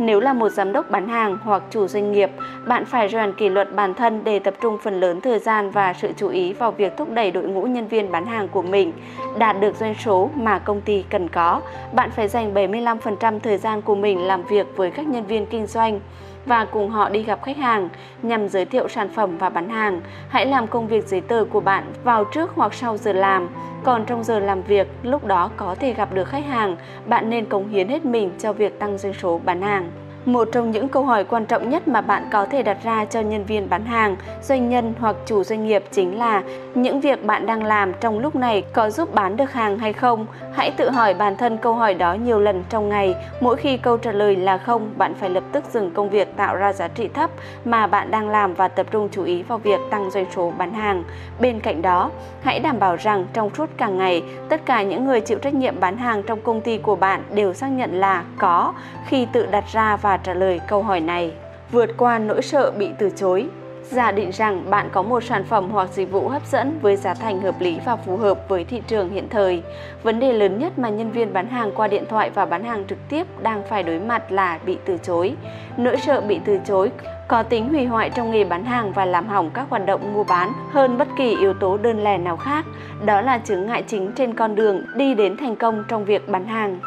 Nếu 0.00 0.20
là 0.20 0.32
một 0.32 0.48
giám 0.48 0.72
đốc 0.72 0.90
bán 0.90 1.08
hàng 1.08 1.38
hoặc 1.44 1.62
chủ 1.70 1.86
doanh 1.86 2.12
nghiệp, 2.12 2.30
bạn 2.66 2.84
phải 2.84 3.08
rèn 3.08 3.32
kỷ 3.32 3.48
luật 3.48 3.74
bản 3.74 3.94
thân 3.94 4.24
để 4.24 4.38
tập 4.38 4.54
trung 4.60 4.78
phần 4.82 5.00
lớn 5.00 5.20
thời 5.20 5.38
gian 5.38 5.70
và 5.70 5.94
sự 5.94 6.12
chú 6.16 6.28
ý 6.28 6.52
vào 6.52 6.70
việc 6.70 6.96
thúc 6.96 7.10
đẩy 7.10 7.30
đội 7.30 7.44
ngũ 7.44 7.62
nhân 7.62 7.88
viên 7.88 8.12
bán 8.12 8.26
hàng 8.26 8.48
của 8.48 8.62
mình 8.62 8.92
đạt 9.38 9.60
được 9.60 9.76
doanh 9.76 9.94
số 10.04 10.30
mà 10.34 10.58
công 10.58 10.80
ty 10.80 11.04
cần 11.10 11.28
có. 11.28 11.60
Bạn 11.92 12.10
phải 12.10 12.28
dành 12.28 12.54
75% 12.54 13.40
thời 13.40 13.58
gian 13.58 13.82
của 13.82 13.94
mình 13.94 14.26
làm 14.26 14.42
việc 14.42 14.66
với 14.76 14.90
các 14.90 15.08
nhân 15.08 15.24
viên 15.26 15.46
kinh 15.46 15.66
doanh 15.66 16.00
và 16.46 16.64
cùng 16.64 16.90
họ 16.90 17.08
đi 17.08 17.22
gặp 17.22 17.42
khách 17.42 17.56
hàng 17.56 17.88
nhằm 18.22 18.48
giới 18.48 18.64
thiệu 18.64 18.88
sản 18.88 19.08
phẩm 19.08 19.38
và 19.38 19.48
bán 19.48 19.68
hàng. 19.68 20.00
Hãy 20.28 20.46
làm 20.46 20.66
công 20.66 20.86
việc 20.86 21.06
giấy 21.06 21.20
tờ 21.20 21.44
của 21.50 21.60
bạn 21.60 21.84
vào 22.04 22.24
trước 22.24 22.50
hoặc 22.54 22.74
sau 22.74 22.96
giờ 22.96 23.12
làm. 23.12 23.48
Còn 23.84 24.04
trong 24.06 24.24
giờ 24.24 24.38
làm 24.38 24.62
việc, 24.62 24.88
lúc 25.02 25.24
đó 25.24 25.50
có 25.56 25.74
thể 25.74 25.92
gặp 25.92 26.14
được 26.14 26.28
khách 26.28 26.44
hàng, 26.46 26.76
bạn 27.06 27.30
nên 27.30 27.44
cống 27.44 27.68
hiến 27.68 27.88
hết 27.88 28.04
mình 28.04 28.30
cho 28.38 28.52
việc 28.52 28.78
tăng 28.78 28.98
doanh 28.98 29.14
số 29.14 29.40
bán 29.44 29.62
hàng. 29.62 29.90
Một 30.24 30.48
trong 30.52 30.70
những 30.70 30.88
câu 30.88 31.04
hỏi 31.04 31.24
quan 31.24 31.46
trọng 31.46 31.70
nhất 31.70 31.88
mà 31.88 32.00
bạn 32.00 32.28
có 32.32 32.46
thể 32.46 32.62
đặt 32.62 32.76
ra 32.82 33.04
cho 33.04 33.20
nhân 33.20 33.44
viên 33.44 33.70
bán 33.70 33.84
hàng, 33.84 34.16
doanh 34.42 34.68
nhân 34.68 34.94
hoặc 35.00 35.16
chủ 35.26 35.44
doanh 35.44 35.66
nghiệp 35.66 35.84
chính 35.90 36.18
là 36.18 36.42
những 36.74 37.00
việc 37.00 37.24
bạn 37.24 37.46
đang 37.46 37.62
làm 37.62 37.92
trong 38.00 38.18
lúc 38.18 38.36
này 38.36 38.62
có 38.72 38.90
giúp 38.90 39.14
bán 39.14 39.36
được 39.36 39.52
hàng 39.52 39.78
hay 39.78 39.92
không? 39.92 40.26
Hãy 40.52 40.70
tự 40.70 40.90
hỏi 40.90 41.14
bản 41.14 41.36
thân 41.36 41.56
câu 41.56 41.74
hỏi 41.74 41.94
đó 41.94 42.14
nhiều 42.14 42.40
lần 42.40 42.64
trong 42.68 42.88
ngày. 42.88 43.14
Mỗi 43.40 43.56
khi 43.56 43.76
câu 43.76 43.96
trả 43.96 44.12
lời 44.12 44.36
là 44.36 44.58
không, 44.58 44.90
bạn 44.96 45.14
phải 45.14 45.30
lập 45.30 45.44
tức 45.52 45.64
dừng 45.72 45.90
công 45.90 46.10
việc 46.10 46.36
tạo 46.36 46.56
ra 46.56 46.72
giá 46.72 46.88
trị 46.88 47.08
thấp 47.08 47.30
mà 47.64 47.86
bạn 47.86 48.10
đang 48.10 48.28
làm 48.28 48.54
và 48.54 48.68
tập 48.68 48.86
trung 48.90 49.08
chú 49.12 49.24
ý 49.24 49.42
vào 49.42 49.58
việc 49.58 49.80
tăng 49.90 50.10
doanh 50.10 50.26
số 50.36 50.52
bán 50.58 50.72
hàng. 50.72 51.04
Bên 51.40 51.60
cạnh 51.60 51.82
đó, 51.82 52.10
hãy 52.42 52.60
đảm 52.60 52.78
bảo 52.78 52.96
rằng 52.96 53.26
trong 53.32 53.50
suốt 53.54 53.70
cả 53.76 53.88
ngày, 53.88 54.22
tất 54.48 54.66
cả 54.66 54.82
những 54.82 55.04
người 55.04 55.20
chịu 55.20 55.38
trách 55.38 55.54
nhiệm 55.54 55.80
bán 55.80 55.96
hàng 55.96 56.22
trong 56.22 56.40
công 56.40 56.60
ty 56.60 56.78
của 56.78 56.96
bạn 56.96 57.22
đều 57.34 57.54
xác 57.54 57.68
nhận 57.68 58.00
là 58.00 58.22
có 58.38 58.72
khi 59.06 59.26
tự 59.32 59.46
đặt 59.46 59.64
ra 59.72 59.96
và 59.96 60.09
và 60.10 60.16
trả 60.16 60.34
lời 60.34 60.60
câu 60.66 60.82
hỏi 60.82 61.00
này. 61.00 61.32
Vượt 61.72 61.90
qua 61.96 62.18
nỗi 62.18 62.42
sợ 62.42 62.70
bị 62.78 62.88
từ 62.98 63.10
chối 63.16 63.48
giả 63.82 64.12
định 64.12 64.30
rằng 64.32 64.70
bạn 64.70 64.88
có 64.92 65.02
một 65.02 65.24
sản 65.24 65.44
phẩm 65.44 65.70
hoặc 65.70 65.88
dịch 65.92 66.12
vụ 66.12 66.28
hấp 66.28 66.46
dẫn 66.46 66.78
với 66.82 66.96
giá 66.96 67.14
thành 67.14 67.40
hợp 67.40 67.54
lý 67.60 67.78
và 67.84 67.96
phù 67.96 68.16
hợp 68.16 68.48
với 68.48 68.64
thị 68.64 68.82
trường 68.86 69.10
hiện 69.10 69.28
thời. 69.28 69.62
Vấn 70.02 70.20
đề 70.20 70.32
lớn 70.32 70.58
nhất 70.58 70.78
mà 70.78 70.88
nhân 70.88 71.10
viên 71.10 71.32
bán 71.32 71.48
hàng 71.48 71.72
qua 71.74 71.88
điện 71.88 72.04
thoại 72.08 72.30
và 72.30 72.46
bán 72.46 72.64
hàng 72.64 72.84
trực 72.88 72.98
tiếp 73.08 73.26
đang 73.42 73.62
phải 73.68 73.82
đối 73.82 73.98
mặt 74.00 74.32
là 74.32 74.58
bị 74.66 74.78
từ 74.84 74.98
chối. 75.02 75.34
Nỗi 75.76 75.96
sợ 75.96 76.20
bị 76.20 76.40
từ 76.44 76.58
chối 76.64 76.90
có 77.28 77.42
tính 77.42 77.68
hủy 77.68 77.86
hoại 77.86 78.10
trong 78.10 78.30
nghề 78.30 78.44
bán 78.44 78.64
hàng 78.64 78.92
và 78.92 79.04
làm 79.04 79.26
hỏng 79.26 79.50
các 79.54 79.66
hoạt 79.70 79.86
động 79.86 80.14
mua 80.14 80.24
bán 80.24 80.52
hơn 80.70 80.98
bất 80.98 81.08
kỳ 81.18 81.36
yếu 81.36 81.54
tố 81.54 81.76
đơn 81.76 82.04
lẻ 82.04 82.18
nào 82.18 82.36
khác. 82.36 82.64
Đó 83.04 83.20
là 83.20 83.38
chứng 83.38 83.66
ngại 83.66 83.84
chính 83.86 84.12
trên 84.12 84.34
con 84.34 84.54
đường 84.54 84.82
đi 84.96 85.14
đến 85.14 85.36
thành 85.36 85.56
công 85.56 85.84
trong 85.88 86.04
việc 86.04 86.28
bán 86.28 86.46
hàng. 86.46 86.80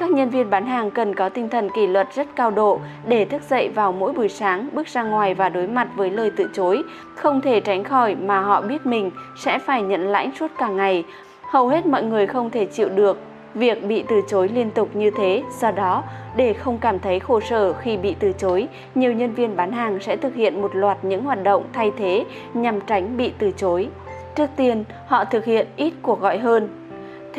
Các 0.00 0.10
nhân 0.10 0.30
viên 0.30 0.50
bán 0.50 0.66
hàng 0.66 0.90
cần 0.90 1.14
có 1.14 1.28
tinh 1.28 1.48
thần 1.48 1.68
kỷ 1.70 1.86
luật 1.86 2.14
rất 2.14 2.36
cao 2.36 2.50
độ 2.50 2.80
để 3.06 3.24
thức 3.24 3.42
dậy 3.42 3.68
vào 3.68 3.92
mỗi 3.92 4.12
buổi 4.12 4.28
sáng, 4.28 4.68
bước 4.72 4.88
ra 4.88 5.02
ngoài 5.02 5.34
và 5.34 5.48
đối 5.48 5.66
mặt 5.66 5.88
với 5.96 6.10
lời 6.10 6.30
từ 6.36 6.50
chối. 6.52 6.82
Không 7.14 7.40
thể 7.40 7.60
tránh 7.60 7.84
khỏi 7.84 8.14
mà 8.14 8.40
họ 8.40 8.60
biết 8.60 8.86
mình 8.86 9.10
sẽ 9.36 9.58
phải 9.58 9.82
nhận 9.82 10.08
lãnh 10.08 10.30
suốt 10.36 10.50
cả 10.58 10.68
ngày. 10.68 11.04
Hầu 11.42 11.68
hết 11.68 11.86
mọi 11.86 12.02
người 12.02 12.26
không 12.26 12.50
thể 12.50 12.64
chịu 12.64 12.88
được 12.88 13.18
việc 13.54 13.84
bị 13.84 14.04
từ 14.08 14.20
chối 14.28 14.48
liên 14.48 14.70
tục 14.70 14.88
như 14.96 15.10
thế. 15.10 15.42
Do 15.60 15.70
đó, 15.70 16.02
để 16.36 16.52
không 16.52 16.78
cảm 16.78 16.98
thấy 16.98 17.20
khổ 17.20 17.40
sở 17.40 17.72
khi 17.72 17.96
bị 17.96 18.16
từ 18.20 18.32
chối, 18.32 18.68
nhiều 18.94 19.12
nhân 19.12 19.34
viên 19.34 19.56
bán 19.56 19.72
hàng 19.72 19.98
sẽ 20.00 20.16
thực 20.16 20.34
hiện 20.34 20.62
một 20.62 20.76
loạt 20.76 21.04
những 21.04 21.24
hoạt 21.24 21.42
động 21.42 21.64
thay 21.72 21.92
thế 21.98 22.24
nhằm 22.54 22.80
tránh 22.80 23.16
bị 23.16 23.32
từ 23.38 23.52
chối. 23.56 23.88
Trước 24.34 24.50
tiên, 24.56 24.84
họ 25.06 25.24
thực 25.24 25.44
hiện 25.44 25.66
ít 25.76 25.92
cuộc 26.02 26.20
gọi 26.20 26.38
hơn 26.38 26.79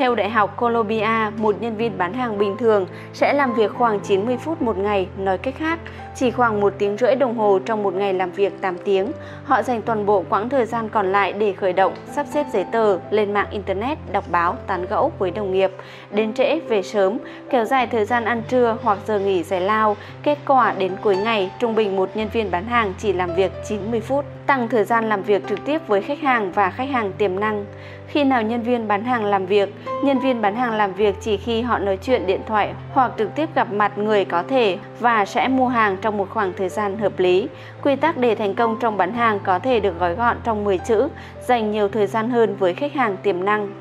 theo 0.01 0.15
Đại 0.15 0.29
học 0.29 0.57
Columbia, 0.57 1.31
một 1.37 1.55
nhân 1.61 1.77
viên 1.77 1.97
bán 1.97 2.13
hàng 2.13 2.37
bình 2.37 2.57
thường 2.57 2.87
sẽ 3.13 3.33
làm 3.33 3.53
việc 3.53 3.71
khoảng 3.73 3.99
90 3.99 4.37
phút 4.37 4.61
một 4.61 4.77
ngày, 4.77 5.07
nói 5.17 5.37
cách 5.37 5.53
khác, 5.57 5.79
chỉ 6.15 6.31
khoảng 6.31 6.61
một 6.61 6.73
tiếng 6.77 6.97
rưỡi 6.97 7.15
đồng 7.15 7.37
hồ 7.37 7.59
trong 7.65 7.83
một 7.83 7.93
ngày 7.93 8.13
làm 8.13 8.31
việc 8.31 8.61
8 8.61 8.77
tiếng. 8.77 9.11
Họ 9.43 9.61
dành 9.63 9.81
toàn 9.81 10.05
bộ 10.05 10.23
quãng 10.29 10.49
thời 10.49 10.65
gian 10.65 10.89
còn 10.89 11.11
lại 11.11 11.33
để 11.33 11.53
khởi 11.53 11.73
động, 11.73 11.93
sắp 12.11 12.25
xếp 12.33 12.45
giấy 12.53 12.65
tờ, 12.71 12.97
lên 13.11 13.33
mạng 13.33 13.47
Internet, 13.51 13.97
đọc 14.11 14.23
báo, 14.31 14.55
tán 14.67 14.85
gẫu 14.89 15.11
với 15.19 15.31
đồng 15.31 15.53
nghiệp, 15.53 15.71
đến 16.11 16.33
trễ 16.33 16.59
về 16.59 16.81
sớm, 16.81 17.17
kéo 17.49 17.65
dài 17.65 17.87
thời 17.87 18.05
gian 18.05 18.25
ăn 18.25 18.43
trưa 18.49 18.77
hoặc 18.83 18.97
giờ 19.07 19.19
nghỉ 19.19 19.43
giải 19.43 19.61
lao. 19.61 19.97
Kết 20.23 20.37
quả 20.47 20.73
đến 20.77 20.91
cuối 21.01 21.17
ngày, 21.17 21.51
trung 21.59 21.75
bình 21.75 21.95
một 21.95 22.09
nhân 22.15 22.27
viên 22.33 22.51
bán 22.51 22.65
hàng 22.65 22.93
chỉ 22.97 23.13
làm 23.13 23.35
việc 23.35 23.51
90 23.67 23.99
phút 23.99 24.25
tăng 24.45 24.67
thời 24.67 24.83
gian 24.83 25.09
làm 25.09 25.23
việc 25.23 25.47
trực 25.47 25.65
tiếp 25.65 25.87
với 25.87 26.01
khách 26.01 26.21
hàng 26.21 26.51
và 26.51 26.69
khách 26.69 26.89
hàng 26.89 27.11
tiềm 27.17 27.39
năng. 27.39 27.65
Khi 28.11 28.23
nào 28.23 28.41
nhân 28.41 28.61
viên 28.61 28.87
bán 28.87 29.05
hàng 29.05 29.25
làm 29.25 29.45
việc, 29.45 29.73
nhân 30.03 30.19
viên 30.19 30.41
bán 30.41 30.55
hàng 30.55 30.73
làm 30.73 30.93
việc 30.93 31.15
chỉ 31.21 31.37
khi 31.37 31.61
họ 31.61 31.79
nói 31.79 31.97
chuyện 31.97 32.27
điện 32.27 32.41
thoại 32.47 32.73
hoặc 32.93 33.11
trực 33.17 33.35
tiếp 33.35 33.49
gặp 33.55 33.73
mặt 33.73 33.97
người 33.97 34.25
có 34.25 34.43
thể 34.43 34.77
và 34.99 35.25
sẽ 35.25 35.47
mua 35.47 35.67
hàng 35.67 35.97
trong 36.01 36.17
một 36.17 36.29
khoảng 36.29 36.53
thời 36.57 36.69
gian 36.69 36.97
hợp 36.97 37.19
lý. 37.19 37.47
Quy 37.83 37.95
tắc 37.95 38.17
để 38.17 38.35
thành 38.35 38.55
công 38.55 38.77
trong 38.79 38.97
bán 38.97 39.13
hàng 39.13 39.39
có 39.43 39.59
thể 39.59 39.79
được 39.79 39.99
gói 39.99 40.15
gọn 40.15 40.37
trong 40.43 40.63
10 40.63 40.77
chữ, 40.77 41.07
dành 41.47 41.71
nhiều 41.71 41.89
thời 41.89 42.07
gian 42.07 42.29
hơn 42.29 42.55
với 42.59 42.73
khách 42.73 42.93
hàng 42.93 43.17
tiềm 43.23 43.45
năng. 43.45 43.80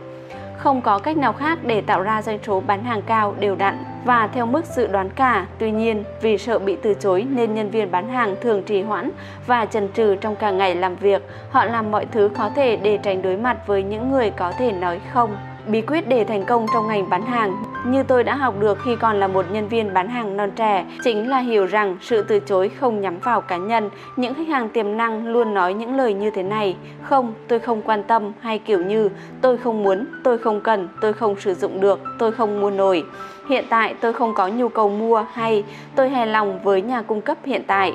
Không 0.63 0.81
có 0.81 0.99
cách 0.99 1.17
nào 1.17 1.33
khác 1.33 1.59
để 1.63 1.81
tạo 1.81 2.03
ra 2.03 2.23
doanh 2.23 2.39
số 2.47 2.61
bán 2.61 2.85
hàng 2.85 3.03
cao 3.03 3.35
đều 3.41 3.55
đặn 3.55 3.85
và 4.05 4.27
theo 4.27 4.47
mức 4.47 4.65
dự 4.65 4.87
đoán 4.87 5.11
cả. 5.11 5.47
Tuy 5.59 5.71
nhiên, 5.71 6.05
vì 6.21 6.39
sợ 6.39 6.59
bị 6.59 6.77
từ 6.83 6.95
chối 6.95 7.27
nên 7.31 7.55
nhân 7.55 7.71
viên 7.71 7.91
bán 7.91 8.09
hàng 8.09 8.37
thường 8.41 8.63
trì 8.63 8.83
hoãn 8.83 9.11
và 9.47 9.67
chần 9.67 9.89
chừ 9.95 10.17
trong 10.17 10.37
cả 10.37 10.51
ngày 10.51 10.75
làm 10.75 10.97
việc. 10.97 11.23
Họ 11.51 11.65
làm 11.65 11.91
mọi 11.91 12.07
thứ 12.07 12.31
có 12.39 12.51
thể 12.57 12.77
để 12.77 12.99
tránh 13.03 13.23
đối 13.23 13.37
mặt 13.37 13.67
với 13.67 13.83
những 13.83 14.11
người 14.13 14.31
có 14.31 14.53
thể 14.59 14.73
nói 14.73 15.01
không. 15.13 15.37
Bí 15.67 15.81
quyết 15.81 16.09
để 16.09 16.25
thành 16.25 16.45
công 16.45 16.67
trong 16.75 16.89
ngành 16.89 17.11
bán 17.11 17.23
hàng 17.23 17.63
như 17.85 18.03
tôi 18.03 18.25
đã 18.25 18.35
học 18.35 18.55
được 18.61 18.79
khi 18.85 18.97
còn 18.97 19.21
là 19.21 19.27
một 19.27 19.47
nhân 19.53 19.69
viên 19.69 19.95
bán 19.95 20.09
hàng 20.09 20.37
non 20.37 20.51
trẻ, 20.57 20.87
chính 21.05 21.31
là 21.31 21.39
hiểu 21.39 21.67
rằng 21.67 21.97
sự 22.01 22.23
từ 22.23 22.41
chối 22.41 22.69
không 22.69 23.01
nhắm 23.01 23.19
vào 23.19 23.41
cá 23.41 23.57
nhân. 23.57 23.91
Những 24.17 24.35
khách 24.35 24.49
hàng 24.49 24.69
tiềm 24.69 24.97
năng 24.97 25.27
luôn 25.27 25.55
nói 25.55 25.75
những 25.75 25.97
lời 25.97 26.15
như 26.15 26.31
thế 26.31 26.43
này, 26.43 26.77
không, 27.03 27.35
tôi 27.49 27.59
không 27.59 27.83
quan 27.83 28.03
tâm 28.03 28.33
hay 28.41 28.59
kiểu 28.59 28.83
như 28.85 29.09
tôi 29.41 29.57
không 29.57 29.83
muốn, 29.83 30.07
tôi 30.25 30.39
không 30.39 30.61
cần, 30.61 30.89
tôi 31.01 31.13
không 31.13 31.41
sử 31.41 31.55
dụng 31.55 31.81
được, 31.81 32.01
tôi 32.19 32.33
không 32.33 32.61
mua 32.61 32.71
nổi. 32.71 33.05
Hiện 33.49 33.65
tại 33.69 33.95
tôi 34.01 34.13
không 34.13 34.35
có 34.35 34.49
nhu 34.49 34.69
cầu 34.69 34.89
mua 34.89 35.25
hay 35.33 35.65
tôi 35.97 36.09
hài 36.09 36.27
lòng 36.27 36.61
với 36.63 36.83
nhà 36.83 37.03
cung 37.03 37.21
cấp 37.21 37.39
hiện 37.45 37.63
tại. 37.67 37.93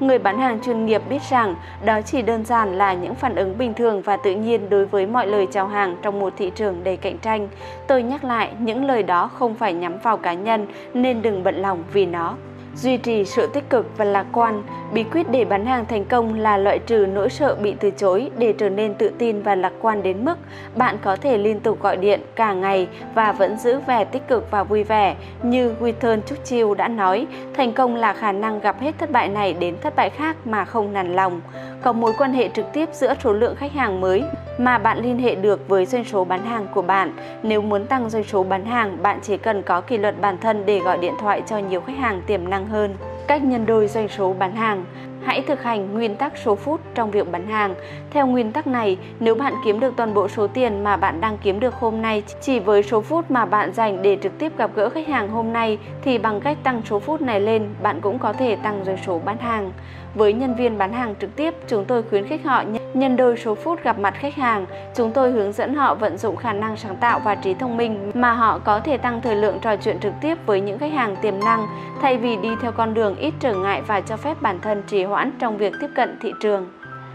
Người 0.00 0.18
bán 0.18 0.38
hàng 0.38 0.58
chuyên 0.60 0.86
nghiệp 0.86 1.02
biết 1.10 1.22
rằng 1.30 1.54
đó 1.84 2.00
chỉ 2.02 2.22
đơn 2.22 2.44
giản 2.44 2.78
là 2.78 2.94
những 2.94 3.14
phản 3.14 3.34
ứng 3.34 3.58
bình 3.58 3.74
thường 3.74 4.02
và 4.02 4.16
tự 4.16 4.34
nhiên 4.34 4.70
đối 4.70 4.86
với 4.86 5.06
mọi 5.06 5.26
lời 5.26 5.46
chào 5.50 5.66
hàng 5.66 5.96
trong 6.02 6.18
một 6.18 6.32
thị 6.36 6.52
trường 6.54 6.84
đầy 6.84 6.96
cạnh 6.96 7.18
tranh. 7.18 7.48
Tôi 7.86 8.02
nhắc 8.02 8.24
lại, 8.24 8.50
những 8.58 8.84
lời 8.84 9.02
đó 9.02 9.30
không 9.34 9.54
phải 9.54 9.72
nhắm 9.72 9.98
vào 10.02 10.16
cá 10.16 10.32
nhân 10.32 10.66
nên 10.94 11.22
đừng 11.22 11.44
bận 11.44 11.62
lòng 11.62 11.84
vì 11.92 12.06
nó 12.06 12.34
duy 12.82 12.96
trì 12.96 13.24
sự 13.24 13.46
tích 13.46 13.70
cực 13.70 13.86
và 13.96 14.04
lạc 14.04 14.26
quan. 14.32 14.62
Bí 14.92 15.04
quyết 15.04 15.30
để 15.30 15.44
bán 15.44 15.66
hàng 15.66 15.86
thành 15.86 16.04
công 16.04 16.40
là 16.40 16.56
loại 16.56 16.78
trừ 16.78 17.06
nỗi 17.06 17.30
sợ 17.30 17.54
bị 17.54 17.74
từ 17.80 17.90
chối 17.90 18.30
để 18.38 18.52
trở 18.52 18.68
nên 18.68 18.94
tự 18.94 19.10
tin 19.18 19.42
và 19.42 19.54
lạc 19.54 19.72
quan 19.80 20.02
đến 20.02 20.24
mức 20.24 20.38
bạn 20.76 20.96
có 21.02 21.16
thể 21.16 21.38
liên 21.38 21.60
tục 21.60 21.82
gọi 21.82 21.96
điện 21.96 22.20
cả 22.36 22.52
ngày 22.52 22.88
và 23.14 23.32
vẫn 23.32 23.58
giữ 23.58 23.80
vẻ 23.86 24.04
tích 24.04 24.28
cực 24.28 24.50
và 24.50 24.62
vui 24.62 24.84
vẻ. 24.84 25.16
Như 25.42 25.74
Winston 25.80 26.20
Churchill 26.20 26.74
đã 26.74 26.88
nói, 26.88 27.26
thành 27.54 27.72
công 27.72 27.96
là 27.96 28.12
khả 28.12 28.32
năng 28.32 28.60
gặp 28.60 28.80
hết 28.80 28.98
thất 28.98 29.10
bại 29.10 29.28
này 29.28 29.52
đến 29.52 29.76
thất 29.80 29.96
bại 29.96 30.10
khác 30.10 30.36
mà 30.44 30.64
không 30.64 30.92
nản 30.92 31.16
lòng. 31.16 31.40
Có 31.82 31.92
mối 31.92 32.12
quan 32.18 32.32
hệ 32.32 32.48
trực 32.48 32.72
tiếp 32.72 32.88
giữa 32.92 33.14
số 33.24 33.32
lượng 33.32 33.56
khách 33.56 33.72
hàng 33.72 34.00
mới 34.00 34.24
mà 34.58 34.78
bạn 34.78 34.98
liên 35.02 35.18
hệ 35.18 35.34
được 35.34 35.68
với 35.68 35.86
doanh 35.86 36.04
số 36.04 36.24
bán 36.24 36.44
hàng 36.44 36.66
của 36.74 36.82
bạn. 36.82 37.12
Nếu 37.42 37.62
muốn 37.62 37.86
tăng 37.86 38.10
doanh 38.10 38.24
số 38.24 38.42
bán 38.42 38.64
hàng, 38.64 39.02
bạn 39.02 39.18
chỉ 39.22 39.36
cần 39.36 39.62
có 39.62 39.80
kỷ 39.80 39.98
luật 39.98 40.20
bản 40.20 40.38
thân 40.38 40.66
để 40.66 40.78
gọi 40.78 40.98
điện 40.98 41.14
thoại 41.20 41.42
cho 41.46 41.58
nhiều 41.58 41.80
khách 41.80 41.98
hàng 41.98 42.22
tiềm 42.26 42.50
năng 42.50 42.67
hơn. 42.68 42.94
Cách 43.26 43.42
nhân 43.42 43.66
đôi 43.66 43.88
doanh 43.88 44.08
số 44.08 44.32
bán 44.32 44.56
hàng 44.56 44.84
Hãy 45.24 45.42
thực 45.42 45.62
hành 45.62 45.94
nguyên 45.94 46.16
tắc 46.16 46.32
số 46.36 46.54
phút 46.54 46.80
trong 46.94 47.10
việc 47.10 47.32
bán 47.32 47.46
hàng. 47.46 47.74
Theo 48.10 48.26
nguyên 48.26 48.52
tắc 48.52 48.66
này, 48.66 48.98
nếu 49.20 49.34
bạn 49.34 49.54
kiếm 49.64 49.80
được 49.80 49.94
toàn 49.96 50.14
bộ 50.14 50.28
số 50.28 50.46
tiền 50.46 50.84
mà 50.84 50.96
bạn 50.96 51.20
đang 51.20 51.38
kiếm 51.38 51.60
được 51.60 51.74
hôm 51.74 52.02
nay 52.02 52.22
chỉ 52.40 52.58
với 52.58 52.82
số 52.82 53.00
phút 53.00 53.30
mà 53.30 53.44
bạn 53.44 53.72
dành 53.72 54.02
để 54.02 54.18
trực 54.22 54.38
tiếp 54.38 54.58
gặp 54.58 54.70
gỡ 54.74 54.88
khách 54.88 55.08
hàng 55.08 55.28
hôm 55.28 55.52
nay 55.52 55.78
thì 56.02 56.18
bằng 56.18 56.40
cách 56.40 56.58
tăng 56.62 56.82
số 56.90 56.98
phút 56.98 57.20
này 57.20 57.40
lên, 57.40 57.68
bạn 57.82 58.00
cũng 58.00 58.18
có 58.18 58.32
thể 58.32 58.56
tăng 58.56 58.84
doanh 58.84 58.98
số 59.06 59.20
bán 59.24 59.38
hàng. 59.38 59.72
Với 60.14 60.32
nhân 60.32 60.54
viên 60.54 60.78
bán 60.78 60.92
hàng 60.92 61.14
trực 61.20 61.36
tiếp, 61.36 61.54
chúng 61.68 61.84
tôi 61.84 62.02
khuyến 62.02 62.26
khích 62.26 62.44
họ 62.44 62.62
nhân 62.94 63.16
đôi 63.16 63.36
số 63.36 63.54
phút 63.54 63.82
gặp 63.82 63.98
mặt 63.98 64.14
khách 64.18 64.34
hàng. 64.34 64.66
Chúng 64.94 65.12
tôi 65.12 65.30
hướng 65.30 65.52
dẫn 65.52 65.74
họ 65.74 65.94
vận 65.94 66.16
dụng 66.18 66.36
khả 66.36 66.52
năng 66.52 66.76
sáng 66.76 66.96
tạo 66.96 67.20
và 67.24 67.34
trí 67.34 67.54
thông 67.54 67.76
minh 67.76 68.10
mà 68.14 68.32
họ 68.32 68.58
có 68.58 68.80
thể 68.80 68.96
tăng 68.96 69.20
thời 69.20 69.36
lượng 69.36 69.58
trò 69.62 69.76
chuyện 69.76 70.00
trực 70.00 70.12
tiếp 70.20 70.38
với 70.46 70.60
những 70.60 70.78
khách 70.78 70.92
hàng 70.92 71.16
tiềm 71.22 71.40
năng 71.40 71.66
thay 72.02 72.16
vì 72.16 72.36
đi 72.36 72.48
theo 72.62 72.72
con 72.72 72.94
đường 72.94 73.16
ít 73.16 73.34
trở 73.40 73.54
ngại 73.54 73.82
và 73.86 74.00
cho 74.00 74.16
phép 74.16 74.42
bản 74.42 74.58
thân 74.60 74.82
trì 74.86 75.04
hoãn 75.04 75.30
trong 75.38 75.58
việc 75.58 75.72
tiếp 75.80 75.88
cận 75.94 76.18
thị 76.20 76.32
trường. 76.40 76.66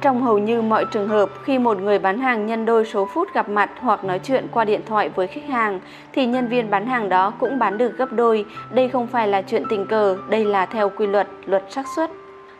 Trong 0.01 0.21
hầu 0.21 0.37
như 0.37 0.61
mọi 0.61 0.85
trường 0.91 1.07
hợp, 1.07 1.29
khi 1.43 1.59
một 1.59 1.77
người 1.77 1.99
bán 1.99 2.19
hàng 2.19 2.45
nhân 2.45 2.65
đôi 2.65 2.85
số 2.85 3.07
phút 3.13 3.33
gặp 3.33 3.49
mặt 3.49 3.69
hoặc 3.79 4.03
nói 4.03 4.19
chuyện 4.19 4.47
qua 4.51 4.65
điện 4.65 4.81
thoại 4.85 5.09
với 5.09 5.27
khách 5.27 5.45
hàng, 5.49 5.79
thì 6.13 6.25
nhân 6.25 6.47
viên 6.47 6.69
bán 6.69 6.85
hàng 6.85 7.09
đó 7.09 7.33
cũng 7.39 7.59
bán 7.59 7.77
được 7.77 7.97
gấp 7.97 8.11
đôi. 8.13 8.45
Đây 8.71 8.89
không 8.89 9.07
phải 9.07 9.27
là 9.27 9.41
chuyện 9.41 9.63
tình 9.69 9.85
cờ, 9.85 10.17
đây 10.29 10.45
là 10.45 10.65
theo 10.65 10.89
quy 10.89 11.07
luật, 11.07 11.27
luật 11.45 11.63
xác 11.69 11.85
suất 11.95 12.11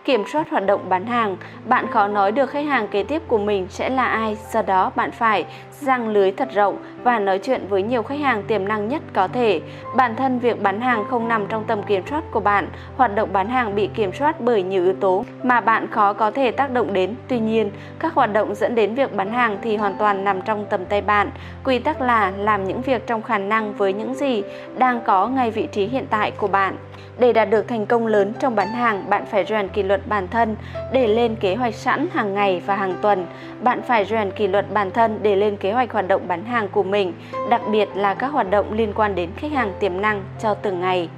kiểm 0.06 0.24
soát 0.28 0.50
hoạt 0.50 0.66
động 0.66 0.90
bán 0.90 1.06
hàng, 1.06 1.38
bạn 1.66 1.88
khó 1.92 2.08
nói 2.08 2.32
được 2.32 2.50
khách 2.50 2.66
hàng 2.66 2.88
kế 2.88 3.04
tiếp 3.04 3.22
của 3.28 3.38
mình 3.38 3.68
sẽ 3.70 3.90
là 3.90 4.06
ai, 4.06 4.38
do 4.54 4.62
đó 4.62 4.92
bạn 4.96 5.12
phải 5.12 5.46
răng 5.82 6.10
lưới 6.10 6.32
thật 6.32 6.50
rộng 6.54 6.78
và 7.04 7.20
nói 7.20 7.40
chuyện 7.40 7.62
với 7.70 7.84
nhiều 7.84 8.04
khách 8.04 8.20
hàng 8.20 8.44
tiềm 8.44 8.68
năng 8.68 8.88
nhất 8.88 9.02
có 9.14 9.28
thể. 9.28 9.62
Bản 9.96 10.16
thân 10.16 10.40
việc 10.40 10.62
bán 10.62 10.82
hàng 10.82 11.06
không 11.10 11.28
nằm 11.28 11.48
trong 11.48 11.64
tầm 11.64 11.84
kiểm 11.84 12.04
soát 12.10 12.24
của 12.32 12.40
bạn, 12.40 12.68
hoạt 12.98 13.16
động 13.16 13.30
bán 13.34 13.50
hàng 13.50 13.76
bị 13.76 13.88
kiểm 13.88 14.14
soát 14.14 14.42
bởi 14.42 14.64
nhiều 14.64 14.84
yếu 14.84 14.94
tố 14.94 15.26
mà 15.44 15.62
bạn 15.62 15.88
khó 15.92 16.14
có 16.14 16.32
thể 16.32 16.52
tác 16.52 16.72
động 16.72 16.94
đến. 16.94 17.16
Tuy 17.28 17.40
nhiên, 17.40 17.72
các 18.00 18.14
hoạt 18.14 18.34
động 18.34 18.56
dẫn 18.56 18.76
đến 18.76 18.96
việc 18.96 19.16
bán 19.16 19.32
hàng 19.32 19.58
thì 19.62 19.78
hoàn 19.78 19.96
toàn 19.98 20.24
nằm 20.24 20.42
trong 20.42 20.66
tầm 20.70 20.86
tay 20.86 21.02
bạn. 21.02 21.32
Quy 21.64 21.80
tắc 21.80 22.02
là 22.02 22.32
làm 22.38 22.64
những 22.64 22.82
việc 22.82 23.08
trong 23.08 23.22
khả 23.22 23.38
năng 23.38 23.74
với 23.74 23.94
những 23.94 24.14
gì 24.14 24.44
đang 24.78 25.02
có 25.02 25.28
ngay 25.28 25.52
vị 25.52 25.68
trí 25.72 25.86
hiện 25.86 26.06
tại 26.10 26.32
của 26.32 26.48
bạn. 26.48 26.76
Để 27.20 27.34
đạt 27.34 27.50
được 27.50 27.68
thành 27.68 27.86
công 27.86 28.08
lớn 28.08 28.34
trong 28.40 28.56
bán 28.56 28.68
hàng, 28.68 29.10
bạn 29.10 29.26
phải 29.26 29.46
rèn 29.46 29.68
kỷ 29.68 29.84
luật 29.84 30.08
bản 30.08 30.28
thân 30.28 30.56
để 30.92 31.08
lên 31.08 31.36
kế 31.36 31.56
hoạch 31.56 31.76
sẵn 31.76 32.08
hàng 32.14 32.34
ngày 32.34 32.62
và 32.66 32.76
hàng 32.76 32.96
tuần. 33.02 33.26
Bạn 33.62 33.82
phải 33.82 34.06
rèn 34.06 34.32
kỷ 34.32 34.48
luật 34.48 34.74
bản 34.74 34.92
thân 34.92 35.20
để 35.22 35.36
lên 35.36 35.58
kế 35.58 35.72
hoạch 35.72 35.92
hoạt 35.92 36.08
động 36.08 36.22
bán 36.28 36.46
hàng 36.46 36.68
của 36.68 36.84
mình, 36.84 37.14
đặc 37.50 37.62
biệt 37.72 37.90
là 37.96 38.14
các 38.14 38.28
hoạt 38.28 38.50
động 38.52 38.74
liên 38.74 38.94
quan 38.96 39.16
đến 39.16 39.30
khách 39.38 39.52
hàng 39.52 39.74
tiềm 39.80 40.02
năng 40.02 40.24
cho 40.40 40.54
từng 40.54 40.82
ngày. 40.82 41.10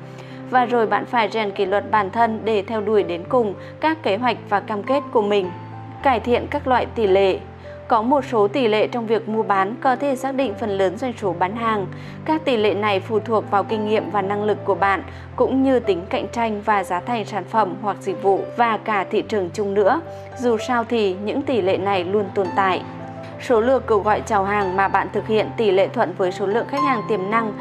Và 0.49 0.65
rồi 0.65 0.87
bạn 0.87 1.05
phải 1.05 1.29
rèn 1.29 1.51
kỷ 1.51 1.65
luật 1.65 1.91
bản 1.91 2.09
thân 2.09 2.41
để 2.43 2.61
theo 2.61 2.81
đuổi 2.81 3.03
đến 3.03 3.23
cùng 3.29 3.53
các 3.79 4.03
kế 4.03 4.17
hoạch 4.17 4.37
và 4.49 4.59
cam 4.59 4.83
kết 4.83 5.03
của 5.11 5.21
mình. 5.21 5.49
Cải 6.03 6.19
thiện 6.19 6.47
các 6.47 6.67
loại 6.67 6.85
tỷ 6.85 7.07
lệ 7.07 7.39
có 7.87 8.01
một 8.01 8.25
số 8.31 8.47
tỷ 8.47 8.67
lệ 8.67 8.87
trong 8.87 9.07
việc 9.07 9.29
mua 9.29 9.43
bán 9.43 9.75
có 9.81 9.95
thể 9.95 10.15
xác 10.15 10.35
định 10.35 10.53
phần 10.59 10.69
lớn 10.69 10.97
doanh 10.97 11.13
số 11.21 11.35
bán 11.39 11.55
hàng. 11.55 11.87
Các 12.25 12.45
tỷ 12.45 12.57
lệ 12.57 12.73
này 12.73 12.99
phụ 12.99 13.19
thuộc 13.19 13.51
vào 13.51 13.63
kinh 13.63 13.87
nghiệm 13.87 14.09
và 14.11 14.21
năng 14.21 14.43
lực 14.43 14.57
của 14.65 14.75
bạn, 14.75 15.03
cũng 15.35 15.63
như 15.63 15.79
tính 15.79 16.05
cạnh 16.09 16.27
tranh 16.31 16.61
và 16.65 16.83
giá 16.83 16.99
thành 16.99 17.25
sản 17.25 17.43
phẩm 17.43 17.75
hoặc 17.81 17.97
dịch 17.99 18.23
vụ 18.23 18.41
và 18.57 18.77
cả 18.77 19.05
thị 19.11 19.21
trường 19.21 19.49
chung 19.53 19.73
nữa. 19.73 20.01
Dù 20.37 20.57
sao 20.57 20.83
thì 20.83 21.13
những 21.13 21.41
tỷ 21.41 21.61
lệ 21.61 21.77
này 21.77 22.03
luôn 22.03 22.25
tồn 22.35 22.47
tại. 22.55 22.81
Số 23.41 23.61
lượng 23.61 23.83
cuộc 23.87 24.05
gọi 24.05 24.21
chào 24.25 24.43
hàng 24.43 24.75
mà 24.75 24.87
bạn 24.87 25.07
thực 25.13 25.27
hiện 25.27 25.47
tỷ 25.57 25.71
lệ 25.71 25.87
thuận 25.87 26.13
với 26.17 26.31
số 26.31 26.47
lượng 26.47 26.67
khách 26.67 26.83
hàng 26.83 27.01
tiềm 27.09 27.29
năng 27.29 27.53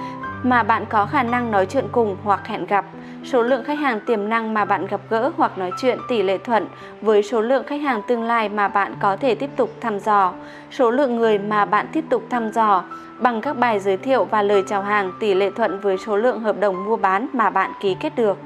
mà 0.44 0.62
bạn 0.62 0.84
có 0.88 1.06
khả 1.06 1.22
năng 1.22 1.50
nói 1.50 1.66
chuyện 1.66 1.84
cùng 1.92 2.16
hoặc 2.24 2.46
hẹn 2.46 2.66
gặp– 2.66 2.84
số 3.24 3.42
lượng 3.42 3.64
khách 3.64 3.78
hàng 3.78 4.00
tiềm 4.00 4.28
năng 4.28 4.54
mà 4.54 4.64
bạn 4.64 4.86
gặp 4.86 5.00
gỡ 5.10 5.30
hoặc 5.36 5.58
nói 5.58 5.70
chuyện 5.80 5.98
tỷ 6.08 6.22
lệ 6.22 6.38
thuận 6.38 6.66
với 7.00 7.22
số 7.22 7.40
lượng 7.40 7.64
khách 7.66 7.80
hàng 7.80 8.02
tương 8.08 8.22
lai 8.22 8.48
mà 8.48 8.68
bạn 8.68 8.94
có 9.00 9.16
thể 9.16 9.34
tiếp 9.34 9.50
tục 9.56 9.70
thăm 9.80 9.98
dò, 9.98 10.32
số 10.70 10.90
lượng 10.90 11.16
người 11.16 11.38
mà 11.38 11.64
bạn 11.64 11.86
tiếp 11.92 12.04
tục 12.08 12.22
thăm 12.30 12.50
dò 12.50 12.84
bằng 13.18 13.40
các 13.40 13.58
bài 13.58 13.80
giới 13.80 13.96
thiệu 13.96 14.24
và 14.24 14.42
lời 14.42 14.62
chào 14.68 14.82
hàng 14.82 15.12
tỷ 15.20 15.34
lệ 15.34 15.50
thuận 15.50 15.80
với 15.80 15.98
số 15.98 16.16
lượng 16.16 16.40
hợp 16.40 16.60
đồng 16.60 16.84
mua 16.84 16.96
bán 16.96 17.28
mà 17.32 17.50
bạn 17.50 17.72
ký 17.80 17.96
kết 18.00 18.16
được. 18.16 18.38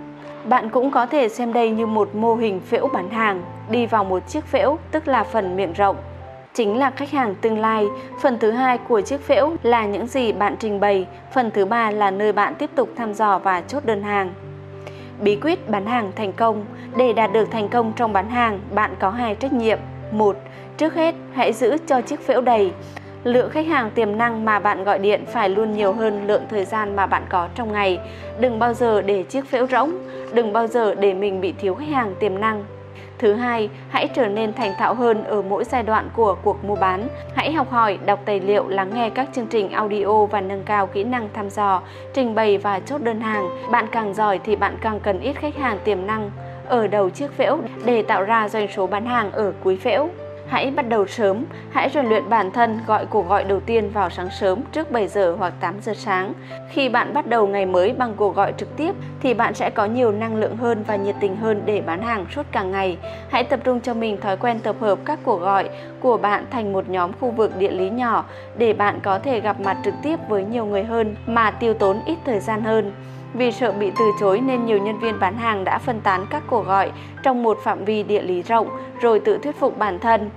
Bạn 0.48 0.68
cũng 0.70 0.90
có 0.90 1.06
thể 1.06 1.28
xem 1.28 1.52
đây 1.52 1.70
như 1.70 1.86
một 1.86 2.14
mô 2.14 2.34
hình 2.34 2.60
phễu 2.60 2.88
bán 2.92 3.10
hàng, 3.10 3.42
đi 3.70 3.86
vào 3.86 4.04
một 4.04 4.28
chiếc 4.28 4.44
phễu 4.44 4.78
tức 4.90 5.08
là 5.08 5.24
phần 5.24 5.56
miệng 5.56 5.72
rộng 5.72 5.96
chính 6.58 6.78
là 6.78 6.90
khách 6.90 7.10
hàng 7.10 7.34
tương 7.34 7.58
lai. 7.58 7.86
Phần 8.22 8.38
thứ 8.38 8.50
hai 8.50 8.78
của 8.78 9.00
chiếc 9.00 9.20
phễu 9.20 9.56
là 9.62 9.86
những 9.86 10.06
gì 10.06 10.32
bạn 10.32 10.56
trình 10.60 10.80
bày, 10.80 11.06
phần 11.34 11.50
thứ 11.50 11.64
ba 11.64 11.90
là 11.90 12.10
nơi 12.10 12.32
bạn 12.32 12.54
tiếp 12.54 12.70
tục 12.74 12.88
thăm 12.96 13.14
dò 13.14 13.38
và 13.38 13.60
chốt 13.60 13.84
đơn 13.84 14.02
hàng. 14.02 14.30
Bí 15.20 15.36
quyết 15.36 15.70
bán 15.70 15.86
hàng 15.86 16.12
thành 16.16 16.32
công 16.32 16.64
Để 16.96 17.12
đạt 17.12 17.32
được 17.32 17.50
thành 17.50 17.68
công 17.68 17.92
trong 17.96 18.12
bán 18.12 18.30
hàng, 18.30 18.60
bạn 18.74 18.94
có 18.98 19.10
hai 19.10 19.34
trách 19.34 19.52
nhiệm. 19.52 19.78
một 20.12 20.36
Trước 20.76 20.94
hết, 20.94 21.14
hãy 21.34 21.52
giữ 21.52 21.76
cho 21.86 22.00
chiếc 22.00 22.20
phễu 22.26 22.40
đầy. 22.40 22.72
Lượng 23.24 23.50
khách 23.50 23.66
hàng 23.66 23.90
tiềm 23.90 24.18
năng 24.18 24.44
mà 24.44 24.58
bạn 24.58 24.84
gọi 24.84 24.98
điện 24.98 25.24
phải 25.26 25.48
luôn 25.48 25.72
nhiều 25.72 25.92
hơn 25.92 26.26
lượng 26.26 26.42
thời 26.50 26.64
gian 26.64 26.96
mà 26.96 27.06
bạn 27.06 27.22
có 27.28 27.48
trong 27.54 27.72
ngày. 27.72 27.98
Đừng 28.40 28.58
bao 28.58 28.74
giờ 28.74 29.02
để 29.02 29.22
chiếc 29.22 29.50
phễu 29.50 29.66
rỗng, 29.66 29.92
đừng 30.32 30.52
bao 30.52 30.66
giờ 30.66 30.94
để 30.94 31.14
mình 31.14 31.40
bị 31.40 31.52
thiếu 31.52 31.74
khách 31.74 31.88
hàng 31.88 32.14
tiềm 32.20 32.40
năng. 32.40 32.64
Thứ 33.18 33.34
hai, 33.34 33.70
hãy 33.88 34.08
trở 34.14 34.26
nên 34.28 34.52
thành 34.52 34.74
thạo 34.78 34.94
hơn 34.94 35.24
ở 35.24 35.42
mỗi 35.42 35.64
giai 35.64 35.82
đoạn 35.82 36.08
của 36.16 36.36
cuộc 36.42 36.64
mua 36.64 36.76
bán. 36.76 37.08
Hãy 37.34 37.52
học 37.52 37.70
hỏi, 37.70 37.98
đọc 38.06 38.20
tài 38.24 38.40
liệu, 38.40 38.68
lắng 38.68 38.90
nghe 38.94 39.10
các 39.10 39.28
chương 39.32 39.46
trình 39.46 39.70
audio 39.70 40.24
và 40.24 40.40
nâng 40.40 40.62
cao 40.64 40.86
kỹ 40.86 41.04
năng 41.04 41.28
thăm 41.32 41.50
dò, 41.50 41.82
trình 42.14 42.34
bày 42.34 42.58
và 42.58 42.80
chốt 42.80 43.02
đơn 43.02 43.20
hàng. 43.20 43.48
Bạn 43.70 43.86
càng 43.92 44.14
giỏi 44.14 44.40
thì 44.44 44.56
bạn 44.56 44.76
càng 44.80 45.00
cần 45.00 45.20
ít 45.20 45.32
khách 45.32 45.56
hàng 45.56 45.78
tiềm 45.84 46.06
năng 46.06 46.30
ở 46.66 46.86
đầu 46.86 47.10
chiếc 47.10 47.32
phễu 47.32 47.58
để 47.84 48.02
tạo 48.02 48.22
ra 48.22 48.48
doanh 48.48 48.68
số 48.76 48.86
bán 48.86 49.06
hàng 49.06 49.32
ở 49.32 49.52
cuối 49.64 49.76
phễu. 49.76 50.08
Hãy 50.48 50.70
bắt 50.70 50.88
đầu 50.88 51.06
sớm, 51.06 51.44
hãy 51.70 51.88
rèn 51.88 52.06
luyện 52.06 52.28
bản 52.28 52.50
thân 52.50 52.80
gọi 52.86 53.06
cuộc 53.06 53.28
gọi 53.28 53.44
đầu 53.44 53.60
tiên 53.60 53.90
vào 53.90 54.10
sáng 54.10 54.28
sớm 54.30 54.60
trước 54.72 54.90
7 54.90 55.08
giờ 55.08 55.36
hoặc 55.38 55.52
8 55.60 55.74
giờ 55.80 55.94
sáng. 55.94 56.32
Khi 56.70 56.88
bạn 56.88 57.14
bắt 57.14 57.26
đầu 57.26 57.46
ngày 57.46 57.66
mới 57.66 57.92
bằng 57.92 58.14
cuộc 58.16 58.36
gọi 58.36 58.52
trực 58.56 58.76
tiếp 58.76 58.94
thì 59.20 59.34
bạn 59.34 59.54
sẽ 59.54 59.70
có 59.70 59.84
nhiều 59.84 60.12
năng 60.12 60.36
lượng 60.36 60.56
hơn 60.56 60.84
và 60.86 60.96
nhiệt 60.96 61.14
tình 61.20 61.36
hơn 61.36 61.62
để 61.64 61.80
bán 61.80 62.02
hàng 62.02 62.26
suốt 62.34 62.46
cả 62.52 62.62
ngày. 62.62 62.98
Hãy 63.30 63.44
tập 63.44 63.60
trung 63.64 63.80
cho 63.80 63.94
mình 63.94 64.20
thói 64.20 64.36
quen 64.36 64.60
tập 64.60 64.76
hợp 64.80 64.98
các 65.04 65.18
cuộc 65.24 65.40
gọi 65.40 65.68
của 66.00 66.16
bạn 66.16 66.44
thành 66.50 66.72
một 66.72 66.88
nhóm 66.88 67.10
khu 67.20 67.30
vực 67.30 67.56
địa 67.56 67.70
lý 67.70 67.90
nhỏ 67.90 68.24
để 68.58 68.72
bạn 68.72 69.00
có 69.02 69.18
thể 69.18 69.40
gặp 69.40 69.60
mặt 69.60 69.76
trực 69.84 69.94
tiếp 70.02 70.16
với 70.28 70.44
nhiều 70.44 70.66
người 70.66 70.84
hơn 70.84 71.16
mà 71.26 71.50
tiêu 71.50 71.74
tốn 71.74 72.00
ít 72.06 72.18
thời 72.24 72.40
gian 72.40 72.62
hơn. 72.62 72.92
Vì 73.34 73.52
sợ 73.52 73.72
bị 73.72 73.92
từ 73.98 74.04
chối 74.20 74.40
nên 74.40 74.66
nhiều 74.66 74.78
nhân 74.78 74.98
viên 74.98 75.20
bán 75.20 75.36
hàng 75.36 75.64
đã 75.64 75.78
phân 75.78 76.00
tán 76.00 76.26
các 76.30 76.42
cuộc 76.46 76.66
gọi 76.66 76.92
trong 77.22 77.42
một 77.42 77.58
phạm 77.64 77.84
vi 77.84 78.02
địa 78.02 78.22
lý 78.22 78.42
rộng 78.42 78.68
rồi 79.00 79.20
tự 79.20 79.38
thuyết 79.38 79.56
phục 79.56 79.78
bản 79.78 79.98
thân 79.98 80.30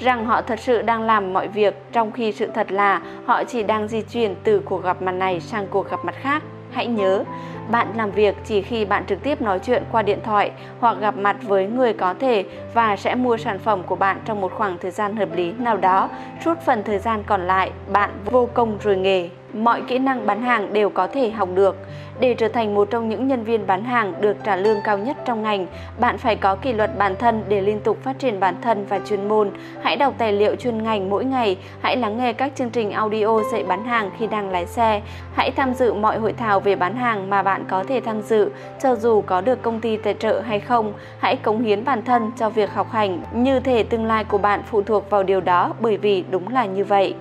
rằng 0.00 0.26
họ 0.26 0.42
thật 0.42 0.60
sự 0.60 0.82
đang 0.82 1.02
làm 1.02 1.32
mọi 1.32 1.48
việc 1.48 1.74
trong 1.92 2.12
khi 2.12 2.32
sự 2.32 2.46
thật 2.54 2.72
là 2.72 3.02
họ 3.26 3.44
chỉ 3.44 3.62
đang 3.62 3.88
di 3.88 4.02
chuyển 4.02 4.34
từ 4.44 4.60
cuộc 4.60 4.84
gặp 4.84 5.02
mặt 5.02 5.12
này 5.12 5.40
sang 5.40 5.66
cuộc 5.70 5.90
gặp 5.90 6.04
mặt 6.04 6.14
khác. 6.20 6.42
Hãy 6.72 6.86
nhớ, 6.86 7.24
bạn 7.70 7.86
làm 7.96 8.10
việc 8.10 8.36
chỉ 8.44 8.62
khi 8.62 8.84
bạn 8.84 9.06
trực 9.06 9.22
tiếp 9.22 9.42
nói 9.42 9.58
chuyện 9.58 9.82
qua 9.92 10.02
điện 10.02 10.18
thoại 10.24 10.50
hoặc 10.80 10.96
gặp 11.00 11.16
mặt 11.16 11.36
với 11.42 11.66
người 11.66 11.92
có 11.92 12.14
thể 12.14 12.44
và 12.74 12.96
sẽ 12.96 13.14
mua 13.14 13.36
sản 13.36 13.58
phẩm 13.58 13.82
của 13.82 13.96
bạn 13.96 14.20
trong 14.24 14.40
một 14.40 14.52
khoảng 14.54 14.78
thời 14.78 14.90
gian 14.90 15.16
hợp 15.16 15.28
lý 15.34 15.52
nào 15.52 15.76
đó. 15.76 16.08
Suốt 16.44 16.58
phần 16.66 16.82
thời 16.84 16.98
gian 16.98 17.22
còn 17.26 17.46
lại, 17.46 17.70
bạn 17.92 18.10
vô 18.30 18.48
công 18.54 18.78
rồi 18.82 18.96
nghề 18.96 19.28
mọi 19.52 19.82
kỹ 19.88 19.98
năng 19.98 20.26
bán 20.26 20.42
hàng 20.42 20.72
đều 20.72 20.90
có 20.90 21.06
thể 21.06 21.30
học 21.30 21.48
được. 21.54 21.76
Để 22.20 22.34
trở 22.34 22.48
thành 22.48 22.74
một 22.74 22.90
trong 22.90 23.08
những 23.08 23.28
nhân 23.28 23.44
viên 23.44 23.66
bán 23.66 23.84
hàng 23.84 24.12
được 24.20 24.36
trả 24.44 24.56
lương 24.56 24.78
cao 24.84 24.98
nhất 24.98 25.16
trong 25.24 25.42
ngành, 25.42 25.66
bạn 26.00 26.18
phải 26.18 26.36
có 26.36 26.54
kỷ 26.54 26.72
luật 26.72 26.98
bản 26.98 27.16
thân 27.18 27.42
để 27.48 27.60
liên 27.60 27.80
tục 27.80 27.98
phát 28.02 28.18
triển 28.18 28.40
bản 28.40 28.54
thân 28.62 28.86
và 28.88 29.00
chuyên 29.08 29.28
môn. 29.28 29.50
Hãy 29.82 29.96
đọc 29.96 30.14
tài 30.18 30.32
liệu 30.32 30.54
chuyên 30.54 30.82
ngành 30.82 31.10
mỗi 31.10 31.24
ngày, 31.24 31.56
hãy 31.80 31.96
lắng 31.96 32.18
nghe 32.18 32.32
các 32.32 32.52
chương 32.56 32.70
trình 32.70 32.90
audio 32.90 33.42
dạy 33.52 33.64
bán 33.68 33.84
hàng 33.84 34.10
khi 34.18 34.26
đang 34.26 34.50
lái 34.50 34.66
xe. 34.66 35.02
Hãy 35.34 35.50
tham 35.50 35.74
dự 35.74 35.94
mọi 35.94 36.18
hội 36.18 36.32
thảo 36.32 36.60
về 36.60 36.76
bán 36.76 36.96
hàng 36.96 37.30
mà 37.30 37.42
bạn 37.42 37.64
có 37.68 37.84
thể 37.84 38.00
tham 38.00 38.22
dự, 38.22 38.50
cho 38.82 38.96
dù 38.96 39.20
có 39.20 39.40
được 39.40 39.62
công 39.62 39.80
ty 39.80 39.96
tài 39.96 40.14
trợ 40.14 40.40
hay 40.40 40.60
không. 40.60 40.92
Hãy 41.18 41.36
cống 41.36 41.62
hiến 41.62 41.84
bản 41.84 42.02
thân 42.04 42.30
cho 42.38 42.50
việc 42.50 42.74
học 42.74 42.90
hành, 42.90 43.22
như 43.32 43.60
thể 43.60 43.82
tương 43.82 44.06
lai 44.06 44.24
của 44.24 44.38
bạn 44.38 44.62
phụ 44.70 44.82
thuộc 44.82 45.10
vào 45.10 45.22
điều 45.22 45.40
đó 45.40 45.74
bởi 45.80 45.96
vì 45.96 46.24
đúng 46.30 46.48
là 46.48 46.66
như 46.66 46.84
vậy. 46.84 47.14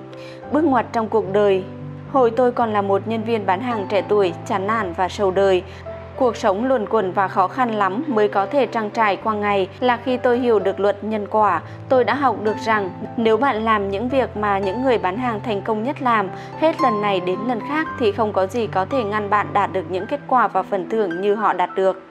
Bước 0.52 0.64
ngoặt 0.64 0.86
trong 0.94 1.08
cuộc 1.08 1.34
đời 1.34 1.64
Hồi 2.18 2.32
tôi 2.32 2.52
còn 2.52 2.74
là 2.74 2.82
một 2.82 3.08
nhân 3.08 3.24
viên 3.24 3.46
bán 3.46 3.62
hàng 3.62 3.86
trẻ 3.90 4.04
tuổi, 4.08 4.34
chán 4.46 4.68
nản 4.68 4.94
và 4.94 5.10
sầu 5.10 5.32
đời. 5.32 5.64
Cuộc 6.16 6.36
sống 6.36 6.66
luồn 6.66 6.86
quẩn 6.90 7.12
và 7.12 7.28
khó 7.28 7.48
khăn 7.48 7.72
lắm 7.72 8.04
mới 8.08 8.28
có 8.28 8.46
thể 8.46 8.66
trang 8.66 8.90
trải 8.90 9.16
qua 9.16 9.34
ngày 9.34 9.68
là 9.80 9.98
khi 9.98 10.18
tôi 10.18 10.40
hiểu 10.40 10.60
được 10.60 10.80
luật 10.80 11.04
nhân 11.04 11.28
quả. 11.32 11.62
Tôi 11.90 12.04
đã 12.04 12.14
học 12.14 12.36
được 12.44 12.56
rằng 12.66 12.90
nếu 13.18 13.38
bạn 13.38 13.66
làm 13.66 13.92
những 13.92 14.10
việc 14.10 14.38
mà 14.38 14.60
những 14.60 14.84
người 14.84 14.98
bán 14.98 15.18
hàng 15.18 15.40
thành 15.46 15.62
công 15.62 15.84
nhất 15.84 16.02
làm, 16.02 16.30
hết 16.60 16.82
lần 16.82 17.02
này 17.02 17.20
đến 17.20 17.40
lần 17.48 17.60
khác 17.70 17.88
thì 18.00 18.12
không 18.12 18.34
có 18.34 18.48
gì 18.48 18.68
có 18.68 18.86
thể 18.86 19.04
ngăn 19.04 19.30
bạn 19.30 19.48
đạt 19.54 19.74
được 19.74 19.84
những 19.90 20.08
kết 20.08 20.20
quả 20.28 20.48
và 20.48 20.64
phần 20.64 20.90
thưởng 20.90 21.22
như 21.22 21.36
họ 21.36 21.54
đạt 21.54 21.70
được. 21.76 22.02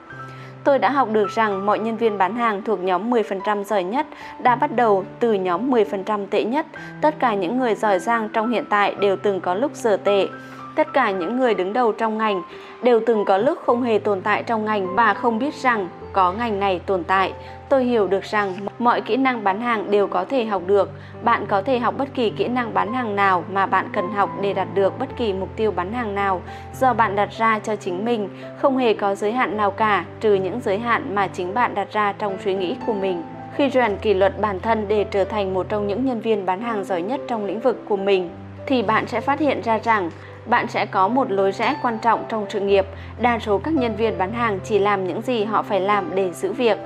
Tôi 0.67 0.79
đã 0.79 0.89
học 0.89 1.09
được 1.11 1.29
rằng 1.29 1.65
mọi 1.65 1.79
nhân 1.79 1.97
viên 1.97 2.17
bán 2.17 2.35
hàng 2.35 2.61
thuộc 2.61 2.79
nhóm 2.79 3.11
10% 3.11 3.63
giỏi 3.63 3.83
nhất 3.83 4.07
đã 4.39 4.55
bắt 4.55 4.71
đầu 4.75 5.05
từ 5.19 5.33
nhóm 5.33 5.71
10% 5.71 6.27
tệ 6.27 6.43
nhất. 6.43 6.65
Tất 7.01 7.15
cả 7.19 7.33
những 7.33 7.59
người 7.59 7.75
giỏi 7.75 7.99
giang 7.99 8.29
trong 8.29 8.49
hiện 8.49 8.65
tại 8.69 8.95
đều 8.99 9.17
từng 9.17 9.41
có 9.41 9.53
lúc 9.53 9.71
dở 9.75 9.97
tệ. 9.97 10.27
Tất 10.75 10.93
cả 10.93 11.11
những 11.11 11.39
người 11.39 11.53
đứng 11.53 11.73
đầu 11.73 11.91
trong 11.91 12.17
ngành 12.17 12.41
đều 12.83 13.01
từng 13.05 13.25
có 13.25 13.37
lúc 13.37 13.57
không 13.65 13.83
hề 13.83 13.99
tồn 13.99 14.21
tại 14.21 14.43
trong 14.43 14.65
ngành 14.65 14.95
và 14.95 15.13
không 15.13 15.39
biết 15.39 15.53
rằng 15.55 15.87
có 16.17 16.31
ngành 16.31 16.59
này 16.59 16.81
tồn 16.85 17.03
tại. 17.03 17.33
Tôi 17.69 17.83
hiểu 17.83 18.07
được 18.07 18.23
rằng 18.23 18.53
mọi 18.79 19.01
kỹ 19.01 19.17
năng 19.17 19.43
bán 19.43 19.61
hàng 19.61 19.91
đều 19.91 20.07
có 20.07 20.25
thể 20.25 20.45
học 20.45 20.61
được. 20.65 20.91
Bạn 21.23 21.45
có 21.47 21.61
thể 21.61 21.79
học 21.79 21.93
bất 21.97 22.13
kỳ 22.13 22.29
kỹ 22.29 22.47
năng 22.47 22.73
bán 22.73 22.93
hàng 22.93 23.15
nào 23.15 23.43
mà 23.51 23.65
bạn 23.65 23.89
cần 23.93 24.11
học 24.11 24.29
để 24.41 24.53
đạt 24.53 24.67
được 24.73 24.99
bất 24.99 25.09
kỳ 25.17 25.33
mục 25.33 25.49
tiêu 25.55 25.71
bán 25.71 25.93
hàng 25.93 26.15
nào 26.15 26.41
do 26.79 26.93
bạn 26.93 27.15
đặt 27.15 27.29
ra 27.37 27.59
cho 27.59 27.75
chính 27.75 28.05
mình, 28.05 28.29
không 28.61 28.77
hề 28.77 28.93
có 28.93 29.15
giới 29.15 29.31
hạn 29.31 29.57
nào 29.57 29.71
cả, 29.71 30.05
trừ 30.19 30.33
những 30.33 30.59
giới 30.63 30.79
hạn 30.79 31.15
mà 31.15 31.27
chính 31.27 31.53
bạn 31.53 31.75
đặt 31.75 31.87
ra 31.91 32.13
trong 32.13 32.37
suy 32.43 32.53
nghĩ 32.53 32.75
của 32.87 32.93
mình. 32.93 33.23
Khi 33.55 33.69
rèn 33.69 33.97
kỷ 33.97 34.13
luật 34.13 34.41
bản 34.41 34.59
thân 34.59 34.85
để 34.87 35.05
trở 35.11 35.23
thành 35.23 35.53
một 35.53 35.69
trong 35.69 35.87
những 35.87 36.05
nhân 36.05 36.19
viên 36.19 36.45
bán 36.45 36.61
hàng 36.61 36.83
giỏi 36.83 37.01
nhất 37.01 37.21
trong 37.27 37.45
lĩnh 37.45 37.59
vực 37.59 37.81
của 37.89 37.97
mình, 37.97 38.29
thì 38.67 38.81
bạn 38.81 39.07
sẽ 39.07 39.21
phát 39.21 39.39
hiện 39.39 39.61
ra 39.61 39.79
rằng 39.79 40.09
bạn 40.49 40.67
sẽ 40.67 40.85
có 40.85 41.07
một 41.07 41.31
lối 41.31 41.51
rẽ 41.51 41.75
quan 41.81 41.97
trọng 41.99 42.25
trong 42.29 42.45
sự 42.49 42.59
nghiệp. 42.59 42.85
Đa 43.21 43.39
số 43.39 43.57
các 43.57 43.73
nhân 43.73 43.95
viên 43.95 44.17
bán 44.17 44.33
hàng 44.33 44.59
chỉ 44.63 44.79
làm 44.79 45.07
những 45.07 45.21
gì 45.21 45.43
họ 45.43 45.61
phải 45.61 45.79
làm 45.79 46.15
để 46.15 46.31
giữ 46.31 46.53
việc. 46.53 46.77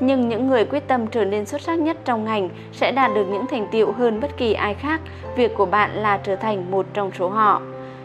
Nhưng 0.00 0.28
những 0.28 0.46
người 0.46 0.64
quyết 0.64 0.88
tâm 0.88 1.06
trở 1.06 1.24
nên 1.24 1.46
xuất 1.46 1.62
sắc 1.62 1.78
nhất 1.78 1.96
trong 2.04 2.24
ngành 2.24 2.48
sẽ 2.72 2.92
đạt 2.92 3.10
được 3.14 3.24
những 3.24 3.46
thành 3.46 3.66
tiệu 3.70 3.92
hơn 3.92 4.20
bất 4.20 4.36
kỳ 4.36 4.52
ai 4.52 4.74
khác. 4.74 5.00
Việc 5.36 5.54
của 5.54 5.66
bạn 5.66 5.90
là 5.90 6.18
trở 6.22 6.36
thành 6.36 6.70
một 6.70 6.86
trong 6.94 7.10
số 7.18 7.28
họ. 7.28 7.62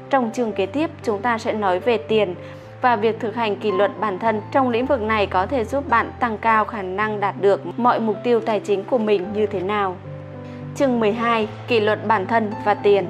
Trong 0.10 0.32
chương 0.34 0.52
kế 0.52 0.66
tiếp, 0.66 0.90
chúng 1.04 1.22
ta 1.22 1.38
sẽ 1.38 1.54
nói 1.54 1.80
về 1.80 1.98
tiền 1.98 2.36
và 2.82 2.96
việc 2.96 3.20
thực 3.20 3.36
hành 3.36 3.56
kỷ 3.56 3.72
luật 3.72 3.92
bản 4.00 4.20
thân 4.20 4.42
trong 4.52 4.70
lĩnh 4.70 4.86
vực 4.86 5.02
này 5.02 5.28
có 5.28 5.46
thể 5.46 5.66
giúp 5.66 5.90
bạn 5.90 6.12
tăng 6.20 6.38
cao 6.38 6.66
khả 6.66 6.82
năng 6.82 7.20
đạt 7.20 7.36
được 7.42 7.80
mọi 7.80 8.00
mục 8.00 8.16
tiêu 8.24 8.40
tài 8.40 8.60
chính 8.60 8.84
của 8.84 8.98
mình 8.98 9.34
như 9.34 9.46
thế 9.46 9.60
nào. 9.60 9.96
Chương 10.76 11.00
12: 11.00 11.48
Kỷ 11.68 11.80
luật 11.80 12.08
bản 12.08 12.28
thân 12.28 12.52
và 12.66 12.74
tiền. 12.74 13.08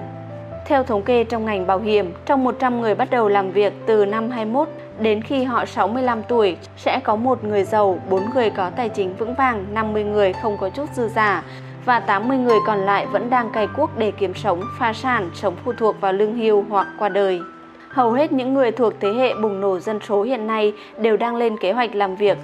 Theo 0.65 0.83
thống 0.83 1.03
kê 1.03 1.23
trong 1.23 1.45
ngành 1.45 1.67
bảo 1.67 1.79
hiểm, 1.79 2.13
trong 2.25 2.43
100 2.43 2.81
người 2.81 2.95
bắt 2.95 3.09
đầu 3.11 3.27
làm 3.27 3.51
việc 3.51 3.73
từ 3.85 4.05
năm 4.05 4.29
21 4.29 4.67
đến 4.99 5.21
khi 5.21 5.43
họ 5.43 5.65
65 5.65 6.23
tuổi, 6.23 6.57
sẽ 6.77 6.99
có 7.03 7.15
một 7.15 7.43
người 7.43 7.63
giàu, 7.63 7.99
4 8.09 8.21
người 8.33 8.49
có 8.49 8.69
tài 8.69 8.89
chính 8.89 9.15
vững 9.15 9.33
vàng, 9.33 9.65
50 9.73 10.03
người 10.03 10.33
không 10.33 10.57
có 10.57 10.69
chút 10.69 10.89
dư 10.93 11.07
giả 11.07 11.43
và 11.85 11.99
80 11.99 12.37
người 12.37 12.57
còn 12.65 12.79
lại 12.79 13.05
vẫn 13.05 13.29
đang 13.29 13.49
cày 13.49 13.67
cuốc 13.67 13.97
để 13.97 14.11
kiếm 14.11 14.33
sống, 14.33 14.61
phá 14.79 14.93
sản, 14.93 15.29
sống 15.33 15.55
phụ 15.65 15.73
thuộc 15.77 16.01
vào 16.01 16.13
lương 16.13 16.35
hưu 16.35 16.65
hoặc 16.69 16.87
qua 16.99 17.09
đời. 17.09 17.41
Hầu 17.89 18.11
hết 18.11 18.31
những 18.31 18.53
người 18.53 18.71
thuộc 18.71 18.93
thế 18.99 19.09
hệ 19.13 19.33
bùng 19.33 19.61
nổ 19.61 19.79
dân 19.79 19.99
số 20.07 20.23
hiện 20.23 20.47
nay 20.47 20.73
đều 20.97 21.17
đang 21.17 21.35
lên 21.35 21.57
kế 21.57 21.71
hoạch 21.71 21.95
làm 21.95 22.15
việc 22.15 22.37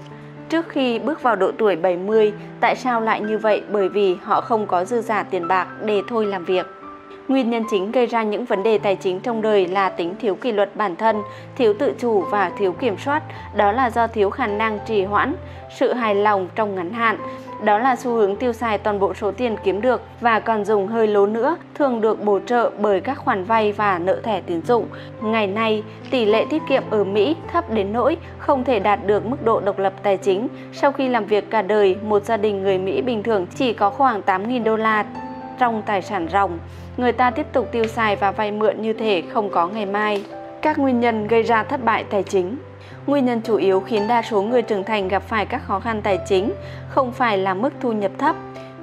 trước 0.50 0.70
khi 0.70 1.00
bước 1.00 1.22
vào 1.22 1.36
độ 1.36 1.52
tuổi 1.58 1.76
70. 1.76 2.34
Tại 2.60 2.76
sao 2.76 3.02
lại 3.02 3.22
như 3.22 3.38
vậy? 3.38 3.64
Bởi 3.72 3.90
vì 3.90 4.18
họ 4.24 4.42
không 4.42 4.68
có 4.68 4.86
dư 4.86 5.02
giả 5.02 5.24
tiền 5.24 5.48
bạc 5.48 5.68
để 5.82 6.02
thôi 6.08 6.26
làm 6.26 6.46
việc. 6.46 6.66
Nguyên 7.28 7.50
nhân 7.50 7.64
chính 7.70 7.92
gây 7.92 8.06
ra 8.06 8.24
những 8.24 8.46
vấn 8.46 8.64
đề 8.64 8.78
tài 8.78 8.96
chính 8.96 9.20
trong 9.20 9.42
đời 9.42 9.68
là 9.68 9.90
tính 9.90 10.16
thiếu 10.20 10.36
kỷ 10.36 10.52
luật 10.52 10.76
bản 10.76 10.96
thân, 10.96 11.22
thiếu 11.56 11.74
tự 11.80 11.94
chủ 12.00 12.22
và 12.22 12.52
thiếu 12.58 12.72
kiểm 12.72 12.98
soát, 12.98 13.24
đó 13.56 13.72
là 13.72 13.90
do 13.90 14.08
thiếu 14.08 14.30
khả 14.30 14.48
năng 14.48 14.80
trì 14.86 15.04
hoãn, 15.04 15.36
sự 15.76 15.94
hài 15.94 16.16
lòng 16.16 16.48
trong 16.56 16.76
ngắn 16.76 16.94
hạn. 16.94 17.18
Đó 17.64 17.78
là 17.78 17.96
xu 17.96 18.12
hướng 18.12 18.36
tiêu 18.36 18.54
xài 18.54 18.78
toàn 18.78 19.00
bộ 19.00 19.14
số 19.14 19.32
tiền 19.32 19.56
kiếm 19.64 19.82
được 19.82 20.02
và 20.22 20.40
còn 20.40 20.66
dùng 20.66 20.88
hơi 20.88 21.08
lố 21.08 21.26
nữa, 21.26 21.58
thường 21.74 22.02
được 22.02 22.24
bổ 22.24 22.40
trợ 22.40 22.72
bởi 22.80 23.02
các 23.02 23.18
khoản 23.18 23.44
vay 23.44 23.72
và 23.72 24.00
nợ 24.00 24.20
thẻ 24.24 24.42
tín 24.42 24.62
dụng. 24.62 24.88
Ngày 25.22 25.48
nay, 25.48 25.84
tỷ 26.12 26.26
lệ 26.26 26.46
tiết 26.50 26.62
kiệm 26.70 26.84
ở 26.90 27.04
Mỹ 27.04 27.36
thấp 27.52 27.72
đến 27.72 27.94
nỗi 27.94 28.18
không 28.38 28.64
thể 28.64 28.80
đạt 28.80 29.00
được 29.08 29.26
mức 29.26 29.46
độ 29.46 29.60
độc 29.60 29.80
lập 29.80 29.94
tài 30.04 30.18
chính. 30.18 30.48
Sau 30.74 30.92
khi 30.92 31.08
làm 31.08 31.26
việc 31.26 31.50
cả 31.50 31.62
đời, 31.62 31.96
một 32.04 32.24
gia 32.24 32.38
đình 32.38 32.64
người 32.64 32.78
Mỹ 32.78 33.02
bình 33.02 33.24
thường 33.24 33.46
chỉ 33.56 33.74
có 33.74 33.90
khoảng 33.90 34.22
8.000 34.22 34.64
đô 34.64 34.76
la 34.76 35.06
trong 35.60 35.82
tài 35.86 36.02
sản 36.02 36.28
ròng 36.32 36.60
người 36.98 37.12
ta 37.12 37.30
tiếp 37.30 37.46
tục 37.54 37.68
tiêu 37.72 37.88
xài 37.88 38.16
và 38.16 38.32
vay 38.32 38.52
mượn 38.52 38.82
như 38.82 38.94
thể 38.94 39.24
không 39.34 39.50
có 39.50 39.68
ngày 39.68 39.86
mai. 39.86 40.26
Các 40.62 40.80
nguyên 40.80 41.00
nhân 41.00 41.28
gây 41.28 41.44
ra 41.44 41.64
thất 41.64 41.84
bại 41.84 42.04
tài 42.04 42.24
chính 42.24 42.58
Nguyên 43.08 43.26
nhân 43.26 43.42
chủ 43.42 43.56
yếu 43.56 43.80
khiến 43.80 44.08
đa 44.08 44.22
số 44.22 44.42
người 44.42 44.62
trưởng 44.62 44.84
thành 44.84 45.08
gặp 45.08 45.24
phải 45.24 45.46
các 45.46 45.62
khó 45.66 45.80
khăn 45.80 46.02
tài 46.02 46.20
chính 46.28 46.52
không 46.90 47.12
phải 47.12 47.38
là 47.38 47.54
mức 47.54 47.74
thu 47.82 47.92
nhập 47.92 48.12
thấp. 48.18 48.36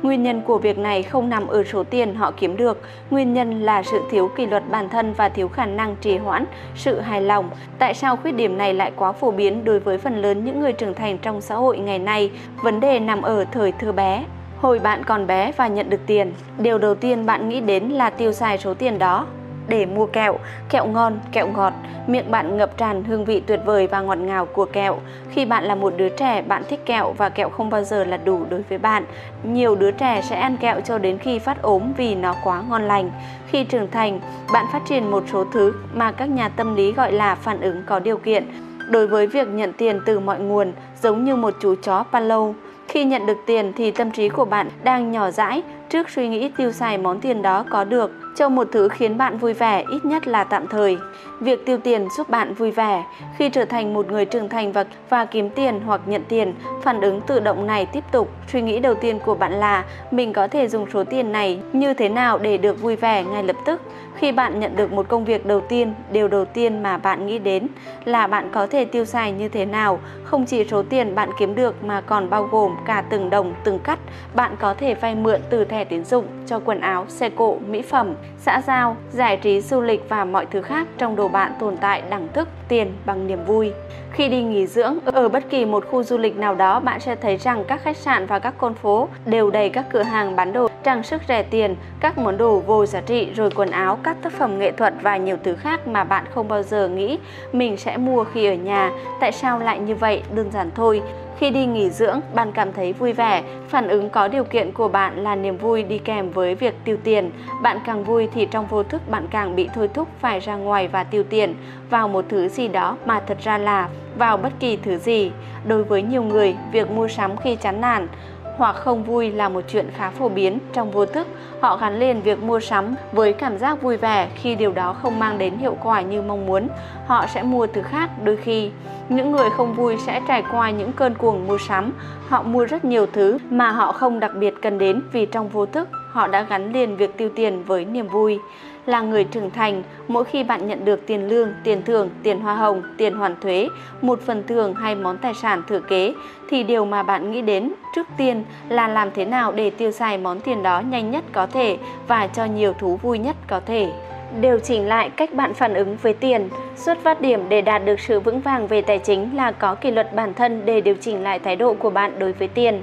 Nguyên 0.03 0.23
nhân 0.23 0.43
của 0.47 0.59
việc 0.59 0.79
này 0.79 1.03
không 1.03 1.29
nằm 1.29 1.47
ở 1.47 1.65
số 1.65 1.85
tiền 1.85 2.15
họ 2.15 2.31
kiếm 2.37 2.57
được, 2.57 2.81
nguyên 3.11 3.33
nhân 3.33 3.63
là 3.63 3.83
sự 3.83 4.01
thiếu 4.11 4.31
kỷ 4.37 4.47
luật 4.47 4.63
bản 4.71 4.89
thân 4.89 5.13
và 5.13 5.29
thiếu 5.29 5.49
khả 5.49 5.67
năng 5.67 5.97
trì 6.01 6.17
hoãn, 6.17 6.45
sự 6.75 7.01
hài 7.01 7.23
lòng. 7.23 7.51
Tại 7.79 7.95
sao 7.95 8.17
khuyết 8.17 8.33
điểm 8.33 8.59
này 8.59 8.75
lại 8.75 8.93
quá 8.97 9.13
phổ 9.13 9.31
biến 9.31 9.65
đối 9.65 9.81
với 9.81 9.99
phần 9.99 10.23
lớn 10.23 10.45
những 10.45 10.61
người 10.61 10.73
trưởng 10.73 10.95
thành 10.95 11.19
trong 11.19 11.41
xã 11.41 11.55
hội 11.55 11.79
ngày 11.79 11.99
nay? 11.99 12.31
Vấn 12.63 12.81
đề 12.81 12.99
nằm 12.99 13.23
ở 13.23 13.45
thời 13.45 13.73
thơ 13.73 13.93
bé. 13.93 14.25
Hồi 14.63 14.79
bạn 14.79 15.05
còn 15.05 15.27
bé 15.27 15.53
và 15.57 15.69
nhận 15.69 15.91
được 15.91 16.01
tiền, 16.07 16.33
điều 16.59 16.79
đầu 16.79 16.95
tiên 16.95 17.27
bạn 17.27 17.49
nghĩ 17.49 17.61
đến 17.61 17.89
là 17.89 18.11
tiêu 18.11 18.33
xài 18.33 18.59
số 18.59 18.75
tiền 18.75 18.99
đó 18.99 19.27
để 19.69 19.87
mua 19.87 20.07
kẹo, 20.07 20.39
kẹo 20.71 20.87
ngon, 20.87 21.19
kẹo 21.33 21.49
ngọt, 21.49 21.73
miệng 22.07 22.31
bạn 22.31 22.57
ngập 22.57 22.77
tràn 22.77 23.05
hương 23.05 23.25
vị 23.25 23.43
tuyệt 23.47 23.61
vời 23.65 23.87
và 23.87 24.01
ngọt 24.01 24.19
ngào 24.19 24.47
của 24.47 24.65
kẹo. 24.65 24.99
Khi 25.31 25.45
bạn 25.45 25.65
là 25.65 25.75
một 25.75 25.93
đứa 25.97 26.09
trẻ, 26.09 26.43
bạn 26.43 26.63
thích 26.69 26.87
kẹo 26.87 27.13
và 27.13 27.29
kẹo 27.29 27.49
không 27.49 27.71
bao 27.71 27.85
giờ 27.85 28.05
là 28.05 28.17
đủ 28.17 28.45
đối 28.51 28.63
với 28.63 28.79
bạn. 28.79 29.05
Nhiều 29.43 29.75
đứa 29.75 29.91
trẻ 29.91 30.21
sẽ 30.23 30.37
ăn 30.37 30.57
kẹo 30.57 30.81
cho 30.81 30.99
đến 30.99 31.19
khi 31.19 31.39
phát 31.39 31.63
ốm 31.63 31.83
vì 31.97 32.15
nó 32.15 32.35
quá 32.45 32.63
ngon 32.69 32.83
lành. 32.83 33.11
Khi 33.47 33.65
trưởng 33.65 33.91
thành, 33.91 34.21
bạn 34.53 34.67
phát 34.73 34.83
triển 34.89 35.11
một 35.11 35.25
số 35.33 35.45
thứ 35.53 35.73
mà 35.95 36.13
các 36.13 36.31
nhà 36.31 36.49
tâm 36.49 36.75
lý 36.75 36.93
gọi 36.93 37.13
là 37.13 37.35
phản 37.35 37.61
ứng 37.61 37.83
có 37.87 37.99
điều 37.99 38.17
kiện 38.17 38.45
đối 38.91 39.07
với 39.07 39.27
việc 39.27 39.49
nhận 39.49 39.73
tiền 39.73 40.01
từ 40.07 40.21
mọi 40.21 40.39
nguồn, 40.39 40.73
giống 41.03 41.25
như 41.25 41.37
một 41.37 41.55
chú 41.61 41.75
chó 41.83 42.05
Palo. 42.13 42.53
Khi 42.89 43.05
nhận 43.05 43.27
được 43.27 43.39
tiền 43.47 43.73
thì 43.77 43.91
tâm 43.91 44.11
trí 44.11 44.29
của 44.29 44.45
bạn 44.45 44.69
đang 44.85 45.13
nhỏ 45.13 45.31
dãi 45.31 45.63
trước 45.93 46.11
suy 46.11 46.29
nghĩ 46.29 46.51
tiêu 46.57 46.73
xài 46.73 46.99
món 46.99 47.21
tiền 47.21 47.43
đó 47.43 47.65
có 47.71 47.85
được 47.85 48.11
cho 48.37 48.49
một 48.49 48.69
thứ 48.73 48.89
khiến 48.89 49.19
bạn 49.19 49.39
vui 49.39 49.53
vẻ 49.53 49.85
ít 49.91 50.05
nhất 50.05 50.29
là 50.29 50.45
tạm 50.45 50.67
thời. 50.67 50.99
Việc 51.41 51.67
tiêu 51.67 51.79
tiền 51.79 52.09
giúp 52.17 52.31
bạn 52.31 52.55
vui 52.55 52.71
vẻ. 52.71 53.05
Khi 53.37 53.49
trở 53.49 53.65
thành 53.65 53.95
một 53.95 54.11
người 54.11 54.25
trưởng 54.25 54.49
thành 54.49 54.73
và 54.73 54.85
và 55.09 55.25
kiếm 55.25 55.51
tiền 55.51 55.81
hoặc 55.87 56.01
nhận 56.07 56.23
tiền, 56.29 56.55
phản 56.83 57.01
ứng 57.01 57.21
tự 57.21 57.41
động 57.41 57.67
này 57.67 57.87
tiếp 57.87 58.05
tục. 58.13 58.31
Suy 58.53 58.63
nghĩ 58.63 58.79
đầu 58.79 58.95
tiên 58.95 59.19
của 59.19 59.35
bạn 59.35 59.53
là 59.53 59.85
mình 60.11 60.33
có 60.33 60.49
thể 60.49 60.69
dùng 60.69 60.87
số 60.93 61.05
tiền 61.05 61.33
này 61.33 61.61
như 61.73 61.95
thế 61.95 62.09
nào 62.09 62.39
để 62.39 62.57
được 62.57 62.83
vui 62.83 62.97
vẻ 62.97 63.25
ngay 63.25 63.43
lập 63.43 63.57
tức. 63.67 63.81
Khi 64.17 64.33
bạn 64.33 64.61
nhận 64.61 64.77
được 64.77 64.93
một 64.93 65.09
công 65.09 65.25
việc 65.25 65.47
đầu 65.47 65.61
tiên, 65.61 65.95
điều 66.13 66.29
đầu 66.29 66.45
tiên 66.45 66.83
mà 66.83 66.97
bạn 66.97 67.27
nghĩ 67.27 67.39
đến 67.39 67.67
là 68.05 68.27
bạn 68.27 68.49
có 68.53 68.67
thể 68.67 68.85
tiêu 68.85 69.05
xài 69.05 69.33
như 69.33 69.49
thế 69.49 69.65
nào, 69.65 69.99
không 70.25 70.45
chỉ 70.47 70.65
số 70.65 70.83
tiền 70.83 71.15
bạn 71.15 71.31
kiếm 71.39 71.55
được 71.55 71.85
mà 71.85 72.01
còn 72.01 72.31
bao 72.31 72.43
gồm 72.51 72.77
cả 72.85 73.05
từng 73.11 73.31
đồng, 73.31 73.55
từng 73.65 73.79
cắt. 73.79 73.99
Bạn 74.35 74.57
có 74.61 74.75
thể 74.75 74.95
vay 74.95 75.15
mượn 75.15 75.41
từ 75.51 75.65
thẻ 75.65 75.82
tín 75.85 76.05
dụng 76.05 76.25
cho 76.47 76.61
quần 76.65 76.81
áo, 76.81 77.05
xe 77.09 77.31
cộ, 77.31 77.59
mỹ 77.69 77.83
phẩm, 77.83 78.15
xã 78.39 78.63
giao, 78.67 78.97
giải 79.13 79.37
trí, 79.37 79.61
du 79.61 79.81
lịch 79.81 80.09
và 80.09 80.25
mọi 80.25 80.47
thứ 80.47 80.63
khác 80.63 80.87
trong 80.99 81.17
đồ 81.17 81.29
bạn 81.29 81.53
tồn 81.61 81.77
tại 81.77 82.03
đẳng 82.11 82.29
thức 82.33 82.49
tiền 82.69 82.93
bằng 83.07 83.27
niềm 83.27 83.45
vui. 83.45 83.73
Khi 84.13 84.29
đi 84.29 84.43
nghỉ 84.43 84.67
dưỡng 84.67 84.99
ở 85.05 85.29
bất 85.29 85.51
kỳ 85.51 85.65
một 85.65 85.85
khu 85.91 86.03
du 86.03 86.19
lịch 86.19 86.37
nào 86.37 86.55
đó, 86.55 86.81
bạn 86.81 87.01
sẽ 87.01 87.17
thấy 87.17 87.37
rằng 87.37 87.65
các 87.69 87.83
khách 87.83 87.97
sạn 87.97 88.27
và 88.27 88.39
các 88.39 88.55
con 88.59 88.75
phố 88.75 89.09
đều 89.27 89.51
đầy 89.51 89.71
các 89.71 89.87
cửa 89.93 90.03
hàng 90.03 90.37
bán 90.37 90.53
đồ 90.53 90.69
trang 90.83 91.03
sức 91.03 91.23
rẻ 91.29 91.43
tiền, 91.43 91.77
các 92.01 92.19
món 92.19 92.37
đồ 92.37 92.59
vô 92.59 92.87
giá 92.87 93.01
trị 93.01 93.29
rồi 93.35 93.51
quần 93.55 93.71
áo, 93.71 93.99
các 94.03 94.17
tác 94.23 94.33
phẩm 94.33 94.59
nghệ 94.59 94.73
thuật 94.73 94.95
và 95.03 95.17
nhiều 95.17 95.37
thứ 95.45 95.55
khác 95.55 95.89
mà 95.89 96.05
bạn 96.05 96.25
không 96.35 96.49
bao 96.49 96.63
giờ 96.63 96.89
nghĩ 96.89 97.19
mình 97.53 97.77
sẽ 97.77 97.97
mua 97.97 98.25
khi 98.25 98.47
ở 98.47 98.55
nhà. 98.55 98.91
Tại 99.21 99.33
sao 99.33 99.59
lại 99.59 99.79
như 99.79 99.95
vậy? 99.95 100.23
Đơn 100.35 100.51
giản 100.53 100.71
thôi 100.75 101.03
khi 101.43 101.51
đi 101.51 101.67
nghỉ 101.67 101.91
dưỡng, 101.91 102.21
bạn 102.35 102.53
cảm 102.53 102.73
thấy 102.73 102.93
vui 102.93 103.13
vẻ, 103.13 103.43
phản 103.69 103.89
ứng 103.89 104.11
có 104.11 104.29
điều 104.29 104.45
kiện 104.45 104.73
của 104.73 104.89
bạn 104.89 105.25
là 105.25 105.35
niềm 105.35 105.57
vui 105.57 105.83
đi 105.83 105.99
kèm 105.99 106.31
với 106.31 106.55
việc 106.55 106.75
tiêu 106.85 106.97
tiền. 107.05 107.31
Bạn 107.63 107.79
càng 107.87 108.05
vui 108.05 108.29
thì 108.35 108.47
trong 108.51 108.67
vô 108.67 108.83
thức 108.83 109.03
bạn 109.11 109.27
càng 109.31 109.57
bị 109.57 109.69
thôi 109.75 109.89
thúc 109.95 110.09
phải 110.21 110.41
ra 110.41 110.57
ngoài 110.57 110.89
và 110.89 111.05
tiêu 111.05 111.25
tiền 111.31 111.55
vào 111.91 112.09
một 112.09 112.25
thứ 112.29 112.49
gì 112.49 112.69
đó 112.69 112.97
mà 113.07 113.21
thật 113.27 113.39
ra 113.45 113.59
là 113.59 113.89
vào 114.19 114.37
bất 114.37 114.53
kỳ 114.61 114.77
thứ 114.77 114.97
gì. 114.97 115.33
Đối 115.67 115.85
với 115.85 116.03
nhiều 116.03 116.23
người, 116.23 116.57
việc 116.73 116.91
mua 116.91 117.09
sắm 117.09 117.37
khi 117.37 117.57
chán 117.57 117.81
nản 117.81 118.09
hoặc 118.57 118.77
không 118.77 119.05
vui 119.05 119.33
là 119.33 119.49
một 119.49 119.61
chuyện 119.69 119.91
khá 119.97 120.11
phổ 120.11 120.29
biến 120.29 120.59
trong 120.73 120.91
vô 120.91 121.07
thức. 121.07 121.27
Họ 121.61 121.77
gắn 121.77 121.99
liền 121.99 122.23
việc 122.23 122.43
mua 122.43 122.61
sắm 122.61 122.95
với 123.13 123.33
cảm 123.33 123.59
giác 123.59 123.83
vui 123.83 123.97
vẻ 123.97 124.29
khi 124.35 124.55
điều 124.55 124.73
đó 124.73 124.93
không 125.03 125.19
mang 125.19 125.39
đến 125.39 125.59
hiệu 125.59 125.77
quả 125.83 126.01
như 126.01 126.23
mong 126.23 126.47
muốn. 126.47 126.69
Họ 127.07 127.27
sẽ 127.27 127.43
mua 127.43 127.67
thứ 127.67 127.83
khác 127.83 128.11
đôi 128.25 128.37
khi. 128.37 128.71
Những 129.09 129.33
người 129.33 129.51
không 129.51 129.75
vui 129.75 129.97
sẽ 130.07 130.21
trải 130.29 130.43
qua 130.53 130.71
những 130.71 130.93
cơn 130.93 131.15
cuồng 131.15 131.47
mua 131.47 131.59
sắm. 131.59 131.93
Họ 132.29 132.43
mua 132.43 132.65
rất 132.65 132.85
nhiều 132.85 133.07
thứ 133.13 133.39
mà 133.51 133.71
họ 133.71 133.93
không 133.93 134.21
đặc 134.21 134.33
biệt 134.35 134.55
cần 134.63 134.79
đến 134.79 135.03
vì 135.13 135.27
trong 135.27 135.49
vô 135.49 135.67
thức, 135.67 135.89
họ 136.11 136.27
đã 136.27 136.43
gắn 136.43 136.73
liền 136.73 136.97
việc 136.97 137.17
tiêu 137.17 137.29
tiền 137.35 137.65
với 137.67 137.85
niềm 137.85 138.09
vui 138.09 138.39
là 138.87 139.01
người 139.01 139.25
trưởng 139.25 139.51
thành, 139.51 139.83
mỗi 140.09 140.25
khi 140.25 140.45
bạn 140.45 140.69
nhận 140.69 140.85
được 140.85 141.07
tiền 141.07 141.29
lương, 141.29 141.49
tiền 141.65 141.83
thưởng, 141.83 142.11
tiền 142.23 142.41
hoa 142.41 142.55
hồng, 142.55 142.83
tiền 142.97 143.15
hoàn 143.15 143.41
thuế, 143.41 143.69
một 144.01 144.21
phần 144.27 144.43
thưởng 144.47 144.75
hay 144.75 144.95
món 144.95 145.19
tài 145.19 145.35
sản 145.35 145.63
thừa 145.69 145.81
kế, 145.81 146.15
thì 146.49 146.63
điều 146.63 146.85
mà 146.85 147.03
bạn 147.03 147.33
nghĩ 147.33 147.43
đến 147.43 147.73
trước 147.95 148.07
tiên 148.17 148.45
là 148.69 148.89
làm 148.89 149.11
thế 149.15 149.25
nào 149.25 149.53
để 149.53 149.71
tiêu 149.71 149.91
xài 149.91 150.19
món 150.19 150.41
tiền 150.41 150.63
đó 150.63 150.81
nhanh 150.81 151.11
nhất 151.11 151.25
có 151.33 151.47
thể 151.47 151.79
và 152.09 152.27
cho 152.27 152.45
nhiều 152.45 152.73
thú 152.73 152.97
vui 152.97 153.19
nhất 153.19 153.37
có 153.47 153.61
thể. 153.61 153.93
Điều 154.41 154.59
chỉnh 154.59 154.89
lại 154.89 155.11
cách 155.11 155.35
bạn 155.35 155.55
phản 155.55 155.75
ứng 155.75 155.97
với 156.03 156.15
tiền, 156.15 156.49
xuất 156.77 156.99
phát 157.03 157.21
điểm 157.21 157.49
để 157.49 157.61
đạt 157.61 157.85
được 157.85 158.01
sự 158.01 158.21
vững 158.21 158.41
vàng 158.41 158.67
về 158.67 158.83
tài 158.83 158.99
chính 158.99 159.37
là 159.37 159.53
có 159.53 159.75
kỷ 159.75 159.91
luật 159.91 160.15
bản 160.15 160.35
thân 160.35 160.63
để 160.65 160.81
điều 160.81 160.95
chỉnh 161.01 161.23
lại 161.23 161.39
thái 161.39 161.57
độ 161.57 161.75
của 161.75 161.91
bạn 161.91 162.19
đối 162.19 162.33
với 162.33 162.49
tiền 162.49 162.83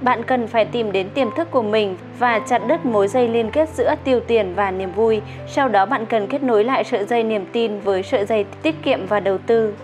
bạn 0.00 0.22
cần 0.22 0.46
phải 0.46 0.64
tìm 0.64 0.92
đến 0.92 1.08
tiềm 1.14 1.28
thức 1.36 1.50
của 1.50 1.62
mình 1.62 1.96
và 2.18 2.38
chặt 2.38 2.62
đứt 2.66 2.86
mối 2.86 3.08
dây 3.08 3.28
liên 3.28 3.50
kết 3.50 3.68
giữa 3.68 3.94
tiêu 4.04 4.20
tiền 4.20 4.52
và 4.56 4.70
niềm 4.70 4.92
vui. 4.92 5.20
Sau 5.48 5.68
đó 5.68 5.86
bạn 5.86 6.06
cần 6.06 6.26
kết 6.26 6.42
nối 6.42 6.64
lại 6.64 6.84
sợi 6.84 7.04
dây 7.04 7.22
niềm 7.22 7.46
tin 7.52 7.80
với 7.80 8.02
sợi 8.02 8.24
dây 8.26 8.44
tiết 8.62 8.74
kiệm 8.82 9.06
và 9.06 9.20
đầu 9.20 9.38
tư. 9.38 9.74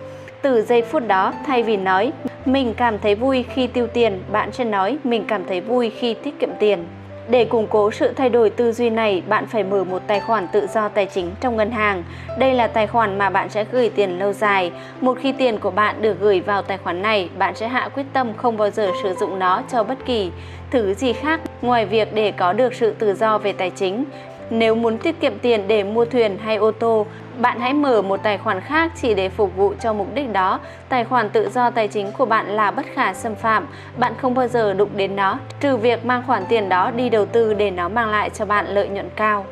Từ 0.41 0.61
giây 0.61 0.81
phút 0.81 1.07
đó, 1.07 1.33
thay 1.45 1.63
vì 1.63 1.77
nói 1.77 2.11
mình 2.45 2.73
cảm 2.77 2.99
thấy 2.99 3.15
vui 3.15 3.45
khi 3.53 3.67
tiêu 3.67 3.87
tiền, 3.87 4.19
bạn 4.31 4.51
sẽ 4.51 4.63
nói 4.63 4.97
mình 5.03 5.23
cảm 5.27 5.45
thấy 5.47 5.61
vui 5.61 5.89
khi 5.89 6.13
tiết 6.13 6.39
kiệm 6.39 6.49
tiền. 6.59 6.85
Để 7.29 7.45
củng 7.45 7.67
cố 7.67 7.91
sự 7.91 8.13
thay 8.15 8.29
đổi 8.29 8.49
tư 8.49 8.71
duy 8.71 8.89
này, 8.89 9.23
bạn 9.27 9.45
phải 9.45 9.63
mở 9.63 9.83
một 9.83 10.01
tài 10.07 10.19
khoản 10.19 10.47
tự 10.47 10.67
do 10.67 10.87
tài 10.87 11.05
chính 11.05 11.31
trong 11.41 11.57
ngân 11.57 11.71
hàng. 11.71 12.03
Đây 12.37 12.53
là 12.53 12.67
tài 12.67 12.87
khoản 12.87 13.17
mà 13.17 13.29
bạn 13.29 13.49
sẽ 13.49 13.65
gửi 13.71 13.89
tiền 13.89 14.19
lâu 14.19 14.33
dài. 14.33 14.71
Một 15.01 15.17
khi 15.21 15.31
tiền 15.31 15.59
của 15.59 15.71
bạn 15.71 16.01
được 16.01 16.19
gửi 16.19 16.41
vào 16.41 16.61
tài 16.61 16.77
khoản 16.77 17.01
này, 17.01 17.29
bạn 17.37 17.55
sẽ 17.55 17.67
hạ 17.67 17.89
quyết 17.95 18.05
tâm 18.13 18.33
không 18.37 18.57
bao 18.57 18.69
giờ 18.69 18.91
sử 19.03 19.13
dụng 19.13 19.39
nó 19.39 19.61
cho 19.71 19.83
bất 19.83 19.97
kỳ 20.05 20.31
thứ 20.71 20.93
gì 20.93 21.13
khác 21.13 21.41
ngoài 21.61 21.85
việc 21.85 22.13
để 22.13 22.31
có 22.31 22.53
được 22.53 22.73
sự 22.73 22.91
tự 22.91 23.13
do 23.13 23.37
về 23.37 23.53
tài 23.53 23.69
chính. 23.69 24.05
Nếu 24.49 24.75
muốn 24.75 24.97
tiết 24.97 25.19
kiệm 25.19 25.39
tiền 25.39 25.67
để 25.67 25.83
mua 25.83 26.05
thuyền 26.05 26.37
hay 26.37 26.55
ô 26.55 26.71
tô, 26.71 27.05
bạn 27.37 27.59
hãy 27.59 27.73
mở 27.73 28.01
một 28.01 28.23
tài 28.23 28.37
khoản 28.37 28.61
khác 28.61 28.91
chỉ 29.01 29.13
để 29.13 29.29
phục 29.29 29.55
vụ 29.55 29.73
cho 29.79 29.93
mục 29.93 30.07
đích 30.13 30.33
đó. 30.33 30.59
Tài 30.89 31.03
khoản 31.03 31.29
tự 31.29 31.49
do 31.49 31.69
tài 31.69 31.87
chính 31.87 32.11
của 32.11 32.25
bạn 32.25 32.47
là 32.47 32.71
bất 32.71 32.85
khả 32.93 33.13
xâm 33.13 33.35
phạm, 33.35 33.67
bạn 33.97 34.13
không 34.21 34.33
bao 34.33 34.47
giờ 34.47 34.73
đụng 34.73 34.89
đến 34.95 35.15
nó, 35.15 35.37
trừ 35.59 35.77
việc 35.77 36.05
mang 36.05 36.23
khoản 36.27 36.43
tiền 36.49 36.69
đó 36.69 36.91
đi 36.91 37.09
đầu 37.09 37.25
tư 37.25 37.53
để 37.53 37.71
nó 37.71 37.89
mang 37.89 38.09
lại 38.09 38.29
cho 38.29 38.45
bạn 38.45 38.67
lợi 38.67 38.87
nhuận 38.87 39.09
cao. 39.15 39.45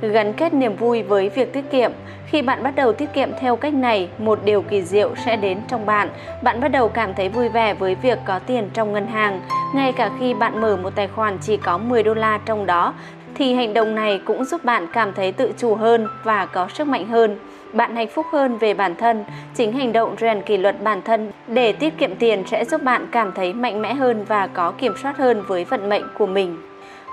Gắn 0.00 0.32
kết 0.32 0.54
niềm 0.54 0.76
vui 0.76 1.02
với 1.02 1.28
việc 1.28 1.52
tiết 1.52 1.70
kiệm. 1.70 1.92
Khi 2.26 2.42
bạn 2.42 2.62
bắt 2.62 2.74
đầu 2.74 2.92
tiết 2.92 3.12
kiệm 3.14 3.30
theo 3.40 3.56
cách 3.56 3.74
này, 3.74 4.08
một 4.18 4.38
điều 4.44 4.62
kỳ 4.62 4.82
diệu 4.82 5.14
sẽ 5.24 5.36
đến 5.36 5.58
trong 5.68 5.86
bạn. 5.86 6.08
Bạn 6.42 6.60
bắt 6.60 6.68
đầu 6.68 6.88
cảm 6.88 7.14
thấy 7.14 7.28
vui 7.28 7.48
vẻ 7.48 7.74
với 7.74 7.94
việc 7.94 8.18
có 8.24 8.38
tiền 8.38 8.70
trong 8.74 8.92
ngân 8.92 9.06
hàng. 9.06 9.40
Ngay 9.74 9.92
cả 9.92 10.10
khi 10.18 10.34
bạn 10.34 10.60
mở 10.60 10.76
một 10.76 10.94
tài 10.94 11.08
khoản 11.08 11.38
chỉ 11.42 11.56
có 11.56 11.78
10 11.78 12.02
đô 12.02 12.14
la 12.14 12.38
trong 12.44 12.66
đó, 12.66 12.94
thì 13.38 13.54
hành 13.54 13.74
động 13.74 13.94
này 13.94 14.20
cũng 14.24 14.44
giúp 14.44 14.64
bạn 14.64 14.86
cảm 14.92 15.12
thấy 15.12 15.32
tự 15.32 15.52
chủ 15.58 15.74
hơn 15.74 16.06
và 16.24 16.46
có 16.46 16.68
sức 16.74 16.88
mạnh 16.88 17.08
hơn. 17.08 17.38
Bạn 17.72 17.96
hạnh 17.96 18.08
phúc 18.08 18.26
hơn 18.32 18.58
về 18.58 18.74
bản 18.74 18.94
thân, 18.96 19.24
chính 19.54 19.72
hành 19.72 19.92
động 19.92 20.16
rèn 20.20 20.42
kỷ 20.42 20.56
luật 20.56 20.82
bản 20.82 21.02
thân 21.02 21.32
để 21.46 21.72
tiết 21.72 21.98
kiệm 21.98 22.16
tiền 22.16 22.42
sẽ 22.46 22.64
giúp 22.64 22.82
bạn 22.82 23.06
cảm 23.12 23.32
thấy 23.32 23.52
mạnh 23.52 23.82
mẽ 23.82 23.94
hơn 23.94 24.24
và 24.24 24.46
có 24.46 24.72
kiểm 24.78 24.92
soát 25.02 25.16
hơn 25.16 25.42
với 25.48 25.64
vận 25.64 25.88
mệnh 25.88 26.04
của 26.18 26.26
mình. 26.26 26.56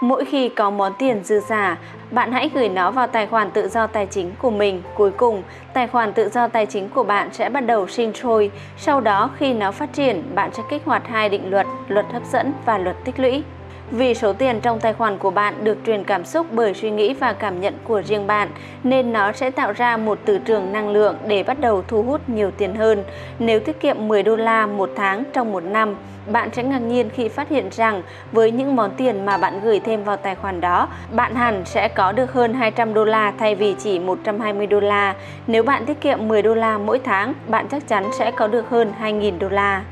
Mỗi 0.01 0.25
khi 0.25 0.49
có 0.49 0.69
món 0.69 0.93
tiền 0.99 1.23
dư 1.23 1.39
giả, 1.39 1.77
bạn 2.11 2.31
hãy 2.31 2.49
gửi 2.53 2.69
nó 2.69 2.91
vào 2.91 3.07
tài 3.07 3.27
khoản 3.27 3.51
tự 3.51 3.67
do 3.67 3.87
tài 3.87 4.05
chính 4.05 4.31
của 4.41 4.51
mình. 4.51 4.81
Cuối 4.95 5.11
cùng, 5.11 5.43
tài 5.73 5.87
khoản 5.87 6.13
tự 6.13 6.29
do 6.29 6.47
tài 6.47 6.65
chính 6.65 6.89
của 6.89 7.03
bạn 7.03 7.29
sẽ 7.31 7.49
bắt 7.49 7.61
đầu 7.61 7.87
sinh 7.87 8.13
sôi. 8.13 8.51
Sau 8.77 9.01
đó, 9.01 9.29
khi 9.37 9.53
nó 9.53 9.71
phát 9.71 9.93
triển, 9.93 10.23
bạn 10.35 10.49
sẽ 10.53 10.63
kích 10.69 10.81
hoạt 10.85 11.07
hai 11.07 11.29
định 11.29 11.49
luật, 11.49 11.67
luật 11.87 12.05
hấp 12.11 12.23
dẫn 12.25 12.53
và 12.65 12.77
luật 12.77 12.95
tích 13.05 13.19
lũy. 13.19 13.43
Vì 13.91 14.13
số 14.13 14.33
tiền 14.33 14.59
trong 14.61 14.79
tài 14.79 14.93
khoản 14.93 15.17
của 15.17 15.31
bạn 15.31 15.53
được 15.63 15.77
truyền 15.85 16.03
cảm 16.03 16.25
xúc 16.25 16.47
bởi 16.51 16.73
suy 16.73 16.91
nghĩ 16.91 17.13
và 17.13 17.33
cảm 17.33 17.61
nhận 17.61 17.73
của 17.83 18.01
riêng 18.01 18.27
bạn, 18.27 18.49
nên 18.83 19.13
nó 19.13 19.31
sẽ 19.31 19.51
tạo 19.51 19.73
ra 19.73 19.97
một 19.97 20.19
từ 20.25 20.37
trường 20.37 20.71
năng 20.73 20.89
lượng 20.89 21.15
để 21.27 21.43
bắt 21.43 21.59
đầu 21.59 21.83
thu 21.87 22.03
hút 22.03 22.29
nhiều 22.29 22.51
tiền 22.51 22.75
hơn. 22.75 23.03
Nếu 23.39 23.59
tiết 23.59 23.79
kiệm 23.79 24.07
10 24.07 24.23
đô 24.23 24.35
la 24.35 24.65
một 24.65 24.89
tháng 24.95 25.23
trong 25.33 25.51
một 25.51 25.63
năm, 25.63 25.95
bạn 26.31 26.49
sẽ 26.53 26.63
ngạc 26.63 26.79
nhiên 26.79 27.09
khi 27.09 27.27
phát 27.27 27.49
hiện 27.49 27.69
rằng 27.71 28.01
với 28.31 28.51
những 28.51 28.75
món 28.75 28.91
tiền 28.97 29.25
mà 29.25 29.37
bạn 29.37 29.59
gửi 29.63 29.79
thêm 29.79 30.03
vào 30.03 30.17
tài 30.17 30.35
khoản 30.35 30.61
đó, 30.61 30.87
bạn 31.11 31.35
hẳn 31.35 31.65
sẽ 31.65 31.87
có 31.87 32.11
được 32.11 32.33
hơn 32.33 32.53
200 32.53 32.93
đô 32.93 33.05
la 33.05 33.33
thay 33.39 33.55
vì 33.55 33.75
chỉ 33.79 33.99
120 33.99 34.67
đô 34.67 34.79
la. 34.79 35.15
Nếu 35.47 35.63
bạn 35.63 35.85
tiết 35.85 36.01
kiệm 36.01 36.27
10 36.27 36.41
đô 36.41 36.53
la 36.53 36.77
mỗi 36.77 36.99
tháng, 36.99 37.33
bạn 37.47 37.67
chắc 37.71 37.87
chắn 37.87 38.05
sẽ 38.19 38.31
có 38.31 38.47
được 38.47 38.69
hơn 38.69 38.93
2.000 39.01 39.39
đô 39.39 39.49
la. 39.49 39.83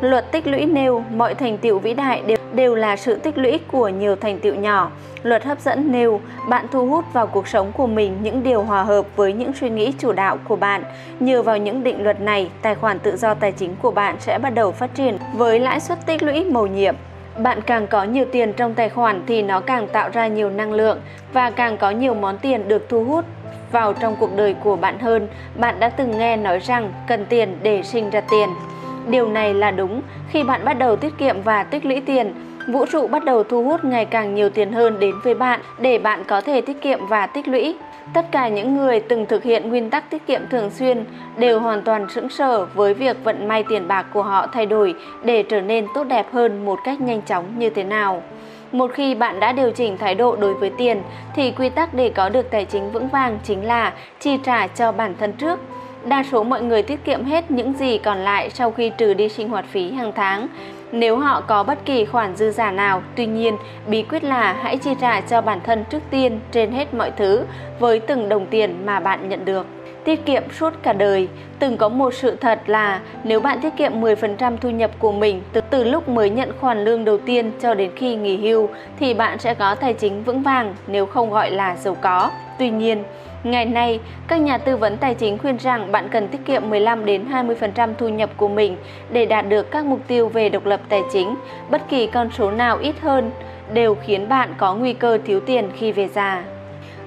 Luật 0.00 0.32
tích 0.32 0.46
lũy 0.46 0.66
nêu 0.66 1.02
mọi 1.10 1.34
thành 1.34 1.58
tựu 1.58 1.78
vĩ 1.78 1.94
đại 1.94 2.22
đều 2.26 2.36
đều 2.52 2.74
là 2.74 2.96
sự 2.96 3.16
tích 3.16 3.38
lũy 3.38 3.60
của 3.72 3.88
nhiều 3.88 4.16
thành 4.16 4.38
tựu 4.38 4.54
nhỏ. 4.54 4.90
Luật 5.22 5.44
hấp 5.44 5.60
dẫn 5.60 5.92
nêu 5.92 6.20
bạn 6.48 6.66
thu 6.70 6.86
hút 6.86 7.04
vào 7.12 7.26
cuộc 7.26 7.48
sống 7.48 7.72
của 7.72 7.86
mình 7.86 8.16
những 8.22 8.42
điều 8.42 8.62
hòa 8.62 8.82
hợp 8.82 9.06
với 9.16 9.32
những 9.32 9.52
suy 9.52 9.70
nghĩ 9.70 9.92
chủ 9.98 10.12
đạo 10.12 10.38
của 10.48 10.56
bạn. 10.56 10.84
Nhờ 11.20 11.42
vào 11.42 11.58
những 11.58 11.84
định 11.84 12.02
luật 12.02 12.20
này, 12.20 12.50
tài 12.62 12.74
khoản 12.74 12.98
tự 12.98 13.16
do 13.16 13.34
tài 13.34 13.52
chính 13.52 13.74
của 13.82 13.90
bạn 13.90 14.16
sẽ 14.20 14.38
bắt 14.38 14.50
đầu 14.50 14.72
phát 14.72 14.94
triển 14.94 15.18
với 15.34 15.60
lãi 15.60 15.80
suất 15.80 16.06
tích 16.06 16.22
lũy 16.22 16.44
mầu 16.44 16.66
nhiệm. 16.66 16.94
Bạn 17.38 17.60
càng 17.60 17.86
có 17.86 18.04
nhiều 18.04 18.24
tiền 18.32 18.52
trong 18.52 18.74
tài 18.74 18.88
khoản 18.88 19.22
thì 19.26 19.42
nó 19.42 19.60
càng 19.60 19.88
tạo 19.88 20.10
ra 20.12 20.26
nhiều 20.26 20.50
năng 20.50 20.72
lượng 20.72 21.00
và 21.32 21.50
càng 21.50 21.76
có 21.78 21.90
nhiều 21.90 22.14
món 22.14 22.38
tiền 22.38 22.68
được 22.68 22.88
thu 22.88 23.04
hút 23.04 23.24
vào 23.72 23.92
trong 23.92 24.16
cuộc 24.20 24.36
đời 24.36 24.54
của 24.64 24.76
bạn 24.76 24.98
hơn. 24.98 25.28
Bạn 25.54 25.80
đã 25.80 25.88
từng 25.88 26.18
nghe 26.18 26.36
nói 26.36 26.58
rằng 26.58 26.92
cần 27.08 27.26
tiền 27.26 27.56
để 27.62 27.82
sinh 27.82 28.10
ra 28.10 28.20
tiền. 28.20 28.48
Điều 29.10 29.28
này 29.28 29.54
là 29.54 29.70
đúng, 29.70 30.02
khi 30.30 30.42
bạn 30.42 30.64
bắt 30.64 30.74
đầu 30.74 30.96
tiết 30.96 31.18
kiệm 31.18 31.42
và 31.42 31.62
tích 31.62 31.84
lũy 31.84 32.00
tiền, 32.00 32.34
vũ 32.68 32.86
trụ 32.86 33.06
bắt 33.06 33.24
đầu 33.24 33.44
thu 33.44 33.64
hút 33.64 33.84
ngày 33.84 34.04
càng 34.04 34.34
nhiều 34.34 34.50
tiền 34.50 34.72
hơn 34.72 34.98
đến 35.00 35.14
với 35.24 35.34
bạn 35.34 35.60
để 35.78 35.98
bạn 35.98 36.24
có 36.24 36.40
thể 36.40 36.60
tiết 36.60 36.80
kiệm 36.80 37.06
và 37.06 37.26
tích 37.26 37.48
lũy. 37.48 37.76
Tất 38.14 38.26
cả 38.32 38.48
những 38.48 38.76
người 38.76 39.00
từng 39.00 39.26
thực 39.26 39.42
hiện 39.42 39.68
nguyên 39.68 39.90
tắc 39.90 40.10
tiết 40.10 40.26
kiệm 40.26 40.40
thường 40.50 40.70
xuyên 40.70 41.04
đều 41.36 41.60
hoàn 41.60 41.82
toàn 41.82 42.08
sững 42.08 42.28
sờ 42.28 42.66
với 42.74 42.94
việc 42.94 43.24
vận 43.24 43.48
may 43.48 43.64
tiền 43.68 43.88
bạc 43.88 44.06
của 44.12 44.22
họ 44.22 44.46
thay 44.46 44.66
đổi 44.66 44.94
để 45.24 45.42
trở 45.42 45.60
nên 45.60 45.86
tốt 45.94 46.04
đẹp 46.04 46.26
hơn 46.32 46.64
một 46.64 46.78
cách 46.84 47.00
nhanh 47.00 47.22
chóng 47.22 47.44
như 47.58 47.70
thế 47.70 47.84
nào. 47.84 48.22
Một 48.72 48.90
khi 48.94 49.14
bạn 49.14 49.40
đã 49.40 49.52
điều 49.52 49.70
chỉnh 49.70 49.98
thái 49.98 50.14
độ 50.14 50.36
đối 50.36 50.54
với 50.54 50.70
tiền 50.78 51.02
thì 51.34 51.50
quy 51.50 51.68
tắc 51.68 51.94
để 51.94 52.08
có 52.08 52.28
được 52.28 52.50
tài 52.50 52.64
chính 52.64 52.90
vững 52.92 53.08
vàng 53.08 53.38
chính 53.44 53.64
là 53.66 53.92
chi 54.20 54.38
trả 54.44 54.66
cho 54.66 54.92
bản 54.92 55.14
thân 55.18 55.32
trước 55.32 55.60
Đa 56.04 56.22
số 56.32 56.44
mọi 56.44 56.62
người 56.62 56.82
tiết 56.82 57.04
kiệm 57.04 57.24
hết 57.24 57.50
những 57.50 57.72
gì 57.72 57.98
còn 57.98 58.18
lại 58.18 58.50
sau 58.50 58.70
khi 58.70 58.90
trừ 58.98 59.14
đi 59.14 59.28
sinh 59.28 59.48
hoạt 59.48 59.64
phí 59.64 59.92
hàng 59.92 60.12
tháng. 60.12 60.48
Nếu 60.92 61.18
họ 61.18 61.40
có 61.40 61.62
bất 61.62 61.84
kỳ 61.84 62.04
khoản 62.04 62.36
dư 62.36 62.50
giả 62.50 62.70
nào, 62.70 63.02
tuy 63.16 63.26
nhiên, 63.26 63.56
bí 63.86 64.02
quyết 64.02 64.24
là 64.24 64.52
hãy 64.62 64.76
chi 64.76 64.90
trả 65.00 65.20
cho 65.20 65.40
bản 65.40 65.60
thân 65.64 65.84
trước 65.90 66.02
tiên 66.10 66.40
trên 66.52 66.72
hết 66.72 66.94
mọi 66.94 67.10
thứ 67.16 67.44
với 67.78 68.00
từng 68.00 68.28
đồng 68.28 68.46
tiền 68.46 68.86
mà 68.86 69.00
bạn 69.00 69.28
nhận 69.28 69.44
được. 69.44 69.66
Tiết 70.04 70.26
kiệm 70.26 70.42
suốt 70.58 70.82
cả 70.82 70.92
đời. 70.92 71.28
Từng 71.58 71.76
có 71.76 71.88
một 71.88 72.14
sự 72.14 72.36
thật 72.36 72.60
là 72.66 73.00
nếu 73.24 73.40
bạn 73.40 73.60
tiết 73.60 73.76
kiệm 73.76 74.00
10% 74.00 74.56
thu 74.56 74.70
nhập 74.70 74.90
của 74.98 75.12
mình 75.12 75.42
từ, 75.52 75.60
từ 75.60 75.84
lúc 75.84 76.08
mới 76.08 76.30
nhận 76.30 76.52
khoản 76.60 76.84
lương 76.84 77.04
đầu 77.04 77.18
tiên 77.18 77.52
cho 77.60 77.74
đến 77.74 77.90
khi 77.96 78.16
nghỉ 78.16 78.36
hưu 78.36 78.68
thì 79.00 79.14
bạn 79.14 79.38
sẽ 79.38 79.54
có 79.54 79.74
tài 79.74 79.94
chính 79.94 80.24
vững 80.24 80.42
vàng 80.42 80.74
nếu 80.86 81.06
không 81.06 81.30
gọi 81.30 81.50
là 81.50 81.76
giàu 81.76 81.96
có. 82.00 82.30
Tuy 82.58 82.70
nhiên, 82.70 83.02
Ngày 83.44 83.64
nay, 83.64 84.00
các 84.28 84.36
nhà 84.40 84.58
tư 84.58 84.76
vấn 84.76 84.96
tài 84.96 85.14
chính 85.14 85.38
khuyên 85.38 85.56
rằng 85.56 85.92
bạn 85.92 86.08
cần 86.10 86.28
tiết 86.28 86.38
kiệm 86.44 86.70
15 86.70 87.04
đến 87.04 87.24
20% 87.30 87.94
thu 87.98 88.08
nhập 88.08 88.30
của 88.36 88.48
mình 88.48 88.76
để 89.12 89.26
đạt 89.26 89.48
được 89.48 89.70
các 89.70 89.84
mục 89.84 90.00
tiêu 90.06 90.28
về 90.28 90.48
độc 90.48 90.66
lập 90.66 90.80
tài 90.88 91.02
chính. 91.12 91.34
Bất 91.70 91.82
kỳ 91.88 92.06
con 92.06 92.30
số 92.30 92.50
nào 92.50 92.78
ít 92.78 92.94
hơn 93.00 93.30
đều 93.72 93.94
khiến 93.94 94.28
bạn 94.28 94.54
có 94.58 94.74
nguy 94.74 94.92
cơ 94.92 95.18
thiếu 95.24 95.40
tiền 95.40 95.70
khi 95.76 95.92
về 95.92 96.08
già. 96.08 96.44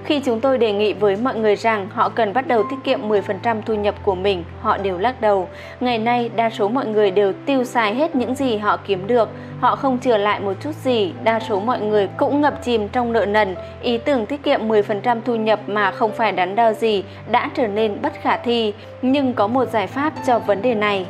Khi 0.04 0.20
chúng 0.20 0.40
tôi 0.40 0.58
đề 0.58 0.72
nghị 0.72 0.92
với 0.92 1.16
mọi 1.16 1.34
người 1.34 1.56
rằng 1.56 1.88
họ 1.92 2.08
cần 2.08 2.32
bắt 2.32 2.46
đầu 2.46 2.62
tiết 2.70 2.76
kiệm 2.84 3.08
10% 3.08 3.62
thu 3.62 3.74
nhập 3.74 3.94
của 4.02 4.14
mình, 4.14 4.44
họ 4.60 4.78
đều 4.78 4.98
lắc 4.98 5.20
đầu. 5.20 5.48
Ngày 5.80 5.98
nay, 5.98 6.30
đa 6.36 6.50
số 6.50 6.68
mọi 6.68 6.86
người 6.86 7.10
đều 7.10 7.32
tiêu 7.46 7.64
xài 7.64 7.94
hết 7.94 8.14
những 8.16 8.34
gì 8.34 8.56
họ 8.56 8.76
kiếm 8.86 9.06
được. 9.06 9.28
Họ 9.60 9.76
không 9.76 9.98
chừa 9.98 10.16
lại 10.16 10.40
một 10.40 10.52
chút 10.60 10.74
gì, 10.74 11.12
đa 11.24 11.40
số 11.40 11.60
mọi 11.60 11.80
người 11.80 12.08
cũng 12.16 12.40
ngập 12.40 12.64
chìm 12.64 12.88
trong 12.88 13.12
nợ 13.12 13.26
nần. 13.26 13.54
Ý 13.82 13.98
tưởng 13.98 14.26
tiết 14.26 14.42
kiệm 14.42 14.68
10% 14.68 15.20
thu 15.24 15.34
nhập 15.34 15.60
mà 15.66 15.90
không 15.90 16.12
phải 16.12 16.32
đắn 16.32 16.56
đo 16.56 16.72
gì 16.72 17.04
đã 17.30 17.50
trở 17.54 17.66
nên 17.66 18.02
bất 18.02 18.12
khả 18.22 18.36
thi, 18.36 18.74
nhưng 19.02 19.34
có 19.34 19.46
một 19.46 19.68
giải 19.68 19.86
pháp 19.86 20.12
cho 20.26 20.38
vấn 20.38 20.62
đề 20.62 20.74
này. 20.74 21.06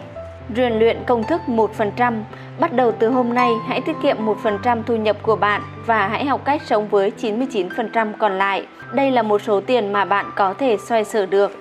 Rèn 0.57 0.73
luyện 0.73 0.97
công 1.07 1.25
thức 1.25 1.41
1%. 1.47 2.23
Bắt 2.59 2.73
đầu 2.73 2.93
từ 2.93 3.09
hôm 3.09 3.35
nay, 3.35 3.51
hãy 3.67 3.81
tiết 3.81 3.97
kiệm 4.03 4.17
1% 4.27 4.83
thu 4.83 4.97
nhập 4.97 5.17
của 5.23 5.37
bạn 5.37 5.63
và 5.87 6.09
hãy 6.09 6.25
học 6.25 6.41
cách 6.45 6.63
sống 6.67 6.89
với 6.89 7.13
99% 7.21 8.13
còn 8.19 8.33
lại. 8.39 8.67
Đây 8.93 9.11
là 9.11 9.23
một 9.23 9.43
số 9.43 9.61
tiền 9.61 9.93
mà 9.93 10.05
bạn 10.05 10.27
có 10.37 10.55
thể 10.55 10.77
xoay 10.77 11.05
sở 11.05 11.27
được. 11.27 11.53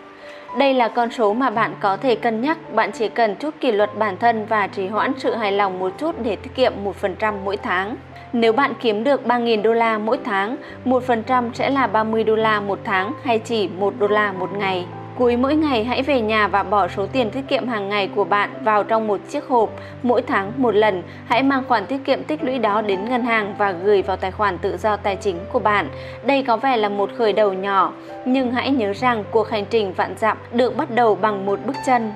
Đây 0.58 0.74
là 0.74 0.88
con 0.88 1.12
số 1.12 1.34
mà 1.34 1.50
bạn 1.50 1.76
có 1.80 1.98
thể 1.98 2.16
cân 2.16 2.42
nhắc, 2.42 2.58
bạn 2.74 2.92
chỉ 2.92 3.10
cần 3.10 3.36
chút 3.36 3.54
kỷ 3.60 3.72
luật 3.72 3.98
bản 3.98 4.18
thân 4.18 4.46
và 4.46 4.68
trì 4.68 4.88
hoãn 4.88 5.14
sự 5.18 5.36
hài 5.36 5.52
lòng 5.52 5.80
một 5.80 5.92
chút 5.98 6.16
để 6.24 6.36
tiết 6.36 6.56
kiệm 6.56 6.74
1% 7.02 7.34
mỗi 7.44 7.58
tháng. 7.58 7.96
Nếu 8.34 8.54
bạn 8.54 8.74
kiếm 8.82 9.04
được 9.04 9.26
3.000 9.26 9.62
đô 9.62 9.74
la 9.74 9.98
mỗi 9.98 10.18
tháng, 10.24 10.56
1% 10.86 11.54
sẽ 11.54 11.70
là 11.70 11.88
30 11.88 12.24
đô 12.24 12.36
la 12.36 12.60
một 12.60 12.80
tháng 12.84 13.12
hay 13.24 13.40
chỉ 13.40 13.68
1 13.68 13.94
đô 14.00 14.08
la 14.08 14.32
một 14.32 14.50
ngày. 14.58 14.86
Cuối 15.22 15.38
mỗi 15.38 15.56
ngày 15.56 15.84
hãy 15.84 16.02
về 16.02 16.22
nhà 16.22 16.48
và 16.48 16.64
bỏ 16.64 16.88
số 16.88 17.06
tiền 17.06 17.30
tiết 17.32 17.42
kiệm 17.48 17.68
hàng 17.68 17.90
ngày 17.90 18.10
của 18.16 18.24
bạn 18.24 18.50
vào 18.64 18.84
trong 18.84 19.08
một 19.08 19.20
chiếc 19.30 19.48
hộp. 19.48 19.70
Mỗi 20.04 20.22
tháng 20.22 20.52
một 20.58 20.76
lần, 20.76 21.04
hãy 21.26 21.44
mang 21.44 21.64
khoản 21.68 21.86
tiết 21.86 21.98
kiệm 22.06 22.24
tích 22.24 22.44
lũy 22.44 22.60
đó 22.60 22.82
đến 22.82 23.06
ngân 23.10 23.24
hàng 23.24 23.56
và 23.58 23.72
gửi 23.72 24.02
vào 24.02 24.18
tài 24.18 24.32
khoản 24.32 24.58
tự 24.58 24.78
do 24.78 24.96
tài 24.96 25.16
chính 25.16 25.36
của 25.52 25.60
bạn. 25.60 25.90
Đây 26.26 26.44
có 26.44 26.58
vẻ 26.58 26.78
là 26.78 26.90
một 26.90 27.10
khởi 27.18 27.34
đầu 27.34 27.54
nhỏ, 27.54 27.94
nhưng 28.26 28.52
hãy 28.52 28.70
nhớ 28.70 28.94
rằng 28.94 29.24
cuộc 29.32 29.50
hành 29.50 29.66
trình 29.70 29.94
vạn 29.94 30.16
dặm 30.18 30.38
được 30.52 30.78
bắt 30.78 30.92
đầu 30.92 31.16
bằng 31.16 31.46
một 31.46 31.60
bước 31.66 31.76
chân. 31.86 32.12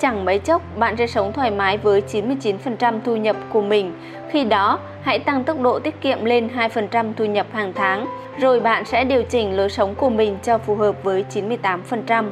Chẳng 0.00 0.24
mấy 0.24 0.38
chốc, 0.38 0.62
bạn 0.78 0.96
sẽ 0.96 1.06
sống 1.06 1.32
thoải 1.32 1.50
mái 1.50 1.78
với 1.78 2.02
99% 2.12 3.00
thu 3.04 3.16
nhập 3.16 3.36
của 3.52 3.62
mình. 3.62 3.92
Khi 4.30 4.44
đó, 4.44 4.78
hãy 5.02 5.18
tăng 5.18 5.44
tốc 5.44 5.60
độ 5.60 5.78
tiết 5.78 6.00
kiệm 6.00 6.24
lên 6.24 6.48
2% 6.56 7.12
thu 7.16 7.24
nhập 7.24 7.46
hàng 7.52 7.72
tháng, 7.72 8.06
rồi 8.38 8.60
bạn 8.60 8.84
sẽ 8.84 9.04
điều 9.04 9.22
chỉnh 9.22 9.56
lối 9.56 9.68
sống 9.68 9.94
của 9.94 10.10
mình 10.10 10.38
cho 10.42 10.58
phù 10.58 10.74
hợp 10.74 11.02
với 11.02 11.24
98%. 11.30 12.24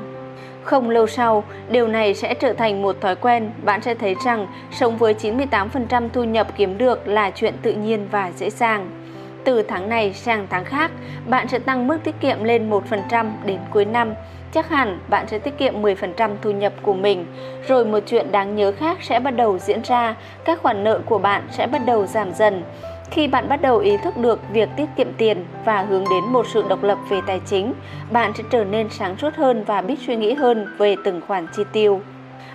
Không 0.62 0.90
lâu 0.90 1.07
sau, 1.07 1.44
điều 1.70 1.88
này 1.88 2.14
sẽ 2.14 2.34
trở 2.34 2.53
thành 2.53 2.82
một 2.82 2.96
thói 3.01 3.16
quen, 3.16 3.51
bạn 3.64 3.82
sẽ 3.82 3.94
thấy 3.94 4.16
rằng 4.24 4.46
sống 4.72 4.96
với 4.99 5.14
98% 5.14 6.09
thu 6.12 6.24
nhập 6.24 6.46
kiếm 6.57 6.78
được 6.78 7.09
là 7.09 7.30
chuyện 7.30 7.55
tự 7.62 7.72
nhiên 7.72 8.09
và 8.11 8.32
dễ 8.36 8.51
dàng. 8.51 8.90
Từ 9.44 9.62
tháng 9.62 9.88
này 9.88 10.12
sang 10.12 10.46
tháng 10.51 10.64
khác, 10.64 10.90
bạn 11.26 11.49
sẽ 11.49 11.59
tăng 11.59 11.86
mức 11.86 11.99
tiết 12.05 12.14
kiệm 12.20 12.44
lên 12.44 12.70
1% 12.70 13.26
đến 13.44 13.59
cuối 13.70 13.84
năm 13.84 14.14
chắc 14.53 14.68
hẳn 14.68 14.99
bạn 15.09 15.26
sẽ 15.28 15.38
tiết 15.38 15.59
kiệm 15.59 15.82
10% 15.82 16.30
thu 16.42 16.51
nhập 16.51 16.72
của 16.82 16.94
mình. 16.94 17.26
Rồi 17.68 17.84
một 17.84 17.99
chuyện 18.07 18.32
đáng 18.32 18.57
nhớ 18.57 18.72
khác 18.72 18.99
sẽ 19.03 19.20
bắt 19.20 19.30
đầu 19.30 19.59
diễn 19.59 19.80
ra, 19.84 20.14
các 20.44 20.62
khoản 20.62 20.84
nợ 20.84 21.01
của 21.07 21.18
bạn 21.18 21.42
sẽ 21.51 21.66
bắt 21.66 21.82
đầu 21.86 22.07
giảm 22.07 22.34
dần. 22.34 22.62
Khi 23.11 23.28
bạn 23.28 23.49
bắt 23.49 23.62
đầu 23.62 23.78
ý 23.78 23.96
thức 23.96 24.16
được 24.16 24.40
việc 24.53 24.68
tiết 24.76 24.86
kiệm 24.96 25.12
tiền 25.18 25.44
và 25.64 25.82
hướng 25.82 26.05
đến 26.11 26.24
một 26.24 26.46
sự 26.53 26.64
độc 26.68 26.82
lập 26.82 26.99
về 27.09 27.20
tài 27.26 27.40
chính, 27.46 27.74
bạn 28.11 28.32
sẽ 28.36 28.44
trở 28.51 28.64
nên 28.64 28.90
sáng 28.90 29.16
suốt 29.16 29.34
hơn 29.34 29.64
và 29.64 29.80
biết 29.80 29.96
suy 30.07 30.16
nghĩ 30.16 30.34
hơn 30.34 30.66
về 30.78 30.96
từng 31.05 31.20
khoản 31.26 31.46
chi 31.57 31.62
tiêu. 31.72 32.01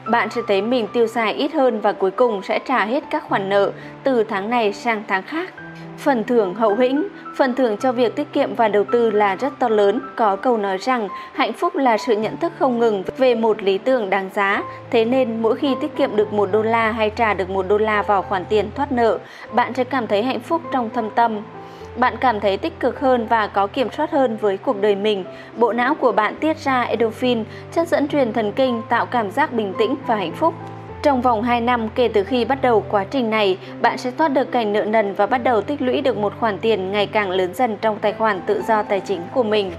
Bạn 0.07 0.29
sẽ 0.29 0.41
thấy 0.47 0.61
mình 0.61 0.87
tiêu 0.93 1.07
xài 1.07 1.33
ít 1.33 1.53
hơn 1.53 1.81
và 1.81 1.93
cuối 1.93 2.11
cùng 2.11 2.41
sẽ 2.41 2.59
trả 2.59 2.85
hết 2.85 3.03
các 3.09 3.23
khoản 3.29 3.49
nợ 3.49 3.71
từ 4.03 4.23
tháng 4.23 4.49
này 4.49 4.73
sang 4.73 5.03
tháng 5.07 5.23
khác. 5.23 5.53
Phần 5.97 6.23
thưởng 6.23 6.55
hậu 6.55 6.75
hĩnh, 6.75 7.07
phần 7.35 7.55
thưởng 7.55 7.77
cho 7.77 7.91
việc 7.91 8.15
tiết 8.15 8.33
kiệm 8.33 8.55
và 8.55 8.67
đầu 8.67 8.83
tư 8.91 9.11
là 9.11 9.35
rất 9.35 9.53
to 9.59 9.69
lớn. 9.69 9.99
Có 10.15 10.35
câu 10.35 10.57
nói 10.57 10.77
rằng 10.77 11.07
hạnh 11.33 11.53
phúc 11.53 11.75
là 11.75 11.97
sự 11.97 12.15
nhận 12.15 12.37
thức 12.37 12.53
không 12.59 12.79
ngừng 12.79 13.03
về 13.17 13.35
một 13.35 13.63
lý 13.63 13.77
tưởng 13.77 14.09
đáng 14.09 14.29
giá. 14.33 14.63
Thế 14.91 15.05
nên 15.05 15.41
mỗi 15.41 15.55
khi 15.55 15.75
tiết 15.81 15.95
kiệm 15.95 16.15
được 16.15 16.33
một 16.33 16.49
đô 16.51 16.61
la 16.61 16.91
hay 16.91 17.09
trả 17.09 17.33
được 17.33 17.49
một 17.49 17.65
đô 17.67 17.77
la 17.77 18.01
vào 18.01 18.21
khoản 18.21 18.45
tiền 18.45 18.69
thoát 18.75 18.91
nợ, 18.91 19.19
bạn 19.51 19.73
sẽ 19.73 19.83
cảm 19.83 20.07
thấy 20.07 20.23
hạnh 20.23 20.39
phúc 20.39 20.61
trong 20.71 20.89
thâm 20.89 21.09
tâm. 21.09 21.39
Bạn 21.97 22.13
cảm 22.19 22.39
thấy 22.39 22.57
tích 22.57 22.79
cực 22.79 22.99
hơn 22.99 23.27
và 23.29 23.47
có 23.47 23.67
kiểm 23.67 23.91
soát 23.91 24.11
hơn 24.11 24.37
với 24.37 24.57
cuộc 24.57 24.81
đời 24.81 24.95
mình. 24.95 25.25
Bộ 25.57 25.73
não 25.73 25.95
của 25.95 26.11
bạn 26.11 26.35
tiết 26.35 26.57
ra 26.57 26.81
endorphin, 26.81 27.43
chất 27.71 27.87
dẫn 27.87 28.07
truyền 28.07 28.33
thần 28.33 28.51
kinh 28.51 28.81
tạo 28.89 29.05
cảm 29.05 29.31
giác 29.31 29.53
bình 29.53 29.73
tĩnh 29.77 29.95
và 30.07 30.15
hạnh 30.15 30.33
phúc. 30.35 30.53
Trong 31.03 31.21
vòng 31.21 31.41
2 31.41 31.61
năm 31.61 31.89
kể 31.95 32.07
từ 32.07 32.23
khi 32.23 32.45
bắt 32.45 32.61
đầu 32.61 32.83
quá 32.89 33.03
trình 33.03 33.29
này, 33.29 33.57
bạn 33.81 33.97
sẽ 33.97 34.11
thoát 34.11 34.27
được 34.27 34.51
cảnh 34.51 34.73
nợ 34.73 34.85
nần 34.85 35.13
và 35.13 35.25
bắt 35.25 35.37
đầu 35.37 35.61
tích 35.61 35.81
lũy 35.81 36.01
được 36.01 36.17
một 36.17 36.33
khoản 36.39 36.59
tiền 36.59 36.91
ngày 36.91 37.07
càng 37.07 37.29
lớn 37.29 37.53
dần 37.53 37.77
trong 37.81 37.99
tài 37.99 38.13
khoản 38.13 38.41
tự 38.45 38.61
do 38.67 38.83
tài 38.83 38.99
chính 38.99 39.21
của 39.33 39.43
mình. 39.43 39.71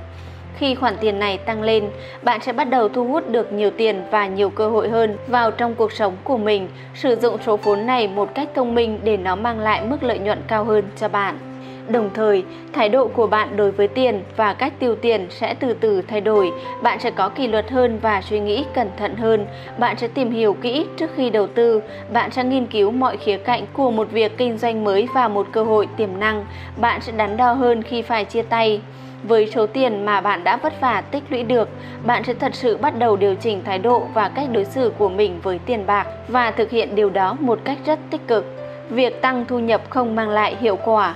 Khi 0.56 0.74
khoản 0.74 0.94
tiền 1.00 1.18
này 1.18 1.38
tăng 1.38 1.62
lên, 1.62 1.84
bạn 2.22 2.40
sẽ 2.40 2.52
bắt 2.52 2.64
đầu 2.64 2.88
thu 2.88 3.08
hút 3.08 3.30
được 3.30 3.52
nhiều 3.52 3.70
tiền 3.70 4.02
và 4.10 4.26
nhiều 4.26 4.50
cơ 4.50 4.68
hội 4.68 4.88
hơn 4.88 5.16
vào 5.26 5.50
trong 5.50 5.74
cuộc 5.74 5.92
sống 5.92 6.16
của 6.24 6.36
mình. 6.36 6.68
Sử 6.94 7.16
dụng 7.16 7.36
số 7.46 7.56
vốn 7.56 7.86
này 7.86 8.08
một 8.08 8.34
cách 8.34 8.48
thông 8.54 8.74
minh 8.74 9.00
để 9.04 9.16
nó 9.16 9.36
mang 9.36 9.60
lại 9.60 9.84
mức 9.86 10.02
lợi 10.02 10.18
nhuận 10.18 10.38
cao 10.48 10.64
hơn 10.64 10.84
cho 10.96 11.08
bạn. 11.08 11.53
Đồng 11.88 12.10
thời, 12.14 12.44
thái 12.72 12.88
độ 12.88 13.08
của 13.08 13.26
bạn 13.26 13.56
đối 13.56 13.70
với 13.70 13.88
tiền 13.88 14.22
và 14.36 14.54
cách 14.54 14.72
tiêu 14.78 14.94
tiền 14.94 15.26
sẽ 15.30 15.54
từ 15.54 15.74
từ 15.74 16.02
thay 16.02 16.20
đổi. 16.20 16.52
Bạn 16.82 17.00
sẽ 17.00 17.10
có 17.10 17.28
kỷ 17.28 17.46
luật 17.46 17.70
hơn 17.70 17.98
và 18.02 18.22
suy 18.22 18.40
nghĩ 18.40 18.64
cẩn 18.74 18.90
thận 18.96 19.16
hơn. 19.16 19.46
Bạn 19.78 19.96
sẽ 19.96 20.08
tìm 20.08 20.30
hiểu 20.30 20.54
kỹ 20.54 20.86
trước 20.96 21.10
khi 21.16 21.30
đầu 21.30 21.46
tư. 21.46 21.82
Bạn 22.12 22.30
sẽ 22.30 22.44
nghiên 22.44 22.66
cứu 22.66 22.90
mọi 22.90 23.16
khía 23.16 23.36
cạnh 23.36 23.66
của 23.72 23.90
một 23.90 24.10
việc 24.10 24.38
kinh 24.38 24.58
doanh 24.58 24.84
mới 24.84 25.08
và 25.14 25.28
một 25.28 25.46
cơ 25.52 25.64
hội 25.64 25.88
tiềm 25.96 26.20
năng. 26.20 26.46
Bạn 26.80 27.00
sẽ 27.00 27.12
đắn 27.12 27.36
đo 27.36 27.52
hơn 27.52 27.82
khi 27.82 28.02
phải 28.02 28.24
chia 28.24 28.42
tay. 28.42 28.80
Với 29.28 29.50
số 29.54 29.66
tiền 29.66 30.04
mà 30.04 30.20
bạn 30.20 30.44
đã 30.44 30.56
vất 30.56 30.80
vả 30.80 31.02
tích 31.10 31.22
lũy 31.28 31.42
được, 31.42 31.68
bạn 32.06 32.24
sẽ 32.24 32.34
thật 32.34 32.54
sự 32.54 32.76
bắt 32.76 32.98
đầu 32.98 33.16
điều 33.16 33.34
chỉnh 33.34 33.62
thái 33.64 33.78
độ 33.78 34.02
và 34.14 34.28
cách 34.28 34.48
đối 34.52 34.64
xử 34.64 34.92
của 34.98 35.08
mình 35.08 35.40
với 35.42 35.58
tiền 35.66 35.86
bạc 35.86 36.06
và 36.28 36.50
thực 36.50 36.70
hiện 36.70 36.94
điều 36.94 37.10
đó 37.10 37.36
một 37.40 37.58
cách 37.64 37.78
rất 37.86 37.98
tích 38.10 38.26
cực. 38.26 38.44
Việc 38.90 39.22
tăng 39.22 39.44
thu 39.48 39.58
nhập 39.58 39.80
không 39.90 40.16
mang 40.16 40.28
lại 40.28 40.56
hiệu 40.60 40.76
quả 40.76 41.14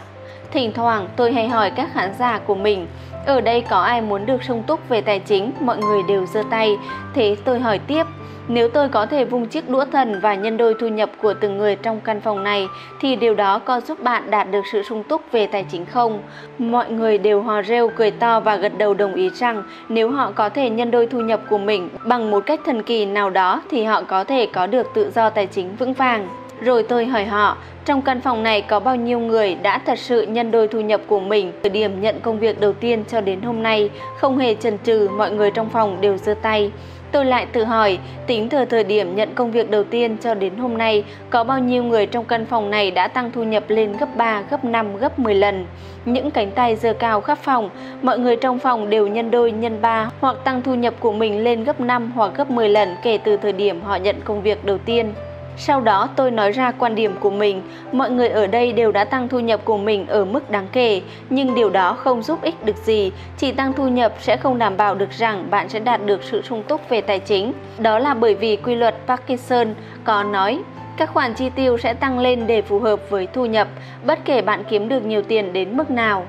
Thỉnh 0.53 0.72
thoảng 0.74 1.09
tôi 1.16 1.32
hay 1.32 1.49
hỏi 1.49 1.70
các 1.70 1.88
khán 1.94 2.12
giả 2.18 2.38
của 2.38 2.55
mình, 2.55 2.86
ở 3.26 3.40
đây 3.40 3.64
có 3.70 3.80
ai 3.80 4.03
muốn 4.03 4.26
được 4.26 4.42
sung 4.42 4.62
túc 4.66 4.88
về 4.88 5.01
tài 5.01 5.18
chính, 5.18 5.53
mọi 5.61 5.78
người 5.78 6.03
đều 6.09 6.26
giơ 6.26 6.42
tay. 6.51 6.76
Thế 7.14 7.36
tôi 7.44 7.61
hỏi 7.61 7.78
tiếp, 7.78 8.07
nếu 8.49 8.68
tôi 8.68 8.88
có 8.88 9.07
thể 9.07 9.24
vung 9.24 9.46
chiếc 9.46 9.68
đũa 9.68 9.84
thần 9.84 10.20
và 10.22 10.34
nhân 10.34 10.57
đôi 10.57 10.74
thu 10.80 10.88
nhập 10.88 11.11
của 11.22 11.34
từng 11.34 11.59
người 11.59 11.76
trong 11.76 12.01
căn 12.01 12.20
phòng 12.20 12.44
này 12.44 12.66
thì 13.01 13.16
điều 13.16 13.34
đó 13.34 13.59
có 13.59 13.80
giúp 13.80 14.03
bạn 14.03 14.30
đạt 14.30 14.51
được 14.51 14.66
sự 14.72 14.82
sung 14.82 15.03
túc 15.03 15.22
về 15.32 15.46
tài 15.46 15.64
chính 15.70 15.86
không? 15.86 16.22
Mọi 16.59 16.90
người 16.90 17.18
đều 17.18 17.42
hò 17.42 17.62
reo 17.62 17.90
cười 17.96 18.11
to 18.11 18.40
và 18.40 18.57
gật 18.57 18.78
đầu 18.78 18.94
đồng 18.94 19.14
ý 19.14 19.30
rằng 19.30 19.62
nếu 19.88 20.11
họ 20.11 20.32
có 20.34 20.49
thể 20.49 20.70
nhân 20.70 20.90
đôi 20.90 21.07
thu 21.07 21.20
nhập 21.20 21.40
của 21.51 21.59
mình 21.59 21.88
bằng 22.05 22.30
một 22.30 22.46
cách 22.46 22.61
thần 22.64 22.82
kỳ 22.82 23.07
nào 23.07 23.30
đó 23.30 23.62
thì 23.70 23.84
họ 23.84 24.03
có 24.03 24.24
thể 24.24 24.46
có 24.46 24.66
được 24.66 24.86
tự 24.94 25.11
do 25.14 25.30
tài 25.30 25.46
chính 25.46 25.76
vững 25.76 25.92
vàng. 25.92 26.28
Rồi 26.61 26.83
tôi 26.83 27.07
hỏi 27.07 27.25
họ, 27.25 27.57
trong 27.85 28.03
căn 28.03 28.21
phòng 28.21 28.43
này 28.43 28.63
có 28.63 28.81
bao 28.81 28.97
nhiêu 28.97 29.19
người 29.19 29.55
đã 29.55 29.79
thật 29.87 29.99
sự 29.99 30.23
nhân 30.23 30.51
đôi 30.51 30.69
thu 30.69 30.81
nhập 30.81 31.01
của 31.07 31.21
mình 31.21 31.53
từ 31.63 31.71
điểm 31.71 32.01
nhận 32.01 32.21
công 32.21 32.39
việc 32.39 32.61
đầu 32.61 32.73
tiên 32.73 33.05
cho 33.09 33.21
đến 33.21 33.43
hôm 33.43 33.63
nay, 33.63 33.91
không 34.19 34.39
hề 34.39 34.55
chần 34.55 34.79
chừ 34.85 35.09
mọi 35.17 35.31
người 35.31 35.51
trong 35.51 35.71
phòng 35.71 36.01
đều 36.01 36.17
giơ 36.17 36.35
tay. 36.43 36.71
Tôi 37.13 37.25
lại 37.25 37.47
tự 37.47 37.65
hỏi, 37.65 37.99
tính 38.27 38.49
từ 38.49 38.65
thời 38.65 38.85
điểm 38.85 39.17
nhận 39.17 39.35
công 39.35 39.51
việc 39.51 39.71
đầu 39.71 39.85
tiên 39.85 40.17
cho 40.21 40.35
đến 40.35 40.57
hôm 40.57 40.79
nay, 40.79 41.05
có 41.31 41.45
bao 41.45 41.59
nhiêu 41.59 41.85
người 41.85 42.07
trong 42.07 42.25
căn 42.25 42.47
phòng 42.47 42.71
này 42.71 42.91
đã 42.91 43.09
tăng 43.09 43.31
thu 43.33 43.45
nhập 43.45 43.65
lên 43.69 43.93
gấp 44.01 44.17
3, 44.17 44.43
gấp 44.51 44.65
5, 44.65 44.97
gấp 44.97 45.19
10 45.19 45.35
lần. 45.35 45.67
Những 46.05 46.31
cánh 46.31 46.51
tay 46.51 46.77
giơ 46.77 46.93
cao 46.93 47.21
khắp 47.21 47.39
phòng, 47.39 47.71
mọi 48.03 48.19
người 48.19 48.37
trong 48.37 48.59
phòng 48.59 48.91
đều 48.91 49.07
nhân 49.07 49.31
đôi, 49.31 49.53
nhân 49.53 49.83
3 49.83 50.11
hoặc 50.21 50.37
tăng 50.45 50.63
thu 50.63 50.75
nhập 50.75 50.95
của 51.01 51.13
mình 51.13 51.45
lên 51.45 51.65
gấp 51.65 51.81
5 51.81 52.13
hoặc 52.15 52.31
gấp 52.37 52.51
10 52.51 52.69
lần 52.69 52.97
kể 53.03 53.19
từ 53.25 53.37
thời 53.37 53.53
điểm 53.53 53.81
họ 53.83 53.97
nhận 53.97 54.17
công 54.25 54.43
việc 54.43 54.65
đầu 54.65 54.79
tiên. 54.79 55.13
Sau 55.61 55.81
đó 55.81 56.09
tôi 56.17 56.31
nói 56.31 56.53
ra 56.53 56.71
quan 56.71 56.95
điểm 56.95 57.15
của 57.21 57.31
mình, 57.31 57.63
mọi 57.93 58.11
người 58.11 58.29
ở 58.29 58.47
đây 58.47 58.73
đều 58.73 58.93
đã 58.93 59.05
tăng 59.05 59.29
thu 59.29 59.41
nhập 59.41 59.61
của 59.65 59.79
mình 59.79 60.07
ở 60.07 60.25
mức 60.25 60.51
đáng 60.51 60.69
kể, 60.73 61.03
nhưng 61.31 61.55
điều 61.55 61.71
đó 61.71 61.93
không 61.93 62.23
giúp 62.23 62.43
ích 62.43 62.65
được 62.65 62.77
gì, 62.77 63.13
chỉ 63.37 63.53
tăng 63.53 63.73
thu 63.73 63.89
nhập 63.89 64.13
sẽ 64.21 64.37
không 64.37 64.59
đảm 64.59 64.77
bảo 64.77 64.95
được 64.95 65.11
rằng 65.11 65.51
bạn 65.51 65.69
sẽ 65.69 65.81
đạt 65.81 66.07
được 66.07 66.23
sự 66.23 66.43
sung 66.43 66.63
túc 66.69 66.89
về 66.89 67.01
tài 67.01 67.19
chính. 67.19 67.53
Đó 67.79 67.99
là 67.99 68.15
bởi 68.15 68.35
vì 68.35 68.57
quy 68.57 68.75
luật 68.75 68.95
Parkinson 69.07 69.75
có 70.05 70.23
nói 70.23 70.59
các 70.97 71.11
khoản 71.15 71.35
chi 71.35 71.51
tiêu 71.51 71.79
sẽ 71.79 71.95
tăng 71.95 72.19
lên 72.19 72.47
để 72.47 72.63
phù 72.63 72.79
hợp 72.79 73.11
với 73.11 73.27
thu 73.33 73.47
nhập, 73.47 73.69
bất 74.07 74.19
kể 74.25 74.43
bạn 74.43 74.65
kiếm 74.71 74.89
được 74.89 75.05
nhiều 75.05 75.23
tiền 75.23 75.53
đến 75.53 75.77
mức 75.77 75.91
nào. 75.91 76.27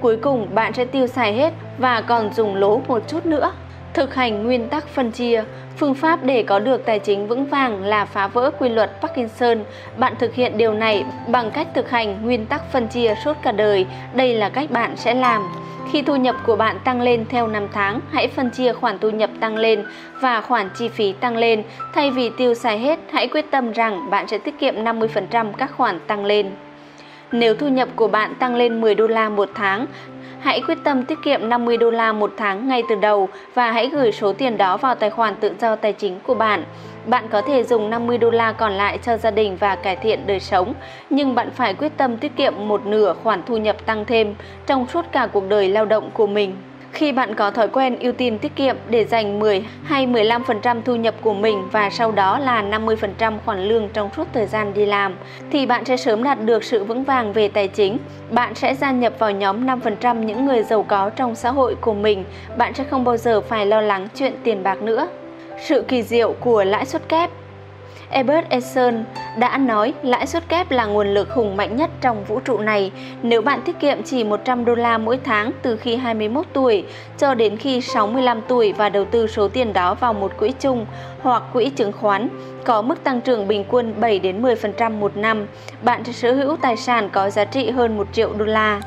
Cuối 0.00 0.16
cùng 0.16 0.54
bạn 0.54 0.72
sẽ 0.72 0.84
tiêu 0.84 1.06
xài 1.06 1.32
hết 1.32 1.52
và 1.78 2.00
còn 2.00 2.32
dùng 2.32 2.54
lỗ 2.54 2.80
một 2.88 3.02
chút 3.08 3.26
nữa. 3.26 3.52
Thực 3.94 4.14
hành 4.14 4.44
nguyên 4.44 4.68
tắc 4.68 4.88
phân 4.88 5.10
chia, 5.10 5.44
phương 5.76 5.94
pháp 5.94 6.24
để 6.24 6.42
có 6.42 6.58
được 6.58 6.86
tài 6.86 6.98
chính 6.98 7.28
vững 7.28 7.46
vàng 7.46 7.84
là 7.84 8.04
phá 8.04 8.26
vỡ 8.26 8.50
quy 8.58 8.68
luật 8.68 8.90
Parkinson. 9.00 9.58
Bạn 9.96 10.14
thực 10.18 10.34
hiện 10.34 10.58
điều 10.58 10.74
này 10.74 11.04
bằng 11.28 11.50
cách 11.50 11.66
thực 11.74 11.90
hành 11.90 12.22
nguyên 12.22 12.46
tắc 12.46 12.72
phân 12.72 12.88
chia 12.88 13.14
suốt 13.24 13.36
cả 13.42 13.52
đời. 13.52 13.86
Đây 14.14 14.34
là 14.34 14.48
cách 14.48 14.70
bạn 14.70 14.96
sẽ 14.96 15.14
làm. 15.14 15.48
Khi 15.92 16.02
thu 16.02 16.16
nhập 16.16 16.36
của 16.46 16.56
bạn 16.56 16.76
tăng 16.84 17.00
lên 17.00 17.24
theo 17.28 17.46
năm 17.46 17.68
tháng, 17.72 18.00
hãy 18.10 18.28
phân 18.28 18.50
chia 18.50 18.72
khoản 18.72 18.98
thu 18.98 19.10
nhập 19.10 19.30
tăng 19.40 19.56
lên 19.56 19.84
và 20.20 20.40
khoản 20.40 20.70
chi 20.78 20.88
phí 20.88 21.12
tăng 21.12 21.36
lên. 21.36 21.62
Thay 21.94 22.10
vì 22.10 22.30
tiêu 22.38 22.54
xài 22.54 22.78
hết, 22.78 22.98
hãy 23.12 23.28
quyết 23.28 23.50
tâm 23.50 23.72
rằng 23.72 24.10
bạn 24.10 24.28
sẽ 24.28 24.38
tiết 24.38 24.58
kiệm 24.58 24.74
50% 24.84 25.52
các 25.52 25.70
khoản 25.76 26.00
tăng 26.06 26.24
lên. 26.24 26.50
Nếu 27.32 27.54
thu 27.54 27.68
nhập 27.68 27.88
của 27.96 28.08
bạn 28.08 28.34
tăng 28.34 28.54
lên 28.54 28.80
10 28.80 28.94
đô 28.94 29.06
la 29.06 29.28
một 29.28 29.48
tháng, 29.54 29.86
hãy 30.42 30.60
quyết 30.66 30.78
tâm 30.84 31.04
tiết 31.04 31.18
kiệm 31.24 31.48
50 31.48 31.76
đô 31.76 31.90
la 31.90 32.12
một 32.12 32.32
tháng 32.36 32.68
ngay 32.68 32.82
từ 32.88 32.94
đầu 32.94 33.28
và 33.54 33.72
hãy 33.72 33.88
gửi 33.88 34.12
số 34.12 34.32
tiền 34.32 34.56
đó 34.56 34.76
vào 34.76 34.94
tài 34.94 35.10
khoản 35.10 35.34
tự 35.40 35.52
do 35.60 35.76
tài 35.76 35.92
chính 35.92 36.20
của 36.26 36.34
bạn. 36.34 36.64
Bạn 37.06 37.24
có 37.30 37.42
thể 37.42 37.64
dùng 37.64 37.90
50 37.90 38.18
đô 38.18 38.30
la 38.30 38.52
còn 38.52 38.72
lại 38.72 38.98
cho 39.02 39.16
gia 39.16 39.30
đình 39.30 39.56
và 39.56 39.76
cải 39.76 39.96
thiện 39.96 40.26
đời 40.26 40.40
sống, 40.40 40.74
nhưng 41.10 41.34
bạn 41.34 41.50
phải 41.50 41.74
quyết 41.74 41.92
tâm 41.96 42.16
tiết 42.16 42.36
kiệm 42.36 42.54
một 42.58 42.86
nửa 42.86 43.14
khoản 43.22 43.42
thu 43.46 43.56
nhập 43.56 43.86
tăng 43.86 44.04
thêm 44.04 44.34
trong 44.66 44.86
suốt 44.86 45.04
cả 45.12 45.28
cuộc 45.32 45.48
đời 45.48 45.68
lao 45.68 45.84
động 45.84 46.10
của 46.14 46.26
mình. 46.26 46.56
Khi 46.92 47.12
bạn 47.12 47.34
có 47.34 47.50
thói 47.50 47.68
quen 47.68 47.98
ưu 48.00 48.12
tiên 48.12 48.38
tiết 48.38 48.56
kiệm 48.56 48.76
để 48.90 49.04
dành 49.04 49.38
10 49.38 49.64
hay 49.84 50.06
15% 50.06 50.82
thu 50.84 50.96
nhập 50.96 51.14
của 51.20 51.34
mình 51.34 51.68
và 51.72 51.90
sau 51.90 52.12
đó 52.12 52.38
là 52.38 52.62
50% 52.62 53.38
khoản 53.44 53.64
lương 53.64 53.88
trong 53.88 54.10
suốt 54.16 54.28
thời 54.32 54.46
gian 54.46 54.74
đi 54.74 54.86
làm, 54.86 55.14
thì 55.50 55.66
bạn 55.66 55.84
sẽ 55.84 55.96
sớm 55.96 56.22
đạt 56.22 56.44
được 56.44 56.64
sự 56.64 56.84
vững 56.84 57.04
vàng 57.04 57.32
về 57.32 57.48
tài 57.48 57.68
chính. 57.68 57.98
Bạn 58.30 58.54
sẽ 58.54 58.74
gia 58.74 58.90
nhập 58.90 59.12
vào 59.18 59.30
nhóm 59.30 59.66
5% 59.66 60.24
những 60.24 60.46
người 60.46 60.62
giàu 60.62 60.82
có 60.82 61.10
trong 61.10 61.34
xã 61.34 61.50
hội 61.50 61.74
của 61.80 61.94
mình. 61.94 62.24
Bạn 62.56 62.74
sẽ 62.74 62.84
không 62.84 63.04
bao 63.04 63.16
giờ 63.16 63.40
phải 63.40 63.66
lo 63.66 63.80
lắng 63.80 64.08
chuyện 64.14 64.32
tiền 64.44 64.62
bạc 64.62 64.82
nữa. 64.82 65.08
Sự 65.60 65.84
kỳ 65.88 66.02
diệu 66.02 66.32
của 66.40 66.64
lãi 66.64 66.86
suất 66.86 67.08
kép 67.08 67.30
Albert 68.12 68.48
Einstein 68.48 69.04
đã 69.38 69.58
nói 69.58 69.94
lãi 70.02 70.26
suất 70.26 70.48
kép 70.48 70.70
là 70.70 70.86
nguồn 70.86 71.14
lực 71.14 71.30
hùng 71.30 71.56
mạnh 71.56 71.76
nhất 71.76 71.90
trong 72.00 72.24
vũ 72.24 72.40
trụ 72.40 72.58
này. 72.58 72.92
Nếu 73.22 73.42
bạn 73.42 73.60
tiết 73.64 73.80
kiệm 73.80 74.02
chỉ 74.02 74.24
100 74.24 74.64
đô 74.64 74.74
la 74.74 74.98
mỗi 74.98 75.18
tháng 75.24 75.50
từ 75.62 75.76
khi 75.76 75.96
21 75.96 76.46
tuổi 76.52 76.84
cho 77.18 77.34
đến 77.34 77.56
khi 77.56 77.80
65 77.80 78.40
tuổi 78.48 78.72
và 78.72 78.88
đầu 78.88 79.04
tư 79.04 79.26
số 79.26 79.48
tiền 79.48 79.72
đó 79.72 79.94
vào 79.94 80.12
một 80.12 80.32
quỹ 80.38 80.52
chung 80.60 80.86
hoặc 81.22 81.42
quỹ 81.52 81.70
chứng 81.70 81.92
khoán 81.92 82.28
có 82.64 82.82
mức 82.82 83.04
tăng 83.04 83.20
trưởng 83.20 83.48
bình 83.48 83.64
quân 83.68 83.94
7 84.00 84.18
đến 84.18 84.42
10% 84.42 84.90
một 84.90 85.16
năm, 85.16 85.46
bạn 85.82 86.04
sẽ 86.04 86.12
sở 86.12 86.32
hữu 86.32 86.56
tài 86.56 86.76
sản 86.76 87.08
có 87.12 87.30
giá 87.30 87.44
trị 87.44 87.70
hơn 87.70 87.96
1 87.96 88.06
triệu 88.12 88.32
đô 88.32 88.44
la. 88.44 88.80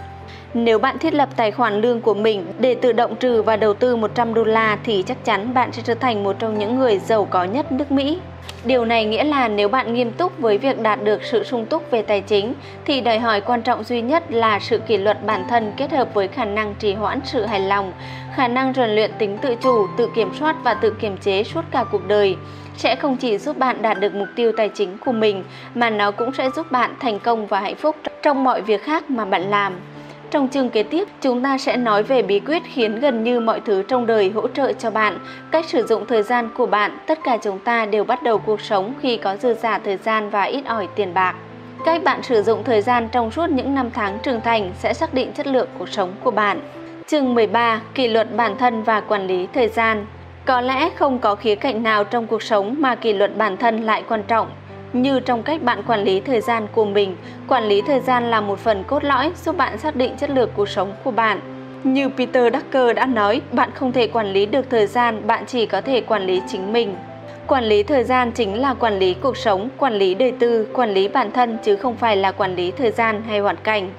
Nếu 0.54 0.80
bạn 0.80 1.00
thiết 1.00 1.14
lập 1.14 1.30
tài 1.36 1.52
khoản 1.52 1.82
lương 1.82 2.02
của 2.02 2.14
mình 2.14 2.46
để 2.60 2.76
tự 2.76 2.92
động 2.92 3.16
trừ 3.16 3.42
và 3.42 3.56
đầu 3.56 3.74
tư 3.74 3.96
100 3.96 4.34
đô 4.34 4.44
la 4.44 4.78
thì 4.84 5.04
chắc 5.08 5.26
chắn 5.26 5.54
bạn 5.54 5.72
sẽ 5.72 5.82
trở 5.86 5.94
thành 5.96 6.24
một 6.24 6.36
trong 6.40 6.60
những 6.60 6.80
người 6.80 7.00
giàu 7.00 7.26
có 7.26 7.44
nhất 7.44 7.72
nước 7.72 7.92
Mỹ. 7.92 8.20
Điều 8.66 8.86
này 8.86 9.06
nghĩa 9.06 9.24
là 9.24 9.48
nếu 9.48 9.70
bạn 9.70 9.94
nghiêm 9.94 10.12
túc 10.12 10.40
với 10.40 10.58
việc 10.58 10.80
đạt 10.80 11.04
được 11.04 11.24
sự 11.24 11.44
sung 11.44 11.66
túc 11.66 11.92
về 11.92 12.02
tài 12.02 12.22
chính 12.22 12.54
thì 12.86 13.02
đòi 13.02 13.20
hỏi 13.20 13.42
quan 13.42 13.62
trọng 13.62 13.84
duy 13.84 14.02
nhất 14.02 14.24
là 14.32 14.60
sự 14.60 14.78
kỷ 14.78 14.98
luật 14.98 15.26
bản 15.26 15.46
thân 15.50 15.74
kết 15.78 15.92
hợp 15.92 16.14
với 16.14 16.28
khả 16.28 16.46
năng 16.46 16.76
trì 16.76 16.94
hoãn 16.94 17.20
sự 17.24 17.46
hài 17.46 17.60
lòng, 17.60 17.94
khả 18.36 18.48
năng 18.48 18.74
rèn 18.74 18.90
luyện 18.90 19.12
tính 19.20 19.38
tự 19.38 19.56
chủ, 19.56 19.88
tự 19.98 20.10
kiểm 20.16 20.30
soát 20.40 20.56
và 20.64 20.74
tự 20.74 20.96
kiềm 21.00 21.18
chế 21.18 21.44
suốt 21.44 21.62
cả 21.72 21.84
cuộc 21.92 22.08
đời 22.08 22.36
sẽ 22.78 22.96
không 22.96 23.18
chỉ 23.18 23.38
giúp 23.38 23.58
bạn 23.58 23.82
đạt 23.82 24.00
được 24.00 24.14
mục 24.14 24.28
tiêu 24.36 24.52
tài 24.58 24.70
chính 24.70 24.98
của 24.98 25.12
mình 25.12 25.44
mà 25.76 25.90
nó 25.90 26.12
cũng 26.12 26.34
sẽ 26.34 26.50
giúp 26.56 26.72
bạn 26.72 26.96
thành 27.00 27.20
công 27.20 27.48
và 27.48 27.60
hạnh 27.60 27.76
phúc 27.76 27.96
trong 28.24 28.44
mọi 28.44 28.62
việc 28.62 28.84
khác 28.84 29.10
mà 29.10 29.26
bạn 29.26 29.42
làm. 29.42 29.74
Trong 30.36 30.50
chương 30.50 30.70
kế 30.70 30.84
tiếp, 30.84 31.08
chúng 31.22 31.44
ta 31.44 31.58
sẽ 31.58 31.78
nói 31.78 32.04
về 32.04 32.22
bí 32.22 32.40
quyết 32.40 32.64
khiến 32.74 33.00
gần 33.00 33.24
như 33.24 33.40
mọi 33.40 33.60
thứ 33.60 33.84
trong 33.88 34.06
đời 34.06 34.30
hỗ 34.30 34.48
trợ 34.48 34.74
cho 34.74 34.92
bạn, 34.92 35.20
cách 35.52 35.66
sử 35.66 35.84
dụng 35.84 36.06
thời 36.06 36.24
gian 36.24 36.50
của 36.58 36.66
bạn. 36.66 36.98
Tất 37.08 37.20
cả 37.24 37.38
chúng 37.42 37.60
ta 37.60 37.86
đều 37.86 38.04
bắt 38.04 38.24
đầu 38.24 38.38
cuộc 38.38 38.62
sống 38.62 38.94
khi 39.02 39.18
có 39.18 39.38
dư 39.38 39.54
giả 39.54 39.80
thời 39.80 39.98
gian 39.98 40.30
và 40.30 40.44
ít 40.44 40.66
ỏi 40.66 40.88
tiền 40.96 41.14
bạc. 41.14 41.36
Cách 41.86 42.04
bạn 42.04 42.24
sử 42.24 42.44
dụng 42.44 42.64
thời 42.64 42.82
gian 42.82 43.10
trong 43.12 43.32
suốt 43.32 43.50
những 43.50 43.76
năm 43.76 43.90
tháng 43.94 44.20
trưởng 44.24 44.42
thành 44.42 44.72
sẽ 44.80 44.94
xác 44.94 45.14
định 45.14 45.32
chất 45.34 45.48
lượng 45.48 45.68
cuộc 45.80 45.90
sống 45.90 46.14
của 46.24 46.32
bạn. 46.32 46.60
Chương 47.08 47.34
13: 47.34 47.82
Kỷ 47.94 48.08
luật 48.08 48.36
bản 48.36 48.58
thân 48.58 48.84
và 48.84 49.02
quản 49.02 49.28
lý 49.28 49.48
thời 49.54 49.68
gian. 49.68 50.06
Có 50.46 50.62
lẽ 50.62 50.90
không 50.96 51.20
có 51.20 51.36
khía 51.36 51.56
cạnh 51.56 51.84
nào 51.84 52.04
trong 52.04 52.28
cuộc 52.28 52.44
sống 52.44 52.76
mà 52.80 52.96
kỷ 52.96 53.14
luật 53.14 53.38
bản 53.38 53.58
thân 53.58 53.82
lại 53.82 54.04
quan 54.08 54.24
trọng 54.28 54.48
như 55.02 55.20
trong 55.20 55.44
cách 55.44 55.64
bạn 55.64 55.84
quản 55.88 56.04
lý 56.04 56.20
thời 56.20 56.42
gian 56.42 56.68
của 56.72 56.86
mình, 56.86 57.16
quản 57.48 57.64
lý 57.64 57.82
thời 57.82 58.00
gian 58.00 58.32
là 58.32 58.42
một 58.42 58.60
phần 58.60 58.84
cốt 58.88 59.04
lõi 59.04 59.32
giúp 59.44 59.58
bạn 59.58 59.78
xác 59.78 59.96
định 59.96 60.16
chất 60.18 60.30
lượng 60.30 60.50
cuộc 60.56 60.70
sống 60.70 60.94
của 61.04 61.12
bạn. 61.12 61.40
Như 61.84 62.10
Peter 62.10 62.54
Drucker 62.54 62.96
đã 62.96 63.06
nói, 63.06 63.42
bạn 63.52 63.70
không 63.76 63.92
thể 63.92 64.08
quản 64.08 64.34
lý 64.34 64.46
được 64.46 64.66
thời 64.70 64.88
gian, 64.88 65.28
bạn 65.28 65.44
chỉ 65.48 65.66
có 65.66 65.82
thể 65.82 66.02
quản 66.02 66.26
lý 66.26 66.42
chính 66.48 66.74
mình. 66.74 66.96
Quản 67.48 67.64
lý 67.64 67.84
thời 67.84 68.04
gian 68.04 68.32
chính 68.32 68.62
là 68.62 68.74
quản 68.74 69.00
lý 69.00 69.14
cuộc 69.14 69.38
sống, 69.38 69.70
quản 69.78 69.94
lý 69.94 70.16
đời 70.16 70.32
tư, 70.32 70.68
quản 70.74 70.94
lý 70.94 71.08
bản 71.08 71.32
thân 71.32 71.58
chứ 71.64 71.76
không 71.76 71.96
phải 71.96 72.16
là 72.16 72.32
quản 72.32 72.56
lý 72.56 72.72
thời 72.72 72.92
gian 72.92 73.24
hay 73.28 73.40
hoàn 73.40 73.56
cảnh. 73.56 73.90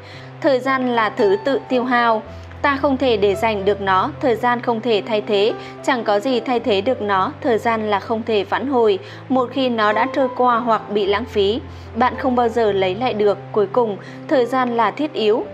Thời 0.41 0.61
gian 0.61 0.97
là 0.97 1.11
thứ 1.11 1.37
tự 1.45 1.61
tiêu 1.69 1.85
hao, 1.85 2.23
Ta 2.67 2.77
không 2.77 2.97
thể 2.97 3.17
để 3.17 3.35
giành 3.35 3.65
được 3.65 3.81
nó, 3.81 4.11
thời 4.21 4.37
gian 4.37 4.61
không 4.61 4.81
thể 4.81 5.03
thay 5.07 5.21
thế, 5.21 5.53
chẳng 5.83 6.05
có 6.05 6.21
gì 6.21 6.41
thay 6.41 6.61
thế 6.61 6.81
được 6.81 7.03
nó, 7.03 7.33
thời 7.41 7.59
gian 7.59 7.91
là 7.91 8.01
không 8.01 8.23
thể 8.23 8.45
vãn 8.45 8.67
hồi, 8.67 8.99
một 9.29 9.49
khi 9.53 9.69
nó 9.69 9.93
đã 9.93 10.07
trôi 10.13 10.29
qua 10.37 10.59
hoặc 10.59 10.91
bị 10.91 11.07
lãng 11.07 11.25
phí, 11.25 11.61
bạn 11.97 12.15
không 12.19 12.37
bao 12.37 12.49
giờ 12.49 12.73
lấy 12.73 12.95
lại 12.95 13.15
được, 13.15 13.39
cuối 13.53 13.67
cùng, 13.67 13.97
thời 14.29 14.47
gian 14.47 14.77
là 14.77 14.91
thiết 14.91 15.13
yếu, 15.13 15.45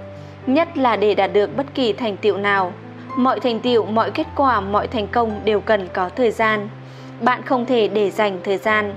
nhất 0.46 0.78
là 0.78 0.96
để 0.96 1.14
đạt 1.14 1.32
được 1.32 1.56
bất 1.56 1.66
kỳ 1.74 1.92
thành 1.92 2.16
tựu 2.16 2.36
nào. 2.36 2.72
Mọi 3.16 3.40
thành 3.40 3.60
tựu, 3.60 3.84
mọi 3.84 4.10
kết 4.10 4.26
quả, 4.36 4.60
mọi 4.60 4.86
thành 4.86 5.06
công 5.06 5.40
đều 5.44 5.60
cần 5.60 5.88
có 5.92 6.08
thời 6.08 6.30
gian. 6.30 6.68
Bạn 7.20 7.42
không 7.42 7.66
thể 7.66 7.88
để 7.88 8.10
dành 8.10 8.38
thời 8.44 8.56
gian, 8.56 8.94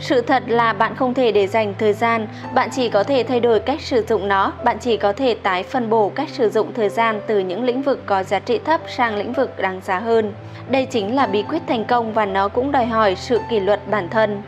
sự 0.00 0.20
thật 0.20 0.42
là 0.46 0.72
bạn 0.72 0.94
không 0.96 1.14
thể 1.14 1.32
để 1.32 1.46
dành 1.46 1.74
thời 1.78 1.92
gian, 1.92 2.26
bạn 2.54 2.68
chỉ 2.72 2.88
có 2.88 3.02
thể 3.02 3.24
thay 3.28 3.40
đổi 3.40 3.60
cách 3.60 3.80
sử 3.80 4.04
dụng 4.08 4.28
nó, 4.28 4.52
bạn 4.64 4.76
chỉ 4.80 4.96
có 4.96 5.12
thể 5.12 5.34
tái 5.34 5.62
phân 5.62 5.90
bổ 5.90 6.08
cách 6.08 6.28
sử 6.28 6.48
dụng 6.48 6.74
thời 6.74 6.88
gian 6.88 7.20
từ 7.26 7.38
những 7.38 7.64
lĩnh 7.64 7.82
vực 7.82 8.02
có 8.06 8.22
giá 8.22 8.38
trị 8.38 8.58
thấp 8.58 8.80
sang 8.96 9.16
lĩnh 9.16 9.32
vực 9.32 9.58
đáng 9.58 9.80
giá 9.84 9.98
hơn. 9.98 10.32
Đây 10.68 10.86
chính 10.86 11.14
là 11.14 11.26
bí 11.26 11.42
quyết 11.42 11.62
thành 11.66 11.84
công 11.84 12.12
và 12.12 12.26
nó 12.26 12.48
cũng 12.48 12.72
đòi 12.72 12.86
hỏi 12.86 13.16
sự 13.16 13.40
kỷ 13.50 13.60
luật 13.60 13.80
bản 13.90 14.08
thân. 14.10 14.42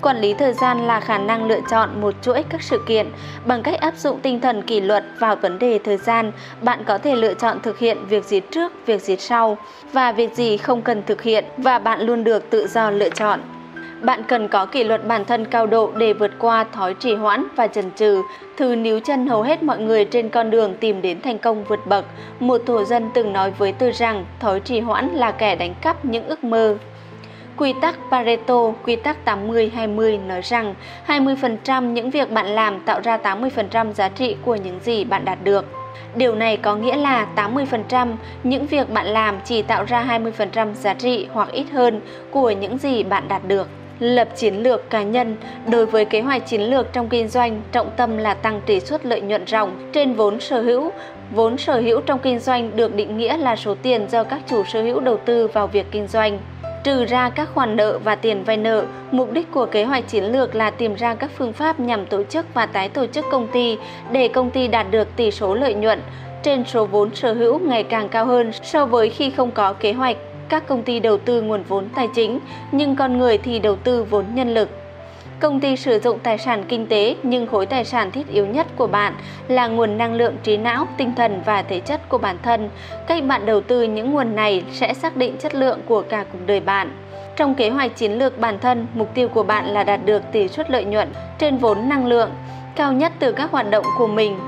Quản 0.00 0.20
lý 0.20 0.34
thời 0.34 0.52
gian 0.52 0.86
là 0.86 1.00
khả 1.00 1.18
năng 1.18 1.44
lựa 1.44 1.60
chọn 1.70 2.00
một 2.00 2.14
chuỗi 2.22 2.42
các 2.48 2.62
sự 2.62 2.84
kiện. 2.86 3.06
Bằng 3.44 3.62
cách 3.62 3.80
áp 3.80 3.96
dụng 3.96 4.20
tinh 4.20 4.40
thần 4.40 4.62
kỷ 4.62 4.80
luật 4.80 5.04
vào 5.18 5.36
vấn 5.36 5.58
đề 5.58 5.78
thời 5.84 5.96
gian, 5.96 6.32
bạn 6.62 6.84
có 6.86 6.98
thể 6.98 7.16
lựa 7.16 7.34
chọn 7.34 7.60
thực 7.62 7.78
hiện 7.78 8.06
việc 8.06 8.24
gì 8.24 8.40
trước, 8.40 8.72
việc 8.86 9.02
gì 9.02 9.16
sau 9.16 9.56
và 9.92 10.12
việc 10.12 10.34
gì 10.34 10.56
không 10.56 10.82
cần 10.82 11.02
thực 11.06 11.22
hiện 11.22 11.44
và 11.56 11.78
bạn 11.78 12.00
luôn 12.00 12.24
được 12.24 12.50
tự 12.50 12.66
do 12.66 12.90
lựa 12.90 13.10
chọn. 13.10 13.40
Bạn 14.02 14.22
cần 14.28 14.48
có 14.48 14.66
kỷ 14.66 14.84
luật 14.84 15.06
bản 15.06 15.24
thân 15.24 15.44
cao 15.44 15.66
độ 15.66 15.90
để 15.96 16.12
vượt 16.12 16.30
qua 16.38 16.64
thói 16.64 16.94
trì 16.94 17.14
hoãn 17.14 17.44
và 17.56 17.66
chần 17.66 17.90
chừ, 17.96 18.22
thứ 18.56 18.76
níu 18.76 19.00
chân 19.00 19.26
hầu 19.26 19.42
hết 19.42 19.62
mọi 19.62 19.78
người 19.78 20.04
trên 20.04 20.28
con 20.28 20.50
đường 20.50 20.74
tìm 20.80 21.02
đến 21.02 21.20
thành 21.20 21.38
công 21.38 21.64
vượt 21.64 21.86
bậc. 21.86 22.04
Một 22.40 22.60
thổ 22.66 22.84
dân 22.84 23.10
từng 23.14 23.32
nói 23.32 23.50
với 23.50 23.72
tôi 23.72 23.90
rằng 23.92 24.24
thói 24.40 24.60
trì 24.60 24.80
hoãn 24.80 25.08
là 25.08 25.32
kẻ 25.32 25.56
đánh 25.56 25.74
cắp 25.82 26.04
những 26.04 26.26
ước 26.26 26.44
mơ. 26.44 26.76
Quy 27.56 27.74
tắc 27.80 27.98
Pareto, 28.10 28.72
quy 28.84 28.96
tắc 28.96 29.16
80-20 29.24 30.26
nói 30.26 30.40
rằng 30.42 30.74
20% 31.06 31.92
những 31.92 32.10
việc 32.10 32.30
bạn 32.30 32.46
làm 32.46 32.80
tạo 32.80 33.00
ra 33.00 33.18
80% 33.22 33.92
giá 33.92 34.08
trị 34.08 34.36
của 34.44 34.54
những 34.54 34.80
gì 34.82 35.04
bạn 35.04 35.24
đạt 35.24 35.38
được. 35.44 35.64
Điều 36.14 36.34
này 36.34 36.56
có 36.56 36.74
nghĩa 36.76 36.96
là 36.96 37.26
80% 37.36 38.14
những 38.44 38.66
việc 38.66 38.90
bạn 38.90 39.06
làm 39.06 39.38
chỉ 39.44 39.62
tạo 39.62 39.84
ra 39.84 40.20
20% 40.36 40.74
giá 40.74 40.94
trị 40.94 41.26
hoặc 41.32 41.52
ít 41.52 41.66
hơn 41.72 42.00
của 42.30 42.50
những 42.50 42.78
gì 42.78 43.02
bạn 43.02 43.28
đạt 43.28 43.42
được 43.48 43.68
lập 44.00 44.28
chiến 44.36 44.62
lược 44.62 44.90
cá 44.90 45.02
nhân. 45.02 45.36
Đối 45.66 45.86
với 45.86 46.04
kế 46.04 46.20
hoạch 46.20 46.46
chiến 46.46 46.60
lược 46.60 46.92
trong 46.92 47.08
kinh 47.08 47.28
doanh, 47.28 47.62
trọng 47.72 47.90
tâm 47.96 48.18
là 48.18 48.34
tăng 48.34 48.60
tỷ 48.66 48.80
suất 48.80 49.06
lợi 49.06 49.20
nhuận 49.20 49.46
ròng 49.46 49.90
trên 49.92 50.14
vốn 50.14 50.40
sở 50.40 50.62
hữu. 50.62 50.90
Vốn 51.34 51.58
sở 51.58 51.80
hữu 51.80 52.00
trong 52.00 52.18
kinh 52.18 52.38
doanh 52.38 52.76
được 52.76 52.94
định 52.94 53.18
nghĩa 53.18 53.36
là 53.36 53.56
số 53.56 53.74
tiền 53.82 54.06
do 54.10 54.24
các 54.24 54.40
chủ 54.46 54.64
sở 54.64 54.82
hữu 54.82 55.00
đầu 55.00 55.16
tư 55.16 55.46
vào 55.46 55.66
việc 55.66 55.86
kinh 55.90 56.06
doanh. 56.06 56.38
Trừ 56.84 57.04
ra 57.04 57.30
các 57.30 57.48
khoản 57.54 57.76
nợ 57.76 57.98
và 58.04 58.14
tiền 58.14 58.44
vay 58.44 58.56
nợ, 58.56 58.84
mục 59.10 59.32
đích 59.32 59.52
của 59.52 59.66
kế 59.66 59.84
hoạch 59.84 60.08
chiến 60.08 60.24
lược 60.24 60.54
là 60.54 60.70
tìm 60.70 60.94
ra 60.94 61.14
các 61.14 61.30
phương 61.38 61.52
pháp 61.52 61.80
nhằm 61.80 62.06
tổ 62.06 62.22
chức 62.22 62.46
và 62.54 62.66
tái 62.66 62.88
tổ 62.88 63.06
chức 63.06 63.24
công 63.30 63.48
ty 63.48 63.76
để 64.12 64.28
công 64.28 64.50
ty 64.50 64.68
đạt 64.68 64.86
được 64.90 65.08
tỷ 65.16 65.30
số 65.30 65.54
lợi 65.54 65.74
nhuận. 65.74 66.00
Trên 66.42 66.64
số 66.64 66.86
vốn 66.86 67.14
sở 67.14 67.32
hữu 67.32 67.58
ngày 67.58 67.82
càng 67.82 68.08
cao 68.08 68.26
hơn 68.26 68.52
so 68.62 68.86
với 68.86 69.10
khi 69.10 69.30
không 69.30 69.50
có 69.50 69.72
kế 69.72 69.92
hoạch 69.92 70.16
các 70.50 70.66
công 70.66 70.82
ty 70.82 71.00
đầu 71.00 71.18
tư 71.18 71.42
nguồn 71.42 71.62
vốn 71.62 71.88
tài 71.94 72.08
chính, 72.14 72.40
nhưng 72.72 72.96
con 72.96 73.18
người 73.18 73.38
thì 73.38 73.58
đầu 73.58 73.76
tư 73.76 74.04
vốn 74.04 74.24
nhân 74.34 74.54
lực. 74.54 74.68
Công 75.40 75.60
ty 75.60 75.76
sử 75.76 75.98
dụng 75.98 76.18
tài 76.18 76.38
sản 76.38 76.64
kinh 76.68 76.86
tế 76.86 77.16
nhưng 77.22 77.46
khối 77.46 77.66
tài 77.66 77.84
sản 77.84 78.10
thiết 78.10 78.28
yếu 78.28 78.46
nhất 78.46 78.66
của 78.76 78.86
bạn 78.86 79.14
là 79.48 79.68
nguồn 79.68 79.98
năng 79.98 80.14
lượng 80.14 80.36
trí 80.42 80.56
não, 80.56 80.86
tinh 80.96 81.14
thần 81.16 81.42
và 81.46 81.62
thể 81.62 81.80
chất 81.80 82.08
của 82.08 82.18
bản 82.18 82.36
thân. 82.42 82.70
Cách 83.06 83.24
bạn 83.24 83.46
đầu 83.46 83.60
tư 83.60 83.82
những 83.82 84.10
nguồn 84.10 84.36
này 84.36 84.62
sẽ 84.72 84.94
xác 84.94 85.16
định 85.16 85.36
chất 85.38 85.54
lượng 85.54 85.80
của 85.86 86.02
cả 86.02 86.24
cuộc 86.32 86.38
đời 86.46 86.60
bạn. 86.60 86.90
Trong 87.36 87.54
kế 87.54 87.68
hoạch 87.70 87.96
chiến 87.96 88.12
lược 88.12 88.38
bản 88.38 88.58
thân, 88.58 88.86
mục 88.94 89.14
tiêu 89.14 89.28
của 89.28 89.42
bạn 89.42 89.66
là 89.66 89.84
đạt 89.84 90.00
được 90.04 90.22
tỷ 90.32 90.48
suất 90.48 90.70
lợi 90.70 90.84
nhuận 90.84 91.08
trên 91.38 91.56
vốn 91.56 91.88
năng 91.88 92.06
lượng 92.06 92.30
cao 92.76 92.92
nhất 92.92 93.12
từ 93.18 93.32
các 93.32 93.50
hoạt 93.50 93.70
động 93.70 93.84
của 93.98 94.06
mình. 94.06 94.38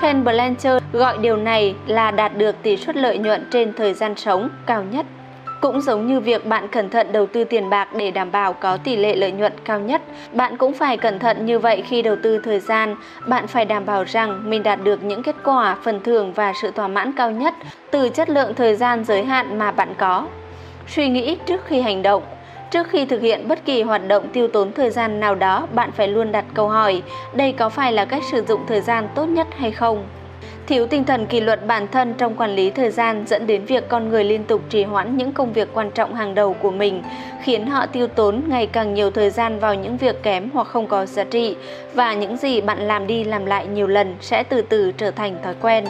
Ken 0.00 0.24
Blanchard 0.24 0.84
gọi 0.92 1.18
điều 1.18 1.36
này 1.36 1.74
là 1.86 2.10
đạt 2.10 2.36
được 2.36 2.56
tỷ 2.62 2.76
suất 2.76 2.96
lợi 2.96 3.18
nhuận 3.18 3.48
trên 3.50 3.72
thời 3.72 3.94
gian 3.94 4.16
sống 4.16 4.48
cao 4.66 4.82
nhất. 4.82 5.06
Cũng 5.60 5.80
giống 5.80 6.06
như 6.06 6.20
việc 6.20 6.46
bạn 6.46 6.68
cẩn 6.68 6.90
thận 6.90 7.12
đầu 7.12 7.26
tư 7.26 7.44
tiền 7.44 7.70
bạc 7.70 7.88
để 7.94 8.10
đảm 8.10 8.32
bảo 8.32 8.52
có 8.52 8.76
tỷ 8.76 8.96
lệ 8.96 9.16
lợi 9.16 9.32
nhuận 9.32 9.52
cao 9.64 9.80
nhất, 9.80 10.02
bạn 10.32 10.56
cũng 10.56 10.74
phải 10.74 10.96
cẩn 10.96 11.18
thận 11.18 11.46
như 11.46 11.58
vậy 11.58 11.82
khi 11.86 12.02
đầu 12.02 12.16
tư 12.22 12.38
thời 12.38 12.60
gian. 12.60 12.96
Bạn 13.26 13.46
phải 13.46 13.64
đảm 13.64 13.86
bảo 13.86 14.04
rằng 14.04 14.50
mình 14.50 14.62
đạt 14.62 14.84
được 14.84 15.02
những 15.02 15.22
kết 15.22 15.36
quả, 15.44 15.76
phần 15.82 16.02
thưởng 16.02 16.32
và 16.32 16.52
sự 16.62 16.70
thỏa 16.70 16.88
mãn 16.88 17.12
cao 17.12 17.30
nhất 17.30 17.54
từ 17.90 18.08
chất 18.08 18.30
lượng 18.30 18.54
thời 18.54 18.74
gian 18.74 19.04
giới 19.04 19.24
hạn 19.24 19.58
mà 19.58 19.70
bạn 19.70 19.94
có. 19.98 20.26
Suy 20.88 21.08
nghĩ 21.08 21.36
trước 21.46 21.64
khi 21.66 21.80
hành 21.80 22.02
động 22.02 22.22
Trước 22.70 22.88
khi 22.88 23.04
thực 23.04 23.20
hiện 23.20 23.48
bất 23.48 23.64
kỳ 23.64 23.82
hoạt 23.82 24.08
động 24.08 24.28
tiêu 24.32 24.48
tốn 24.48 24.72
thời 24.72 24.90
gian 24.90 25.20
nào 25.20 25.34
đó, 25.34 25.66
bạn 25.74 25.90
phải 25.92 26.08
luôn 26.08 26.32
đặt 26.32 26.44
câu 26.54 26.68
hỏi, 26.68 27.02
đây 27.34 27.52
có 27.52 27.68
phải 27.68 27.92
là 27.92 28.04
cách 28.04 28.22
sử 28.30 28.42
dụng 28.42 28.60
thời 28.66 28.80
gian 28.80 29.08
tốt 29.14 29.26
nhất 29.26 29.46
hay 29.58 29.72
không? 29.72 30.04
Thiếu 30.68 30.86
tinh 30.86 31.04
thần 31.04 31.26
kỷ 31.26 31.40
luật 31.40 31.66
bản 31.66 31.88
thân 31.88 32.14
trong 32.18 32.34
quản 32.34 32.50
lý 32.50 32.70
thời 32.70 32.90
gian 32.90 33.24
dẫn 33.26 33.46
đến 33.46 33.64
việc 33.64 33.88
con 33.88 34.08
người 34.08 34.24
liên 34.24 34.44
tục 34.44 34.60
trì 34.70 34.84
hoãn 34.84 35.16
những 35.16 35.32
công 35.32 35.52
việc 35.52 35.68
quan 35.74 35.90
trọng 35.90 36.14
hàng 36.14 36.34
đầu 36.34 36.54
của 36.54 36.70
mình, 36.70 37.02
khiến 37.42 37.66
họ 37.66 37.86
tiêu 37.86 38.06
tốn 38.06 38.42
ngày 38.48 38.66
càng 38.66 38.94
nhiều 38.94 39.10
thời 39.10 39.30
gian 39.30 39.58
vào 39.58 39.74
những 39.74 39.96
việc 39.96 40.22
kém 40.22 40.50
hoặc 40.52 40.66
không 40.66 40.86
có 40.86 41.06
giá 41.06 41.24
trị 41.24 41.56
và 41.94 42.14
những 42.14 42.36
gì 42.36 42.60
bạn 42.60 42.78
làm 42.78 43.06
đi 43.06 43.24
làm 43.24 43.46
lại 43.46 43.66
nhiều 43.66 43.86
lần 43.86 44.16
sẽ 44.20 44.42
từ 44.42 44.62
từ 44.62 44.92
trở 44.92 45.10
thành 45.10 45.36
thói 45.44 45.54
quen. 45.60 45.84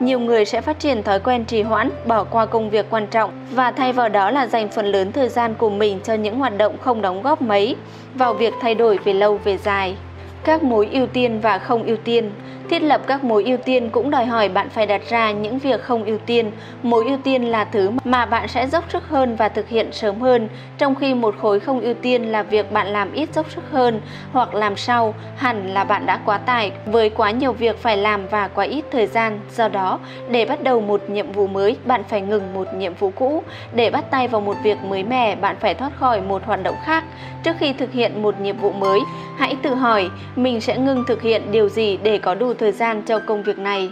nhiều 0.00 0.20
người 0.20 0.44
sẽ 0.44 0.60
phát 0.60 0.78
triển 0.78 1.02
thói 1.02 1.20
quen 1.20 1.44
trì 1.44 1.62
hoãn, 1.62 1.90
bỏ 2.06 2.24
qua 2.24 2.46
công 2.46 2.70
việc 2.70 2.86
quan 2.90 3.06
trọng 3.06 3.30
và 3.50 3.70
thay 3.70 3.92
vào 3.92 4.08
đó 4.08 4.30
là 4.30 4.46
dành 4.46 4.68
phần 4.68 4.86
lớn 4.86 5.12
thời 5.12 5.28
gian 5.28 5.54
của 5.54 5.70
mình 5.70 6.00
cho 6.04 6.14
những 6.14 6.38
hoạt 6.38 6.58
động 6.58 6.76
không 6.80 7.02
đóng 7.02 7.22
góp 7.22 7.42
mấy 7.42 7.76
vào 8.14 8.34
việc 8.34 8.54
thay 8.60 8.74
đổi 8.74 8.98
về 9.04 9.12
lâu 9.12 9.40
về 9.44 9.56
dài. 9.56 9.96
Các 10.44 10.62
mối 10.62 10.88
ưu 10.92 11.06
tiên 11.06 11.40
và 11.40 11.58
không 11.58 11.82
ưu 11.82 11.96
tiên 11.96 12.30
Thiết 12.72 12.82
lập 12.82 13.00
các 13.06 13.24
mối 13.24 13.44
ưu 13.44 13.56
tiên 13.56 13.90
cũng 13.90 14.10
đòi 14.10 14.26
hỏi 14.26 14.48
bạn 14.48 14.70
phải 14.70 14.86
đặt 14.86 15.02
ra 15.08 15.30
những 15.30 15.58
việc 15.58 15.82
không 15.82 16.04
ưu 16.04 16.18
tiên. 16.18 16.50
Mối 16.82 17.04
ưu 17.04 17.18
tiên 17.24 17.44
là 17.44 17.64
thứ 17.64 17.90
mà 18.04 18.26
bạn 18.26 18.48
sẽ 18.48 18.66
dốc 18.66 18.84
sức 18.92 19.08
hơn 19.08 19.36
và 19.36 19.48
thực 19.48 19.68
hiện 19.68 19.92
sớm 19.92 20.20
hơn, 20.20 20.48
trong 20.78 20.94
khi 20.94 21.14
một 21.14 21.34
khối 21.42 21.60
không 21.60 21.80
ưu 21.80 21.94
tiên 21.94 22.32
là 22.32 22.42
việc 22.42 22.72
bạn 22.72 22.86
làm 22.86 23.12
ít 23.12 23.34
dốc 23.34 23.50
sức 23.50 23.62
hơn 23.70 24.00
hoặc 24.32 24.54
làm 24.54 24.76
sau, 24.76 25.14
hẳn 25.36 25.74
là 25.74 25.84
bạn 25.84 26.06
đã 26.06 26.20
quá 26.24 26.38
tải 26.38 26.72
với 26.86 27.10
quá 27.10 27.30
nhiều 27.30 27.52
việc 27.52 27.78
phải 27.78 27.96
làm 27.96 28.26
và 28.26 28.48
quá 28.48 28.64
ít 28.64 28.84
thời 28.92 29.06
gian. 29.06 29.40
Do 29.50 29.68
đó, 29.68 29.98
để 30.30 30.44
bắt 30.44 30.62
đầu 30.62 30.80
một 30.80 31.10
nhiệm 31.10 31.32
vụ 31.32 31.46
mới, 31.46 31.76
bạn 31.84 32.02
phải 32.08 32.20
ngừng 32.20 32.54
một 32.54 32.74
nhiệm 32.74 32.94
vụ 32.94 33.10
cũ. 33.10 33.42
Để 33.74 33.90
bắt 33.90 34.04
tay 34.10 34.28
vào 34.28 34.40
một 34.40 34.56
việc 34.62 34.78
mới 34.84 35.02
mẻ, 35.02 35.36
bạn 35.36 35.56
phải 35.60 35.74
thoát 35.74 35.92
khỏi 35.96 36.20
một 36.20 36.42
hoạt 36.46 36.62
động 36.62 36.76
khác. 36.84 37.04
Trước 37.44 37.56
khi 37.58 37.72
thực 37.72 37.92
hiện 37.92 38.22
một 38.22 38.40
nhiệm 38.40 38.56
vụ 38.56 38.72
mới, 38.72 39.00
hãy 39.38 39.56
tự 39.62 39.74
hỏi 39.74 40.10
mình 40.36 40.60
sẽ 40.60 40.78
ngừng 40.78 41.04
thực 41.06 41.22
hiện 41.22 41.52
điều 41.52 41.68
gì 41.68 41.98
để 42.02 42.18
có 42.18 42.34
đủ 42.34 42.54
thời 42.62 42.72
gian 42.72 43.02
cho 43.02 43.18
công 43.18 43.42
việc 43.42 43.58
này. 43.58 43.90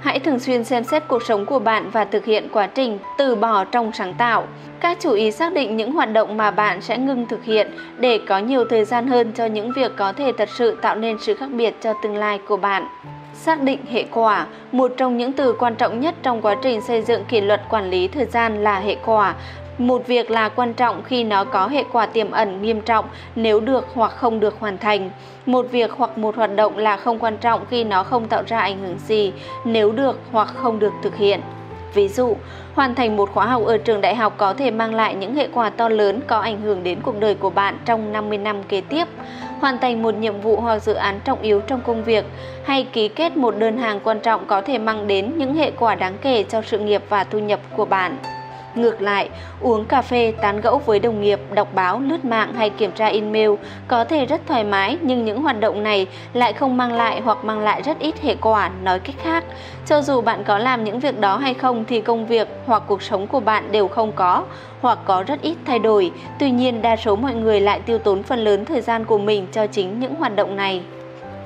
Hãy 0.00 0.18
thường 0.18 0.38
xuyên 0.38 0.64
xem 0.64 0.84
xét 0.84 1.02
cuộc 1.08 1.22
sống 1.22 1.46
của 1.46 1.58
bạn 1.58 1.90
và 1.90 2.04
thực 2.04 2.24
hiện 2.24 2.48
quá 2.52 2.66
trình 2.66 2.98
từ 3.18 3.34
bỏ 3.34 3.64
trong 3.64 3.92
sáng 3.92 4.14
tạo. 4.14 4.46
Các 4.80 4.98
chú 5.00 5.10
ý 5.10 5.30
xác 5.30 5.52
định 5.52 5.76
những 5.76 5.92
hoạt 5.92 6.12
động 6.12 6.36
mà 6.36 6.50
bạn 6.50 6.80
sẽ 6.80 6.98
ngừng 6.98 7.26
thực 7.28 7.44
hiện 7.44 7.70
để 7.98 8.20
có 8.28 8.38
nhiều 8.38 8.64
thời 8.70 8.84
gian 8.84 9.06
hơn 9.06 9.32
cho 9.32 9.46
những 9.46 9.72
việc 9.72 9.92
có 9.96 10.12
thể 10.12 10.32
thật 10.38 10.48
sự 10.56 10.76
tạo 10.82 10.96
nên 10.96 11.16
sự 11.20 11.34
khác 11.34 11.50
biệt 11.52 11.74
cho 11.80 11.92
tương 12.02 12.16
lai 12.16 12.38
của 12.48 12.56
bạn. 12.56 12.86
Xác 13.34 13.62
định 13.62 13.78
hệ 13.90 14.04
quả, 14.10 14.46
một 14.72 14.92
trong 14.96 15.16
những 15.16 15.32
từ 15.32 15.52
quan 15.52 15.74
trọng 15.74 16.00
nhất 16.00 16.14
trong 16.22 16.42
quá 16.42 16.56
trình 16.62 16.80
xây 16.80 17.02
dựng 17.02 17.24
kỷ 17.24 17.40
luật 17.40 17.62
quản 17.68 17.90
lý 17.90 18.08
thời 18.08 18.24
gian 18.24 18.62
là 18.64 18.80
hệ 18.80 18.96
quả 19.04 19.34
một 19.80 20.06
việc 20.06 20.30
là 20.30 20.48
quan 20.48 20.74
trọng 20.74 21.02
khi 21.02 21.24
nó 21.24 21.44
có 21.44 21.66
hệ 21.66 21.84
quả 21.92 22.06
tiềm 22.06 22.30
ẩn 22.30 22.62
nghiêm 22.62 22.80
trọng 22.80 23.04
nếu 23.36 23.60
được 23.60 23.86
hoặc 23.94 24.12
không 24.16 24.40
được 24.40 24.60
hoàn 24.60 24.78
thành. 24.78 25.10
Một 25.46 25.66
việc 25.70 25.90
hoặc 25.92 26.18
một 26.18 26.36
hoạt 26.36 26.56
động 26.56 26.78
là 26.78 26.96
không 26.96 27.18
quan 27.18 27.36
trọng 27.36 27.66
khi 27.70 27.84
nó 27.84 28.02
không 28.02 28.28
tạo 28.28 28.42
ra 28.46 28.60
ảnh 28.60 28.78
hưởng 28.78 28.98
gì 28.98 29.32
nếu 29.64 29.92
được 29.92 30.20
hoặc 30.32 30.48
không 30.56 30.78
được 30.78 30.92
thực 31.02 31.16
hiện. 31.16 31.40
Ví 31.94 32.08
dụ, 32.08 32.36
hoàn 32.74 32.94
thành 32.94 33.16
một 33.16 33.30
khóa 33.32 33.46
học 33.46 33.62
ở 33.66 33.78
trường 33.78 34.00
đại 34.00 34.14
học 34.14 34.34
có 34.36 34.54
thể 34.54 34.70
mang 34.70 34.94
lại 34.94 35.14
những 35.14 35.34
hệ 35.34 35.48
quả 35.52 35.70
to 35.70 35.88
lớn 35.88 36.20
có 36.26 36.38
ảnh 36.38 36.60
hưởng 36.60 36.82
đến 36.82 36.98
cuộc 37.02 37.20
đời 37.20 37.34
của 37.34 37.50
bạn 37.50 37.78
trong 37.84 38.12
50 38.12 38.38
năm 38.38 38.62
kế 38.68 38.80
tiếp. 38.80 39.08
Hoàn 39.60 39.78
thành 39.78 40.02
một 40.02 40.14
nhiệm 40.14 40.40
vụ 40.40 40.56
hoặc 40.60 40.78
dự 40.78 40.94
án 40.94 41.20
trọng 41.24 41.42
yếu 41.42 41.60
trong 41.60 41.80
công 41.80 42.04
việc 42.04 42.24
hay 42.64 42.84
ký 42.84 43.08
kết 43.08 43.36
một 43.36 43.54
đơn 43.58 43.78
hàng 43.78 44.00
quan 44.04 44.20
trọng 44.20 44.46
có 44.46 44.60
thể 44.60 44.78
mang 44.78 45.06
đến 45.06 45.32
những 45.36 45.54
hệ 45.54 45.70
quả 45.70 45.94
đáng 45.94 46.14
kể 46.22 46.42
cho 46.42 46.62
sự 46.62 46.78
nghiệp 46.78 47.02
và 47.08 47.24
thu 47.24 47.38
nhập 47.38 47.60
của 47.76 47.84
bạn. 47.84 48.16
Ngược 48.74 49.02
lại, 49.02 49.28
uống 49.60 49.84
cà 49.84 50.02
phê, 50.02 50.34
tán 50.40 50.60
gẫu 50.60 50.78
với 50.78 50.98
đồng 50.98 51.20
nghiệp, 51.20 51.40
đọc 51.54 51.68
báo, 51.74 52.00
lướt 52.00 52.24
mạng 52.24 52.54
hay 52.54 52.70
kiểm 52.70 52.92
tra 52.92 53.06
email 53.06 53.50
có 53.88 54.04
thể 54.04 54.26
rất 54.26 54.40
thoải 54.46 54.64
mái 54.64 54.98
nhưng 55.02 55.24
những 55.24 55.42
hoạt 55.42 55.60
động 55.60 55.82
này 55.82 56.06
lại 56.32 56.52
không 56.52 56.76
mang 56.76 56.92
lại 56.92 57.20
hoặc 57.24 57.44
mang 57.44 57.60
lại 57.60 57.82
rất 57.82 57.98
ít 57.98 58.20
hệ 58.22 58.36
quả. 58.40 58.70
Nói 58.82 58.98
cách 58.98 59.16
khác, 59.22 59.44
cho 59.86 60.02
dù 60.02 60.20
bạn 60.20 60.44
có 60.44 60.58
làm 60.58 60.84
những 60.84 61.00
việc 61.00 61.20
đó 61.20 61.36
hay 61.36 61.54
không 61.54 61.84
thì 61.84 62.00
công 62.00 62.26
việc 62.26 62.48
hoặc 62.66 62.82
cuộc 62.86 63.02
sống 63.02 63.26
của 63.26 63.40
bạn 63.40 63.72
đều 63.72 63.88
không 63.88 64.12
có 64.12 64.44
hoặc 64.80 64.98
có 65.04 65.24
rất 65.26 65.42
ít 65.42 65.56
thay 65.66 65.78
đổi. 65.78 66.12
Tuy 66.38 66.50
nhiên, 66.50 66.82
đa 66.82 66.96
số 66.96 67.16
mọi 67.16 67.34
người 67.34 67.60
lại 67.60 67.80
tiêu 67.80 67.98
tốn 67.98 68.22
phần 68.22 68.38
lớn 68.38 68.64
thời 68.64 68.80
gian 68.80 69.04
của 69.04 69.18
mình 69.18 69.46
cho 69.52 69.66
chính 69.66 70.00
những 70.00 70.14
hoạt 70.14 70.36
động 70.36 70.56
này. 70.56 70.82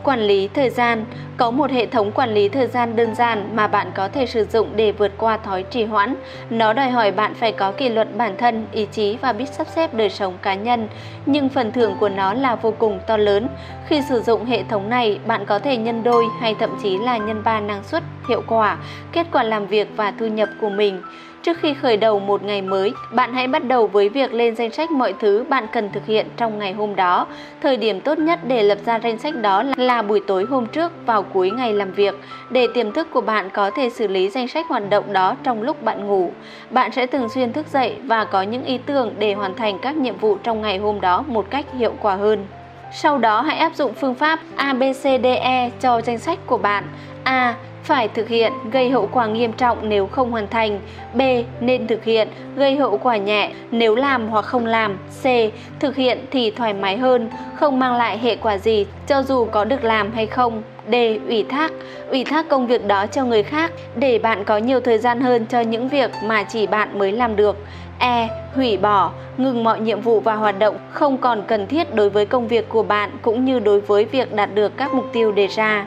Quản 0.05 0.21
lý 0.21 0.49
thời 0.55 0.71
gian 0.71 1.05
Có 1.37 1.51
một 1.51 1.71
hệ 1.71 1.87
thống 1.87 2.13
quản 2.13 2.35
lý 2.35 2.49
thời 2.49 2.67
gian 2.67 2.97
đơn 2.97 3.15
giản 3.15 3.57
mà 3.57 3.67
bạn 3.67 3.91
có 3.95 4.09
thể 4.09 4.27
sử 4.27 4.45
dụng 4.45 4.69
để 4.77 4.93
vượt 4.93 5.13
qua 5.19 5.37
thói 5.37 5.63
trì 5.63 5.85
hoãn. 5.85 6.15
Nó 6.51 6.73
đòi 6.73 6.91
hỏi 6.91 7.11
bạn 7.11 7.35
phải 7.35 7.53
có 7.53 7.73
kỷ 7.73 7.89
luật 7.89 8.17
bản 8.17 8.37
thân, 8.39 8.67
ý 8.73 8.87
chí 8.93 9.17
và 9.21 9.33
biết 9.33 9.49
sắp 9.49 9.67
xếp 9.67 9.95
đời 9.95 10.11
sống 10.11 10.35
cá 10.43 10.55
nhân, 10.55 10.89
nhưng 11.27 11.49
phần 11.49 11.73
thưởng 11.73 11.97
của 12.01 12.09
nó 12.09 12.35
là 12.35 12.55
vô 12.57 12.75
cùng 12.79 12.99
to 13.07 13.17
lớn. 13.17 13.49
Khi 13.87 14.03
sử 14.09 14.21
dụng 14.21 14.45
hệ 14.45 14.63
thống 14.69 14.91
này, 14.91 15.19
bạn 15.27 15.47
có 15.47 15.59
thể 15.59 15.77
nhân 15.77 16.03
đôi 16.03 16.25
hay 16.41 16.55
thậm 16.61 16.71
chí 16.83 16.99
là 16.99 17.17
nhân 17.17 17.43
ba 17.45 17.61
năng 17.61 17.85
suất, 17.85 18.03
hiệu 18.29 18.43
quả, 18.47 18.79
kết 19.13 19.27
quả 19.33 19.43
làm 19.43 19.67
việc 19.67 19.89
và 19.97 20.13
thu 20.19 20.27
nhập 20.27 20.49
của 20.61 20.71
mình. 20.71 21.03
Trước 21.45 21.59
khi 21.61 21.75
khởi 21.75 21.97
đầu 21.97 22.21
một 22.21 22.43
ngày 22.43 22.63
mới, 22.63 22.93
bạn 23.13 23.35
hãy 23.35 23.47
bắt 23.47 23.65
đầu 23.65 23.87
với 23.87 24.09
việc 24.09 24.33
lên 24.35 24.57
danh 24.57 24.71
sách 24.71 24.91
mọi 24.91 25.15
thứ 25.21 25.45
bạn 25.49 25.67
cần 25.73 25.91
thực 25.93 26.07
hiện 26.07 26.27
trong 26.37 26.59
ngày 26.59 26.73
hôm 26.73 26.97
đó. 26.97 27.27
Thời 27.61 27.77
điểm 27.77 28.01
tốt 28.01 28.19
nhất 28.19 28.39
để 28.47 28.63
lập 28.63 28.79
ra 28.87 29.01
danh 29.03 29.19
sách 29.19 29.35
đó 29.43 29.63
là 29.77 30.03
buổi 30.03 30.21
tối 30.27 30.45
hôm 30.51 30.67
trước 30.67 30.93
vào 31.07 31.23
cuối 31.23 31.51
ngày 31.51 31.73
làm 31.73 31.93
việc, 31.93 32.15
để 32.51 32.67
tiềm 32.75 32.93
thức 32.93 33.09
của 33.13 33.21
bạn 33.21 33.51
có 33.51 33.71
thể 33.71 33.91
xử 33.91 34.09
lý 34.09 34.29
danh 34.29 34.49
sách 34.49 34.67
hoạt 34.69 34.91
động 34.91 35.13
đó 35.13 35.37
trong 35.43 35.63
lúc 35.63 35.83
bạn 35.83 36.07
ngủ. 36.07 36.31
Bạn 36.71 36.93
sẽ 36.93 37.07
thường 37.07 37.29
xuyên 37.29 37.53
thức 37.53 37.67
dậy 37.73 37.97
và 38.05 38.25
có 38.25 38.43
những 38.43 38.65
ý 38.65 38.79
tưởng 38.79 39.15
để 39.19 39.35
hoàn 39.35 39.55
thành 39.55 39.79
các 39.79 39.97
nhiệm 39.97 40.19
vụ 40.19 40.37
trong 40.43 40.63
ngày 40.63 40.79
hôm 40.79 41.01
đó 41.01 41.25
một 41.27 41.47
cách 41.51 41.67
hiệu 41.79 41.93
quả 42.03 42.15
hơn. 42.15 42.47
Sau 42.93 43.19
đó 43.19 43.41
hãy 43.41 43.57
áp 43.57 43.75
dụng 43.75 43.95
phương 43.95 44.15
pháp 44.15 44.41
ABCDE 44.57 45.71
cho 45.81 46.01
danh 46.01 46.19
sách 46.19 46.39
của 46.47 46.59
bạn. 46.59 46.85
A 47.25 47.55
phải 47.85 48.09
thực 48.09 48.29
hiện 48.29 48.53
gây 48.73 48.91
hậu 48.91 49.09
quả 49.13 49.27
nghiêm 49.27 49.53
trọng 49.53 49.89
nếu 49.89 50.07
không 50.07 50.31
hoàn 50.31 50.49
thành. 50.49 50.81
B. 51.15 51.21
Nên 51.61 51.87
thực 51.87 52.05
hiện 52.05 52.29
gây 52.57 52.77
hậu 52.77 52.99
quả 52.99 53.17
nhẹ 53.17 53.51
nếu 53.71 53.95
làm 53.95 54.29
hoặc 54.29 54.45
không 54.45 54.67
làm. 54.67 54.99
C. 55.23 55.27
Thực 55.81 55.97
hiện 55.97 56.19
thì 56.31 56.51
thoải 56.51 56.75
mái 56.75 56.97
hơn, 56.97 57.31
không 57.55 57.79
mang 57.79 57.97
lại 57.97 58.19
hệ 58.19 58.37
quả 58.37 58.59
gì 58.59 58.87
cho 59.07 59.23
dù 59.23 59.45
có 59.45 59.65
được 59.65 59.85
làm 59.85 60.13
hay 60.13 60.27
không. 60.27 60.63
D. 60.89 60.95
Ủy 61.29 61.45
thác 61.49 61.73
Ủy 62.11 62.25
thác 62.25 62.49
công 62.49 62.67
việc 62.67 62.87
đó 62.87 63.07
cho 63.07 63.25
người 63.25 63.43
khác 63.43 63.73
để 63.97 64.19
bạn 64.19 64.45
có 64.45 64.59
nhiều 64.59 64.81
thời 64.81 64.99
gian 64.99 65.21
hơn 65.21 65.47
cho 65.47 65.61
những 65.61 65.89
việc 65.89 66.11
mà 66.25 66.43
chỉ 66.43 66.67
bạn 66.67 66.99
mới 66.99 67.13
làm 67.13 67.37
được. 67.37 67.57
E. 67.99 68.29
Hủy 68.55 68.77
bỏ, 68.77 69.11
ngừng 69.37 69.65
mọi 69.65 69.81
nhiệm 69.81 70.01
vụ 70.01 70.21
và 70.21 70.35
hoạt 70.35 70.59
động 70.59 70.77
không 70.91 71.19
còn 71.19 71.43
cần 71.49 71.67
thiết 71.67 71.95
đối 71.95 72.11
với 72.11 72.27
công 72.27 72.49
việc 72.49 72.69
của 72.69 72.83
bạn 72.83 73.11
cũng 73.23 73.45
như 73.45 73.59
đối 73.59 73.81
với 73.81 74.05
việc 74.05 74.35
đạt 74.35 74.55
được 74.55 74.77
các 74.77 74.95
mục 74.95 75.05
tiêu 75.13 75.33
đề 75.33 75.47
ra 75.47 75.87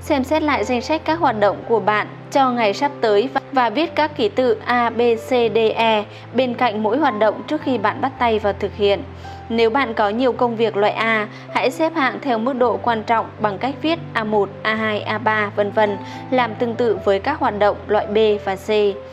xem 0.00 0.24
xét 0.24 0.42
lại 0.42 0.64
danh 0.64 0.80
sách 0.80 1.02
các 1.04 1.18
hoạt 1.18 1.40
động 1.40 1.56
của 1.68 1.80
bạn 1.80 2.06
cho 2.32 2.50
ngày 2.50 2.74
sắp 2.74 2.92
tới 3.00 3.28
và 3.52 3.70
viết 3.70 3.94
các 3.94 4.16
ký 4.16 4.28
tự 4.28 4.56
A, 4.64 4.90
B, 4.90 5.00
C, 5.26 5.28
D, 5.28 5.58
E 5.74 6.04
bên 6.34 6.54
cạnh 6.54 6.82
mỗi 6.82 6.98
hoạt 6.98 7.18
động 7.18 7.42
trước 7.46 7.62
khi 7.62 7.78
bạn 7.78 8.00
bắt 8.00 8.12
tay 8.18 8.38
vào 8.38 8.52
thực 8.52 8.76
hiện. 8.76 9.02
Nếu 9.50 9.70
bạn 9.70 9.94
có 9.94 10.08
nhiều 10.08 10.32
công 10.32 10.56
việc 10.56 10.76
loại 10.76 10.92
A, 10.92 11.28
hãy 11.54 11.70
xếp 11.70 11.94
hạng 11.94 12.18
theo 12.22 12.38
mức 12.38 12.52
độ 12.52 12.76
quan 12.76 13.02
trọng 13.02 13.26
bằng 13.40 13.58
cách 13.58 13.74
viết 13.82 13.98
A1, 14.14 14.46
A2, 14.64 15.04
A3, 15.04 15.50
vân 15.56 15.70
vân, 15.70 15.96
làm 16.30 16.54
tương 16.54 16.74
tự 16.74 16.98
với 17.04 17.18
các 17.18 17.38
hoạt 17.38 17.58
động 17.58 17.76
loại 17.86 18.06
B 18.06 18.18
và 18.44 18.56
C. 18.56 18.68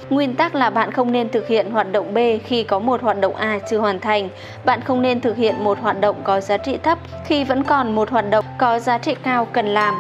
Nguyên 0.10 0.36
tắc 0.36 0.56
là 0.56 0.70
bạn 0.70 0.92
không 0.92 1.12
nên 1.12 1.30
thực 1.30 1.48
hiện 1.48 1.72
hoạt 1.72 1.92
động 1.92 2.14
B 2.14 2.18
khi 2.46 2.64
có 2.64 2.80
một 2.80 3.02
hoạt 3.02 3.20
động 3.20 3.36
A 3.36 3.60
chưa 3.70 3.78
hoàn 3.78 4.00
thành. 4.00 4.30
Bạn 4.66 4.82
không 4.82 5.02
nên 5.02 5.22
thực 5.22 5.38
hiện 5.38 5.64
một 5.64 5.80
hoạt 5.80 6.02
động 6.02 6.16
có 6.24 6.40
giá 6.40 6.58
trị 6.58 6.78
thấp 6.84 6.98
khi 7.26 7.44
vẫn 7.44 7.64
còn 7.64 7.96
một 7.96 8.10
hoạt 8.10 8.30
động 8.30 8.46
có 8.60 8.80
giá 8.80 8.98
trị 8.98 9.16
cao 9.24 9.46
cần 9.46 9.68
làm. 9.68 9.96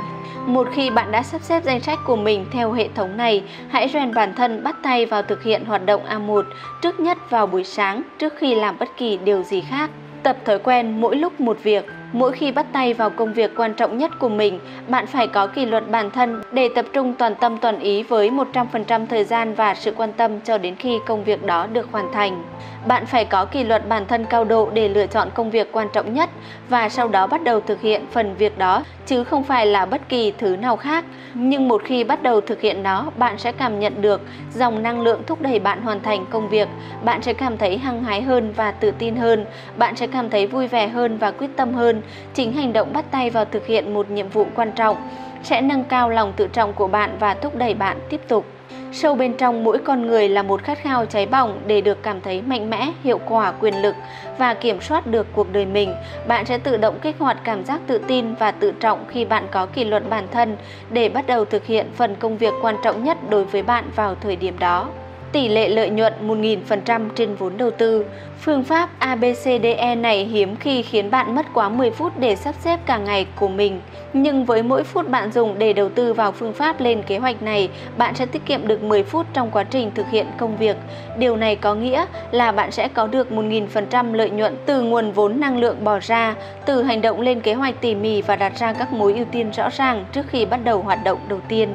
Một 0.45 0.67
khi 0.73 0.89
bạn 0.89 1.11
đã 1.11 1.23
sắp 1.23 1.41
xếp 1.41 1.63
danh 1.63 1.79
sách 1.79 1.99
của 2.05 2.15
mình 2.15 2.45
theo 2.51 2.71
hệ 2.71 2.87
thống 2.95 3.17
này, 3.17 3.43
hãy 3.69 3.89
rèn 3.93 4.13
bản 4.13 4.33
thân 4.35 4.63
bắt 4.63 4.75
tay 4.83 5.05
vào 5.05 5.21
thực 5.21 5.43
hiện 5.43 5.65
hoạt 5.65 5.85
động 5.85 6.01
A1 6.09 6.43
trước 6.81 6.99
nhất 6.99 7.17
vào 7.29 7.47
buổi 7.47 7.63
sáng 7.63 8.01
trước 8.19 8.33
khi 8.37 8.55
làm 8.55 8.79
bất 8.79 8.89
kỳ 8.97 9.17
điều 9.17 9.43
gì 9.43 9.61
khác. 9.61 9.89
Tập 10.27 10.37
thói 10.45 10.59
quen 10.59 11.01
mỗi 11.01 11.15
lúc 11.15 11.39
một 11.39 11.63
việc. 11.63 11.85
Mỗi 12.11 12.31
khi 12.31 12.51
bắt 12.51 12.65
tay 12.73 12.93
vào 12.93 13.09
công 13.09 13.33
việc 13.33 13.51
quan 13.55 13.73
trọng 13.73 13.97
nhất 13.97 14.11
của 14.19 14.29
mình, 14.29 14.59
bạn 14.87 15.07
phải 15.07 15.27
có 15.27 15.47
kỷ 15.47 15.65
luật 15.65 15.89
bản 15.91 16.11
thân 16.11 16.41
để 16.51 16.69
tập 16.75 16.85
trung 16.93 17.13
toàn 17.13 17.35
tâm 17.35 17.57
toàn 17.57 17.79
ý 17.79 18.03
với 18.03 18.29
100% 18.29 19.05
thời 19.05 19.23
gian 19.23 19.53
và 19.53 19.75
sự 19.75 19.91
quan 19.91 20.13
tâm 20.13 20.39
cho 20.41 20.57
đến 20.57 20.75
khi 20.75 20.99
công 21.05 21.23
việc 21.23 21.45
đó 21.45 21.67
được 21.67 21.91
hoàn 21.91 22.13
thành. 22.13 22.43
Bạn 22.87 23.05
phải 23.05 23.25
có 23.25 23.45
kỷ 23.45 23.63
luật 23.63 23.89
bản 23.89 24.05
thân 24.07 24.25
cao 24.25 24.43
độ 24.43 24.69
để 24.73 24.89
lựa 24.89 25.07
chọn 25.07 25.29
công 25.33 25.51
việc 25.51 25.71
quan 25.71 25.87
trọng 25.93 26.13
nhất 26.13 26.29
và 26.69 26.89
sau 26.89 27.07
đó 27.07 27.27
bắt 27.27 27.43
đầu 27.43 27.61
thực 27.61 27.81
hiện 27.81 28.05
phần 28.11 28.35
việc 28.35 28.57
đó 28.57 28.83
chứ 29.05 29.23
không 29.23 29.43
phải 29.43 29.65
là 29.65 29.85
bất 29.85 30.09
kỳ 30.09 30.33
thứ 30.37 30.55
nào 30.55 30.77
khác. 30.77 31.05
Nhưng 31.33 31.67
một 31.67 31.81
khi 31.85 32.03
bắt 32.03 32.23
đầu 32.23 32.41
thực 32.41 32.61
hiện 32.61 32.83
nó, 32.83 33.11
bạn 33.17 33.37
sẽ 33.37 33.51
cảm 33.51 33.79
nhận 33.79 34.01
được 34.01 34.21
dòng 34.53 34.83
năng 34.83 35.01
lượng 35.01 35.21
thúc 35.27 35.41
đẩy 35.41 35.59
bạn 35.59 35.81
hoàn 35.81 36.01
thành 36.01 36.25
công 36.29 36.49
việc. 36.49 36.67
Bạn 37.03 37.21
sẽ 37.21 37.33
cảm 37.33 37.57
thấy 37.57 37.77
hăng 37.77 38.03
hái 38.03 38.21
hơn 38.21 38.53
và 38.55 38.71
tự 38.71 38.91
tin 38.91 39.15
hơn. 39.15 39.45
Bạn 39.77 39.95
sẽ 39.95 40.07
cảm 40.07 40.29
thấy 40.29 40.47
vui 40.47 40.67
vẻ 40.67 40.87
hơn 40.87 41.17
và 41.17 41.31
quyết 41.31 41.49
tâm 41.55 41.73
hơn. 41.73 42.01
Chính 42.33 42.53
hành 42.53 42.73
động 42.73 42.93
bắt 42.93 43.05
tay 43.11 43.29
vào 43.29 43.45
thực 43.45 43.67
hiện 43.67 43.93
một 43.93 44.09
nhiệm 44.09 44.29
vụ 44.29 44.45
quan 44.55 44.71
trọng 44.71 44.97
sẽ 45.43 45.61
nâng 45.61 45.83
cao 45.83 46.09
lòng 46.09 46.33
tự 46.35 46.47
trọng 46.47 46.73
của 46.73 46.87
bạn 46.87 47.17
và 47.19 47.33
thúc 47.33 47.55
đẩy 47.55 47.73
bạn 47.73 47.97
tiếp 48.09 48.21
tục. 48.27 48.56
Sâu 48.91 49.15
bên 49.15 49.37
trong 49.37 49.63
mỗi 49.63 49.77
con 49.77 50.07
người 50.07 50.29
là 50.29 50.43
một 50.43 50.63
khát 50.63 50.77
khao 50.77 51.05
cháy 51.05 51.25
bỏng 51.25 51.61
để 51.67 51.81
được 51.81 52.03
cảm 52.03 52.21
thấy 52.21 52.41
mạnh 52.41 52.69
mẽ, 52.69 52.93
hiệu 53.03 53.17
quả, 53.17 53.51
quyền 53.51 53.81
lực 53.81 53.95
và 54.37 54.53
kiểm 54.53 54.81
soát 54.81 55.07
được 55.07 55.27
cuộc 55.33 55.51
đời 55.51 55.65
mình. 55.65 55.93
Bạn 56.27 56.45
sẽ 56.45 56.57
tự 56.57 56.77
động 56.77 56.99
kích 57.01 57.15
hoạt 57.19 57.37
cảm 57.43 57.65
giác 57.65 57.81
tự 57.87 57.97
tin 58.07 58.33
và 58.33 58.51
tự 58.51 58.71
trọng 58.71 59.05
khi 59.07 59.25
bạn 59.25 59.47
có 59.51 59.65
kỷ 59.65 59.83
luật 59.83 60.09
bản 60.09 60.27
thân 60.31 60.57
để 60.89 61.09
bắt 61.09 61.27
đầu 61.27 61.45
thực 61.45 61.65
hiện 61.65 61.91
phần 61.95 62.15
công 62.15 62.37
việc 62.37 62.53
quan 62.61 62.75
trọng 62.83 63.03
nhất 63.03 63.17
đối 63.29 63.45
với 63.45 63.63
bạn 63.63 63.89
vào 63.95 64.15
thời 64.15 64.35
điểm 64.35 64.59
đó 64.59 64.89
tỷ 65.31 65.47
lệ 65.47 65.69
lợi 65.69 65.89
nhuận 65.89 66.13
1.000% 66.27 67.09
trên 67.15 67.35
vốn 67.35 67.57
đầu 67.57 67.71
tư. 67.71 68.05
Phương 68.39 68.63
pháp 68.63 68.89
ABCDE 68.99 69.95
này 69.95 70.25
hiếm 70.25 70.55
khi 70.55 70.81
khiến 70.81 71.11
bạn 71.11 71.35
mất 71.35 71.45
quá 71.53 71.69
10 71.69 71.91
phút 71.91 72.19
để 72.19 72.35
sắp 72.35 72.55
xếp 72.59 72.79
cả 72.85 72.97
ngày 72.97 73.25
của 73.35 73.47
mình. 73.47 73.81
Nhưng 74.13 74.45
với 74.45 74.63
mỗi 74.63 74.83
phút 74.83 75.09
bạn 75.09 75.31
dùng 75.31 75.59
để 75.59 75.73
đầu 75.73 75.89
tư 75.89 76.13
vào 76.13 76.31
phương 76.31 76.53
pháp 76.53 76.81
lên 76.81 77.03
kế 77.03 77.17
hoạch 77.17 77.41
này, 77.41 77.69
bạn 77.97 78.15
sẽ 78.15 78.25
tiết 78.25 78.45
kiệm 78.45 78.67
được 78.67 78.83
10 78.83 79.03
phút 79.03 79.25
trong 79.33 79.51
quá 79.51 79.63
trình 79.63 79.91
thực 79.95 80.05
hiện 80.11 80.25
công 80.37 80.57
việc. 80.57 80.77
Điều 81.17 81.35
này 81.35 81.55
có 81.55 81.75
nghĩa 81.75 82.05
là 82.31 82.51
bạn 82.51 82.71
sẽ 82.71 82.87
có 82.87 83.07
được 83.07 83.31
1.000% 83.31 84.13
lợi 84.13 84.29
nhuận 84.29 84.57
từ 84.65 84.81
nguồn 84.81 85.11
vốn 85.11 85.39
năng 85.39 85.57
lượng 85.57 85.83
bỏ 85.83 85.99
ra, 86.01 86.35
từ 86.65 86.83
hành 86.83 87.01
động 87.01 87.21
lên 87.21 87.41
kế 87.41 87.53
hoạch 87.53 87.81
tỉ 87.81 87.95
mỉ 87.95 88.21
và 88.21 88.35
đặt 88.35 88.53
ra 88.59 88.73
các 88.73 88.93
mối 88.93 89.13
ưu 89.13 89.25
tiên 89.25 89.51
rõ 89.51 89.69
ràng 89.69 90.05
trước 90.13 90.25
khi 90.29 90.45
bắt 90.45 90.59
đầu 90.63 90.81
hoạt 90.81 91.03
động 91.03 91.19
đầu 91.29 91.39
tiên. 91.47 91.69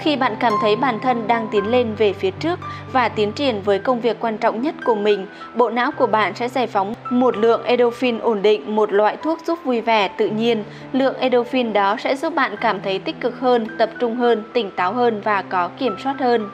Khi 0.00 0.16
bạn 0.16 0.36
cảm 0.40 0.52
thấy 0.60 0.76
bản 0.76 1.00
thân 1.00 1.26
đang 1.26 1.48
tiến 1.50 1.70
lên 1.70 1.94
về 1.94 2.12
phía 2.12 2.30
trước 2.30 2.58
và 2.92 3.08
tiến 3.08 3.32
triển 3.32 3.62
với 3.62 3.78
công 3.78 4.00
việc 4.00 4.16
quan 4.20 4.38
trọng 4.38 4.62
nhất 4.62 4.74
của 4.84 4.94
mình, 4.94 5.26
bộ 5.54 5.70
não 5.70 5.90
của 5.92 6.06
bạn 6.06 6.34
sẽ 6.34 6.48
giải 6.48 6.66
phóng 6.66 6.94
một 7.10 7.36
lượng 7.36 7.64
endorphin 7.64 8.18
ổn 8.18 8.42
định, 8.42 8.76
một 8.76 8.92
loại 8.92 9.16
thuốc 9.16 9.38
giúp 9.46 9.58
vui 9.64 9.80
vẻ 9.80 10.08
tự 10.08 10.28
nhiên. 10.28 10.64
Lượng 10.92 11.16
endorphin 11.18 11.72
đó 11.72 11.96
sẽ 11.98 12.16
giúp 12.16 12.34
bạn 12.34 12.56
cảm 12.60 12.80
thấy 12.80 12.98
tích 12.98 13.20
cực 13.20 13.40
hơn, 13.40 13.66
tập 13.78 13.90
trung 14.00 14.16
hơn, 14.16 14.42
tỉnh 14.52 14.70
táo 14.70 14.92
hơn 14.92 15.20
và 15.24 15.42
có 15.42 15.68
kiểm 15.68 15.96
soát 16.04 16.14
hơn. 16.20 16.50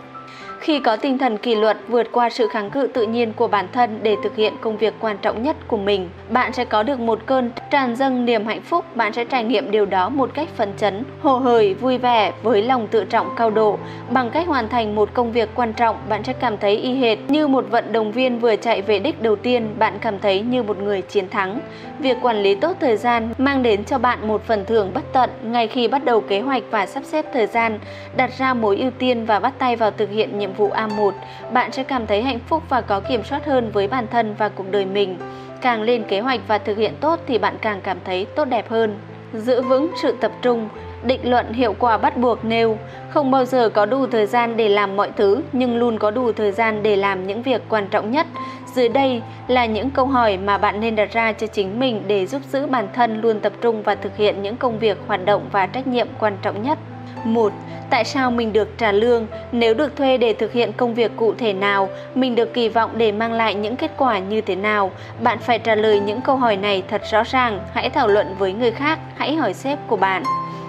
Khi 0.60 0.80
có 0.80 0.96
tinh 0.96 1.18
thần 1.18 1.38
kỷ 1.38 1.54
luật 1.54 1.76
vượt 1.88 2.06
qua 2.12 2.30
sự 2.30 2.48
kháng 2.48 2.70
cự 2.70 2.88
tự 2.94 3.06
nhiên 3.06 3.32
của 3.32 3.48
bản 3.48 3.66
thân 3.72 3.98
để 4.02 4.16
thực 4.22 4.36
hiện 4.36 4.54
công 4.60 4.76
việc 4.76 4.94
quan 5.00 5.18
trọng 5.22 5.42
nhất 5.42 5.56
của 5.68 5.76
mình, 5.76 6.08
bạn 6.30 6.52
sẽ 6.52 6.64
có 6.64 6.82
được 6.82 7.00
một 7.00 7.18
cơn 7.26 7.50
tràn 7.70 7.96
dâng 7.96 8.24
niềm 8.24 8.46
hạnh 8.46 8.62
phúc, 8.62 8.84
bạn 8.96 9.12
sẽ 9.12 9.24
trải 9.24 9.44
nghiệm 9.44 9.70
điều 9.70 9.86
đó 9.86 10.08
một 10.08 10.30
cách 10.34 10.48
phấn 10.56 10.72
chấn, 10.76 11.04
hồ 11.22 11.38
hởi, 11.38 11.74
vui 11.74 11.98
vẻ 11.98 12.32
với 12.42 12.62
lòng 12.62 12.86
tự 12.86 13.04
trọng 13.04 13.34
cao 13.36 13.50
độ. 13.50 13.78
Bằng 14.10 14.30
cách 14.30 14.46
hoàn 14.46 14.68
thành 14.68 14.94
một 14.94 15.08
công 15.14 15.32
việc 15.32 15.48
quan 15.54 15.72
trọng, 15.72 15.96
bạn 16.08 16.24
sẽ 16.24 16.32
cảm 16.32 16.58
thấy 16.58 16.76
y 16.76 16.94
hệt 16.94 17.18
như 17.28 17.48
một 17.48 17.64
vận 17.70 17.92
động 17.92 18.12
viên 18.12 18.38
vừa 18.38 18.56
chạy 18.56 18.82
về 18.82 18.98
đích 18.98 19.22
đầu 19.22 19.36
tiên, 19.36 19.74
bạn 19.78 19.98
cảm 20.00 20.18
thấy 20.18 20.40
như 20.40 20.62
một 20.62 20.78
người 20.78 21.02
chiến 21.02 21.28
thắng. 21.28 21.60
Việc 21.98 22.16
quản 22.22 22.42
lý 22.42 22.54
tốt 22.54 22.76
thời 22.80 22.96
gian 22.96 23.28
mang 23.38 23.62
đến 23.62 23.84
cho 23.84 23.98
bạn 23.98 24.28
một 24.28 24.42
phần 24.46 24.64
thưởng 24.64 24.90
bất 24.94 25.12
tận 25.12 25.30
ngay 25.42 25.68
khi 25.68 25.88
bắt 25.88 26.04
đầu 26.04 26.20
kế 26.20 26.40
hoạch 26.40 26.62
và 26.70 26.86
sắp 26.86 27.04
xếp 27.04 27.26
thời 27.32 27.46
gian, 27.46 27.78
đặt 28.16 28.30
ra 28.38 28.54
mối 28.54 28.76
ưu 28.76 28.90
tiên 28.90 29.24
và 29.24 29.38
bắt 29.38 29.54
tay 29.58 29.76
vào 29.76 29.90
thực 29.90 30.10
hiện 30.10 30.38
nhiệm 30.38 30.45
nhiệm 30.46 30.56
vụ 30.56 30.70
A1, 30.70 31.12
bạn 31.52 31.72
sẽ 31.72 31.82
cảm 31.82 32.06
thấy 32.06 32.22
hạnh 32.22 32.38
phúc 32.38 32.62
và 32.68 32.80
có 32.80 33.00
kiểm 33.00 33.24
soát 33.24 33.46
hơn 33.46 33.70
với 33.72 33.88
bản 33.88 34.06
thân 34.10 34.34
và 34.38 34.48
cuộc 34.48 34.70
đời 34.70 34.84
mình. 34.84 35.18
Càng 35.60 35.82
lên 35.82 36.02
kế 36.02 36.20
hoạch 36.20 36.40
và 36.48 36.58
thực 36.58 36.78
hiện 36.78 36.94
tốt 37.00 37.20
thì 37.26 37.38
bạn 37.38 37.54
càng 37.60 37.80
cảm 37.80 37.98
thấy 38.04 38.26
tốt 38.36 38.44
đẹp 38.44 38.70
hơn. 38.70 38.98
Giữ 39.32 39.62
vững 39.62 39.90
sự 40.02 40.14
tập 40.20 40.32
trung, 40.42 40.68
định 41.02 41.20
luận 41.30 41.52
hiệu 41.52 41.74
quả 41.78 41.98
bắt 41.98 42.16
buộc 42.16 42.44
nêu 42.44 42.78
không 43.10 43.30
bao 43.30 43.44
giờ 43.44 43.68
có 43.68 43.86
đủ 43.86 44.06
thời 44.06 44.26
gian 44.26 44.56
để 44.56 44.68
làm 44.68 44.96
mọi 44.96 45.10
thứ 45.16 45.42
nhưng 45.52 45.76
luôn 45.76 45.98
có 45.98 46.10
đủ 46.10 46.32
thời 46.32 46.52
gian 46.52 46.82
để 46.82 46.96
làm 46.96 47.26
những 47.26 47.42
việc 47.42 47.62
quan 47.68 47.88
trọng 47.88 48.10
nhất 48.10 48.26
dưới 48.74 48.88
đây 48.88 49.22
là 49.48 49.66
những 49.66 49.90
câu 49.90 50.06
hỏi 50.06 50.36
mà 50.36 50.58
bạn 50.58 50.80
nên 50.80 50.96
đặt 50.96 51.12
ra 51.12 51.32
cho 51.32 51.46
chính 51.46 51.80
mình 51.80 52.02
để 52.06 52.26
giúp 52.26 52.42
giữ 52.52 52.66
bản 52.66 52.88
thân 52.94 53.20
luôn 53.20 53.40
tập 53.40 53.52
trung 53.60 53.82
và 53.82 53.94
thực 53.94 54.16
hiện 54.16 54.42
những 54.42 54.56
công 54.56 54.78
việc 54.78 54.98
hoạt 55.06 55.24
động 55.24 55.48
và 55.52 55.66
trách 55.66 55.86
nhiệm 55.86 56.08
quan 56.18 56.36
trọng 56.42 56.62
nhất 56.62 56.78
1. 57.26 57.52
Tại 57.90 58.04
sao 58.04 58.30
mình 58.30 58.52
được 58.52 58.78
trả 58.78 58.92
lương? 58.92 59.26
Nếu 59.52 59.74
được 59.74 59.96
thuê 59.96 60.18
để 60.18 60.32
thực 60.32 60.52
hiện 60.52 60.72
công 60.72 60.94
việc 60.94 61.12
cụ 61.16 61.34
thể 61.38 61.52
nào, 61.52 61.88
mình 62.14 62.34
được 62.34 62.54
kỳ 62.54 62.68
vọng 62.68 62.90
để 62.96 63.12
mang 63.12 63.32
lại 63.32 63.54
những 63.54 63.76
kết 63.76 63.90
quả 63.96 64.18
như 64.18 64.40
thế 64.40 64.56
nào? 64.56 64.90
Bạn 65.22 65.38
phải 65.38 65.58
trả 65.58 65.74
lời 65.74 66.00
những 66.00 66.20
câu 66.20 66.36
hỏi 66.36 66.56
này 66.56 66.82
thật 66.88 67.02
rõ 67.10 67.22
ràng, 67.22 67.60
hãy 67.74 67.90
thảo 67.90 68.08
luận 68.08 68.34
với 68.38 68.52
người 68.52 68.70
khác, 68.70 68.98
hãy 69.16 69.36
hỏi 69.36 69.54
sếp 69.54 69.78
của 69.88 69.96
bạn. 69.96 70.22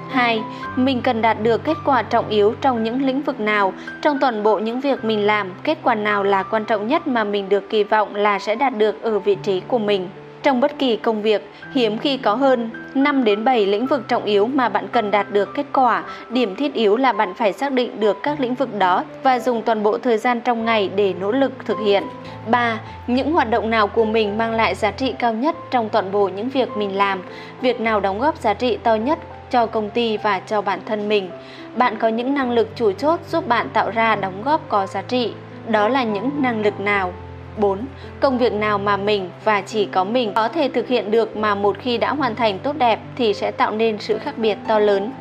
2. 0.09 0.41
Mình 0.75 1.01
cần 1.01 1.21
đạt 1.21 1.37
được 1.43 1.63
kết 1.63 1.77
quả 1.85 2.01
trọng 2.01 2.29
yếu 2.29 2.53
trong 2.61 2.83
những 2.83 3.05
lĩnh 3.05 3.21
vực 3.21 3.39
nào, 3.39 3.73
trong 4.01 4.17
toàn 4.21 4.43
bộ 4.43 4.59
những 4.59 4.81
việc 4.81 5.05
mình 5.05 5.25
làm, 5.25 5.53
kết 5.63 5.77
quả 5.83 5.95
nào 5.95 6.23
là 6.23 6.43
quan 6.43 6.65
trọng 6.65 6.87
nhất 6.87 7.07
mà 7.07 7.23
mình 7.23 7.49
được 7.49 7.69
kỳ 7.69 7.83
vọng 7.83 8.15
là 8.15 8.39
sẽ 8.39 8.55
đạt 8.55 8.77
được 8.77 9.01
ở 9.01 9.19
vị 9.19 9.37
trí 9.43 9.61
của 9.67 9.79
mình. 9.79 10.09
Trong 10.47 10.61
bất 10.61 10.79
kỳ 10.79 10.95
công 10.95 11.21
việc, 11.21 11.51
hiếm 11.73 11.97
khi 11.97 12.17
có 12.17 12.35
hơn 12.35 12.69
5 12.95 13.23
đến 13.23 13.43
7 13.43 13.65
lĩnh 13.65 13.85
vực 13.85 14.07
trọng 14.07 14.25
yếu 14.25 14.47
mà 14.47 14.69
bạn 14.69 14.87
cần 14.91 15.11
đạt 15.11 15.31
được 15.31 15.49
kết 15.55 15.65
quả. 15.73 16.03
Điểm 16.29 16.55
thiết 16.55 16.73
yếu 16.73 16.97
là 16.97 17.13
bạn 17.13 17.33
phải 17.33 17.53
xác 17.53 17.71
định 17.71 17.99
được 17.99 18.17
các 18.23 18.39
lĩnh 18.39 18.55
vực 18.55 18.79
đó 18.79 19.03
và 19.23 19.39
dùng 19.39 19.61
toàn 19.61 19.83
bộ 19.83 19.97
thời 19.97 20.17
gian 20.17 20.41
trong 20.41 20.65
ngày 20.65 20.89
để 20.95 21.13
nỗ 21.19 21.31
lực 21.31 21.51
thực 21.65 21.77
hiện. 21.85 22.03
3. 22.49 22.79
Những 23.07 23.31
hoạt 23.31 23.49
động 23.49 23.69
nào 23.69 23.87
của 23.87 24.05
mình 24.05 24.37
mang 24.37 24.51
lại 24.51 24.75
giá 24.75 24.91
trị 24.91 25.13
cao 25.19 25.33
nhất 25.33 25.55
trong 25.71 25.89
toàn 25.89 26.11
bộ 26.11 26.29
những 26.29 26.49
việc 26.49 26.69
mình 26.77 26.97
làm, 26.97 27.23
việc 27.61 27.79
nào 27.79 27.99
đóng 27.99 28.19
góp 28.19 28.37
giá 28.37 28.53
trị 28.53 28.77
to 28.83 28.95
nhất 28.95 29.19
cho 29.51 29.65
công 29.65 29.89
ty 29.89 30.17
và 30.17 30.39
cho 30.39 30.61
bản 30.61 30.79
thân 30.85 31.09
mình. 31.09 31.29
Bạn 31.75 31.97
có 31.99 32.07
những 32.07 32.33
năng 32.33 32.51
lực 32.51 32.69
chủ 32.75 32.91
chốt 32.91 33.19
giúp 33.29 33.47
bạn 33.47 33.69
tạo 33.73 33.91
ra 33.91 34.15
đóng 34.15 34.41
góp 34.45 34.69
có 34.69 34.87
giá 34.87 35.01
trị. 35.01 35.33
Đó 35.67 35.87
là 35.87 36.03
những 36.03 36.31
năng 36.41 36.61
lực 36.61 36.79
nào? 36.79 37.13
4. 37.59 37.79
Công 38.19 38.37
việc 38.37 38.53
nào 38.53 38.77
mà 38.77 38.97
mình 38.97 39.29
và 39.43 39.61
chỉ 39.61 39.85
có 39.85 40.03
mình 40.03 40.31
có 40.35 40.47
thể 40.47 40.69
thực 40.73 40.87
hiện 40.87 41.11
được 41.11 41.37
mà 41.37 41.55
một 41.55 41.77
khi 41.79 41.97
đã 41.97 42.13
hoàn 42.13 42.35
thành 42.35 42.59
tốt 42.59 42.75
đẹp 42.77 42.99
thì 43.15 43.33
sẽ 43.33 43.51
tạo 43.51 43.71
nên 43.71 43.97
sự 43.99 44.17
khác 44.17 44.37
biệt 44.37 44.57
to 44.67 44.79
lớn. 44.79 45.11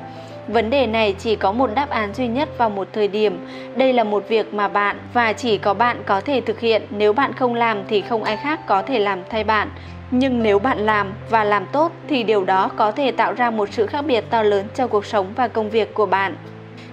Vấn 0.48 0.70
đề 0.70 0.86
này 0.86 1.14
chỉ 1.18 1.36
có 1.36 1.52
một 1.52 1.70
đáp 1.74 1.90
án 1.90 2.14
duy 2.14 2.28
nhất 2.28 2.48
vào 2.58 2.70
một 2.70 2.88
thời 2.92 3.08
điểm. 3.08 3.46
Đây 3.76 3.92
là 3.92 4.04
một 4.04 4.28
việc 4.28 4.54
mà 4.54 4.68
bạn 4.68 4.98
và 5.12 5.32
chỉ 5.32 5.58
có 5.58 5.74
bạn 5.74 6.02
có 6.06 6.20
thể 6.20 6.40
thực 6.40 6.60
hiện. 6.60 6.82
Nếu 6.90 7.12
bạn 7.12 7.32
không 7.32 7.54
làm 7.54 7.82
thì 7.88 8.00
không 8.00 8.24
ai 8.24 8.36
khác 8.36 8.66
có 8.66 8.82
thể 8.82 8.98
làm 8.98 9.18
thay 9.30 9.44
bạn. 9.44 9.70
Nhưng 10.10 10.42
nếu 10.42 10.58
bạn 10.58 10.78
làm 10.78 11.12
và 11.30 11.44
làm 11.44 11.66
tốt 11.72 11.92
thì 12.08 12.22
điều 12.22 12.44
đó 12.44 12.70
có 12.76 12.92
thể 12.92 13.12
tạo 13.12 13.32
ra 13.32 13.50
một 13.50 13.68
sự 13.72 13.86
khác 13.86 14.04
biệt 14.06 14.24
to 14.30 14.42
lớn 14.42 14.66
cho 14.74 14.86
cuộc 14.86 15.06
sống 15.06 15.26
và 15.36 15.48
công 15.48 15.70
việc 15.70 15.94
của 15.94 16.06
bạn. 16.06 16.36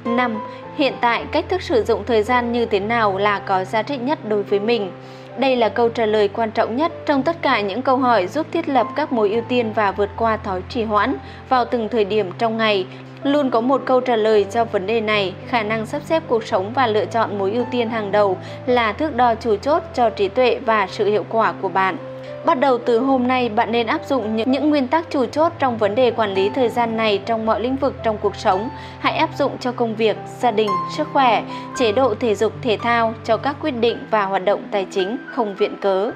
5. 0.05 0.39
Hiện 0.75 0.93
tại, 1.01 1.25
cách 1.31 1.45
thức 1.49 1.61
sử 1.61 1.83
dụng 1.83 2.03
thời 2.05 2.23
gian 2.23 2.51
như 2.51 2.65
thế 2.65 2.79
nào 2.79 3.17
là 3.17 3.39
có 3.39 3.63
giá 3.63 3.83
trị 3.83 3.97
nhất 3.97 4.19
đối 4.29 4.43
với 4.43 4.59
mình? 4.59 4.91
Đây 5.37 5.55
là 5.55 5.69
câu 5.69 5.89
trả 5.89 6.05
lời 6.05 6.27
quan 6.27 6.51
trọng 6.51 6.75
nhất 6.75 6.91
trong 7.05 7.23
tất 7.23 7.35
cả 7.41 7.61
những 7.61 7.81
câu 7.81 7.97
hỏi 7.97 8.27
giúp 8.27 8.47
thiết 8.51 8.69
lập 8.69 8.87
các 8.95 9.11
mối 9.11 9.29
ưu 9.29 9.41
tiên 9.41 9.73
và 9.75 9.91
vượt 9.91 10.09
qua 10.17 10.37
thói 10.37 10.61
trì 10.69 10.83
hoãn 10.83 11.15
vào 11.49 11.65
từng 11.65 11.89
thời 11.89 12.05
điểm 12.05 12.31
trong 12.37 12.57
ngày. 12.57 12.85
Luôn 13.23 13.49
có 13.49 13.61
một 13.61 13.81
câu 13.85 14.01
trả 14.01 14.15
lời 14.15 14.45
cho 14.51 14.65
vấn 14.65 14.87
đề 14.87 15.01
này, 15.01 15.33
khả 15.47 15.63
năng 15.63 15.85
sắp 15.85 16.01
xếp 16.05 16.23
cuộc 16.27 16.43
sống 16.43 16.73
và 16.73 16.87
lựa 16.87 17.05
chọn 17.05 17.37
mối 17.37 17.51
ưu 17.51 17.65
tiên 17.71 17.89
hàng 17.89 18.11
đầu 18.11 18.37
là 18.65 18.93
thước 18.93 19.15
đo 19.15 19.35
chủ 19.35 19.55
chốt 19.55 19.83
cho 19.93 20.09
trí 20.09 20.27
tuệ 20.27 20.59
và 20.65 20.87
sự 20.87 21.05
hiệu 21.05 21.25
quả 21.29 21.53
của 21.61 21.69
bạn. 21.69 22.12
Bắt 22.45 22.59
đầu 22.59 22.77
từ 22.77 22.99
hôm 22.99 23.27
nay, 23.27 23.49
bạn 23.49 23.71
nên 23.71 23.87
áp 23.87 24.01
dụng 24.05 24.35
những, 24.35 24.51
những 24.51 24.69
nguyên 24.69 24.87
tắc 24.87 25.09
chủ 25.09 25.25
chốt 25.25 25.51
trong 25.59 25.77
vấn 25.77 25.95
đề 25.95 26.11
quản 26.11 26.33
lý 26.33 26.49
thời 26.49 26.69
gian 26.69 26.97
này 26.97 27.21
trong 27.25 27.45
mọi 27.45 27.61
lĩnh 27.61 27.75
vực 27.75 27.95
trong 28.03 28.17
cuộc 28.17 28.35
sống. 28.35 28.69
Hãy 28.99 29.13
áp 29.13 29.29
dụng 29.37 29.57
cho 29.59 29.71
công 29.71 29.95
việc, 29.95 30.17
gia 30.39 30.51
đình, 30.51 30.69
sức 30.97 31.07
khỏe, 31.13 31.43
chế 31.77 31.91
độ 31.91 32.15
thể 32.19 32.35
dục 32.35 32.53
thể 32.61 32.77
thao, 32.83 33.13
cho 33.23 33.37
các 33.37 33.55
quyết 33.61 33.71
định 33.71 33.97
và 34.11 34.25
hoạt 34.25 34.45
động 34.45 34.63
tài 34.71 34.85
chính 34.91 35.17
không 35.31 35.55
viện 35.55 35.75
cớ. 35.81 36.11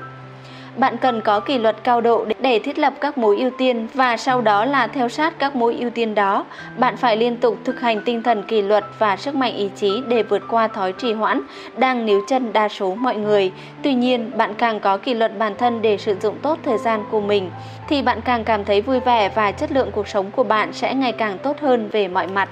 Bạn 0.78 0.98
cần 0.98 1.22
có 1.22 1.40
kỷ 1.40 1.58
luật 1.58 1.76
cao 1.84 2.02
độ 2.02 2.26
để 2.40 2.60
thiết 2.60 2.80
lập 2.80 2.94
các 3.02 3.18
mối 3.18 3.38
ưu 3.38 3.50
tiên 3.58 3.88
và 3.94 4.18
sau 4.18 4.42
đó 4.42 4.66
là 4.66 4.88
theo 4.88 5.10
sát 5.10 5.40
các 5.40 5.56
mối 5.56 5.76
ưu 5.80 5.90
tiên 5.90 6.16
đó. 6.16 6.46
Bạn 6.78 6.98
phải 6.98 7.18
liên 7.18 7.38
tục 7.38 7.58
thực 7.64 7.80
hành 7.80 8.02
tinh 8.06 8.24
thần 8.24 8.44
kỷ 8.44 8.62
luật 8.62 8.86
và 9.00 9.18
sức 9.18 9.36
mạnh 9.36 9.56
ý 9.56 9.70
chí 9.76 10.02
để 10.08 10.24
vượt 10.24 10.42
qua 10.50 10.68
thói 10.68 10.92
trì 10.92 11.14
hoãn 11.14 11.42
đang 11.78 12.06
níu 12.06 12.22
chân 12.28 12.54
đa 12.54 12.70
số 12.70 12.96
mọi 12.96 13.16
người. 13.16 13.52
Tuy 13.84 13.94
nhiên, 13.94 14.32
bạn 14.38 14.54
càng 14.54 14.80
có 14.80 14.98
kỷ 14.98 15.14
luật 15.14 15.38
bản 15.38 15.56
thân 15.58 15.82
để 15.82 15.98
sử 15.98 16.16
dụng 16.22 16.36
tốt 16.42 16.60
thời 16.64 16.78
gian 16.78 17.04
của 17.12 17.22
mình 17.22 17.52
thì 17.90 18.02
bạn 18.02 18.22
càng 18.22 18.44
cảm 18.44 18.66
thấy 18.66 18.82
vui 18.82 19.00
vẻ 19.00 19.30
và 19.30 19.52
chất 19.52 19.72
lượng 19.72 19.92
cuộc 19.92 20.08
sống 20.08 20.32
của 20.32 20.44
bạn 20.44 20.74
sẽ 20.74 20.94
ngày 20.94 21.12
càng 21.12 21.38
tốt 21.38 21.60
hơn 21.62 21.90
về 21.92 22.08
mọi 22.08 22.28
mặt 22.28 22.50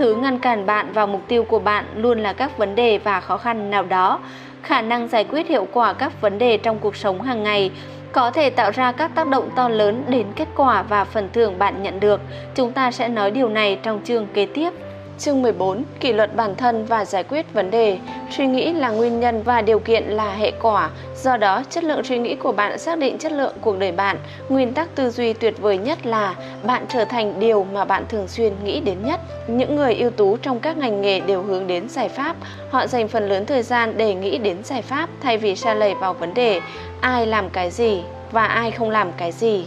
thứ 0.00 0.14
ngăn 0.14 0.38
cản 0.38 0.66
bạn 0.66 0.92
vào 0.92 1.06
mục 1.06 1.20
tiêu 1.28 1.44
của 1.44 1.58
bạn 1.58 1.84
luôn 1.94 2.18
là 2.18 2.32
các 2.32 2.58
vấn 2.58 2.74
đề 2.74 2.98
và 2.98 3.20
khó 3.20 3.36
khăn 3.36 3.70
nào 3.70 3.82
đó 3.82 4.20
khả 4.62 4.82
năng 4.82 5.08
giải 5.08 5.24
quyết 5.24 5.48
hiệu 5.48 5.66
quả 5.72 5.92
các 5.92 6.20
vấn 6.20 6.38
đề 6.38 6.56
trong 6.56 6.78
cuộc 6.78 6.96
sống 6.96 7.22
hàng 7.22 7.42
ngày, 7.42 7.70
có 8.12 8.30
thể 8.30 8.50
tạo 8.50 8.70
ra 8.70 8.92
các 8.92 9.10
tác 9.14 9.28
động 9.28 9.50
to 9.56 9.68
lớn 9.68 10.04
đến 10.08 10.26
kết 10.36 10.48
quả 10.56 10.82
và 10.82 11.04
phần 11.04 11.28
thưởng 11.32 11.58
bạn 11.58 11.82
nhận 11.82 12.00
được. 12.00 12.20
Chúng 12.54 12.72
ta 12.72 12.90
sẽ 12.90 13.08
nói 13.08 13.30
điều 13.30 13.48
này 13.48 13.78
trong 13.82 14.00
chương 14.04 14.26
kế 14.34 14.46
tiếp. 14.46 14.70
Chương 15.20 15.42
14: 15.42 15.82
Kỷ 16.00 16.12
luật 16.12 16.36
bản 16.36 16.56
thân 16.56 16.84
và 16.84 17.04
giải 17.04 17.24
quyết 17.24 17.52
vấn 17.52 17.70
đề. 17.70 17.98
Suy 18.30 18.46
nghĩ 18.46 18.72
là 18.72 18.90
nguyên 18.90 19.20
nhân 19.20 19.42
và 19.42 19.62
điều 19.62 19.78
kiện 19.78 20.04
là 20.04 20.34
hệ 20.34 20.52
quả. 20.60 20.90
Do 21.16 21.36
đó, 21.36 21.62
chất 21.70 21.84
lượng 21.84 22.04
suy 22.04 22.18
nghĩ 22.18 22.34
của 22.34 22.52
bạn 22.52 22.78
xác 22.78 22.98
định 22.98 23.18
chất 23.18 23.32
lượng 23.32 23.54
cuộc 23.60 23.78
đời 23.78 23.92
bạn. 23.92 24.16
Nguyên 24.48 24.74
tắc 24.74 24.94
tư 24.94 25.10
duy 25.10 25.32
tuyệt 25.32 25.58
vời 25.58 25.78
nhất 25.78 26.06
là 26.06 26.34
bạn 26.62 26.84
trở 26.88 27.04
thành 27.04 27.40
điều 27.40 27.64
mà 27.72 27.84
bạn 27.84 28.04
thường 28.08 28.28
xuyên 28.28 28.52
nghĩ 28.64 28.80
đến 28.80 28.98
nhất. 29.04 29.20
Những 29.46 29.76
người 29.76 29.94
ưu 29.94 30.10
tú 30.10 30.36
trong 30.36 30.60
các 30.60 30.76
ngành 30.76 31.02
nghề 31.02 31.20
đều 31.20 31.42
hướng 31.42 31.66
đến 31.66 31.88
giải 31.88 32.08
pháp. 32.08 32.36
Họ 32.70 32.86
dành 32.86 33.08
phần 33.08 33.28
lớn 33.28 33.46
thời 33.46 33.62
gian 33.62 33.94
để 33.96 34.14
nghĩ 34.14 34.38
đến 34.38 34.56
giải 34.64 34.82
pháp 34.82 35.08
thay 35.22 35.38
vì 35.38 35.56
sa 35.56 35.74
lầy 35.74 35.94
vào 35.94 36.14
vấn 36.14 36.34
đề 36.34 36.60
ai 37.00 37.26
làm 37.26 37.50
cái 37.50 37.70
gì 37.70 38.02
và 38.32 38.46
ai 38.46 38.70
không 38.70 38.90
làm 38.90 39.12
cái 39.16 39.32
gì. 39.32 39.64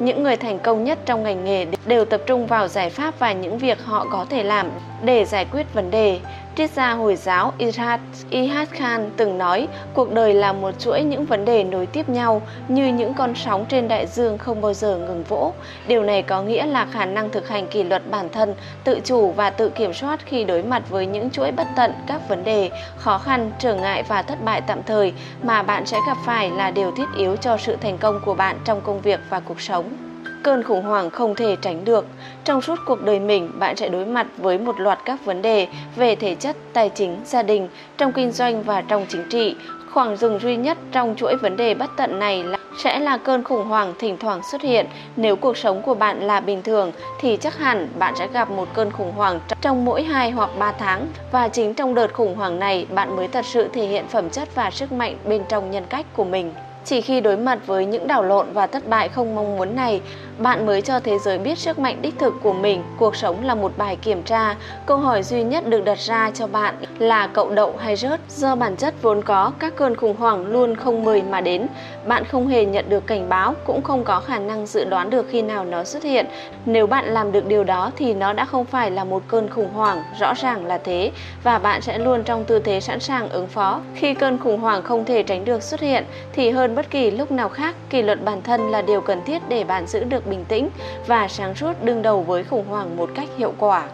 Những 0.00 0.22
người 0.22 0.36
thành 0.36 0.58
công 0.58 0.84
nhất 0.84 0.98
trong 1.06 1.22
ngành 1.22 1.44
nghề 1.44 1.66
đều 1.86 2.04
tập 2.04 2.20
trung 2.26 2.46
vào 2.46 2.68
giải 2.68 2.90
pháp 2.90 3.18
và 3.18 3.32
những 3.32 3.58
việc 3.58 3.84
họ 3.84 4.06
có 4.12 4.26
thể 4.30 4.42
làm 4.42 4.70
để 5.04 5.24
giải 5.24 5.46
quyết 5.52 5.74
vấn 5.74 5.90
đề. 5.90 6.20
Triết 6.56 6.70
gia 6.70 6.92
Hồi 6.92 7.16
giáo 7.16 7.52
Irhad 7.58 8.00
Ihad 8.30 8.68
Khan 8.68 9.10
từng 9.16 9.38
nói, 9.38 9.68
cuộc 9.94 10.12
đời 10.12 10.34
là 10.34 10.52
một 10.52 10.70
chuỗi 10.78 11.02
những 11.02 11.24
vấn 11.24 11.44
đề 11.44 11.64
nối 11.64 11.86
tiếp 11.86 12.08
nhau 12.08 12.42
như 12.68 12.86
những 12.86 13.14
con 13.14 13.34
sóng 13.34 13.64
trên 13.68 13.88
đại 13.88 14.06
dương 14.06 14.38
không 14.38 14.60
bao 14.60 14.74
giờ 14.74 14.98
ngừng 14.98 15.24
vỗ. 15.28 15.52
Điều 15.86 16.02
này 16.02 16.22
có 16.22 16.42
nghĩa 16.42 16.66
là 16.66 16.86
khả 16.92 17.04
năng 17.04 17.30
thực 17.30 17.48
hành 17.48 17.66
kỷ 17.66 17.82
luật 17.82 18.10
bản 18.10 18.28
thân, 18.28 18.54
tự 18.84 19.00
chủ 19.04 19.32
và 19.32 19.50
tự 19.50 19.68
kiểm 19.68 19.92
soát 19.94 20.20
khi 20.26 20.44
đối 20.44 20.62
mặt 20.62 20.82
với 20.88 21.06
những 21.06 21.30
chuỗi 21.30 21.52
bất 21.52 21.66
tận 21.76 21.92
các 22.06 22.28
vấn 22.28 22.44
đề, 22.44 22.70
khó 22.96 23.18
khăn, 23.18 23.50
trở 23.58 23.74
ngại 23.74 24.02
và 24.02 24.22
thất 24.22 24.44
bại 24.44 24.60
tạm 24.60 24.82
thời 24.82 25.12
mà 25.42 25.62
bạn 25.62 25.86
sẽ 25.86 25.98
gặp 26.06 26.16
phải 26.26 26.50
là 26.50 26.70
điều 26.70 26.90
thiết 26.90 27.06
yếu 27.18 27.36
cho 27.36 27.56
sự 27.56 27.76
thành 27.76 27.98
công 27.98 28.20
của 28.24 28.34
bạn 28.34 28.58
trong 28.64 28.80
công 28.80 29.00
việc 29.00 29.20
và 29.30 29.40
cuộc 29.40 29.60
sống 29.60 30.09
cơn 30.42 30.62
khủng 30.62 30.82
hoảng 30.82 31.10
không 31.10 31.34
thể 31.34 31.56
tránh 31.62 31.84
được. 31.84 32.06
Trong 32.44 32.62
suốt 32.62 32.78
cuộc 32.86 33.02
đời 33.02 33.20
mình, 33.20 33.50
bạn 33.58 33.76
sẽ 33.76 33.88
đối 33.88 34.06
mặt 34.06 34.26
với 34.38 34.58
một 34.58 34.80
loạt 34.80 34.98
các 35.04 35.24
vấn 35.24 35.42
đề 35.42 35.66
về 35.96 36.16
thể 36.16 36.34
chất, 36.34 36.56
tài 36.72 36.88
chính, 36.88 37.16
gia 37.24 37.42
đình, 37.42 37.68
trong 37.98 38.12
kinh 38.12 38.32
doanh 38.32 38.62
và 38.62 38.80
trong 38.80 39.06
chính 39.08 39.28
trị. 39.30 39.56
Khoảng 39.92 40.16
dừng 40.16 40.38
duy 40.38 40.56
nhất 40.56 40.78
trong 40.92 41.14
chuỗi 41.16 41.36
vấn 41.36 41.56
đề 41.56 41.74
bất 41.74 41.90
tận 41.96 42.18
này 42.18 42.44
là 42.44 42.58
sẽ 42.78 42.98
là 43.00 43.16
cơn 43.16 43.44
khủng 43.44 43.68
hoảng 43.68 43.94
thỉnh 43.98 44.16
thoảng 44.20 44.40
xuất 44.52 44.62
hiện. 44.62 44.86
Nếu 45.16 45.36
cuộc 45.36 45.56
sống 45.56 45.82
của 45.82 45.94
bạn 45.94 46.20
là 46.20 46.40
bình 46.40 46.62
thường 46.62 46.92
thì 47.20 47.36
chắc 47.36 47.58
hẳn 47.58 47.88
bạn 47.98 48.14
sẽ 48.16 48.28
gặp 48.32 48.50
một 48.50 48.68
cơn 48.74 48.90
khủng 48.90 49.12
hoảng 49.12 49.40
trong 49.60 49.84
mỗi 49.84 50.02
2 50.02 50.30
hoặc 50.30 50.50
3 50.58 50.72
tháng 50.72 51.06
và 51.32 51.48
chính 51.48 51.74
trong 51.74 51.94
đợt 51.94 52.12
khủng 52.12 52.34
hoảng 52.34 52.58
này 52.58 52.86
bạn 52.94 53.16
mới 53.16 53.28
thật 53.28 53.44
sự 53.46 53.68
thể 53.72 53.86
hiện 53.86 54.08
phẩm 54.08 54.30
chất 54.30 54.54
và 54.54 54.70
sức 54.70 54.92
mạnh 54.92 55.16
bên 55.24 55.42
trong 55.48 55.70
nhân 55.70 55.84
cách 55.88 56.06
của 56.16 56.24
mình. 56.24 56.52
Chỉ 56.84 57.00
khi 57.00 57.20
đối 57.20 57.36
mặt 57.36 57.58
với 57.66 57.86
những 57.86 58.06
đảo 58.06 58.22
lộn 58.22 58.46
và 58.52 58.66
thất 58.66 58.88
bại 58.88 59.08
không 59.08 59.34
mong 59.34 59.56
muốn 59.56 59.76
này, 59.76 60.00
bạn 60.40 60.66
mới 60.66 60.82
cho 60.82 61.00
thế 61.00 61.18
giới 61.18 61.38
biết 61.38 61.58
sức 61.58 61.78
mạnh 61.78 62.02
đích 62.02 62.18
thực 62.18 62.34
của 62.42 62.52
mình. 62.52 62.82
Cuộc 62.98 63.16
sống 63.16 63.44
là 63.44 63.54
một 63.54 63.72
bài 63.76 63.96
kiểm 63.96 64.22
tra. 64.22 64.56
Câu 64.86 64.98
hỏi 64.98 65.22
duy 65.22 65.42
nhất 65.42 65.66
được 65.66 65.84
đặt 65.84 65.98
ra 65.98 66.30
cho 66.34 66.46
bạn 66.46 66.74
là 66.98 67.26
cậu 67.26 67.50
đậu 67.50 67.76
hay 67.78 67.96
rớt. 67.96 68.20
Do 68.28 68.56
bản 68.56 68.76
chất 68.76 68.94
vốn 69.02 69.22
có, 69.22 69.52
các 69.58 69.76
cơn 69.76 69.96
khủng 69.96 70.16
hoảng 70.16 70.46
luôn 70.46 70.76
không 70.76 71.04
mời 71.04 71.22
mà 71.22 71.40
đến. 71.40 71.66
Bạn 72.06 72.24
không 72.24 72.46
hề 72.46 72.64
nhận 72.64 72.88
được 72.88 73.06
cảnh 73.06 73.28
báo, 73.28 73.54
cũng 73.66 73.82
không 73.82 74.04
có 74.04 74.20
khả 74.20 74.38
năng 74.38 74.66
dự 74.66 74.84
đoán 74.84 75.10
được 75.10 75.26
khi 75.30 75.42
nào 75.42 75.64
nó 75.64 75.84
xuất 75.84 76.02
hiện. 76.02 76.26
Nếu 76.64 76.86
bạn 76.86 77.04
làm 77.04 77.32
được 77.32 77.46
điều 77.46 77.64
đó 77.64 77.90
thì 77.96 78.14
nó 78.14 78.32
đã 78.32 78.44
không 78.44 78.64
phải 78.64 78.90
là 78.90 79.04
một 79.04 79.22
cơn 79.28 79.50
khủng 79.50 79.72
hoảng, 79.74 80.02
rõ 80.20 80.34
ràng 80.34 80.66
là 80.66 80.78
thế, 80.78 81.10
và 81.42 81.58
bạn 81.58 81.80
sẽ 81.80 81.98
luôn 81.98 82.22
trong 82.24 82.44
tư 82.44 82.58
thế 82.58 82.80
sẵn 82.80 83.00
sàng 83.00 83.28
ứng 83.28 83.46
phó. 83.46 83.80
Khi 83.94 84.14
cơn 84.14 84.38
khủng 84.38 84.60
hoảng 84.60 84.82
không 84.82 85.04
thể 85.04 85.22
tránh 85.22 85.44
được 85.44 85.62
xuất 85.62 85.80
hiện 85.80 86.04
thì 86.32 86.50
hơn 86.50 86.74
bất 86.74 86.90
kỳ 86.90 87.10
lúc 87.10 87.30
nào 87.30 87.48
khác, 87.48 87.76
kỷ 87.90 88.02
luật 88.02 88.24
bản 88.24 88.42
thân 88.42 88.70
là 88.70 88.82
điều 88.82 89.00
cần 89.00 89.24
thiết 89.24 89.42
để 89.48 89.64
bạn 89.64 89.86
giữ 89.86 90.04
được 90.04 90.26
bình 90.30 90.44
tĩnh 90.48 90.68
và 91.06 91.28
sáng 91.28 91.54
suốt 91.54 91.72
đương 91.84 92.02
đầu 92.02 92.22
với 92.22 92.44
khủng 92.44 92.66
hoảng 92.68 92.96
một 92.96 93.10
cách 93.14 93.28
hiệu 93.38 93.52
quả. 93.58 93.84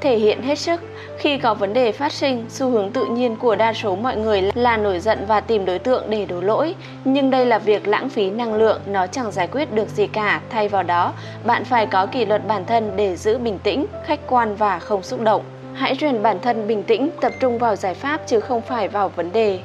Thể 0.00 0.16
hiện 0.16 0.42
hết 0.42 0.58
sức, 0.58 0.80
khi 1.18 1.38
có 1.38 1.54
vấn 1.54 1.72
đề 1.72 1.92
phát 1.92 2.12
sinh, 2.12 2.44
xu 2.48 2.70
hướng 2.70 2.90
tự 2.90 3.04
nhiên 3.06 3.36
của 3.36 3.54
đa 3.54 3.72
số 3.72 3.96
mọi 3.96 4.16
người 4.16 4.50
là 4.54 4.76
nổi 4.76 5.00
giận 5.00 5.24
và 5.28 5.40
tìm 5.40 5.64
đối 5.64 5.78
tượng 5.78 6.04
để 6.10 6.24
đổ 6.24 6.40
lỗi. 6.40 6.74
Nhưng 7.04 7.30
đây 7.30 7.46
là 7.46 7.58
việc 7.58 7.88
lãng 7.88 8.08
phí 8.08 8.30
năng 8.30 8.54
lượng, 8.54 8.80
nó 8.86 9.06
chẳng 9.06 9.32
giải 9.32 9.46
quyết 9.46 9.72
được 9.72 9.88
gì 9.88 10.06
cả. 10.06 10.40
Thay 10.50 10.68
vào 10.68 10.82
đó, 10.82 11.12
bạn 11.44 11.64
phải 11.64 11.86
có 11.86 12.06
kỷ 12.06 12.24
luật 12.24 12.46
bản 12.48 12.64
thân 12.66 12.92
để 12.96 13.16
giữ 13.16 13.38
bình 13.38 13.58
tĩnh, 13.58 13.86
khách 14.04 14.20
quan 14.26 14.56
và 14.56 14.78
không 14.78 15.02
xúc 15.02 15.20
động. 15.20 15.42
Hãy 15.74 15.96
rèn 16.00 16.22
bản 16.22 16.38
thân 16.40 16.68
bình 16.68 16.82
tĩnh, 16.82 17.10
tập 17.20 17.32
trung 17.40 17.58
vào 17.58 17.76
giải 17.76 17.94
pháp 17.94 18.20
chứ 18.26 18.40
không 18.40 18.60
phải 18.60 18.88
vào 18.88 19.08
vấn 19.08 19.32
đề. 19.32 19.58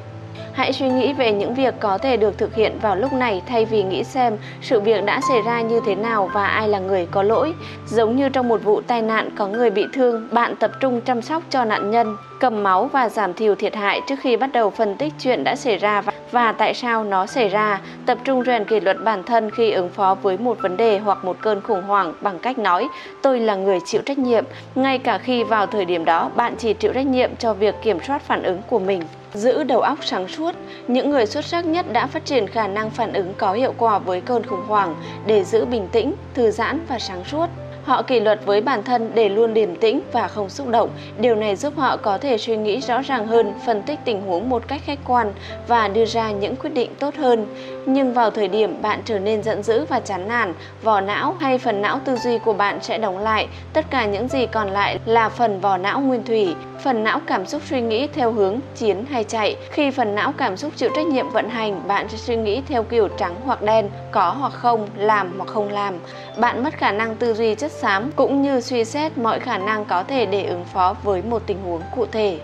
Hãy 0.52 0.72
suy 0.72 0.88
nghĩ 0.88 1.12
về 1.12 1.32
những 1.32 1.54
việc 1.54 1.74
có 1.80 1.98
thể 1.98 2.16
được 2.16 2.38
thực 2.38 2.54
hiện 2.54 2.78
vào 2.82 2.96
lúc 2.96 3.12
này 3.12 3.42
thay 3.46 3.64
vì 3.64 3.82
nghĩ 3.82 4.04
xem 4.04 4.36
sự 4.62 4.80
việc 4.80 5.04
đã 5.04 5.20
xảy 5.28 5.42
ra 5.46 5.60
như 5.60 5.80
thế 5.86 5.94
nào 5.94 6.30
và 6.34 6.46
ai 6.46 6.68
là 6.68 6.78
người 6.78 7.06
có 7.10 7.22
lỗi. 7.22 7.54
Giống 7.86 8.16
như 8.16 8.28
trong 8.28 8.48
một 8.48 8.64
vụ 8.64 8.80
tai 8.80 9.02
nạn 9.02 9.30
có 9.36 9.48
người 9.48 9.70
bị 9.70 9.86
thương, 9.92 10.28
bạn 10.32 10.54
tập 10.56 10.70
trung 10.80 11.00
chăm 11.00 11.22
sóc 11.22 11.42
cho 11.50 11.64
nạn 11.64 11.90
nhân, 11.90 12.16
cầm 12.42 12.62
máu 12.62 12.86
và 12.92 13.08
giảm 13.08 13.34
thiểu 13.34 13.54
thiệt 13.54 13.74
hại 13.74 14.00
trước 14.06 14.14
khi 14.20 14.36
bắt 14.36 14.52
đầu 14.52 14.70
phân 14.70 14.94
tích 14.94 15.12
chuyện 15.18 15.44
đã 15.44 15.56
xảy 15.56 15.76
ra 15.76 16.02
và 16.30 16.52
tại 16.52 16.74
sao 16.74 17.04
nó 17.04 17.26
xảy 17.26 17.48
ra. 17.48 17.80
Tập 18.06 18.18
trung 18.24 18.44
rèn 18.44 18.64
kỷ 18.64 18.80
luật 18.80 19.04
bản 19.04 19.22
thân 19.22 19.50
khi 19.50 19.70
ứng 19.70 19.88
phó 19.88 20.14
với 20.14 20.38
một 20.38 20.58
vấn 20.62 20.76
đề 20.76 20.98
hoặc 20.98 21.24
một 21.24 21.36
cơn 21.40 21.60
khủng 21.60 21.82
hoảng 21.82 22.14
bằng 22.20 22.38
cách 22.38 22.58
nói 22.58 22.88
tôi 23.22 23.40
là 23.40 23.54
người 23.54 23.78
chịu 23.84 24.02
trách 24.06 24.18
nhiệm, 24.18 24.44
ngay 24.74 24.98
cả 24.98 25.18
khi 25.18 25.44
vào 25.44 25.66
thời 25.66 25.84
điểm 25.84 26.04
đó 26.04 26.30
bạn 26.36 26.54
chỉ 26.58 26.74
chịu 26.74 26.92
trách 26.92 27.06
nhiệm 27.06 27.36
cho 27.36 27.54
việc 27.54 27.74
kiểm 27.82 27.98
soát 28.06 28.22
phản 28.22 28.42
ứng 28.42 28.62
của 28.70 28.78
mình. 28.78 29.02
Giữ 29.34 29.62
đầu 29.62 29.80
óc 29.80 29.98
sáng 30.02 30.28
suốt, 30.28 30.54
những 30.88 31.10
người 31.10 31.26
xuất 31.26 31.44
sắc 31.44 31.66
nhất 31.66 31.92
đã 31.92 32.06
phát 32.06 32.24
triển 32.24 32.46
khả 32.46 32.66
năng 32.66 32.90
phản 32.90 33.12
ứng 33.12 33.34
có 33.38 33.52
hiệu 33.52 33.74
quả 33.78 33.98
với 33.98 34.20
cơn 34.20 34.46
khủng 34.46 34.66
hoảng 34.66 34.94
để 35.26 35.44
giữ 35.44 35.64
bình 35.64 35.88
tĩnh, 35.92 36.14
thư 36.34 36.50
giãn 36.50 36.80
và 36.88 36.98
sáng 36.98 37.24
suốt. 37.24 37.46
Họ 37.84 38.02
kỷ 38.02 38.20
luật 38.20 38.40
với 38.46 38.60
bản 38.60 38.82
thân 38.82 39.10
để 39.14 39.28
luôn 39.28 39.54
điềm 39.54 39.76
tĩnh 39.76 40.00
và 40.12 40.28
không 40.28 40.48
xúc 40.48 40.68
động. 40.68 40.90
Điều 41.18 41.34
này 41.34 41.56
giúp 41.56 41.72
họ 41.76 41.96
có 41.96 42.18
thể 42.18 42.38
suy 42.38 42.56
nghĩ 42.56 42.80
rõ 42.80 43.02
ràng 43.02 43.26
hơn, 43.26 43.52
phân 43.66 43.82
tích 43.82 43.98
tình 44.04 44.22
huống 44.22 44.48
một 44.50 44.68
cách 44.68 44.80
khách 44.84 44.98
quan 45.06 45.32
và 45.68 45.88
đưa 45.88 46.04
ra 46.04 46.30
những 46.30 46.56
quyết 46.56 46.70
định 46.74 46.90
tốt 46.98 47.14
hơn. 47.16 47.46
Nhưng 47.86 48.12
vào 48.12 48.30
thời 48.30 48.48
điểm 48.48 48.82
bạn 48.82 49.02
trở 49.04 49.18
nên 49.18 49.42
giận 49.42 49.62
dữ 49.62 49.84
và 49.84 50.00
chán 50.00 50.28
nản, 50.28 50.54
vỏ 50.82 51.00
não 51.00 51.36
hay 51.40 51.58
phần 51.58 51.82
não 51.82 52.00
tư 52.04 52.16
duy 52.16 52.38
của 52.38 52.52
bạn 52.52 52.78
sẽ 52.82 52.98
đóng 52.98 53.18
lại. 53.18 53.48
Tất 53.72 53.84
cả 53.90 54.06
những 54.06 54.28
gì 54.28 54.46
còn 54.46 54.68
lại 54.68 54.98
là 55.04 55.28
phần 55.28 55.60
vỏ 55.60 55.76
não 55.76 56.00
nguyên 56.00 56.22
thủy, 56.24 56.54
phần 56.82 57.04
não 57.04 57.20
cảm 57.26 57.46
xúc 57.46 57.62
suy 57.70 57.80
nghĩ 57.80 58.06
theo 58.06 58.32
hướng 58.32 58.60
chiến 58.74 59.04
hay 59.10 59.24
chạy. 59.24 59.56
Khi 59.70 59.90
phần 59.90 60.14
não 60.14 60.32
cảm 60.38 60.56
xúc 60.56 60.72
chịu 60.76 60.90
trách 60.96 61.06
nhiệm 61.06 61.30
vận 61.30 61.48
hành, 61.48 61.88
bạn 61.88 62.08
sẽ 62.08 62.18
suy 62.18 62.36
nghĩ 62.36 62.62
theo 62.68 62.82
kiểu 62.82 63.08
trắng 63.08 63.34
hoặc 63.44 63.62
đen, 63.62 63.90
có 64.10 64.30
hoặc 64.30 64.52
không, 64.52 64.88
làm 64.96 65.34
hoặc 65.36 65.48
không 65.48 65.68
làm. 65.68 65.98
Bạn 66.36 66.64
mất 66.64 66.74
khả 66.74 66.92
năng 66.92 67.16
tư 67.16 67.34
duy 67.34 67.54
chất 67.54 67.72
xám 67.72 68.10
cũng 68.16 68.42
như 68.42 68.60
suy 68.60 68.84
xét 68.84 69.18
mọi 69.18 69.40
khả 69.40 69.58
năng 69.58 69.84
có 69.84 70.02
thể 70.02 70.26
để 70.26 70.44
ứng 70.44 70.64
phó 70.64 70.96
với 71.02 71.22
một 71.22 71.42
tình 71.46 71.62
huống 71.62 71.82
cụ 71.96 72.06
thể. 72.12 72.38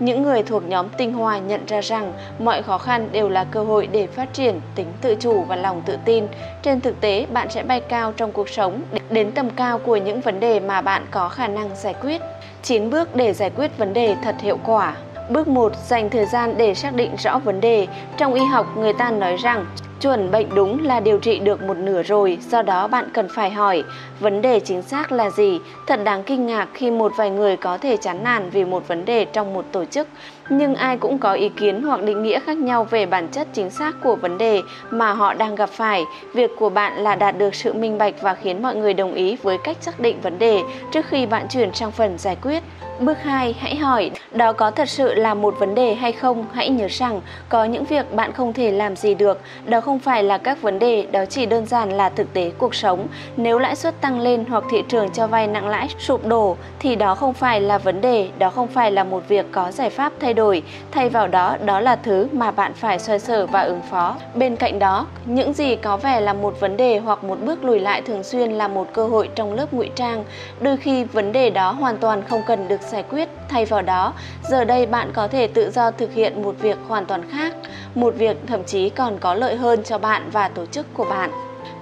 Những 0.00 0.22
người 0.22 0.42
thuộc 0.42 0.62
nhóm 0.68 0.88
tinh 0.88 1.12
hoa 1.12 1.38
nhận 1.38 1.66
ra 1.66 1.80
rằng 1.80 2.12
mọi 2.38 2.62
khó 2.62 2.78
khăn 2.78 3.08
đều 3.12 3.28
là 3.28 3.44
cơ 3.44 3.64
hội 3.64 3.88
để 3.92 4.06
phát 4.06 4.34
triển 4.34 4.60
tính 4.74 4.86
tự 5.00 5.14
chủ 5.20 5.42
và 5.42 5.56
lòng 5.56 5.82
tự 5.86 5.96
tin. 6.04 6.26
Trên 6.62 6.80
thực 6.80 7.00
tế, 7.00 7.26
bạn 7.32 7.50
sẽ 7.50 7.62
bay 7.62 7.80
cao 7.80 8.12
trong 8.12 8.32
cuộc 8.32 8.48
sống 8.48 8.82
đến 9.10 9.32
tầm 9.32 9.50
cao 9.50 9.78
của 9.78 9.96
những 9.96 10.20
vấn 10.20 10.40
đề 10.40 10.60
mà 10.60 10.80
bạn 10.80 11.06
có 11.10 11.28
khả 11.28 11.48
năng 11.48 11.70
giải 11.76 11.94
quyết. 12.02 12.20
9 12.62 12.90
bước 12.90 13.16
để 13.16 13.32
giải 13.32 13.50
quyết 13.50 13.78
vấn 13.78 13.92
đề 13.92 14.16
thật 14.24 14.34
hiệu 14.40 14.58
quả. 14.64 14.96
Bước 15.30 15.48
1. 15.48 15.72
Dành 15.86 16.10
thời 16.10 16.26
gian 16.26 16.54
để 16.56 16.74
xác 16.74 16.94
định 16.94 17.16
rõ 17.18 17.38
vấn 17.38 17.60
đề. 17.60 17.86
Trong 18.16 18.34
y 18.34 18.44
học, 18.44 18.66
người 18.76 18.92
ta 18.92 19.10
nói 19.10 19.36
rằng 19.36 19.66
Chuẩn 20.00 20.30
bệnh 20.30 20.46
đúng 20.54 20.84
là 20.84 21.00
điều 21.00 21.18
trị 21.18 21.38
được 21.38 21.62
một 21.62 21.76
nửa 21.76 22.02
rồi, 22.02 22.38
do 22.50 22.62
đó 22.62 22.86
bạn 22.88 23.08
cần 23.12 23.28
phải 23.28 23.50
hỏi 23.50 23.84
vấn 24.20 24.42
đề 24.42 24.60
chính 24.60 24.82
xác 24.82 25.12
là 25.12 25.30
gì. 25.30 25.60
Thật 25.86 26.00
đáng 26.04 26.22
kinh 26.22 26.46
ngạc 26.46 26.68
khi 26.74 26.90
một 26.90 27.12
vài 27.16 27.30
người 27.30 27.56
có 27.56 27.78
thể 27.78 27.96
chán 27.96 28.24
nản 28.24 28.50
vì 28.50 28.64
một 28.64 28.88
vấn 28.88 29.04
đề 29.04 29.24
trong 29.24 29.54
một 29.54 29.64
tổ 29.72 29.84
chức, 29.84 30.08
nhưng 30.48 30.74
ai 30.74 30.96
cũng 30.96 31.18
có 31.18 31.32
ý 31.32 31.48
kiến 31.48 31.82
hoặc 31.82 32.02
định 32.02 32.22
nghĩa 32.22 32.40
khác 32.40 32.58
nhau 32.58 32.84
về 32.84 33.06
bản 33.06 33.28
chất 33.28 33.48
chính 33.52 33.70
xác 33.70 33.96
của 34.02 34.16
vấn 34.16 34.38
đề 34.38 34.62
mà 34.90 35.12
họ 35.12 35.34
đang 35.34 35.54
gặp 35.54 35.70
phải. 35.70 36.04
Việc 36.34 36.50
của 36.58 36.68
bạn 36.68 36.96
là 36.96 37.14
đạt 37.14 37.38
được 37.38 37.54
sự 37.54 37.72
minh 37.72 37.98
bạch 37.98 38.14
và 38.22 38.34
khiến 38.34 38.62
mọi 38.62 38.74
người 38.74 38.94
đồng 38.94 39.14
ý 39.14 39.36
với 39.42 39.58
cách 39.64 39.76
xác 39.80 40.00
định 40.00 40.20
vấn 40.20 40.38
đề 40.38 40.60
trước 40.92 41.06
khi 41.06 41.26
bạn 41.26 41.46
chuyển 41.48 41.74
sang 41.74 41.92
phần 41.92 42.18
giải 42.18 42.36
quyết. 42.42 42.62
Bước 43.00 43.18
2, 43.22 43.54
hãy 43.58 43.76
hỏi, 43.76 44.10
đó 44.32 44.52
có 44.52 44.70
thật 44.70 44.88
sự 44.88 45.14
là 45.14 45.34
một 45.34 45.54
vấn 45.58 45.74
đề 45.74 45.94
hay 45.94 46.12
không? 46.12 46.46
Hãy 46.52 46.68
nhớ 46.68 46.86
rằng, 46.90 47.20
có 47.48 47.64
những 47.64 47.84
việc 47.84 48.14
bạn 48.14 48.32
không 48.32 48.52
thể 48.52 48.72
làm 48.72 48.96
gì 48.96 49.14
được, 49.14 49.40
đó 49.64 49.80
không 49.80 49.89
không 49.90 49.98
phải 49.98 50.22
là 50.22 50.38
các 50.38 50.62
vấn 50.62 50.78
đề, 50.78 51.06
đó 51.12 51.24
chỉ 51.24 51.46
đơn 51.46 51.66
giản 51.66 51.92
là 51.92 52.08
thực 52.08 52.32
tế 52.32 52.52
cuộc 52.58 52.74
sống. 52.74 53.06
Nếu 53.36 53.58
lãi 53.58 53.76
suất 53.76 54.00
tăng 54.00 54.20
lên 54.20 54.44
hoặc 54.48 54.64
thị 54.70 54.82
trường 54.88 55.10
cho 55.10 55.26
vay 55.26 55.46
nặng 55.46 55.68
lãi 55.68 55.88
sụp 55.98 56.26
đổ, 56.26 56.56
thì 56.78 56.96
đó 56.96 57.14
không 57.14 57.34
phải 57.34 57.60
là 57.60 57.78
vấn 57.78 58.00
đề, 58.00 58.28
đó 58.38 58.50
không 58.50 58.68
phải 58.68 58.92
là 58.92 59.04
một 59.04 59.28
việc 59.28 59.46
có 59.52 59.70
giải 59.70 59.90
pháp 59.90 60.12
thay 60.20 60.34
đổi. 60.34 60.62
Thay 60.90 61.08
vào 61.08 61.28
đó, 61.28 61.56
đó 61.64 61.80
là 61.80 61.96
thứ 61.96 62.28
mà 62.32 62.50
bạn 62.50 62.72
phải 62.74 62.98
xoay 62.98 63.18
sở 63.18 63.46
và 63.46 63.60
ứng 63.60 63.80
phó. 63.90 64.16
Bên 64.34 64.56
cạnh 64.56 64.78
đó, 64.78 65.06
những 65.24 65.52
gì 65.52 65.76
có 65.76 65.96
vẻ 65.96 66.20
là 66.20 66.32
một 66.32 66.60
vấn 66.60 66.76
đề 66.76 66.98
hoặc 66.98 67.24
một 67.24 67.38
bước 67.44 67.64
lùi 67.64 67.80
lại 67.80 68.02
thường 68.02 68.22
xuyên 68.22 68.50
là 68.52 68.68
một 68.68 68.86
cơ 68.92 69.06
hội 69.06 69.28
trong 69.34 69.52
lớp 69.52 69.72
ngụy 69.72 69.90
trang. 69.94 70.24
Đôi 70.60 70.76
khi 70.76 71.04
vấn 71.04 71.32
đề 71.32 71.50
đó 71.50 71.72
hoàn 71.72 71.96
toàn 71.96 72.22
không 72.28 72.42
cần 72.46 72.68
được 72.68 72.80
giải 72.80 73.04
quyết 73.10 73.28
thay 73.48 73.64
vào 73.64 73.82
đó 73.82 74.12
giờ 74.50 74.64
đây 74.64 74.86
bạn 74.86 75.10
có 75.12 75.28
thể 75.28 75.46
tự 75.46 75.70
do 75.70 75.90
thực 75.90 76.14
hiện 76.14 76.42
một 76.42 76.54
việc 76.60 76.78
hoàn 76.88 77.06
toàn 77.06 77.22
khác 77.30 77.54
một 77.94 78.14
việc 78.16 78.36
thậm 78.46 78.64
chí 78.64 78.90
còn 78.90 79.18
có 79.18 79.34
lợi 79.34 79.56
hơn 79.56 79.82
cho 79.82 79.98
bạn 79.98 80.28
và 80.32 80.48
tổ 80.48 80.66
chức 80.66 80.94
của 80.94 81.04
bạn 81.04 81.30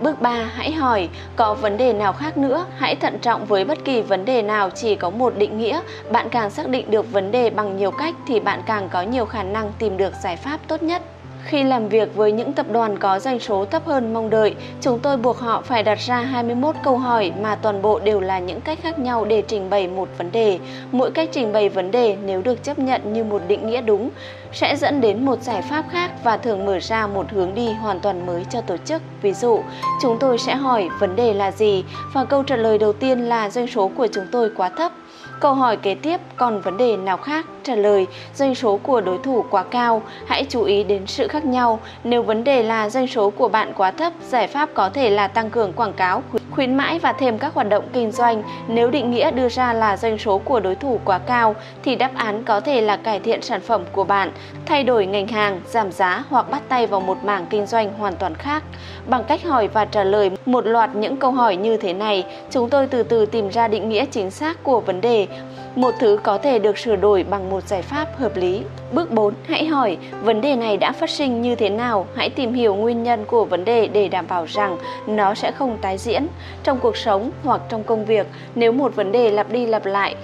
Bước 0.01 0.21
3, 0.21 0.31
hãy 0.31 0.73
hỏi, 0.73 1.09
có 1.37 1.55
vấn 1.55 1.77
đề 1.77 1.93
nào 1.93 2.13
khác 2.13 2.37
nữa? 2.37 2.67
Hãy 2.77 2.97
thận 2.97 3.19
trọng 3.23 3.45
với 3.45 3.65
bất 3.65 3.85
kỳ 3.85 4.03
vấn 4.03 4.25
đề 4.25 4.43
nào 4.43 4.71
chỉ 4.71 4.95
có 4.95 5.11
một 5.11 5.37
định 5.39 5.59
nghĩa. 5.59 5.81
Bạn 6.11 6.29
càng 6.31 6.51
xác 6.51 6.69
định 6.69 6.91
được 6.91 7.13
vấn 7.13 7.31
đề 7.31 7.51
bằng 7.51 7.77
nhiều 7.77 7.91
cách 7.91 8.15
thì 8.27 8.41
bạn 8.41 8.63
càng 8.67 8.89
có 8.89 9.03
nhiều 9.03 9.25
khả 9.25 9.43
năng 9.43 9.73
tìm 9.79 9.97
được 9.97 10.15
giải 10.23 10.37
pháp 10.37 10.61
tốt 10.69 10.83
nhất. 10.83 11.03
Khi 11.49 11.63
làm 11.63 11.89
việc 11.89 12.15
với 12.15 12.33
những 12.33 12.53
tập 12.53 12.67
đoàn 12.73 12.99
có 12.99 13.19
doanh 13.19 13.41
số 13.41 13.65
thấp 13.65 13.87
hơn 13.87 14.15
mong 14.15 14.31
đợi, 14.31 14.55
chúng 14.81 14.99
tôi 14.99 15.17
buộc 15.17 15.39
họ 15.39 15.63
phải 15.65 15.83
đặt 15.83 15.99
ra 16.01 16.21
21 16.21 16.75
câu 16.85 16.99
hỏi 16.99 17.33
mà 17.41 17.55
toàn 17.55 17.83
bộ 17.83 17.99
đều 17.99 18.21
là 18.21 18.39
những 18.39 18.61
cách 18.61 18.79
khác 18.83 18.99
nhau 18.99 19.25
để 19.25 19.43
trình 19.43 19.71
bày 19.71 19.89
một 19.89 20.09
vấn 20.19 20.33
đề. 20.33 20.59
Mỗi 20.93 21.11
cách 21.11 21.29
trình 21.33 21.53
bày 21.53 21.69
vấn 21.69 21.91
đề 21.91 22.17
nếu 22.25 22.43
được 22.43 22.65
chấp 22.65 22.79
nhận 22.79 23.13
như 23.13 23.25
một 23.25 23.43
định 23.49 23.67
nghĩa 23.67 23.81
đúng 23.81 24.11
sẽ 24.53 24.77
dẫn 24.77 25.01
đến 25.01 25.25
một 25.25 25.43
giải 25.43 25.63
pháp 25.63 25.85
khác 25.91 26.11
và 26.25 26.37
thường 26.37 26.67
mở 26.67 26.79
ra 26.81 27.07
một 27.07 27.27
hướng 27.31 27.55
đi 27.55 27.73
hoàn 27.73 28.01
toàn 28.01 28.27
mới 28.27 28.45
cho 28.51 28.61
tổ 28.61 28.77
chức. 28.77 29.03
Ví 29.23 29.33
dụ, 29.33 29.61
chúng 30.03 30.17
tôi 30.21 30.39
sẽ 30.39 30.55
hỏi 30.55 30.89
vấn 31.01 31.17
đề 31.17 31.35
là 31.35 31.51
gì 31.53 31.85
và 32.13 32.25
câu 32.25 32.43
trả 32.43 32.57
lời 32.57 32.79
đầu 32.79 32.93
tiên 32.93 33.21
là 33.21 33.51
doanh 33.51 33.67
số 33.67 33.91
của 33.97 34.07
chúng 34.13 34.27
tôi 34.33 34.51
quá 34.57 34.69
thấp 34.69 34.93
Câu 35.41 35.55
hỏi 35.55 35.77
kế 35.77 35.95
tiếp, 35.95 36.21
còn 36.37 36.61
vấn 36.61 36.77
đề 36.77 36.97
nào 36.97 37.17
khác? 37.17 37.47
Trả 37.63 37.75
lời, 37.75 38.07
doanh 38.35 38.55
số 38.55 38.77
của 38.83 39.01
đối 39.01 39.19
thủ 39.19 39.45
quá 39.51 39.63
cao, 39.63 40.03
hãy 40.27 40.47
chú 40.49 40.63
ý 40.63 40.85
đến 40.85 41.07
sự 41.07 41.29
khác 41.29 41.45
nhau. 41.45 41.81
Nếu 42.05 42.23
vấn 42.23 42.45
đề 42.45 42.63
là 42.63 42.91
doanh 42.91 43.07
số 43.07 43.31
của 43.31 43.49
bạn 43.49 43.73
quá 43.77 43.91
thấp, 43.91 44.13
giải 44.29 44.47
pháp 44.47 44.69
có 44.75 44.89
thể 44.89 45.11
là 45.11 45.29
tăng 45.29 45.51
cường 45.51 45.73
quảng 45.73 45.93
cáo, 45.93 46.23
khuyến 46.51 46.77
mãi 46.77 46.99
và 46.99 47.13
thêm 47.13 47.39
các 47.39 47.55
hoạt 47.55 47.69
động 47.69 47.85
kinh 47.93 48.11
doanh. 48.11 48.43
Nếu 48.69 48.91
định 48.91 49.11
nghĩa 49.11 49.31
đưa 49.31 49.49
ra 49.49 49.73
là 49.73 49.97
doanh 49.97 50.19
số 50.19 50.39
của 50.39 50.61
đối 50.61 50.75
thủ 50.75 51.01
quá 51.05 51.19
cao, 51.19 51.55
thì 51.83 51.97
đáp 51.97 52.11
án 52.15 52.43
có 52.45 52.61
thể 52.61 52.81
là 52.81 52.97
cải 52.97 53.21
thiện 53.21 53.43
sản 53.43 53.61
phẩm 53.61 53.83
của 53.93 54.05
bạn, 54.05 54.33
thay 54.67 54.85
đổi 54.85 55.07
ngành 55.07 55.29
hàng, 55.29 55.61
giảm 55.67 55.93
giá 55.93 56.25
hoặc 56.31 56.51
bắt 56.51 56.63
tay 56.69 56.87
vào 56.87 57.01
một 57.01 57.25
mảng 57.25 57.47
kinh 57.51 57.67
doanh 57.67 57.93
hoàn 57.99 58.17
toàn 58.17 58.35
khác. 58.35 58.63
Bằng 59.07 59.25
cách 59.25 59.45
hỏi 59.45 59.69
và 59.69 59.85
trả 59.85 60.05
lời 60.05 60.31
một 60.47 60.67
loạt 60.67 60.91
những 60.95 61.17
câu 61.17 61.31
hỏi 61.31 61.57
như 61.57 61.77
thế 61.77 61.93
này, 61.93 62.25
chúng 62.51 62.71
tôi 62.71 62.87
từ 62.87 63.03
từ 63.03 63.27
tìm 63.27 63.49
ra 63.49 63.69
định 63.69 63.89
nghĩa 63.89 64.05
chính 64.05 64.31
xác 64.31 64.65
của 64.65 64.81
vấn 64.81 65.01
đề 65.01 65.28
một 65.75 65.95
thứ 65.99 66.19
có 66.23 66.39
thể 66.39 66.59
được 66.59 66.79
sửa 66.79 66.97
đổi 66.97 67.25
bằng 67.31 67.51
một 67.51 67.63
giải 67.67 67.83
pháp 67.83 68.17
hợp 68.17 68.37
lý. 68.37 68.63
Bước 68.93 69.11
4. 69.11 69.35
Hãy 69.49 69.67
hỏi 69.67 69.97
vấn 70.23 70.41
đề 70.41 70.57
này 70.57 70.77
đã 70.77 70.93
phát 70.93 71.11
sinh 71.11 71.43
như 71.43 71.55
thế 71.55 71.71
nào, 71.71 72.07
hãy 72.15 72.31
tìm 72.31 72.55
hiểu 72.55 72.75
nguyên 72.75 73.03
nhân 73.03 73.25
của 73.27 73.45
vấn 73.45 73.65
đề 73.65 73.87
để 73.87 74.09
đảm 74.09 74.25
bảo 74.29 74.45
rằng 74.45 74.79
nó 75.07 75.35
sẽ 75.35 75.53
không 75.53 75.79
tái 75.81 75.99
diễn 75.99 76.27
trong 76.63 76.79
cuộc 76.79 76.97
sống 76.97 77.31
hoặc 77.45 77.61
trong 77.69 77.85
công 77.85 78.05
việc. 78.05 78.27
Nếu 78.55 78.73
một 78.73 78.97
vấn 78.97 79.13
đề 79.13 79.31
lặp 79.31 79.51
đi 79.51 79.67
lặp 79.67 79.87
lại 79.87 80.15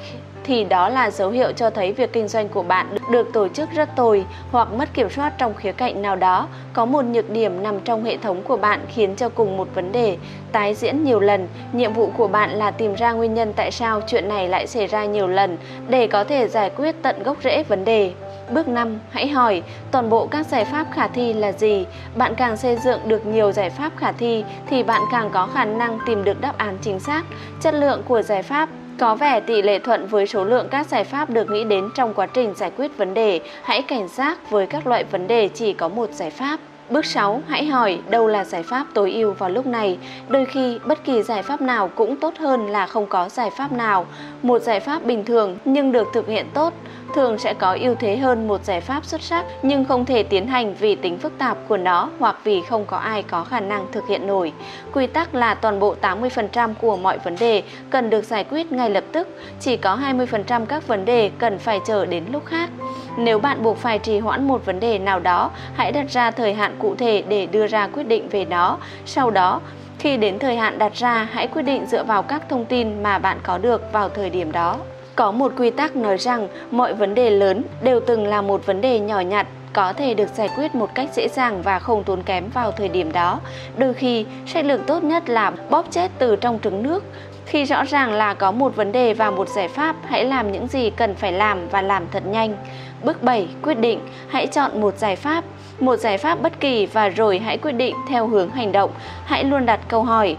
thì 0.45 0.65
đó 0.65 0.89
là 0.89 1.11
dấu 1.11 1.31
hiệu 1.31 1.53
cho 1.53 1.71
thấy 1.71 1.93
việc 1.93 2.13
kinh 2.13 2.29
doanh 2.29 2.49
của 2.49 2.63
bạn 2.63 2.97
được 3.11 3.33
tổ 3.33 3.49
chức 3.49 3.71
rất 3.71 3.97
tồi 3.97 4.25
hoặc 4.51 4.73
mất 4.73 4.95
kiểm 4.95 5.11
soát 5.11 5.39
trong 5.39 5.55
khía 5.55 5.73
cạnh 5.73 6.03
nào 6.03 6.17
đó, 6.17 6.49
có 6.73 6.85
một 6.85 7.05
nhược 7.05 7.31
điểm 7.31 7.63
nằm 7.63 7.81
trong 7.81 8.05
hệ 8.05 8.17
thống 8.17 8.43
của 8.43 8.57
bạn 8.57 8.81
khiến 8.89 9.17
cho 9.17 9.29
cùng 9.29 9.57
một 9.57 9.69
vấn 9.75 9.93
đề 9.93 10.17
tái 10.53 10.75
diễn 10.75 11.05
nhiều 11.05 11.21
lần. 11.21 11.49
Nhiệm 11.73 11.93
vụ 11.93 12.11
của 12.17 12.29
bạn 12.29 12.51
là 12.51 12.71
tìm 12.71 12.95
ra 12.95 13.13
nguyên 13.13 13.35
nhân 13.35 13.53
tại 13.57 13.71
sao 13.71 14.01
chuyện 14.07 14.29
này 14.29 14.49
lại 14.49 14.67
xảy 14.67 14.87
ra 14.87 15.05
nhiều 15.05 15.27
lần 15.27 15.59
để 15.89 16.07
có 16.07 16.25
thể 16.25 16.49
giải 16.49 16.71
quyết 16.71 16.95
tận 17.03 17.23
gốc 17.23 17.37
rễ 17.45 17.63
vấn 17.63 17.85
đề. 17.85 18.13
Bước 18.51 18.69
5. 18.69 18.99
Hãy 19.11 19.29
hỏi 19.29 19.63
toàn 19.91 20.11
bộ 20.11 20.27
các 20.27 20.47
giải 20.47 20.65
pháp 20.65 20.87
khả 20.93 21.09
thi 21.09 21.33
là 21.33 21.53
gì? 21.53 21.87
Bạn 22.17 22.35
càng 22.35 22.57
xây 22.57 22.77
dựng 22.77 23.01
được 23.09 23.27
nhiều 23.27 23.53
giải 23.53 23.71
pháp 23.71 23.93
khả 23.97 24.13
thi 24.13 24.45
thì 24.67 24.83
bạn 24.83 25.03
càng 25.13 25.31
có 25.33 25.49
khả 25.55 25.65
năng 25.65 25.99
tìm 26.07 26.25
được 26.25 26.41
đáp 26.41 26.59
án 26.59 26.79
chính 26.83 27.01
xác. 27.01 27.23
Chất 27.61 27.75
lượng 27.75 28.03
của 28.09 28.23
giải 28.23 28.43
pháp 28.43 28.69
có 28.99 29.15
vẻ 29.15 29.41
tỷ 29.41 29.63
lệ 29.63 29.79
thuận 29.79 30.07
với 30.07 30.27
số 30.27 30.45
lượng 30.45 30.69
các 30.71 30.87
giải 30.87 31.05
pháp 31.05 31.31
được 31.31 31.51
nghĩ 31.51 31.65
đến 31.65 31.89
trong 31.95 32.15
quá 32.15 32.27
trình 32.27 32.55
giải 32.57 32.71
quyết 32.77 32.97
vấn 32.97 33.15
đề. 33.15 33.41
Hãy 33.63 33.83
cảnh 33.83 34.09
giác 34.09 34.51
với 34.51 34.67
các 34.67 34.87
loại 34.87 35.05
vấn 35.05 35.27
đề 35.27 35.49
chỉ 35.49 35.73
có 35.73 35.89
một 35.89 36.11
giải 36.11 36.31
pháp. 36.31 36.61
Bước 36.91 37.05
6. 37.05 37.43
Hãy 37.49 37.67
hỏi 37.67 37.99
đâu 38.11 38.27
là 38.27 38.45
giải 38.45 38.63
pháp 38.63 38.87
tối 38.95 39.13
ưu 39.13 39.33
vào 39.33 39.51
lúc 39.51 39.67
này. 39.67 39.99
Đôi 40.29 40.45
khi, 40.45 40.79
bất 40.85 41.05
kỳ 41.05 41.23
giải 41.23 41.43
pháp 41.43 41.61
nào 41.61 41.91
cũng 41.95 42.17
tốt 42.17 42.35
hơn 42.39 42.67
là 42.67 42.87
không 42.87 43.07
có 43.07 43.29
giải 43.29 43.51
pháp 43.51 43.73
nào. 43.73 44.07
Một 44.43 44.63
giải 44.63 44.81
pháp 44.81 45.05
bình 45.05 45.25
thường 45.25 45.59
nhưng 45.65 45.93
được 45.93 46.09
thực 46.13 46.27
hiện 46.27 46.47
tốt 46.55 46.73
thường 47.15 47.39
sẽ 47.39 47.55
có 47.55 47.77
ưu 47.81 47.95
thế 47.95 48.17
hơn 48.17 48.49
một 48.49 48.65
giải 48.65 48.81
pháp 48.81 49.05
xuất 49.05 49.23
sắc 49.23 49.45
nhưng 49.63 49.85
không 49.85 50.05
thể 50.05 50.23
tiến 50.23 50.47
hành 50.47 50.75
vì 50.75 50.95
tính 50.95 51.19
phức 51.19 51.39
tạp 51.39 51.59
của 51.69 51.77
nó 51.77 52.09
hoặc 52.19 52.37
vì 52.45 52.63
không 52.63 52.85
có 52.87 52.97
ai 52.97 53.23
có 53.23 53.45
khả 53.45 53.61
năng 53.61 53.87
thực 53.93 54.09
hiện 54.09 54.27
nổi. 54.27 54.53
Quy 54.93 55.07
tắc 55.07 55.35
là 55.35 55.55
toàn 55.55 55.81
bộ 55.81 55.95
80% 56.03 56.75
của 56.81 56.97
mọi 56.97 57.19
vấn 57.19 57.37
đề 57.41 57.63
cần 57.91 58.11
được 58.11 58.25
giải 58.25 58.45
quyết 58.45 58.73
ngay 58.73 58.91
lập 58.91 59.05
tức, 59.13 59.29
chỉ 59.61 59.77
có 59.77 59.97
20% 59.97 60.67
các 60.67 60.89
vấn 60.89 61.05
đề 61.05 61.31
cần 61.39 61.59
phải 61.59 61.81
chờ 61.87 62.07
đến 62.07 62.25
lúc 62.33 62.47
khác. 62.47 62.71
Nếu 63.19 63.39
bạn 63.39 63.63
buộc 63.63 63.79
phải 63.79 63.99
trì 63.99 64.19
hoãn 64.19 64.49
một 64.49 64.67
vấn 64.67 64.81
đề 64.81 64.99
nào 64.99 65.21
đó, 65.21 65.51
hãy 65.75 65.93
đặt 65.93 66.07
ra 66.11 66.31
thời 66.31 66.55
hạn 66.55 66.77
cụ 66.79 66.95
thể 66.95 67.23
để 67.29 67.47
đưa 67.47 67.67
ra 67.67 67.87
quyết 67.87 68.09
định 68.09 68.29
về 68.29 68.45
nó. 68.45 68.79
Sau 69.07 69.31
đó, 69.31 69.61
khi 69.99 70.17
đến 70.17 70.39
thời 70.39 70.57
hạn 70.57 70.79
đặt 70.79 70.95
ra, 70.95 71.29
hãy 71.33 71.47
quyết 71.47 71.63
định 71.63 71.87
dựa 71.87 72.05
vào 72.05 72.23
các 72.23 72.49
thông 72.49 72.65
tin 72.65 73.03
mà 73.03 73.19
bạn 73.19 73.39
có 73.43 73.59
được 73.59 73.93
vào 73.93 74.09
thời 74.09 74.31
điểm 74.31 74.53
đó. 74.53 74.77
Có 75.17 75.31
một 75.33 75.53
quy 75.57 75.71
tắc 75.71 75.97
nói 75.97 76.19
rằng 76.19 76.49
mọi 76.71 76.95
vấn 76.95 77.15
đề 77.15 77.31
lớn 77.31 77.63
đều 77.83 78.01
từng 78.01 78.27
là 78.27 78.43
một 78.43 78.67
vấn 78.67 78.81
đề 78.81 79.01
nhỏ 79.01 79.21
nhặt 79.21 79.47
có 79.73 79.93
thể 79.93 80.15
được 80.15 80.29
giải 80.35 80.49
quyết 80.57 80.75
một 80.75 80.95
cách 80.95 81.09
dễ 81.13 81.29
dàng 81.29 81.63
và 81.63 81.79
không 81.79 82.05
tốn 82.05 82.23
kém 82.23 82.49
vào 82.55 82.73
thời 82.73 82.89
điểm 82.89 83.13
đó. 83.13 83.41
Đôi 83.77 83.95
khi, 83.95 84.27
sách 84.47 84.65
lược 84.65 84.87
tốt 84.87 85.05
nhất 85.05 85.29
là 85.29 85.53
bóp 85.71 85.87
chết 85.91 86.11
từ 86.19 86.37
trong 86.37 86.59
trứng 86.63 86.83
nước. 86.83 87.05
Khi 87.47 87.65
rõ 87.65 87.85
ràng 87.85 88.13
là 88.13 88.35
có 88.35 88.53
một 88.53 88.77
vấn 88.77 88.93
đề 88.93 89.15
và 89.15 89.31
một 89.31 89.49
giải 89.49 89.69
pháp, 89.69 89.97
hãy 90.05 90.25
làm 90.25 90.53
những 90.53 90.67
gì 90.67 90.91
cần 90.91 91.15
phải 91.15 91.33
làm 91.33 91.69
và 91.69 91.83
làm 91.83 92.07
thật 92.11 92.27
nhanh. 92.27 92.57
Bước 93.03 93.23
7. 93.23 93.49
Quyết 93.63 93.79
định. 93.79 94.01
Hãy 94.29 94.47
chọn 94.47 94.81
một 94.81 94.99
giải 94.99 95.17
pháp, 95.17 95.45
một 95.81 95.97
giải 95.97 96.19
pháp 96.19 96.43
bất 96.43 96.61
kỳ 96.61 96.87
và 96.87 97.09
rồi 97.09 97.39
hãy 97.39 97.59
quyết 97.59 97.73
định 97.73 97.97
theo 98.09 98.27
hướng 98.27 98.51
hành 98.51 98.73
động. 98.73 98.91
Hãy 99.25 99.45
luôn 99.45 99.67
đặt 99.67 99.81
câu 99.89 100.03
hỏi. 100.03 100.37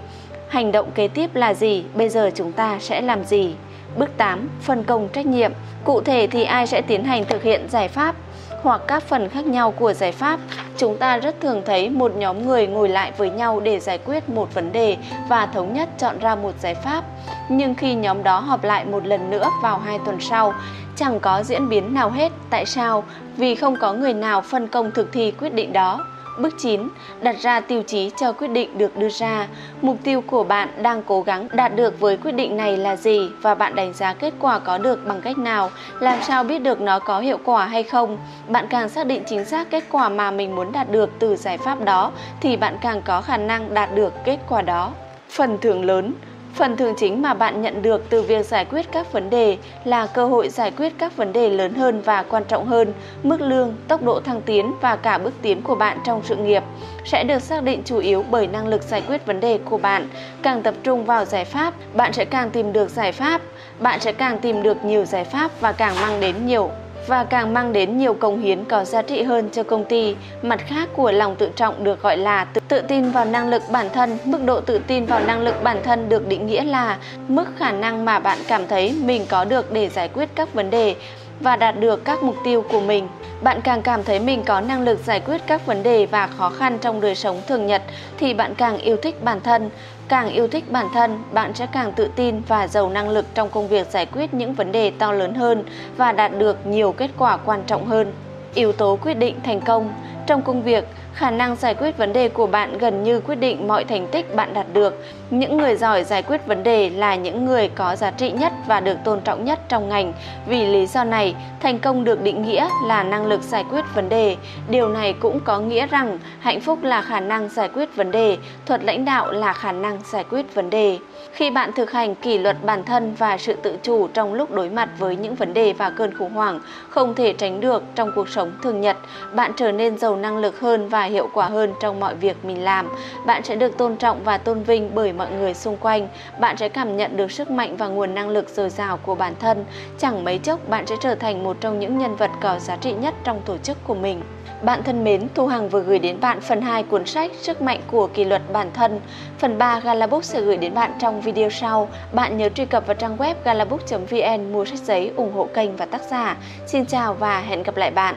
Hành 0.47 0.71
động 0.71 0.91
kế 0.95 1.07
tiếp 1.07 1.35
là 1.35 1.53
gì? 1.53 1.83
Bây 1.93 2.09
giờ 2.09 2.31
chúng 2.35 2.51
ta 2.51 2.77
sẽ 2.79 3.01
làm 3.01 3.23
gì? 3.23 3.55
Bước 3.97 4.09
8. 4.17 4.49
Phân 4.61 4.83
công 4.83 5.09
trách 5.13 5.25
nhiệm. 5.25 5.51
Cụ 5.83 6.01
thể 6.01 6.27
thì 6.31 6.43
ai 6.43 6.67
sẽ 6.67 6.81
tiến 6.81 7.03
hành 7.03 7.25
thực 7.25 7.43
hiện 7.43 7.69
giải 7.69 7.87
pháp 7.87 8.15
hoặc 8.61 8.81
các 8.87 9.03
phần 9.03 9.29
khác 9.29 9.45
nhau 9.45 9.71
của 9.71 9.93
giải 9.93 10.11
pháp. 10.11 10.39
Chúng 10.77 10.97
ta 10.97 11.17
rất 11.17 11.41
thường 11.41 11.61
thấy 11.65 11.89
một 11.89 12.15
nhóm 12.15 12.45
người 12.45 12.67
ngồi 12.67 12.89
lại 12.89 13.11
với 13.17 13.29
nhau 13.29 13.59
để 13.59 13.79
giải 13.79 13.97
quyết 13.97 14.29
một 14.29 14.53
vấn 14.53 14.71
đề 14.71 14.97
và 15.29 15.45
thống 15.45 15.73
nhất 15.73 15.89
chọn 15.97 16.19
ra 16.19 16.35
một 16.35 16.51
giải 16.59 16.75
pháp. 16.75 17.03
Nhưng 17.49 17.75
khi 17.75 17.95
nhóm 17.95 18.23
đó 18.23 18.39
họp 18.39 18.63
lại 18.63 18.85
một 18.85 19.07
lần 19.07 19.29
nữa 19.29 19.49
vào 19.61 19.79
hai 19.79 19.99
tuần 20.05 20.17
sau, 20.19 20.53
chẳng 20.95 21.19
có 21.19 21.43
diễn 21.43 21.69
biến 21.69 21.93
nào 21.93 22.09
hết. 22.09 22.31
Tại 22.49 22.65
sao? 22.65 23.03
Vì 23.37 23.55
không 23.55 23.75
có 23.75 23.93
người 23.93 24.13
nào 24.13 24.41
phân 24.41 24.67
công 24.67 24.91
thực 24.91 25.11
thi 25.11 25.31
quyết 25.31 25.53
định 25.53 25.73
đó. 25.73 26.05
Bước 26.37 26.53
9. 26.57 26.89
Đặt 27.21 27.35
ra 27.41 27.59
tiêu 27.59 27.83
chí 27.83 28.11
cho 28.17 28.33
quyết 28.33 28.47
định 28.47 28.77
được 28.77 28.97
đưa 28.97 29.09
ra. 29.09 29.47
Mục 29.81 29.97
tiêu 30.03 30.21
của 30.21 30.43
bạn 30.43 30.69
đang 30.81 31.03
cố 31.03 31.21
gắng 31.21 31.47
đạt 31.51 31.75
được 31.75 31.99
với 31.99 32.17
quyết 32.17 32.31
định 32.31 32.57
này 32.57 32.77
là 32.77 32.95
gì 32.95 33.29
và 33.41 33.55
bạn 33.55 33.75
đánh 33.75 33.93
giá 33.93 34.13
kết 34.13 34.33
quả 34.39 34.59
có 34.59 34.77
được 34.77 35.07
bằng 35.07 35.21
cách 35.21 35.37
nào? 35.37 35.71
Làm 35.99 36.21
sao 36.21 36.43
biết 36.43 36.59
được 36.59 36.81
nó 36.81 36.99
có 36.99 37.19
hiệu 37.19 37.37
quả 37.43 37.65
hay 37.65 37.83
không? 37.83 38.17
Bạn 38.47 38.67
càng 38.69 38.89
xác 38.89 39.07
định 39.07 39.23
chính 39.27 39.45
xác 39.45 39.69
kết 39.69 39.83
quả 39.91 40.09
mà 40.09 40.31
mình 40.31 40.55
muốn 40.55 40.71
đạt 40.71 40.91
được 40.91 41.09
từ 41.19 41.35
giải 41.35 41.57
pháp 41.57 41.83
đó, 41.83 42.11
thì 42.41 42.57
bạn 42.57 42.77
càng 42.81 43.01
có 43.05 43.21
khả 43.21 43.37
năng 43.37 43.73
đạt 43.73 43.95
được 43.95 44.13
kết 44.25 44.37
quả 44.49 44.61
đó. 44.61 44.91
Phần 45.29 45.57
thưởng 45.61 45.85
lớn 45.85 46.13
Phần 46.55 46.77
thưởng 46.77 46.93
chính 46.97 47.21
mà 47.21 47.33
bạn 47.33 47.61
nhận 47.61 47.81
được 47.81 48.09
từ 48.09 48.21
việc 48.21 48.45
giải 48.45 48.65
quyết 48.65 48.91
các 48.91 49.11
vấn 49.11 49.29
đề 49.29 49.57
là 49.83 50.07
cơ 50.07 50.25
hội 50.25 50.49
giải 50.49 50.71
quyết 50.71 50.93
các 50.97 51.17
vấn 51.17 51.33
đề 51.33 51.49
lớn 51.49 51.73
hơn 51.73 52.01
và 52.01 52.23
quan 52.23 52.43
trọng 52.47 52.65
hơn, 52.65 52.93
mức 53.23 53.41
lương, 53.41 53.75
tốc 53.87 54.03
độ 54.03 54.19
thăng 54.19 54.41
tiến 54.41 54.73
và 54.81 54.95
cả 54.95 55.17
bước 55.17 55.33
tiến 55.41 55.61
của 55.61 55.75
bạn 55.75 55.97
trong 56.05 56.21
sự 56.23 56.35
nghiệp 56.35 56.63
sẽ 57.05 57.23
được 57.23 57.41
xác 57.41 57.63
định 57.63 57.81
chủ 57.85 57.97
yếu 57.97 58.23
bởi 58.31 58.47
năng 58.47 58.67
lực 58.67 58.81
giải 58.81 59.03
quyết 59.07 59.25
vấn 59.25 59.39
đề 59.39 59.59
của 59.65 59.77
bạn. 59.77 60.07
Càng 60.41 60.63
tập 60.63 60.73
trung 60.83 61.05
vào 61.05 61.25
giải 61.25 61.45
pháp, 61.45 61.73
bạn 61.93 62.13
sẽ 62.13 62.25
càng 62.25 62.49
tìm 62.49 62.73
được 62.73 62.89
giải 62.89 63.11
pháp, 63.11 63.41
bạn 63.79 63.99
sẽ 63.99 64.11
càng 64.11 64.39
tìm 64.39 64.63
được 64.63 64.85
nhiều 64.85 65.05
giải 65.05 65.23
pháp 65.23 65.51
và 65.59 65.71
càng 65.71 65.95
mang 66.01 66.19
đến 66.19 66.35
nhiều 66.45 66.71
và 67.07 67.23
càng 67.23 67.53
mang 67.53 67.73
đến 67.73 67.97
nhiều 67.97 68.13
công 68.13 68.41
hiến 68.41 68.65
có 68.65 68.83
giá 68.83 69.01
trị 69.01 69.23
hơn 69.23 69.49
cho 69.51 69.63
công 69.63 69.85
ty. 69.85 70.15
Mặt 70.41 70.59
khác 70.67 70.89
của 70.93 71.11
lòng 71.11 71.35
tự 71.35 71.49
trọng 71.55 71.83
được 71.83 72.01
gọi 72.01 72.17
là 72.17 72.45
tự, 72.45 72.61
tự 72.67 72.81
tin 72.81 73.11
vào 73.11 73.25
năng 73.25 73.49
lực 73.49 73.61
bản 73.71 73.89
thân. 73.93 74.17
Mức 74.25 74.43
độ 74.45 74.61
tự 74.61 74.79
tin 74.87 75.05
vào 75.05 75.19
năng 75.19 75.41
lực 75.41 75.63
bản 75.63 75.77
thân 75.83 76.09
được 76.09 76.27
định 76.27 76.47
nghĩa 76.47 76.63
là 76.63 76.97
mức 77.27 77.45
khả 77.57 77.71
năng 77.71 78.05
mà 78.05 78.19
bạn 78.19 78.37
cảm 78.47 78.67
thấy 78.67 78.95
mình 79.03 79.25
có 79.29 79.45
được 79.45 79.71
để 79.71 79.89
giải 79.89 80.07
quyết 80.07 80.29
các 80.35 80.53
vấn 80.53 80.69
đề 80.69 80.95
và 81.39 81.55
đạt 81.55 81.79
được 81.79 82.05
các 82.05 82.23
mục 82.23 82.35
tiêu 82.43 82.65
của 82.69 82.79
mình. 82.81 83.07
Bạn 83.41 83.61
càng 83.61 83.81
cảm 83.81 84.03
thấy 84.03 84.19
mình 84.19 84.43
có 84.43 84.61
năng 84.61 84.81
lực 84.81 84.99
giải 85.05 85.19
quyết 85.19 85.41
các 85.47 85.65
vấn 85.65 85.83
đề 85.83 86.05
và 86.05 86.27
khó 86.27 86.49
khăn 86.49 86.77
trong 86.81 87.01
đời 87.01 87.15
sống 87.15 87.41
thường 87.47 87.67
nhật 87.67 87.81
thì 88.17 88.33
bạn 88.33 88.55
càng 88.55 88.77
yêu 88.77 88.97
thích 88.97 89.23
bản 89.23 89.41
thân. 89.41 89.69
Càng 90.07 90.29
yêu 90.29 90.47
thích 90.47 90.71
bản 90.71 90.87
thân, 90.93 91.23
bạn 91.31 91.53
sẽ 91.53 91.67
càng 91.67 91.91
tự 91.91 92.07
tin 92.15 92.41
và 92.41 92.67
giàu 92.67 92.89
năng 92.89 93.09
lực 93.09 93.25
trong 93.35 93.49
công 93.49 93.67
việc 93.67 93.87
giải 93.91 94.05
quyết 94.05 94.33
những 94.33 94.53
vấn 94.53 94.71
đề 94.71 94.89
to 94.89 95.11
lớn 95.11 95.33
hơn 95.35 95.63
và 95.97 96.11
đạt 96.11 96.31
được 96.37 96.65
nhiều 96.65 96.91
kết 96.91 97.11
quả 97.17 97.37
quan 97.37 97.63
trọng 97.67 97.85
hơn. 97.85 98.13
Yếu 98.55 98.71
tố 98.71 98.97
quyết 99.01 99.13
định 99.13 99.35
thành 99.43 99.61
công 99.61 99.93
trong 100.27 100.41
công 100.41 100.63
việc, 100.63 100.87
khả 101.13 101.31
năng 101.31 101.55
giải 101.55 101.73
quyết 101.73 101.97
vấn 101.97 102.13
đề 102.13 102.29
của 102.29 102.47
bạn 102.47 102.77
gần 102.77 103.03
như 103.03 103.19
quyết 103.19 103.35
định 103.35 103.67
mọi 103.67 103.83
thành 103.83 104.07
tích 104.07 104.35
bạn 104.35 104.53
đạt 104.53 104.65
được. 104.73 105.03
Những 105.29 105.57
người 105.57 105.75
giỏi 105.75 106.03
giải 106.03 106.23
quyết 106.23 106.45
vấn 106.45 106.63
đề 106.63 106.89
là 106.89 107.15
những 107.15 107.45
người 107.45 107.69
có 107.75 107.95
giá 107.95 108.11
trị 108.11 108.31
nhất 108.31 108.53
và 108.67 108.79
được 108.79 108.97
tôn 109.03 109.21
trọng 109.21 109.45
nhất 109.45 109.59
trong 109.69 109.89
ngành. 109.89 110.13
Vì 110.47 110.65
lý 110.65 110.85
do 110.85 111.03
này, 111.03 111.35
thành 111.59 111.79
công 111.79 112.03
được 112.03 112.21
định 112.21 112.41
nghĩa 112.41 112.67
là 112.85 113.03
năng 113.03 113.25
lực 113.25 113.41
giải 113.41 113.63
quyết 113.71 113.85
vấn 113.95 114.09
đề. 114.09 114.35
Điều 114.69 114.89
này 114.89 115.13
cũng 115.13 115.39
có 115.39 115.59
nghĩa 115.59 115.87
rằng 115.87 116.19
hạnh 116.39 116.61
phúc 116.61 116.83
là 116.83 117.01
khả 117.01 117.19
năng 117.19 117.49
giải 117.49 117.69
quyết 117.73 117.95
vấn 117.95 118.11
đề, 118.11 118.37
thuật 118.65 118.83
lãnh 118.83 119.05
đạo 119.05 119.31
là 119.31 119.53
khả 119.53 119.71
năng 119.71 119.99
giải 120.11 120.23
quyết 120.23 120.55
vấn 120.55 120.69
đề. 120.69 120.97
Khi 121.35 121.49
bạn 121.49 121.71
thực 121.73 121.91
hành 121.91 122.15
kỷ 122.15 122.37
luật 122.37 122.57
bản 122.63 122.83
thân 122.83 123.13
và 123.17 123.37
sự 123.37 123.53
tự 123.53 123.77
chủ 123.83 124.07
trong 124.07 124.33
lúc 124.33 124.51
đối 124.51 124.69
mặt 124.69 124.89
với 124.99 125.15
những 125.15 125.35
vấn 125.35 125.53
đề 125.53 125.73
và 125.73 125.89
cơn 125.89 126.17
khủng 126.17 126.33
hoảng 126.33 126.59
không 126.89 127.15
thể 127.15 127.33
tránh 127.33 127.61
được 127.61 127.83
trong 127.95 128.11
cuộc 128.15 128.29
sống 128.29 128.51
thường 128.63 128.81
nhật, 128.81 128.97
bạn 129.33 129.51
trở 129.57 129.71
nên 129.71 129.97
giàu 129.97 130.15
năng 130.15 130.37
lực 130.37 130.59
hơn 130.59 130.89
và 130.89 131.03
hiệu 131.03 131.29
quả 131.33 131.47
hơn 131.47 131.73
trong 131.81 131.99
mọi 131.99 132.15
việc 132.15 132.45
mình 132.45 132.63
làm. 132.63 132.89
Bạn 133.25 133.43
sẽ 133.43 133.55
được 133.55 133.77
tôn 133.77 133.95
trọng 133.95 134.23
và 134.23 134.37
tôn 134.37 134.63
vinh 134.63 134.91
bởi 134.95 135.13
mọi 135.13 135.31
người 135.31 135.53
xung 135.53 135.77
quanh. 135.77 136.07
Bạn 136.39 136.57
sẽ 136.57 136.69
cảm 136.69 136.97
nhận 136.97 137.17
được 137.17 137.31
sức 137.31 137.51
mạnh 137.51 137.77
và 137.77 137.87
nguồn 137.87 138.15
năng 138.15 138.29
lực 138.29 138.49
dồi 138.49 138.69
dào 138.69 138.97
của 138.97 139.15
bản 139.15 139.33
thân. 139.39 139.65
Chẳng 139.97 140.23
mấy 140.23 140.37
chốc 140.37 140.69
bạn 140.69 140.87
sẽ 140.87 140.95
trở 141.01 141.15
thành 141.15 141.43
một 141.43 141.57
trong 141.61 141.79
những 141.79 141.97
nhân 141.97 142.15
vật 142.15 142.31
có 142.41 142.59
giá 142.59 142.75
trị 142.75 142.93
nhất 142.93 143.13
trong 143.23 143.41
tổ 143.45 143.57
chức 143.57 143.77
của 143.83 143.95
mình. 143.95 144.21
Bạn 144.65 144.83
thân 144.83 145.03
mến, 145.03 145.27
Thu 145.35 145.47
Hằng 145.47 145.69
vừa 145.69 145.81
gửi 145.81 145.99
đến 145.99 146.19
bạn 146.21 146.41
phần 146.41 146.61
2 146.61 146.83
cuốn 146.83 147.05
sách 147.05 147.31
Sức 147.41 147.61
mạnh 147.61 147.81
của 147.91 148.07
kỷ 148.07 148.23
luật 148.23 148.41
bản 148.53 148.69
thân. 148.73 148.99
Phần 149.39 149.57
3 149.57 149.79
Galabook 149.79 150.23
sẽ 150.23 150.41
gửi 150.41 150.57
đến 150.57 150.73
bạn 150.73 150.91
trong 150.99 151.21
video 151.21 151.49
sau. 151.49 151.89
Bạn 152.13 152.37
nhớ 152.37 152.49
truy 152.49 152.65
cập 152.65 152.87
vào 152.87 152.95
trang 152.95 153.17
web 153.17 153.35
galabook.vn 153.43 154.53
mua 154.53 154.65
sách 154.65 154.79
giấy 154.79 155.11
ủng 155.15 155.33
hộ 155.33 155.47
kênh 155.53 155.75
và 155.75 155.85
tác 155.85 156.01
giả. 156.11 156.37
Xin 156.67 156.85
chào 156.85 157.13
và 157.13 157.39
hẹn 157.39 157.63
gặp 157.63 157.77
lại 157.77 157.91
bạn. 157.91 158.15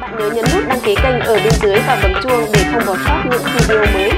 Bạn 0.00 0.16
nhớ 0.18 0.30
nhấn 0.30 0.44
nút 0.54 0.64
đăng 0.68 0.80
ký 0.80 0.94
kênh 1.02 1.20
ở 1.20 1.34
bên 1.34 1.52
dưới 1.62 1.76
và 1.86 1.98
bấm 2.02 2.12
chuông 2.22 2.44
để 2.52 2.60
không 2.72 2.82
bỏ 2.86 2.96
sót 3.06 3.22
những 3.30 3.42
video 3.54 3.78
mới. 3.94 4.10